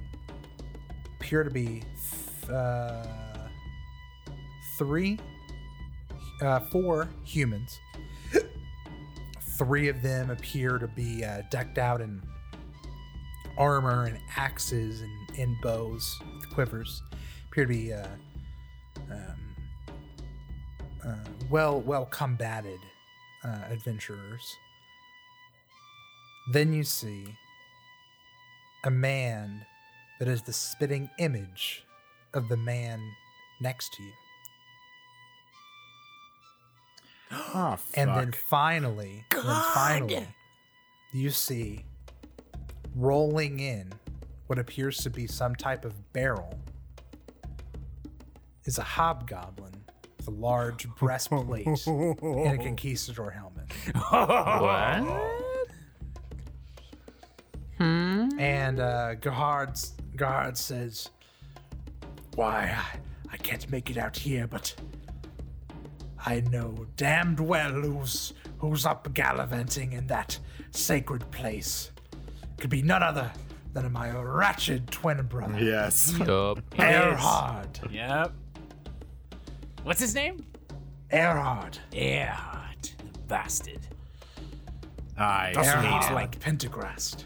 appear 1.18 1.42
to 1.42 1.50
be 1.50 1.82
th- 2.46 2.50
uh, 2.50 3.04
three, 4.78 5.18
uh, 6.40 6.60
four 6.70 7.08
humans. 7.24 7.80
Three 9.58 9.88
of 9.88 10.02
them 10.02 10.30
appear 10.30 10.78
to 10.78 10.86
be 10.86 11.24
uh, 11.24 11.42
decked 11.50 11.78
out 11.78 12.00
in 12.00 12.22
armor 13.56 14.04
and 14.04 14.16
axes 14.36 15.00
and, 15.00 15.38
and 15.38 15.60
bows 15.60 16.16
with 16.36 16.48
quivers. 16.54 17.02
Appear 17.50 17.64
to 17.64 17.68
be 17.68 17.92
uh, 17.92 18.06
um, 19.10 19.56
uh, 21.04 21.14
well 21.50 21.80
well 21.80 22.06
combated 22.06 22.78
uh, 23.44 23.62
adventurers. 23.68 24.56
Then 26.52 26.72
you 26.72 26.84
see 26.84 27.26
a 28.84 28.90
man 28.90 29.66
that 30.18 30.28
is 30.28 30.42
the 30.42 30.52
spitting 30.52 31.10
image 31.18 31.84
of 32.32 32.48
the 32.48 32.56
man 32.56 33.00
next 33.60 33.92
to 33.94 34.02
you. 34.02 34.12
Oh, 37.30 37.76
fuck. 37.76 37.80
And 37.94 38.10
then 38.10 38.32
finally, 38.32 39.24
then 39.30 39.42
finally, 39.74 40.26
you 41.12 41.30
see 41.30 41.84
rolling 42.94 43.60
in 43.60 43.92
what 44.46 44.58
appears 44.58 44.98
to 44.98 45.10
be 45.10 45.26
some 45.26 45.54
type 45.54 45.84
of 45.84 46.12
barrel 46.12 46.58
is 48.64 48.78
a 48.78 48.82
hobgoblin 48.82 49.72
with 50.16 50.28
a 50.28 50.30
large 50.30 50.88
breastplate 50.96 51.66
and 51.66 52.60
a 52.60 52.62
conquistador 52.62 53.30
helmet. 53.30 53.72
What? 54.10 55.28
Hmm? 57.78 58.28
And 58.38 58.80
uh, 58.80 59.14
Gahard, 59.16 59.90
Gahard 60.16 60.56
says, 60.56 61.10
Why, 62.34 62.76
I, 62.76 62.98
I 63.32 63.36
can't 63.36 63.70
make 63.70 63.90
it 63.90 63.96
out 63.96 64.16
here, 64.16 64.46
but 64.48 64.74
I 66.26 66.40
know 66.40 66.86
damned 66.96 67.40
well 67.40 67.70
who's, 67.72 68.32
who's 68.58 68.84
up 68.86 69.12
gallivanting 69.14 69.92
in 69.92 70.06
that 70.08 70.38
sacred 70.72 71.30
place. 71.30 71.90
Could 72.58 72.70
be 72.70 72.82
none 72.82 73.02
other 73.02 73.30
than 73.72 73.90
my 73.92 74.10
wretched 74.18 74.90
twin 74.90 75.22
brother, 75.26 75.62
Yes. 75.62 76.12
Yup. 76.18 76.58
Erhard. 76.78 77.92
Yep. 77.92 78.32
What's 79.84 80.00
his 80.00 80.14
name? 80.14 80.44
Erhard. 81.12 81.78
Erhard, 81.92 82.90
the 83.12 83.18
bastard. 83.26 83.80
I 85.16 85.52
Erhard 85.56 86.12
like 86.12 86.38
Pentagrast. 86.40 87.24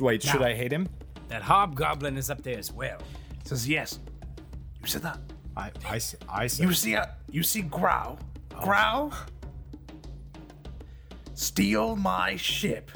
Wait, 0.00 0.22
should 0.22 0.42
I 0.42 0.54
hate 0.54 0.72
him? 0.72 0.88
That 1.28 1.42
hobgoblin 1.42 2.16
is 2.16 2.30
up 2.30 2.42
there 2.42 2.58
as 2.58 2.72
well. 2.72 2.98
Says, 3.44 3.68
Yes. 3.68 3.98
You 4.82 4.86
said 4.86 5.02
that. 5.02 5.18
I, 5.56 5.70
I, 5.88 5.96
s- 5.96 6.14
I 6.28 6.46
said. 6.46 6.66
You 6.66 6.72
see, 6.72 6.94
uh, 6.94 7.06
you 7.30 7.42
see, 7.42 7.62
Grau, 7.62 8.16
Grau, 8.60 9.12
steal 11.34 11.96
my 11.96 12.36
ship, 12.36 12.90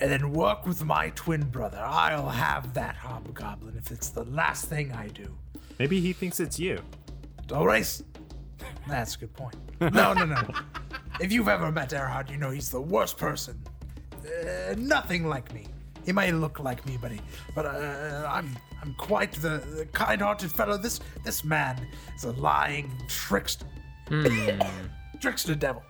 and 0.00 0.10
then 0.10 0.32
work 0.32 0.66
with 0.66 0.84
my 0.84 1.10
twin 1.10 1.42
brother. 1.42 1.78
I'll 1.78 2.28
have 2.28 2.74
that 2.74 2.96
hobgoblin 2.96 3.76
if 3.76 3.90
it's 3.90 4.10
the 4.10 4.24
last 4.24 4.66
thing 4.66 4.92
I 4.92 5.08
do. 5.08 5.36
Maybe 5.78 6.00
he 6.00 6.12
thinks 6.12 6.40
it's 6.40 6.58
you. 6.58 6.80
Don't 7.46 7.64
race. 7.64 8.02
That's 8.88 9.14
a 9.16 9.18
good 9.20 9.32
point. 9.34 9.56
No, 9.80 10.12
no, 10.12 10.26
no. 10.26 10.46
if 11.20 11.32
you've 11.32 11.48
ever 11.48 11.72
met 11.72 11.88
Erhard, 11.94 12.30
you 12.30 12.36
know 12.36 12.50
he's 12.50 12.70
the 12.70 12.80
worst 12.82 13.16
person. 13.16 13.58
Uh, 14.22 14.74
nothing 14.76 15.26
like 15.26 15.54
me. 15.54 15.66
He 16.04 16.12
may 16.12 16.32
look 16.32 16.60
like 16.60 16.84
me, 16.84 16.98
but 17.00 17.10
he, 17.12 17.20
but 17.54 17.64
uh, 17.64 18.28
I'm 18.28 18.54
I'm 18.82 18.94
quite 18.94 19.32
the, 19.32 19.62
the 19.74 19.86
kind-hearted 19.92 20.52
fellow. 20.52 20.76
This 20.76 21.00
this 21.24 21.44
man 21.44 21.86
is 22.14 22.24
a 22.24 22.32
lying 22.32 22.92
trickster, 23.08 23.66
trickster 25.20 25.54
devil. 25.54 25.82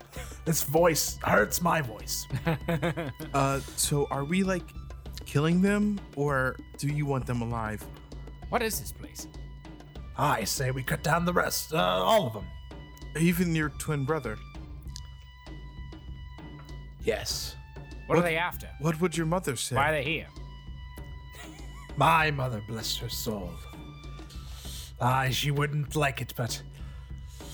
This 0.45 0.63
voice 0.63 1.19
hurts 1.23 1.61
my 1.63 1.81
voice. 1.81 2.27
Uh, 3.33 3.61
so 3.77 4.07
are 4.11 4.25
we 4.25 4.43
like 4.43 4.65
killing 5.25 5.63
them, 5.63 5.99
or 6.17 6.57
do 6.79 6.89
you 6.89 7.07
want 7.07 7.27
them 7.27 7.43
alive? 7.43 7.85
What 8.49 8.63
is 8.63 8.81
this 8.81 8.93
place? 8.93 9.29
I 10.19 10.45
say 10.45 10.71
we 10.73 10.83
cut 10.83 11.03
down 11.05 11.25
the 11.25 11.33
rest, 11.33 11.73
uh, 11.73 11.77
all 11.79 12.27
of 12.27 12.33
them. 12.33 12.47
Even 13.19 13.55
your 13.55 13.69
twin 13.79 14.05
brother. 14.05 14.37
Yes, 17.05 17.57
What, 18.07 18.19
are 18.19 18.23
they 18.23 18.37
after? 18.37 18.69
What 18.81 19.01
would 19.01 19.17
your 19.17 19.27
mother 19.27 19.57
say? 19.57 19.77
Why 19.77 19.89
are 19.91 19.93
they 19.93 20.03
here? 20.05 20.27
My 21.97 22.31
mother, 22.31 22.63
bless 22.69 22.97
her 22.99 23.09
soul. 23.09 23.51
Aye, 25.01 25.31
she 25.31 25.51
wouldn't 25.51 25.97
like 25.97 26.21
it, 26.21 26.35
but 26.37 26.63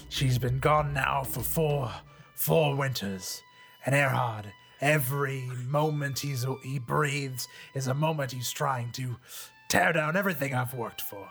she's 0.08 0.38
been 0.38 0.58
gone 0.58 0.92
now 0.92 1.22
for 1.24 1.40
four, 1.40 1.90
four 2.34 2.74
winters. 2.76 3.42
And 3.84 3.94
Erhard, 3.94 4.46
every 4.80 5.42
moment 5.68 6.18
he's 6.20 6.44
he 6.62 6.78
breathes 6.78 7.48
is 7.74 7.86
a 7.86 7.94
moment 7.94 8.32
he's 8.32 8.50
trying 8.50 8.92
to 8.92 9.16
tear 9.68 9.92
down 9.92 10.16
everything 10.16 10.54
I've 10.54 10.74
worked 10.74 11.00
for. 11.00 11.28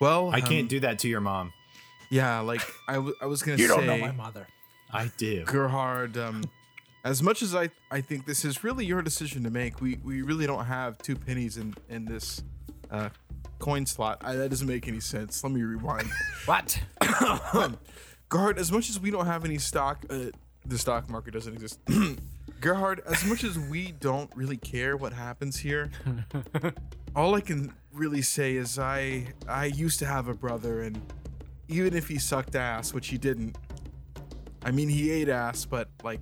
well, 0.00 0.30
I 0.30 0.40
um, 0.40 0.46
can't 0.46 0.68
do 0.68 0.80
that 0.80 0.98
to 1.00 1.08
your 1.08 1.20
mom. 1.20 1.52
Yeah, 2.10 2.40
like 2.40 2.62
I, 2.88 2.94
w- 2.94 3.14
I 3.20 3.26
was 3.26 3.42
gonna 3.42 3.58
You 3.58 3.68
say. 3.68 3.76
don't 3.76 3.86
know 3.86 3.98
my 3.98 4.12
mother. 4.12 4.46
I 4.92 5.10
do. 5.16 5.44
Gahard, 5.44 6.16
um, 6.16 6.44
as 7.04 7.22
much 7.22 7.42
as 7.42 7.54
I, 7.54 7.70
I 7.90 8.00
think 8.00 8.26
this 8.26 8.44
is 8.44 8.62
really 8.62 8.84
your 8.86 9.02
decision 9.02 9.42
to 9.42 9.50
make, 9.50 9.80
we, 9.80 9.98
we 10.04 10.22
really 10.22 10.46
don't 10.46 10.64
have 10.64 10.98
two 10.98 11.16
pennies 11.16 11.56
in, 11.56 11.74
in 11.88 12.04
this 12.04 12.42
uh, 12.90 13.08
coin 13.58 13.86
slot. 13.86 14.18
I, 14.22 14.34
that 14.34 14.48
doesn't 14.50 14.66
make 14.66 14.86
any 14.88 15.00
sense. 15.00 15.42
Let 15.42 15.52
me 15.52 15.62
rewind. 15.62 16.08
What? 16.46 16.80
Gahard, 18.30 18.56
as 18.56 18.70
much 18.70 18.88
as 18.88 19.00
we 19.00 19.10
don't 19.10 19.26
have 19.26 19.44
any 19.44 19.58
stock, 19.58 20.04
uh, 20.10 20.26
the 20.64 20.78
stock 20.78 21.08
market 21.10 21.32
doesn't 21.34 21.52
exist. 21.52 21.84
Gahard, 22.60 23.00
as 23.06 23.24
much 23.24 23.44
as 23.44 23.58
we 23.58 23.92
don't 23.92 24.30
really 24.36 24.56
care 24.56 24.96
what 24.96 25.12
happens 25.12 25.56
here, 25.58 25.90
all 27.16 27.34
I 27.34 27.40
can 27.40 27.72
really 27.92 28.22
say 28.22 28.56
is 28.56 28.78
I 28.78 29.28
I 29.48 29.66
used 29.66 29.98
to 30.00 30.06
have 30.06 30.28
a 30.28 30.34
brother, 30.34 30.82
and 30.82 31.00
even 31.68 31.94
if 31.94 32.08
he 32.08 32.18
sucked 32.18 32.54
ass, 32.54 32.94
which 32.94 33.08
he 33.08 33.18
didn't, 33.18 33.58
I 34.64 34.70
mean 34.70 34.88
he 34.88 35.10
ate 35.10 35.28
ass, 35.28 35.64
but 35.64 35.88
like 36.02 36.20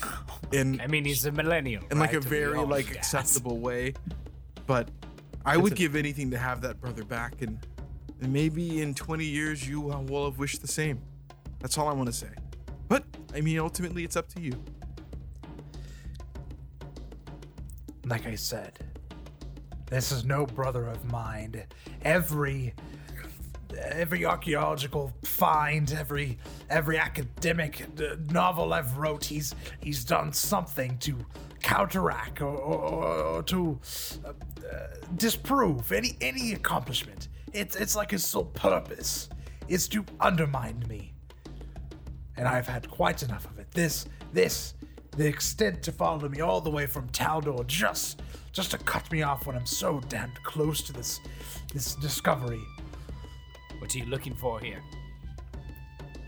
in 0.52 0.80
I 0.80 0.86
mean, 0.86 1.04
he's 1.04 1.24
a 1.26 1.32
millennial. 1.32 1.82
in 1.90 1.98
like 1.98 2.12
a 2.12 2.20
right? 2.20 2.24
Very 2.28 2.58
like 2.64 2.90
acceptable 2.90 3.58
way. 3.58 3.94
But 4.66 4.88
I 5.44 5.56
would 5.56 5.74
give 5.74 5.96
anything 5.96 6.30
to 6.30 6.38
have 6.38 6.60
that 6.62 6.80
brother 6.80 7.04
back, 7.04 7.42
and, 7.42 7.58
and 8.20 8.32
maybe 8.32 8.80
in 8.80 8.94
20 8.94 9.24
years 9.24 9.66
you 9.66 9.92
uh, 9.92 10.00
will 10.00 10.24
have 10.24 10.38
wished 10.38 10.62
the 10.62 10.68
same. 10.68 11.00
That's 11.58 11.76
all 11.78 11.88
I 11.88 11.92
want 11.92 12.06
to 12.06 12.12
say. 12.12 12.28
But 12.88 13.04
I 13.34 13.40
mean, 13.40 13.58
ultimately, 13.58 14.04
it's 14.04 14.16
up 14.16 14.28
to 14.34 14.40
you. 14.40 14.52
Like 18.04 18.26
I 18.26 18.34
said, 18.34 18.78
this 19.86 20.12
is 20.12 20.24
no 20.24 20.46
brother 20.46 20.86
of 20.86 21.04
mine. 21.10 21.64
Every 22.02 22.74
every 23.78 24.24
archaeological 24.24 25.12
find, 25.24 25.90
every 25.92 26.38
every 26.68 26.98
academic 26.98 27.86
uh, 27.98 28.16
novel 28.30 28.72
I've 28.72 28.96
wrote, 28.98 29.24
he's 29.24 29.54
he's 29.80 30.04
done 30.04 30.32
something 30.32 30.98
to 30.98 31.16
counteract 31.62 32.40
or, 32.40 32.56
or, 32.56 33.04
or 33.22 33.42
to 33.44 33.78
uh, 34.24 34.32
disprove 35.16 35.92
any 35.92 36.16
any 36.20 36.52
accomplishment. 36.52 37.28
It's 37.52 37.76
it's 37.76 37.96
like 37.96 38.10
his 38.10 38.24
sole 38.24 38.46
purpose 38.46 39.28
is 39.68 39.88
to 39.88 40.04
undermine 40.20 40.84
me 40.88 41.12
and 42.36 42.48
I've 42.48 42.66
had 42.66 42.90
quite 42.90 43.22
enough 43.22 43.44
of 43.46 43.58
it. 43.58 43.70
This, 43.72 44.06
this, 44.32 44.74
the 45.16 45.26
extent 45.26 45.82
to 45.84 45.92
follow 45.92 46.28
me 46.28 46.40
all 46.40 46.60
the 46.60 46.70
way 46.70 46.86
from 46.86 47.08
Taldor 47.10 47.66
just, 47.66 48.22
just 48.52 48.70
to 48.70 48.78
cut 48.78 49.10
me 49.12 49.22
off 49.22 49.46
when 49.46 49.56
I'm 49.56 49.66
so 49.66 50.00
damned 50.08 50.42
close 50.42 50.82
to 50.82 50.92
this, 50.92 51.20
this 51.72 51.94
discovery. 51.96 52.62
What 53.78 53.94
are 53.94 53.98
you 53.98 54.06
looking 54.06 54.34
for 54.34 54.60
here? 54.60 54.82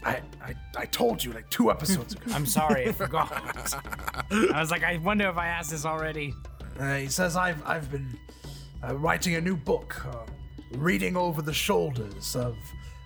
I, 0.05 0.21
I, 0.43 0.55
I 0.77 0.85
told 0.87 1.25
you 1.25 1.33
like 1.33 1.49
two 1.51 1.71
episodes 1.71 2.15
ago. 2.15 2.23
I'm 2.35 2.47
sorry, 2.47 2.89
I 2.89 2.93
forgot. 2.93 3.33
I 4.31 4.61
was 4.61 4.71
like, 4.71 4.85
I 4.85 4.99
wonder 4.99 5.29
if 5.29 5.37
I 5.37 5.47
asked 5.47 5.71
this 5.71 5.85
already. 5.87 6.35
Uh, 6.79 6.97
he 6.97 7.09
says 7.09 7.37
I've, 7.37 7.65
I've 7.67 7.91
been 7.91 8.19
uh, 8.87 8.97
writing 8.97 9.37
a 9.37 9.41
new 9.41 9.57
book, 9.57 10.05
uh, 10.07 10.27
reading 10.73 11.17
over 11.17 11.41
the 11.41 11.53
shoulders 11.55 12.37
of, 12.37 12.57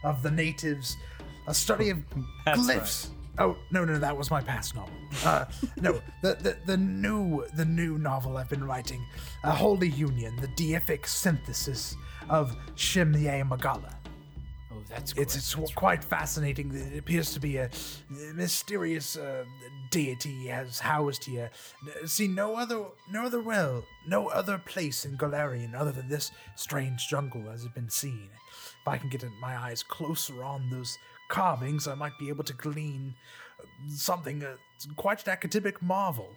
of 0.02 0.22
the 0.22 0.30
natives, 0.30 0.96
a 1.46 1.54
study 1.54 1.90
of 1.90 1.98
glyphs. 2.46 3.10
Oh 3.38 3.56
no, 3.70 3.84
no, 3.84 3.98
that 3.98 4.16
was 4.16 4.30
my 4.30 4.40
past 4.40 4.74
novel. 4.74 4.92
Uh, 5.24 5.44
no, 5.80 6.00
the, 6.22 6.34
the 6.34 6.56
the 6.66 6.76
new 6.76 7.46
the 7.54 7.64
new 7.64 7.96
novel 7.96 8.36
I've 8.36 8.48
been 8.48 8.64
writing, 8.64 9.06
a 9.44 9.52
Holy 9.52 9.88
Union, 9.90 10.34
the 10.40 10.48
deific 10.48 11.06
synthesis 11.06 11.94
of 12.28 12.56
Shimye 12.74 13.46
Magala. 13.48 13.94
That's 14.88 15.12
It's 15.12 15.36
it's 15.36 15.74
quite 15.74 16.02
fascinating. 16.02 16.72
It 16.74 16.98
appears 16.98 17.32
to 17.34 17.40
be 17.40 17.56
a 17.58 17.68
mysterious 18.34 19.16
uh, 19.16 19.44
deity 19.90 20.46
has 20.46 20.78
housed 20.78 21.24
here. 21.24 21.50
See, 22.06 22.28
no 22.28 22.56
other 22.56 22.84
no 23.10 23.26
other 23.26 23.42
well, 23.42 23.84
no 24.06 24.28
other 24.28 24.58
place 24.58 25.04
in 25.04 25.16
Golarion 25.18 25.74
other 25.74 25.92
than 25.92 26.08
this 26.08 26.32
strange 26.56 27.08
jungle 27.08 27.42
has 27.50 27.66
been 27.68 27.90
seen. 27.90 28.30
If 28.80 28.88
I 28.88 28.96
can 28.98 29.10
get 29.10 29.24
my 29.40 29.56
eyes 29.56 29.82
closer 29.82 30.42
on 30.42 30.70
those 30.70 30.98
carvings, 31.28 31.86
I 31.86 31.94
might 31.94 32.18
be 32.18 32.28
able 32.30 32.44
to 32.44 32.54
glean 32.54 33.14
something 33.88 34.42
uh, 34.44 34.54
quite 34.96 35.26
an 35.26 35.32
academic 35.32 35.82
marvel. 35.82 36.28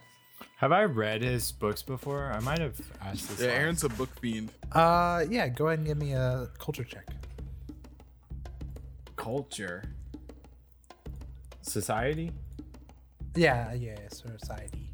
Have 0.57 0.71
I 0.71 0.83
read 0.83 1.21
his 1.21 1.51
books 1.51 1.81
before? 1.83 2.31
I 2.33 2.39
might 2.39 2.59
have 2.59 2.79
asked 3.01 3.29
this. 3.29 3.39
Yeah, 3.39 3.47
last- 3.47 3.55
Aaron's 3.59 3.83
a 3.83 3.89
book 3.89 4.09
fiend. 4.19 4.51
Uh, 4.71 5.23
yeah. 5.29 5.47
Go 5.47 5.67
ahead 5.67 5.79
and 5.79 5.87
give 5.87 5.97
me 5.97 6.13
a 6.13 6.49
culture 6.59 6.83
check. 6.83 7.07
Culture. 9.21 9.83
Society? 11.61 12.31
Yeah, 13.35 13.71
yeah. 13.73 13.95
Society. 14.09 14.89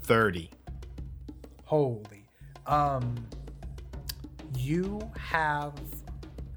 30. 0.00 0.48
Holy. 1.64 2.26
Um 2.64 3.16
you 4.56 5.10
have 5.18 5.74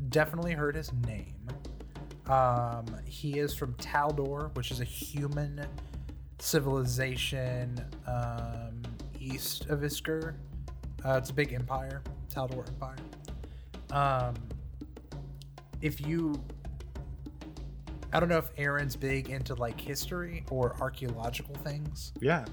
definitely 0.07 0.53
heard 0.53 0.77
his 0.77 0.93
name. 1.05 1.49
Um 2.27 2.85
he 3.05 3.37
is 3.37 3.53
from 3.53 3.73
Taldor, 3.73 4.55
which 4.55 4.71
is 4.71 4.79
a 4.79 4.85
human 4.85 5.65
civilization 6.37 7.83
um 8.07 8.81
east 9.19 9.65
of 9.65 9.81
Isger. 9.81 10.35
Uh, 11.03 11.17
it's 11.17 11.31
a 11.31 11.33
big 11.33 11.51
empire, 11.51 12.01
Taldor 12.33 12.65
Empire. 12.65 12.95
Um 13.91 14.35
if 15.81 16.01
you 16.01 16.41
I 18.11 18.19
don't 18.19 18.29
know 18.29 18.37
if 18.39 18.49
Aaron's 18.57 18.95
big 18.95 19.29
into 19.29 19.53
like 19.55 19.79
history 19.79 20.43
or 20.49 20.75
archaeological 20.81 21.55
things. 21.63 22.11
Yeah. 22.19 22.43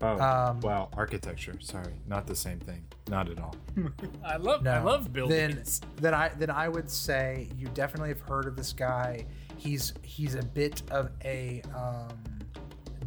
Oh, 0.00 0.18
Um, 0.18 0.60
well, 0.60 0.90
architecture. 0.96 1.54
Sorry, 1.60 1.94
not 2.08 2.26
the 2.26 2.34
same 2.36 2.58
thing. 2.60 2.84
Not 3.08 3.28
at 3.28 3.40
all. 3.40 3.54
I 4.24 4.36
love 4.36 4.60
I 4.66 4.78
No. 4.78 4.84
love 4.84 5.12
buildings. 5.12 5.80
then 5.96 6.14
I 6.14 6.28
then 6.30 6.50
I 6.50 6.68
would 6.68 6.88
say 6.90 7.48
you 7.56 7.68
definitely 7.74 8.08
have 8.10 8.20
heard 8.20 8.46
of 8.46 8.56
this 8.56 8.72
guy. 8.72 9.26
He's 9.56 9.92
he's 10.02 10.34
a 10.34 10.42
bit 10.42 10.82
of 10.90 11.10
a 11.24 11.62
um, 11.74 12.16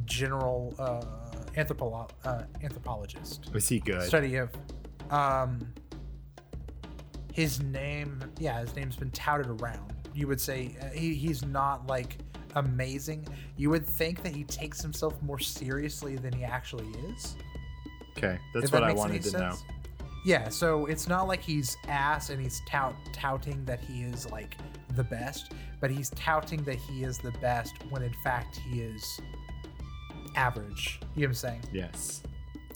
general 0.06 0.74
uh, 0.80 1.02
anthropo- 1.58 2.10
uh, 2.24 2.44
anthropologist. 2.64 3.52
Was 3.54 3.68
he 3.68 3.80
good? 3.80 4.04
Study 4.04 4.36
of 4.38 4.50
um, 5.10 5.60
his 7.36 7.62
name. 7.62 8.24
Yeah, 8.40 8.62
his 8.62 8.74
name's 8.78 8.96
been 8.96 9.12
touted 9.12 9.48
around. 9.62 9.94
You 10.14 10.26
would 10.28 10.40
say 10.40 10.78
uh, 10.82 10.86
he, 10.98 11.14
he's 11.14 11.44
not 11.44 11.86
like 11.86 12.20
amazing. 12.56 13.28
You 13.58 13.70
would 13.72 13.86
think 13.86 14.24
that 14.24 14.34
he 14.34 14.46
takes 14.46 14.82
himself 14.82 15.22
more 15.22 15.38
seriously 15.38 16.16
than 16.16 16.32
he 16.32 16.46
actually 16.46 16.88
is. 17.10 17.36
Okay, 18.18 18.40
that's 18.54 18.68
If 18.68 18.72
what 18.72 18.80
that 18.80 18.84
I 18.84 18.94
wanted 18.94 19.22
to 19.24 19.38
know. 19.38 19.56
Yeah, 20.26 20.48
so 20.48 20.86
it's 20.86 21.10
not 21.10 21.28
like 21.28 21.42
he's 21.42 21.76
ass 21.90 22.30
and 22.30 22.42
he's 22.42 22.62
tout, 22.70 22.96
touting 23.12 23.66
that 23.66 23.82
he 23.82 24.04
is 24.04 24.32
like 24.32 24.56
the 24.96 25.04
best, 25.04 25.52
but 25.82 25.92
he's 25.92 26.12
touting 26.12 26.64
that 26.64 26.78
he 26.78 27.04
is 27.04 27.18
the 27.18 27.32
best 27.42 27.74
when 27.90 28.02
in 28.02 28.14
fact 28.24 28.62
he 28.70 28.80
is 28.80 29.20
average. 30.38 31.02
You 31.16 31.24
know 31.24 31.28
what 31.28 31.30
I'm 31.32 31.34
saying? 31.34 31.62
Yes. 31.74 32.24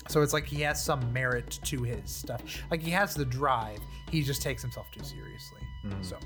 So 0.10 0.22
it's 0.24 0.34
like 0.34 0.46
he 0.46 0.62
has 0.62 0.84
some 0.84 1.14
merit 1.14 1.60
to 1.66 1.84
his 1.84 2.10
stuff. 2.12 2.42
Like 2.72 2.82
he 2.82 2.90
has 2.92 3.14
the 3.14 3.24
drive, 3.26 3.80
he 4.12 4.22
just 4.24 4.42
takes 4.42 4.62
himself 4.62 4.88
too 4.92 5.04
seriously. 5.04 5.60
Mm-hmm. 5.86 6.02
So 6.04 6.18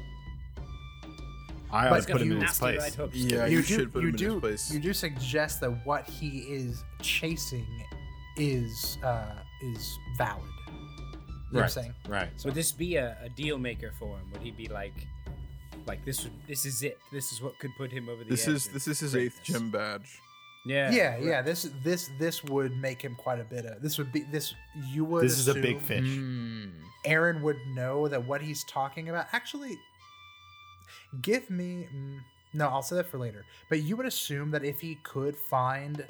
I 1.72 1.84
But 1.84 1.88
always 1.90 2.06
if 2.06 2.12
put 2.12 2.22
him 2.22 2.28
you- 2.32 2.38
in 2.38 2.42
his 2.44 2.58
place. 2.58 2.80
right 2.80 2.94
hooks. 2.94 3.16
Yeah, 3.16 3.46
you, 3.46 3.58
you, 3.58 3.64
do 3.64 3.68
should 3.68 3.94
put 3.94 4.04
you 4.04 4.10
him 4.10 4.16
do 4.16 4.26
in 4.26 4.32
his 4.34 4.40
place. 4.42 4.72
you 4.74 4.80
do 4.80 4.94
suggest 4.94 5.60
that 5.62 5.86
what 5.86 6.08
he 6.10 6.40
is 6.50 6.84
chasing 7.02 7.68
is 8.38 8.98
uh 9.04 9.36
is 9.62 9.98
valid. 10.18 10.44
You 10.72 10.74
know 10.74 11.60
I'm 11.60 11.62
Right. 11.64 11.72
saying? 11.72 11.94
Right. 12.08 12.30
Would 12.46 12.56
this 12.56 12.72
be 12.72 12.96
a, 12.96 13.18
a 13.22 13.30
deal 13.30 13.58
maker 13.60 13.92
for 14.00 14.18
him? 14.18 14.32
Would 14.32 14.42
he 14.42 14.52
be 14.52 14.68
like, 14.68 14.94
like 15.86 16.04
this? 16.06 16.24
Would 16.24 16.34
this 16.48 16.66
is 16.66 16.82
it? 16.84 16.98
This 17.12 17.32
is 17.32 17.42
what 17.42 17.60
could 17.60 17.72
put 17.78 17.92
him 17.92 18.08
over 18.10 18.24
the 18.24 18.30
This 18.30 18.48
edge 18.48 18.54
is 18.56 18.68
this 18.70 18.88
is 18.88 19.00
his 19.02 19.16
eighth 19.16 19.36
greatness. 19.44 19.60
gym 19.60 19.70
badge. 19.72 20.20
Yeah. 20.66 20.92
yeah 20.92 21.18
yeah 21.18 21.42
this 21.42 21.70
this 21.84 22.10
this 22.20 22.44
would 22.46 22.76
make 22.78 23.02
him 23.02 23.16
quite 23.16 23.40
a 23.40 23.44
bit 23.44 23.66
of 23.66 23.82
this 23.82 23.98
would 23.98 24.12
be 24.12 24.22
this 24.32 24.54
you 24.92 25.04
would 25.06 25.24
This 25.24 25.38
is 25.38 25.48
a 25.50 25.54
big 25.54 25.82
fish. 25.82 26.06
Mm. 26.06 26.72
aaron 27.06 27.42
would 27.42 27.58
know 27.76 28.08
that 28.08 28.26
what 28.26 28.42
he's 28.42 28.64
talking 28.66 29.10
about 29.10 29.26
actually 29.34 29.78
give 31.22 31.50
me 31.50 31.88
mm, 31.94 32.20
no 32.54 32.68
i'll 32.70 32.82
say 32.82 32.96
that 32.96 33.08
for 33.08 33.18
later 33.18 33.44
but 33.70 33.82
you 33.82 33.98
would 33.98 34.06
assume 34.06 34.52
that 34.52 34.64
if 34.64 34.80
he 34.80 34.96
could 35.04 35.36
find 35.36 36.06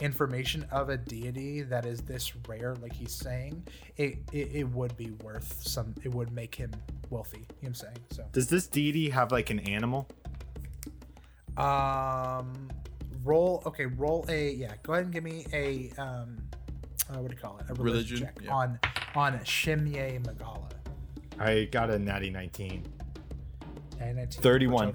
information 0.00 0.64
of 0.70 0.88
a 0.88 0.96
deity 0.96 1.60
that 1.62 1.84
is 1.84 2.00
this 2.00 2.32
rare 2.46 2.76
like 2.76 2.92
he's 2.92 3.12
saying 3.12 3.62
it 3.96 4.16
it, 4.32 4.48
it 4.54 4.68
would 4.70 4.96
be 4.96 5.10
worth 5.22 5.60
some 5.60 5.94
it 6.02 6.14
would 6.14 6.32
make 6.32 6.54
him 6.54 6.70
wealthy 7.10 7.38
you 7.38 7.44
know 7.44 7.46
what 7.60 7.68
i'm 7.68 7.74
saying 7.74 7.96
so 8.10 8.24
Does 8.32 8.48
this 8.48 8.66
deity 8.66 9.10
have 9.10 9.32
like 9.32 9.50
an 9.50 9.58
animal? 9.60 10.08
Um, 11.56 12.70
roll. 13.24 13.62
Okay, 13.66 13.86
roll 13.86 14.24
a 14.28 14.52
yeah. 14.52 14.74
Go 14.82 14.92
ahead 14.92 15.04
and 15.04 15.12
give 15.12 15.24
me 15.24 15.46
a 15.52 15.90
um, 16.00 16.38
uh, 17.10 17.18
what 17.18 17.30
do 17.30 17.36
you 17.36 17.42
call 17.42 17.58
it? 17.58 17.66
A 17.70 17.74
religion, 17.74 17.84
Religion, 17.84 18.18
check 18.18 18.38
yeah. 18.42 18.52
on 18.52 18.78
on 19.14 19.38
Shimye 19.40 20.24
Magala. 20.24 20.68
I 21.38 21.64
got 21.70 21.90
a 21.90 21.98
natty 21.98 22.30
19. 22.30 22.84
And 24.00 24.18
it's 24.18 24.36
31. 24.36 24.94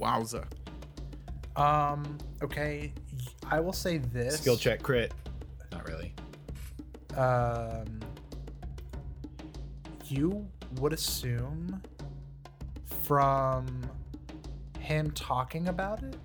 Wowza. 0.00 0.44
Um. 1.56 2.18
Okay. 2.42 2.92
I 3.50 3.60
will 3.60 3.72
say 3.72 3.98
this. 3.98 4.38
Skill 4.38 4.56
check 4.56 4.82
crit. 4.82 5.12
Not 5.72 5.88
really. 5.88 6.14
Um. 7.16 8.00
You 10.04 10.46
would 10.80 10.92
assume 10.92 11.82
from 13.02 13.66
him 14.78 15.10
talking 15.12 15.68
about 15.68 16.02
it, 16.02 16.16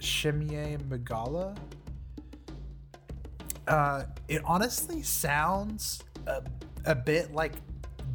Shimye 0.00 0.86
Magala. 0.88 1.54
Uh, 3.68 4.04
it 4.28 4.42
honestly 4.44 5.02
sounds 5.02 6.02
a, 6.26 6.42
a 6.86 6.94
bit 6.94 7.32
like 7.32 7.52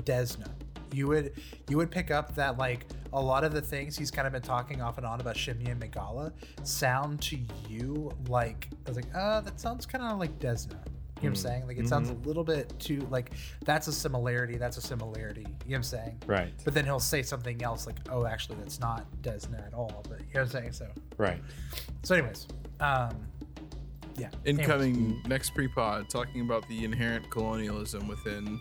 Desna. 0.04 0.50
You 0.92 1.08
would 1.08 1.34
you 1.70 1.78
would 1.78 1.92
pick 1.92 2.12
up 2.12 2.36
that 2.36 2.58
like 2.58 2.86
a 3.14 3.22
lot 3.22 3.44
of 3.44 3.54
the 3.54 3.62
things 3.62 3.98
he's 3.98 4.12
kind 4.12 4.28
of 4.28 4.34
been 4.34 4.42
talking 4.42 4.82
off 4.82 4.98
and 4.98 5.06
on 5.06 5.22
about 5.22 5.36
Shimye 5.36 5.78
Megala 5.78 6.32
sound 6.64 7.22
to 7.24 7.38
you 7.70 8.12
like 8.28 8.70
I 8.86 8.90
was 8.90 8.98
like, 8.98 9.14
uh, 9.16 9.42
that 9.42 9.60
sounds 9.60 9.86
kind 9.86 10.04
of 10.04 10.20
like 10.20 10.38
Desna. 10.40 10.78
You 11.18 11.30
know 11.30 11.30
what 11.30 11.30
I'm 11.30 11.36
saying? 11.36 11.68
Like 11.68 11.78
it 11.78 11.88
sounds 11.88 12.10
a 12.10 12.14
little 12.28 12.44
bit 12.44 12.78
too 12.78 13.08
like 13.10 13.32
that's 13.64 13.88
a 13.88 13.94
similarity. 13.94 14.58
That's 14.58 14.78
a 14.78 14.82
similarity. 14.82 15.42
You 15.42 15.48
know 15.48 15.56
what 15.66 15.76
I'm 15.78 15.84
saying? 15.84 16.22
Right. 16.28 16.54
But 16.66 16.74
then 16.74 16.84
he'll 16.86 17.00
say 17.00 17.22
something 17.24 17.64
else 17.64 17.88
like, 17.88 17.96
oh, 18.10 18.26
actually, 18.26 18.58
that's 18.58 18.80
not 18.82 19.06
Desna 19.22 19.66
at 19.66 19.74
all. 19.74 20.04
But 20.10 20.20
you 20.20 20.26
know 20.34 20.42
what 20.42 20.42
I'm 20.42 20.50
saying? 20.50 20.72
So, 20.74 20.88
Right. 21.18 21.42
so 22.04 22.16
anyways, 22.16 22.48
um, 22.82 23.16
yeah. 24.18 24.30
Anyways. 24.46 24.66
Incoming 24.68 25.22
next 25.28 25.52
pre-pod 25.56 26.10
talking 26.10 26.42
about 26.42 26.68
the 26.68 26.84
inherent 26.84 27.30
colonialism 27.30 28.08
within 28.08 28.60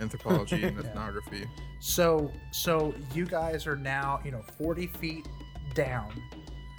anthropology 0.00 0.62
and 0.62 0.78
ethnography. 0.84 1.46
So 1.80 2.30
so 2.52 2.94
you 3.12 3.26
guys 3.26 3.66
are 3.66 3.76
now, 3.76 4.20
you 4.24 4.30
know, 4.30 4.42
40 4.56 4.86
feet 4.86 5.26
down 5.74 6.22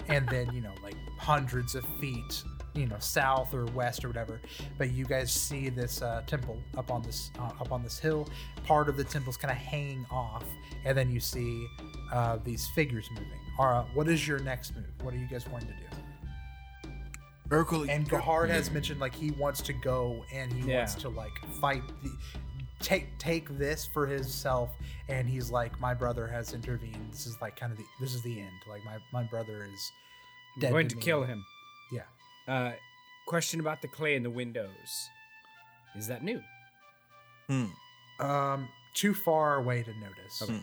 and 0.08 0.26
then, 0.28 0.52
you 0.54 0.60
know, 0.62 0.72
like 0.82 0.96
hundreds 1.18 1.74
of 1.74 1.84
feet, 2.00 2.42
you 2.74 2.86
know, 2.86 2.96
south 2.98 3.54
or 3.54 3.64
west 3.66 4.04
or 4.04 4.08
whatever. 4.08 4.40
But 4.76 4.90
you 4.92 5.04
guys 5.04 5.32
see 5.32 5.68
this 5.68 6.02
uh, 6.02 6.22
temple 6.26 6.58
up 6.76 6.90
on 6.90 7.02
this 7.02 7.30
uh, 7.38 7.50
up 7.60 7.72
on 7.72 7.82
this 7.82 7.98
hill. 7.98 8.28
Part 8.64 8.88
of 8.88 8.96
the 8.96 9.04
temple's 9.04 9.36
kind 9.36 9.50
of 9.50 9.58
hanging 9.58 10.04
off 10.10 10.44
and 10.84 10.96
then 10.96 11.10
you 11.10 11.18
see 11.20 11.66
uh, 12.12 12.38
these 12.44 12.66
figures 12.74 13.08
moving. 13.12 13.28
Ara, 13.58 13.86
what 13.94 14.08
is 14.08 14.26
your 14.28 14.38
next 14.40 14.74
move? 14.76 14.84
What 15.02 15.12
are 15.14 15.18
you 15.18 15.26
guys 15.26 15.44
going 15.44 15.62
to 15.62 15.66
do? 15.66 16.90
Urkel, 17.50 17.88
And 17.88 18.08
Gahard 18.08 18.50
has 18.50 18.70
mentioned 18.70 19.00
like 19.00 19.14
he 19.14 19.30
wants 19.32 19.62
to 19.62 19.72
go 19.72 20.22
and 20.32 20.52
he 20.52 20.68
Yeah. 20.70 20.78
wants 20.78 20.94
to 20.96 21.08
like 21.08 21.32
fight 21.60 21.82
the 22.02 22.10
take 22.80 23.08
take 23.18 23.48
this 23.58 23.88
for 23.92 24.06
himself 24.06 24.70
and 25.08 25.28
he's 25.28 25.50
like 25.50 25.80
my 25.80 25.92
brother 25.94 26.28
has 26.28 26.52
intervened 26.52 26.94
this 27.10 27.26
is 27.26 27.36
like 27.40 27.56
kind 27.58 27.72
of 27.72 27.78
the 27.78 27.84
this 28.00 28.14
is 28.14 28.22
the 28.22 28.38
end 28.38 28.52
like 28.68 28.84
my 28.84 28.98
my 29.12 29.24
brother 29.24 29.66
is 29.74 29.92
I'm 30.62 30.70
going 30.70 30.86
to 30.88 30.90
to 30.94 30.96
me. 30.96 31.02
kill 31.02 31.22
him. 31.24 31.44
Yeah 32.48 32.54
Uh, 32.54 32.72
question 33.26 33.60
about 33.60 33.82
the 33.82 33.88
clay 33.88 34.14
in 34.16 34.22
the 34.22 34.30
windows. 34.30 35.10
Is 35.96 36.06
that 36.08 36.22
new? 36.24 36.40
Hmm. 37.48 37.66
um 38.20 38.68
too 38.94 39.14
far 39.14 39.56
away 39.56 39.82
to 39.82 39.92
notice 40.00 40.42
Okay. 40.42 40.60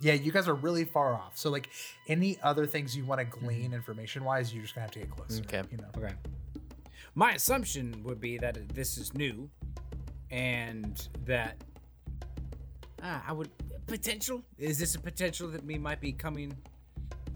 yeah 0.00 0.12
you 0.12 0.30
guys 0.30 0.46
are 0.48 0.54
really 0.54 0.84
far 0.84 1.14
off 1.14 1.36
so 1.36 1.50
like 1.50 1.70
any 2.08 2.38
other 2.42 2.66
things 2.66 2.96
you 2.96 3.04
want 3.04 3.18
to 3.20 3.24
glean 3.24 3.72
information 3.72 4.22
wise 4.22 4.52
you're 4.52 4.62
just 4.62 4.74
gonna 4.74 4.82
have 4.84 4.90
to 4.92 4.98
get 5.00 5.10
closer 5.10 5.40
Okay. 5.42 5.62
you 5.72 5.78
know 5.78 5.88
Okay. 5.96 6.14
My 7.16 7.32
assumption 7.32 8.02
would 8.04 8.20
be 8.20 8.36
that 8.38 8.68
this 8.74 8.98
is 8.98 9.12
new, 9.14 9.48
and 10.30 11.08
that 11.24 11.56
ah, 13.02 13.22
I 13.26 13.32
would 13.32 13.48
potential. 13.86 14.42
Is 14.58 14.78
this 14.78 14.94
a 14.94 15.00
potential 15.00 15.48
that 15.48 15.64
we 15.64 15.78
might 15.78 16.00
be 16.00 16.12
coming 16.12 16.54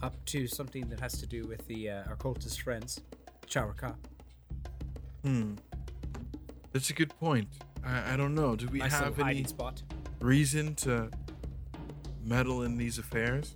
up 0.03 0.15
to 0.27 0.47
something 0.47 0.87
that 0.91 1.01
has 1.01 1.15
to 1.21 1.27
do 1.27 1.47
with 1.47 1.67
the 1.67 1.91
uh, 1.91 2.09
our 2.11 2.17
cultist 2.17 2.61
friends, 2.61 3.01
Chauraka? 3.51 3.95
Hmm. 5.25 5.55
That's 6.73 6.89
a 6.91 6.93
good 6.95 7.11
point. 7.19 7.49
I, 7.85 8.15
I 8.15 8.17
don't 8.17 8.35
know. 8.35 8.55
Do 8.57 8.69
we 8.69 8.79
Nice 8.79 8.93
have 8.93 9.19
any 9.19 9.45
spot. 9.45 9.83
reason 10.21 10.75
to 10.77 11.11
meddle 12.25 12.63
in 12.63 12.77
these 12.77 12.97
affairs? 12.99 13.55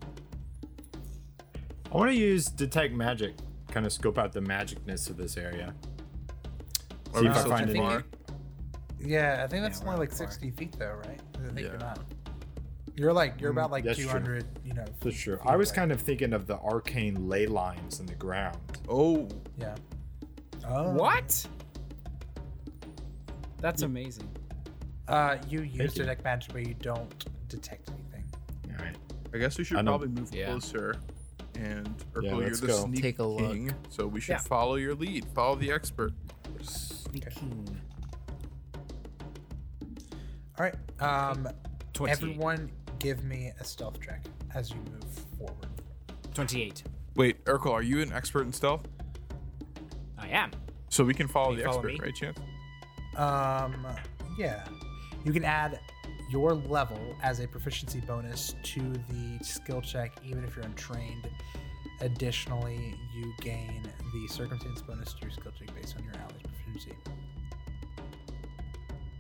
I 1.92 1.96
want 1.96 2.10
to 2.10 2.16
use 2.16 2.46
detect 2.46 2.92
magic, 2.92 3.34
kind 3.70 3.86
of 3.86 3.92
scope 3.92 4.18
out 4.18 4.32
the 4.32 4.40
magicness 4.40 5.08
of 5.08 5.16
this 5.16 5.36
area. 5.36 5.72
Are 7.14 7.20
See 7.20 7.26
we 7.26 7.28
if 7.28 7.36
I 7.36 7.38
still 7.38 7.50
find 7.50 7.70
any. 7.70 7.78
far? 7.78 8.04
yeah 9.06 9.42
i 9.44 9.46
think 9.46 9.62
that's 9.62 9.80
Yeah, 9.82 9.88
only 9.88 9.98
like 10.00 10.08
far. 10.08 10.16
60 10.30 10.50
feet 10.52 10.72
though 10.78 10.94
right 11.04 11.20
i 11.34 11.48
think 11.48 11.58
Yeah. 11.58 11.64
you're 11.66 11.76
not 11.78 11.98
you're 12.96 13.12
like 13.12 13.40
you're 13.40 13.50
about 13.50 13.70
like 13.70 13.84
that's 13.84 13.98
true. 13.98 14.06
200 14.06 14.44
you 14.64 14.72
know 14.74 14.84
That's 15.00 15.18
true. 15.18 15.38
I 15.44 15.56
was 15.56 15.70
away. 15.70 15.76
kind 15.76 15.92
of 15.92 16.00
thinking 16.00 16.32
of 16.32 16.46
the 16.46 16.58
arcane 16.58 17.28
ley 17.28 17.46
lines 17.46 18.00
in 18.00 18.06
the 18.06 18.14
ground. 18.14 18.56
Oh, 18.88 19.28
Yeah. 19.58 19.74
Oh. 20.68 20.92
What? 20.92 21.46
That's 23.58 23.82
amazing. 23.82 24.28
Uh, 25.08 25.36
you 25.48 25.62
use 25.62 25.96
you. 25.96 26.02
detect 26.02 26.24
magic, 26.24 26.52
but 26.52 26.66
you 26.66 26.74
don't 26.74 27.26
detect 27.48 27.90
anything. 27.90 28.24
All 28.78 28.84
right. 28.84 28.96
I 29.34 29.38
guess 29.38 29.58
we 29.58 29.64
should 29.64 29.76
I 29.78 29.82
know. 29.82 29.92
probably 29.92 30.08
move 30.08 30.32
Yeah. 30.34 30.46
closer. 30.46 30.94
And 31.56 31.86
Yeah, 31.88 32.04
Urkel, 32.14 32.22
you're 32.38 32.40
let's 32.46 32.60
the 32.60 32.66
go. 32.68 32.84
sneak 32.84 33.02
Take 33.02 33.18
a 33.18 33.24
look. 33.24 33.38
king, 33.52 33.72
so 33.90 34.06
we 34.06 34.20
should 34.20 34.32
Yeah. 34.32 34.38
follow 34.38 34.74
your 34.76 34.94
lead. 34.94 35.24
Follow 35.34 35.56
the 35.56 35.70
expert. 35.72 36.12
Sneaking. 36.62 37.80
All 40.58 40.64
right. 40.66 40.74
Um, 41.00 41.48
28. 41.92 42.12
everyone, 42.12 42.70
give 43.04 43.22
me 43.22 43.52
a 43.60 43.64
stealth 43.64 44.00
check 44.00 44.24
as 44.54 44.70
you 44.70 44.76
move 44.90 45.04
forward. 45.38 45.68
28. 46.32 46.84
Wait, 47.16 47.44
Urkel, 47.44 47.70
are 47.70 47.82
you 47.82 48.00
an 48.00 48.10
expert 48.14 48.46
in 48.46 48.52
stealth? 48.52 48.88
I 50.18 50.28
am. 50.28 50.50
So 50.88 51.04
we 51.04 51.12
can 51.12 51.28
follow 51.28 51.50
Can 51.50 51.58
you 51.58 51.64
the 51.64 51.68
follow 51.68 51.80
expert, 51.80 51.92
me? 51.92 52.00
right, 52.00 52.14
Chance? 52.14 52.38
Um, 53.18 53.86
yeah. 54.38 54.64
You 55.22 55.34
can 55.34 55.44
add 55.44 55.80
your 56.30 56.54
level 56.54 56.98
as 57.22 57.40
a 57.40 57.46
proficiency 57.46 58.00
bonus 58.00 58.54
to 58.62 58.80
the 58.80 59.44
skill 59.44 59.82
check, 59.82 60.12
even 60.24 60.42
if 60.42 60.56
you're 60.56 60.64
untrained. 60.64 61.28
Additionally, 62.00 62.94
you 63.14 63.34
gain 63.42 63.82
the 64.14 64.26
circumstance 64.28 64.80
bonus 64.80 65.12
to 65.12 65.20
your 65.20 65.30
skill 65.30 65.52
check 65.58 65.74
based 65.74 65.94
on 65.98 66.04
your 66.04 66.14
ally's 66.14 66.40
proficiency. 66.42 66.96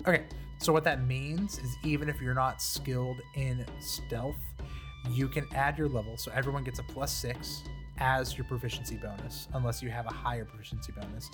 Okay, 0.08 0.24
so 0.64 0.72
what 0.72 0.84
that 0.84 1.06
means 1.06 1.58
is 1.58 1.76
even 1.84 2.08
if 2.08 2.22
you're 2.22 2.32
not 2.34 2.62
skilled 2.62 3.20
in 3.34 3.66
stealth, 3.80 4.38
you 5.10 5.28
can 5.28 5.46
add 5.54 5.76
your 5.76 5.88
level. 5.90 6.16
So 6.16 6.32
everyone 6.34 6.64
gets 6.64 6.78
a 6.78 6.82
plus 6.84 7.12
six 7.12 7.64
as 7.98 8.36
your 8.38 8.46
proficiency 8.46 8.96
bonus, 8.96 9.46
unless 9.52 9.82
you 9.82 9.90
have 9.90 10.06
a 10.06 10.12
higher 10.12 10.46
proficiency 10.46 10.90
bonus. 10.92 11.30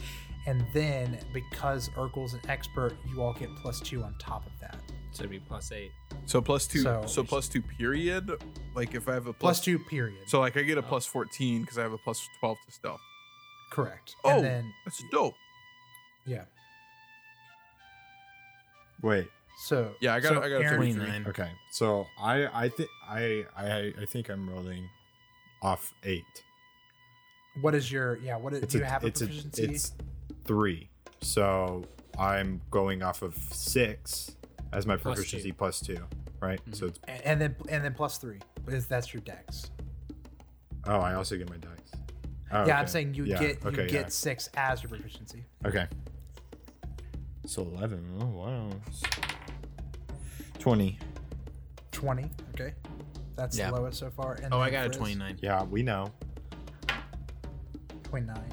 And 0.49 0.67
then 0.75 1.17
because 1.33 1.91
Urkel's 1.91 2.35
an 2.35 2.41
expert, 2.49 2.95
you 3.09 3.23
all 3.23 3.33
get 3.33 3.55
plus 3.55 3.81
two 3.81 4.03
on 4.03 4.17
top 4.19 4.45
of 4.47 4.53
that. 4.61 4.77
So 5.13 5.21
it'd 5.21 5.31
be 5.31 5.39
plus 5.39 5.71
8. 5.71 5.91
So 6.27 6.41
plus 6.41 6.67
two. 6.67 6.83
So, 6.83 7.05
So- 7.07 7.23
plus 7.23 7.49
two 7.49 7.63
period. 7.63 8.33
Like 8.75 8.95
if 8.97 9.09
I 9.09 9.15
have 9.15 9.29
a 9.29 9.33
Plus 9.33 9.59
plus, 9.59 9.65
two, 9.65 9.79
period. 9.79 10.29
So 10.29 10.41
like 10.41 10.57
I 10.57 10.63
get 10.63 10.77
a 10.77 10.81
oh. 10.81 10.85
plus 10.85 11.07
fourteen 11.07 11.63
because 11.63 11.79
I 11.79 11.83
have 11.83 11.93
a 11.93 11.99
plus 11.99 12.29
twelve 12.41 12.59
to 12.67 12.73
stealth. 12.73 13.01
Correct. 13.71 14.17
Oh, 14.25 14.31
And 14.37 14.45
then, 14.45 14.75
that's 14.85 15.03
dope. 15.13 15.35
yeah. 16.27 16.45
Wait. 19.03 19.29
So 19.59 19.95
Yeah, 20.01 20.15
I 20.15 20.21
got. 20.21 20.29
so 20.31 20.43
I 20.43 20.49
got 20.49 20.63
a 20.63 20.65
Aaron- 20.65 20.79
33. 20.81 20.95
29. 21.05 21.27
Okay. 21.29 21.51
So 21.71 22.07
I 22.19 22.47
I 22.65 22.69
think 22.69 22.89
I 23.09 23.45
I 23.57 23.93
I 24.01 24.05
think 24.07 24.29
I'm 24.31 24.49
rolling 24.49 24.89
off 25.63 25.93
eight. 26.05 26.25
What 27.61 27.75
is 27.75 27.91
your 27.93 28.17
yeah? 28.19 28.37
What 28.37 28.55
is, 28.55 28.63
It's 28.63 28.73
do 28.73 28.79
you 28.79 28.85
a, 28.85 28.87
have 28.89 29.05
a 29.05 29.09
it's 29.09 29.21
proficiency? 29.21 29.65
A, 29.67 29.71
it's 29.71 29.93
three. 30.45 30.89
So 31.21 31.85
I'm 32.19 32.61
going 32.71 33.03
off 33.03 33.21
of 33.23 33.35
six 33.53 34.37
as 34.73 34.87
my 34.87 34.97
Plus 34.97 35.17
proficiency 35.17 35.51
two. 35.51 35.55
plus 35.55 35.81
two, 35.81 35.99
right? 36.41 36.61
Mm-hmm. 36.61 36.73
So 36.73 36.87
it's 36.87 36.99
A- 37.09 37.27
and 37.29 37.41
then 37.41 37.57
and 37.69 37.85
then 37.85 37.93
plus 37.93 38.17
three. 38.19 38.39
Is 38.69 38.87
that's 38.87 39.13
your 39.13 39.21
dex? 39.23 39.71
oh, 40.87 40.99
I 41.01 41.15
also 41.15 41.37
get 41.37 41.51
my 41.51 41.57
dice. 41.59 41.71
Oh, 42.53 42.67
Yeah, 42.67 42.81
I'm 42.81 42.87
saying 42.87 43.15
you 43.15 43.25
Yeah, 43.25 43.39
get 43.39 43.63
you 43.63 43.69
okay, 43.71 43.87
get 43.87 43.93
yeah. 43.93 44.09
six 44.09 44.49
as 44.57 44.83
your 44.83 44.89
proficiency. 44.91 45.45
Okay. 45.67 45.87
So 47.51 47.63
eleven. 47.63 48.05
Oh 48.21 48.27
wow. 48.27 48.69
Twenty. 50.61 51.01
Twenty. 51.91 52.31
Okay, 52.55 52.75
that's 53.35 53.59
Yeah. 53.59 53.71
the 53.73 53.77
lowest 53.81 53.99
so 53.99 54.09
far. 54.09 54.35
And 54.35 54.55
Oh, 54.55 54.61
I 54.61 54.71
then 54.71 54.73
got 54.75 54.81
a 54.83 54.89
Frizz, 54.91 54.97
29. 54.99 55.39
Yeah, 55.43 55.65
we 55.65 55.83
know. 55.83 56.13
Twenty-nine. 58.05 58.53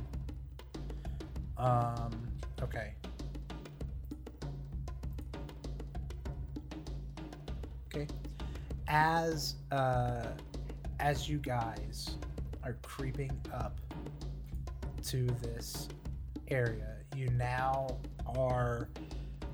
Um. 1.58 2.28
Okay. 2.64 2.96
Okay. 7.94 8.08
As 8.88 9.58
uh, 9.72 10.26
as 11.00 11.30
you 11.30 11.38
guys 11.38 12.18
are 12.64 12.76
creeping 12.82 13.40
up 13.54 13.80
to 15.04 15.28
this 15.44 15.88
area, 16.48 16.96
you 17.16 17.30
now 17.30 17.88
are 18.36 18.90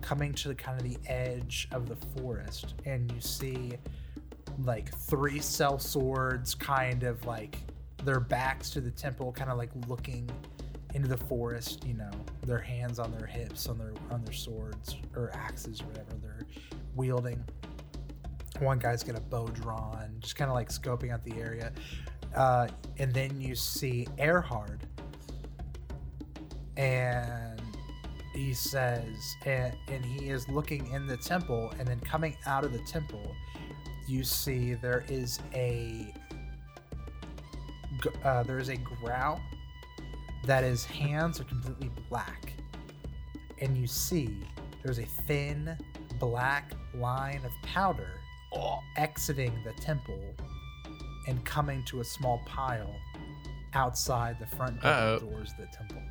coming 0.01 0.33
to 0.33 0.49
the 0.49 0.55
kind 0.55 0.79
of 0.79 0.83
the 0.83 0.97
edge 1.09 1.67
of 1.71 1.87
the 1.87 1.95
forest, 1.95 2.75
and 2.85 3.11
you 3.11 3.21
see 3.21 3.73
like 4.63 4.93
three 4.95 5.39
sellswords, 5.39 6.57
kind 6.57 7.03
of 7.03 7.25
like 7.25 7.57
their 8.03 8.19
backs 8.19 8.69
to 8.71 8.81
the 8.81 8.91
temple, 8.91 9.31
kind 9.31 9.49
of 9.49 9.57
like 9.57 9.71
looking 9.87 10.29
into 10.93 11.07
the 11.07 11.17
forest. 11.17 11.85
You 11.85 11.95
know, 11.95 12.11
their 12.45 12.59
hands 12.59 12.99
on 12.99 13.11
their 13.11 13.25
hips, 13.25 13.67
on 13.67 13.77
their 13.77 13.93
on 14.11 14.23
their 14.23 14.33
swords 14.33 14.97
or 15.15 15.31
axes 15.33 15.81
or 15.81 15.85
whatever 15.85 16.13
they're 16.21 16.45
wielding. 16.95 17.43
One 18.59 18.77
guy's 18.77 19.03
got 19.03 19.17
a 19.17 19.21
bow 19.21 19.47
drawn, 19.47 20.15
just 20.19 20.35
kind 20.35 20.49
of 20.49 20.55
like 20.55 20.69
scoping 20.69 21.11
out 21.11 21.23
the 21.23 21.33
area. 21.41 21.71
Uh, 22.35 22.67
and 22.97 23.13
then 23.13 23.39
you 23.39 23.55
see 23.55 24.07
Erhard, 24.17 24.81
and 26.77 27.52
he 28.33 28.53
says, 28.53 29.35
and, 29.45 29.75
and 29.87 30.03
he 30.05 30.29
is 30.29 30.47
looking 30.49 30.91
in 30.91 31.07
the 31.07 31.17
temple, 31.17 31.73
and 31.79 31.87
then 31.87 31.99
coming 31.99 32.35
out 32.45 32.63
of 32.63 32.73
the 32.73 32.79
temple, 32.79 33.35
you 34.07 34.23
see 34.23 34.73
there 34.73 35.05
is 35.07 35.39
a 35.53 36.13
uh, 38.23 38.43
there 38.43 38.59
is 38.59 38.69
a 38.69 38.75
growl 38.75 39.39
that 40.45 40.63
his 40.63 40.83
hands 40.83 41.39
are 41.39 41.45
completely 41.45 41.89
black, 42.09 42.53
and 43.61 43.77
you 43.77 43.87
see 43.87 44.37
there's 44.83 44.99
a 44.99 45.05
thin 45.05 45.77
black 46.19 46.73
line 46.93 47.41
of 47.45 47.51
powder 47.61 48.19
exiting 48.97 49.53
the 49.63 49.73
temple 49.81 50.19
and 51.27 51.43
coming 51.45 51.83
to 51.85 52.01
a 52.01 52.03
small 52.03 52.41
pile 52.45 52.95
outside 53.73 54.37
the 54.39 54.45
front 54.55 54.79
doors 55.19 55.51
of 55.51 55.57
the 55.57 55.77
temple, 55.77 56.01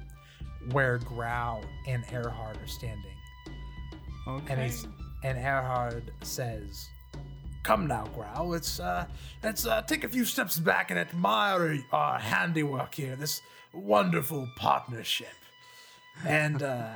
where 0.71 0.99
Grau 0.99 1.61
and 1.87 2.05
Erhard 2.07 2.63
are 2.63 2.67
standing. 2.67 3.11
And 4.49 4.61
he's 4.61 4.87
and 5.25 5.37
Erhard 5.39 6.03
says, 6.23 6.89
"Come 7.65 7.87
now, 7.87 8.07
Grau. 8.15 8.45
Let's 8.45 8.79
uh, 8.79 9.07
let's 9.43 9.67
uh, 9.67 9.83
take 9.83 10.05
a 10.05 10.09
few 10.09 10.25
steps 10.25 10.59
back 10.59 10.91
and 10.91 10.99
admire 10.99 11.79
our 11.93 12.19
handiwork 12.19 12.95
here. 12.95 13.17
This 13.17 13.43
wonderful 13.73 14.49
partnership." 14.57 15.35
And 16.25 16.63
uh, 16.63 16.91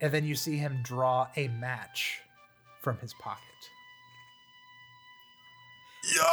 and 0.00 0.12
then 0.12 0.24
you 0.24 0.34
see 0.34 0.56
him 0.56 0.80
draw 0.82 1.28
a 1.36 1.48
match 1.48 2.20
from 2.80 2.98
his 2.98 3.14
pocket. 3.14 3.42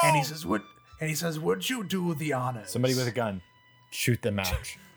And 0.03 0.17
he 0.17 0.23
says, 0.23 0.45
"Would 0.45 0.63
and 0.99 1.09
he 1.09 1.15
says, 1.15 1.39
would 1.39 1.69
you 1.69 1.83
do 1.83 2.15
the 2.15 2.33
honors?" 2.33 2.71
Somebody 2.71 2.95
with 2.95 3.07
a 3.07 3.11
gun. 3.11 3.41
Shoot 3.91 4.21
the 4.21 4.31
match. 4.31 4.77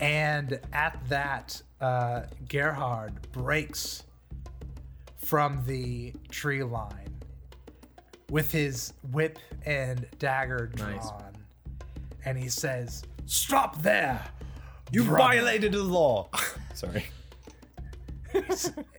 And 0.00 0.60
at 0.72 0.98
that, 1.08 1.62
uh, 1.80 2.22
Gerhard 2.48 3.30
breaks 3.32 4.02
from 5.16 5.62
the 5.66 6.12
tree 6.30 6.62
line 6.62 7.14
with 8.30 8.50
his 8.52 8.92
whip 9.12 9.38
and 9.64 10.06
dagger 10.18 10.70
drawn. 10.74 10.94
Nice. 10.94 11.10
And 12.24 12.38
he 12.38 12.48
says, 12.48 13.02
Stop 13.26 13.82
there! 13.82 14.24
You 14.90 15.04
brother." 15.04 15.18
violated 15.18 15.72
the 15.72 15.82
law. 15.82 16.28
Sorry. 16.74 17.06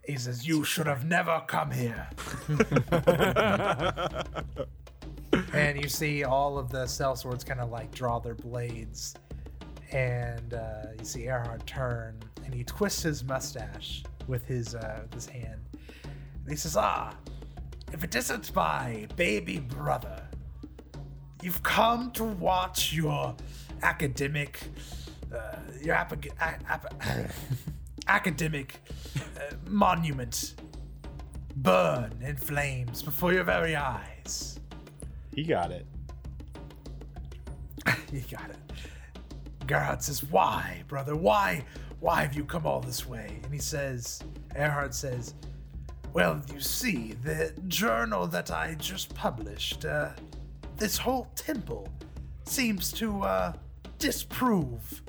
He 0.05 0.17
says, 0.17 0.47
You 0.47 0.63
should 0.63 0.87
have 0.87 1.05
never 1.05 1.43
come 1.47 1.71
here. 1.71 2.07
and 5.53 5.81
you 5.81 5.89
see 5.89 6.23
all 6.23 6.57
of 6.57 6.69
the 6.69 6.85
sellswords 6.85 7.45
kind 7.45 7.59
of 7.59 7.69
like 7.69 7.93
draw 7.93 8.19
their 8.19 8.35
blades. 8.35 9.15
And 9.95 10.53
uh, 10.53 10.87
you 10.99 11.05
see 11.05 11.21
Erhard 11.27 11.65
turn 11.65 12.19
and 12.43 12.53
he 12.53 12.65
twists 12.65 13.01
his 13.01 13.23
mustache 13.23 14.03
with 14.27 14.45
his, 14.45 14.75
uh, 14.75 14.99
with 15.03 15.13
his 15.13 15.25
hand. 15.25 15.61
And 16.03 16.49
he 16.49 16.57
says, 16.57 16.75
Ah, 16.75 17.13
if 17.93 18.03
it 18.03 18.13
isn't 18.13 18.53
my 18.53 19.07
baby 19.15 19.59
brother, 19.59 20.21
you've 21.41 21.63
come 21.63 22.11
to 22.11 22.25
watch 22.25 22.91
your 22.91 23.37
academic, 23.83 24.59
uh, 25.33 25.55
your 25.81 25.95
api- 25.95 26.29
a- 26.41 26.59
ap- 26.69 26.93
academic 28.09 28.81
uh, 29.15 29.55
monument 29.65 30.55
burn 31.55 32.11
in 32.21 32.35
flames 32.35 33.01
before 33.01 33.31
your 33.31 33.45
very 33.45 33.77
eyes. 33.77 34.59
He 35.33 35.45
got 35.45 35.71
it. 35.71 35.85
he 38.11 38.19
got 38.19 38.49
it. 38.49 38.57
Gerhard 39.67 40.01
says, 40.01 40.23
Why, 40.23 40.83
brother? 40.87 41.15
Why? 41.15 41.63
Why 41.99 42.21
have 42.21 42.35
you 42.35 42.45
come 42.45 42.65
all 42.65 42.81
this 42.81 43.07
way? 43.07 43.39
And 43.43 43.53
he 43.53 43.59
says, 43.59 44.21
Erhard 44.55 44.93
says, 44.93 45.33
Well, 46.13 46.41
you 46.53 46.59
see, 46.59 47.13
the 47.23 47.53
journal 47.67 48.27
that 48.27 48.51
I 48.51 48.75
just 48.75 49.13
published, 49.15 49.85
uh, 49.85 50.09
this 50.77 50.97
whole 50.97 51.27
temple 51.35 51.87
seems 52.45 52.91
to 52.93 53.21
uh, 53.23 53.53
disprove 53.97 55.01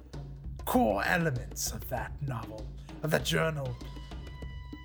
core 0.65 1.03
elements 1.05 1.73
of 1.73 1.87
that 1.89 2.12
novel, 2.23 2.66
of 3.03 3.11
that 3.11 3.24
journal. 3.24 3.77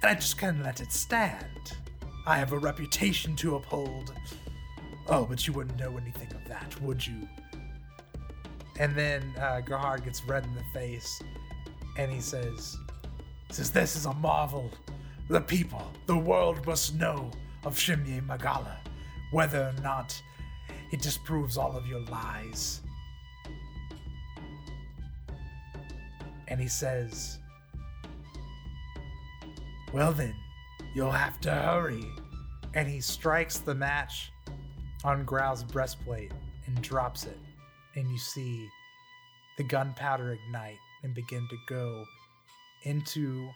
And 0.02 0.12
I 0.12 0.16
just 0.16 0.38
can't 0.38 0.64
let 0.64 0.82
it 0.82 0.92
stand. 0.92 1.74
I 2.26 2.38
have 2.38 2.52
a 2.52 2.58
reputation 2.58 3.36
to 3.38 3.56
uphold. 3.56 4.14
Oh, 5.08 5.26
but 5.26 5.48
you 5.48 5.54
wouldn't 5.54 5.80
know 5.80 5.98
anything 5.98 6.32
of 6.34 6.48
that, 6.48 6.80
would 6.82 7.06
you? 7.06 7.28
And 8.80 8.96
then 8.96 9.34
uh, 9.40 9.62
Gerhard 9.62 10.04
gets 10.04 10.24
red 10.26 10.44
in 10.46 10.56
the 10.56 10.64
face, 10.74 11.22
and 11.98 12.12
he 12.12 12.22
says, 12.22 12.78
"says 13.50 13.72
This 13.72 13.96
is 13.96 14.06
a 14.06 14.14
marvel. 14.14 14.72
The 15.30 15.42
people, 15.42 15.92
the 16.08 16.18
world 16.18 16.66
must 16.66 16.96
know 16.96 17.32
of 17.64 17.76
Shimye 17.76 18.26
Magala. 18.26 18.78
whether 19.32 19.62
or 19.70 19.82
not 19.82 20.22
it 20.92 21.02
disproves 21.02 21.58
all 21.58 21.76
of 21.78 21.88
your 21.88 22.02
lies. 22.02 22.82
And 26.50 26.60
he 26.60 26.68
says, 26.68 27.40
Well, 29.94 30.12
then, 30.12 30.36
you'll 30.94 31.12
have 31.12 31.40
to 31.42 31.52
hurry. 31.52 32.06
And 32.74 32.88
he 32.90 33.00
strikes 33.00 33.60
the 33.60 33.74
match 33.74 34.34
on 35.06 35.24
Grau's 35.24 35.64
breastplate 35.64 36.34
and 36.66 36.82
drops 36.82 37.26
it. 37.26 37.40
And 37.96 38.10
you 38.10 38.18
see 38.18 38.70
the 39.58 39.64
gunpowder 39.64 40.32
ignite 40.32 40.78
and 41.04 41.14
begin 41.14 41.48
to 41.50 41.58
go 41.68 42.06
into 42.84 43.50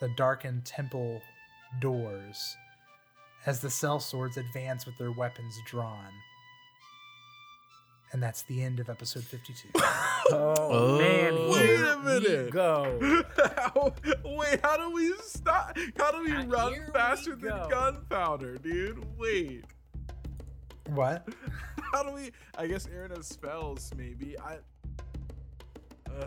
the 0.00 0.08
darkened 0.16 0.64
temple 0.64 1.20
doors 1.80 2.56
as 3.46 3.60
the 3.60 3.68
sellswords 3.68 4.36
advance 4.36 4.86
with 4.86 4.96
their 4.98 5.12
weapons 5.12 5.54
drawn. 5.66 6.12
And 8.12 8.22
that's 8.22 8.42
the 8.42 8.62
end 8.62 8.80
of 8.80 8.88
episode 8.88 9.24
52. 9.24 9.68
Oh, 10.30 10.98
man, 10.98 11.48
Wait 11.48 11.66
here 11.66 11.86
a 11.86 11.96
we 11.96 12.04
minute. 12.04 12.50
go. 12.50 13.24
How, 13.56 13.94
wait, 14.26 14.60
how 14.62 14.76
do 14.76 14.90
we 14.92 15.10
stop? 15.22 15.74
How 15.96 16.10
do 16.10 16.22
we 16.22 16.32
Uh, 16.36 16.44
run 16.44 16.74
here 16.74 16.84
we 16.86 16.92
faster 16.92 17.34
than 17.34 17.48
gunpowder, 17.70 18.58
dude? 18.58 19.02
Wait. 19.16 19.64
What? 20.94 21.28
How 21.92 22.02
do 22.02 22.12
we? 22.12 22.30
I 22.56 22.66
guess 22.66 22.86
Aaron 22.92 23.10
has 23.10 23.26
spells, 23.26 23.92
maybe. 23.96 24.38
I. 24.38 24.58
Uh, 26.10 26.26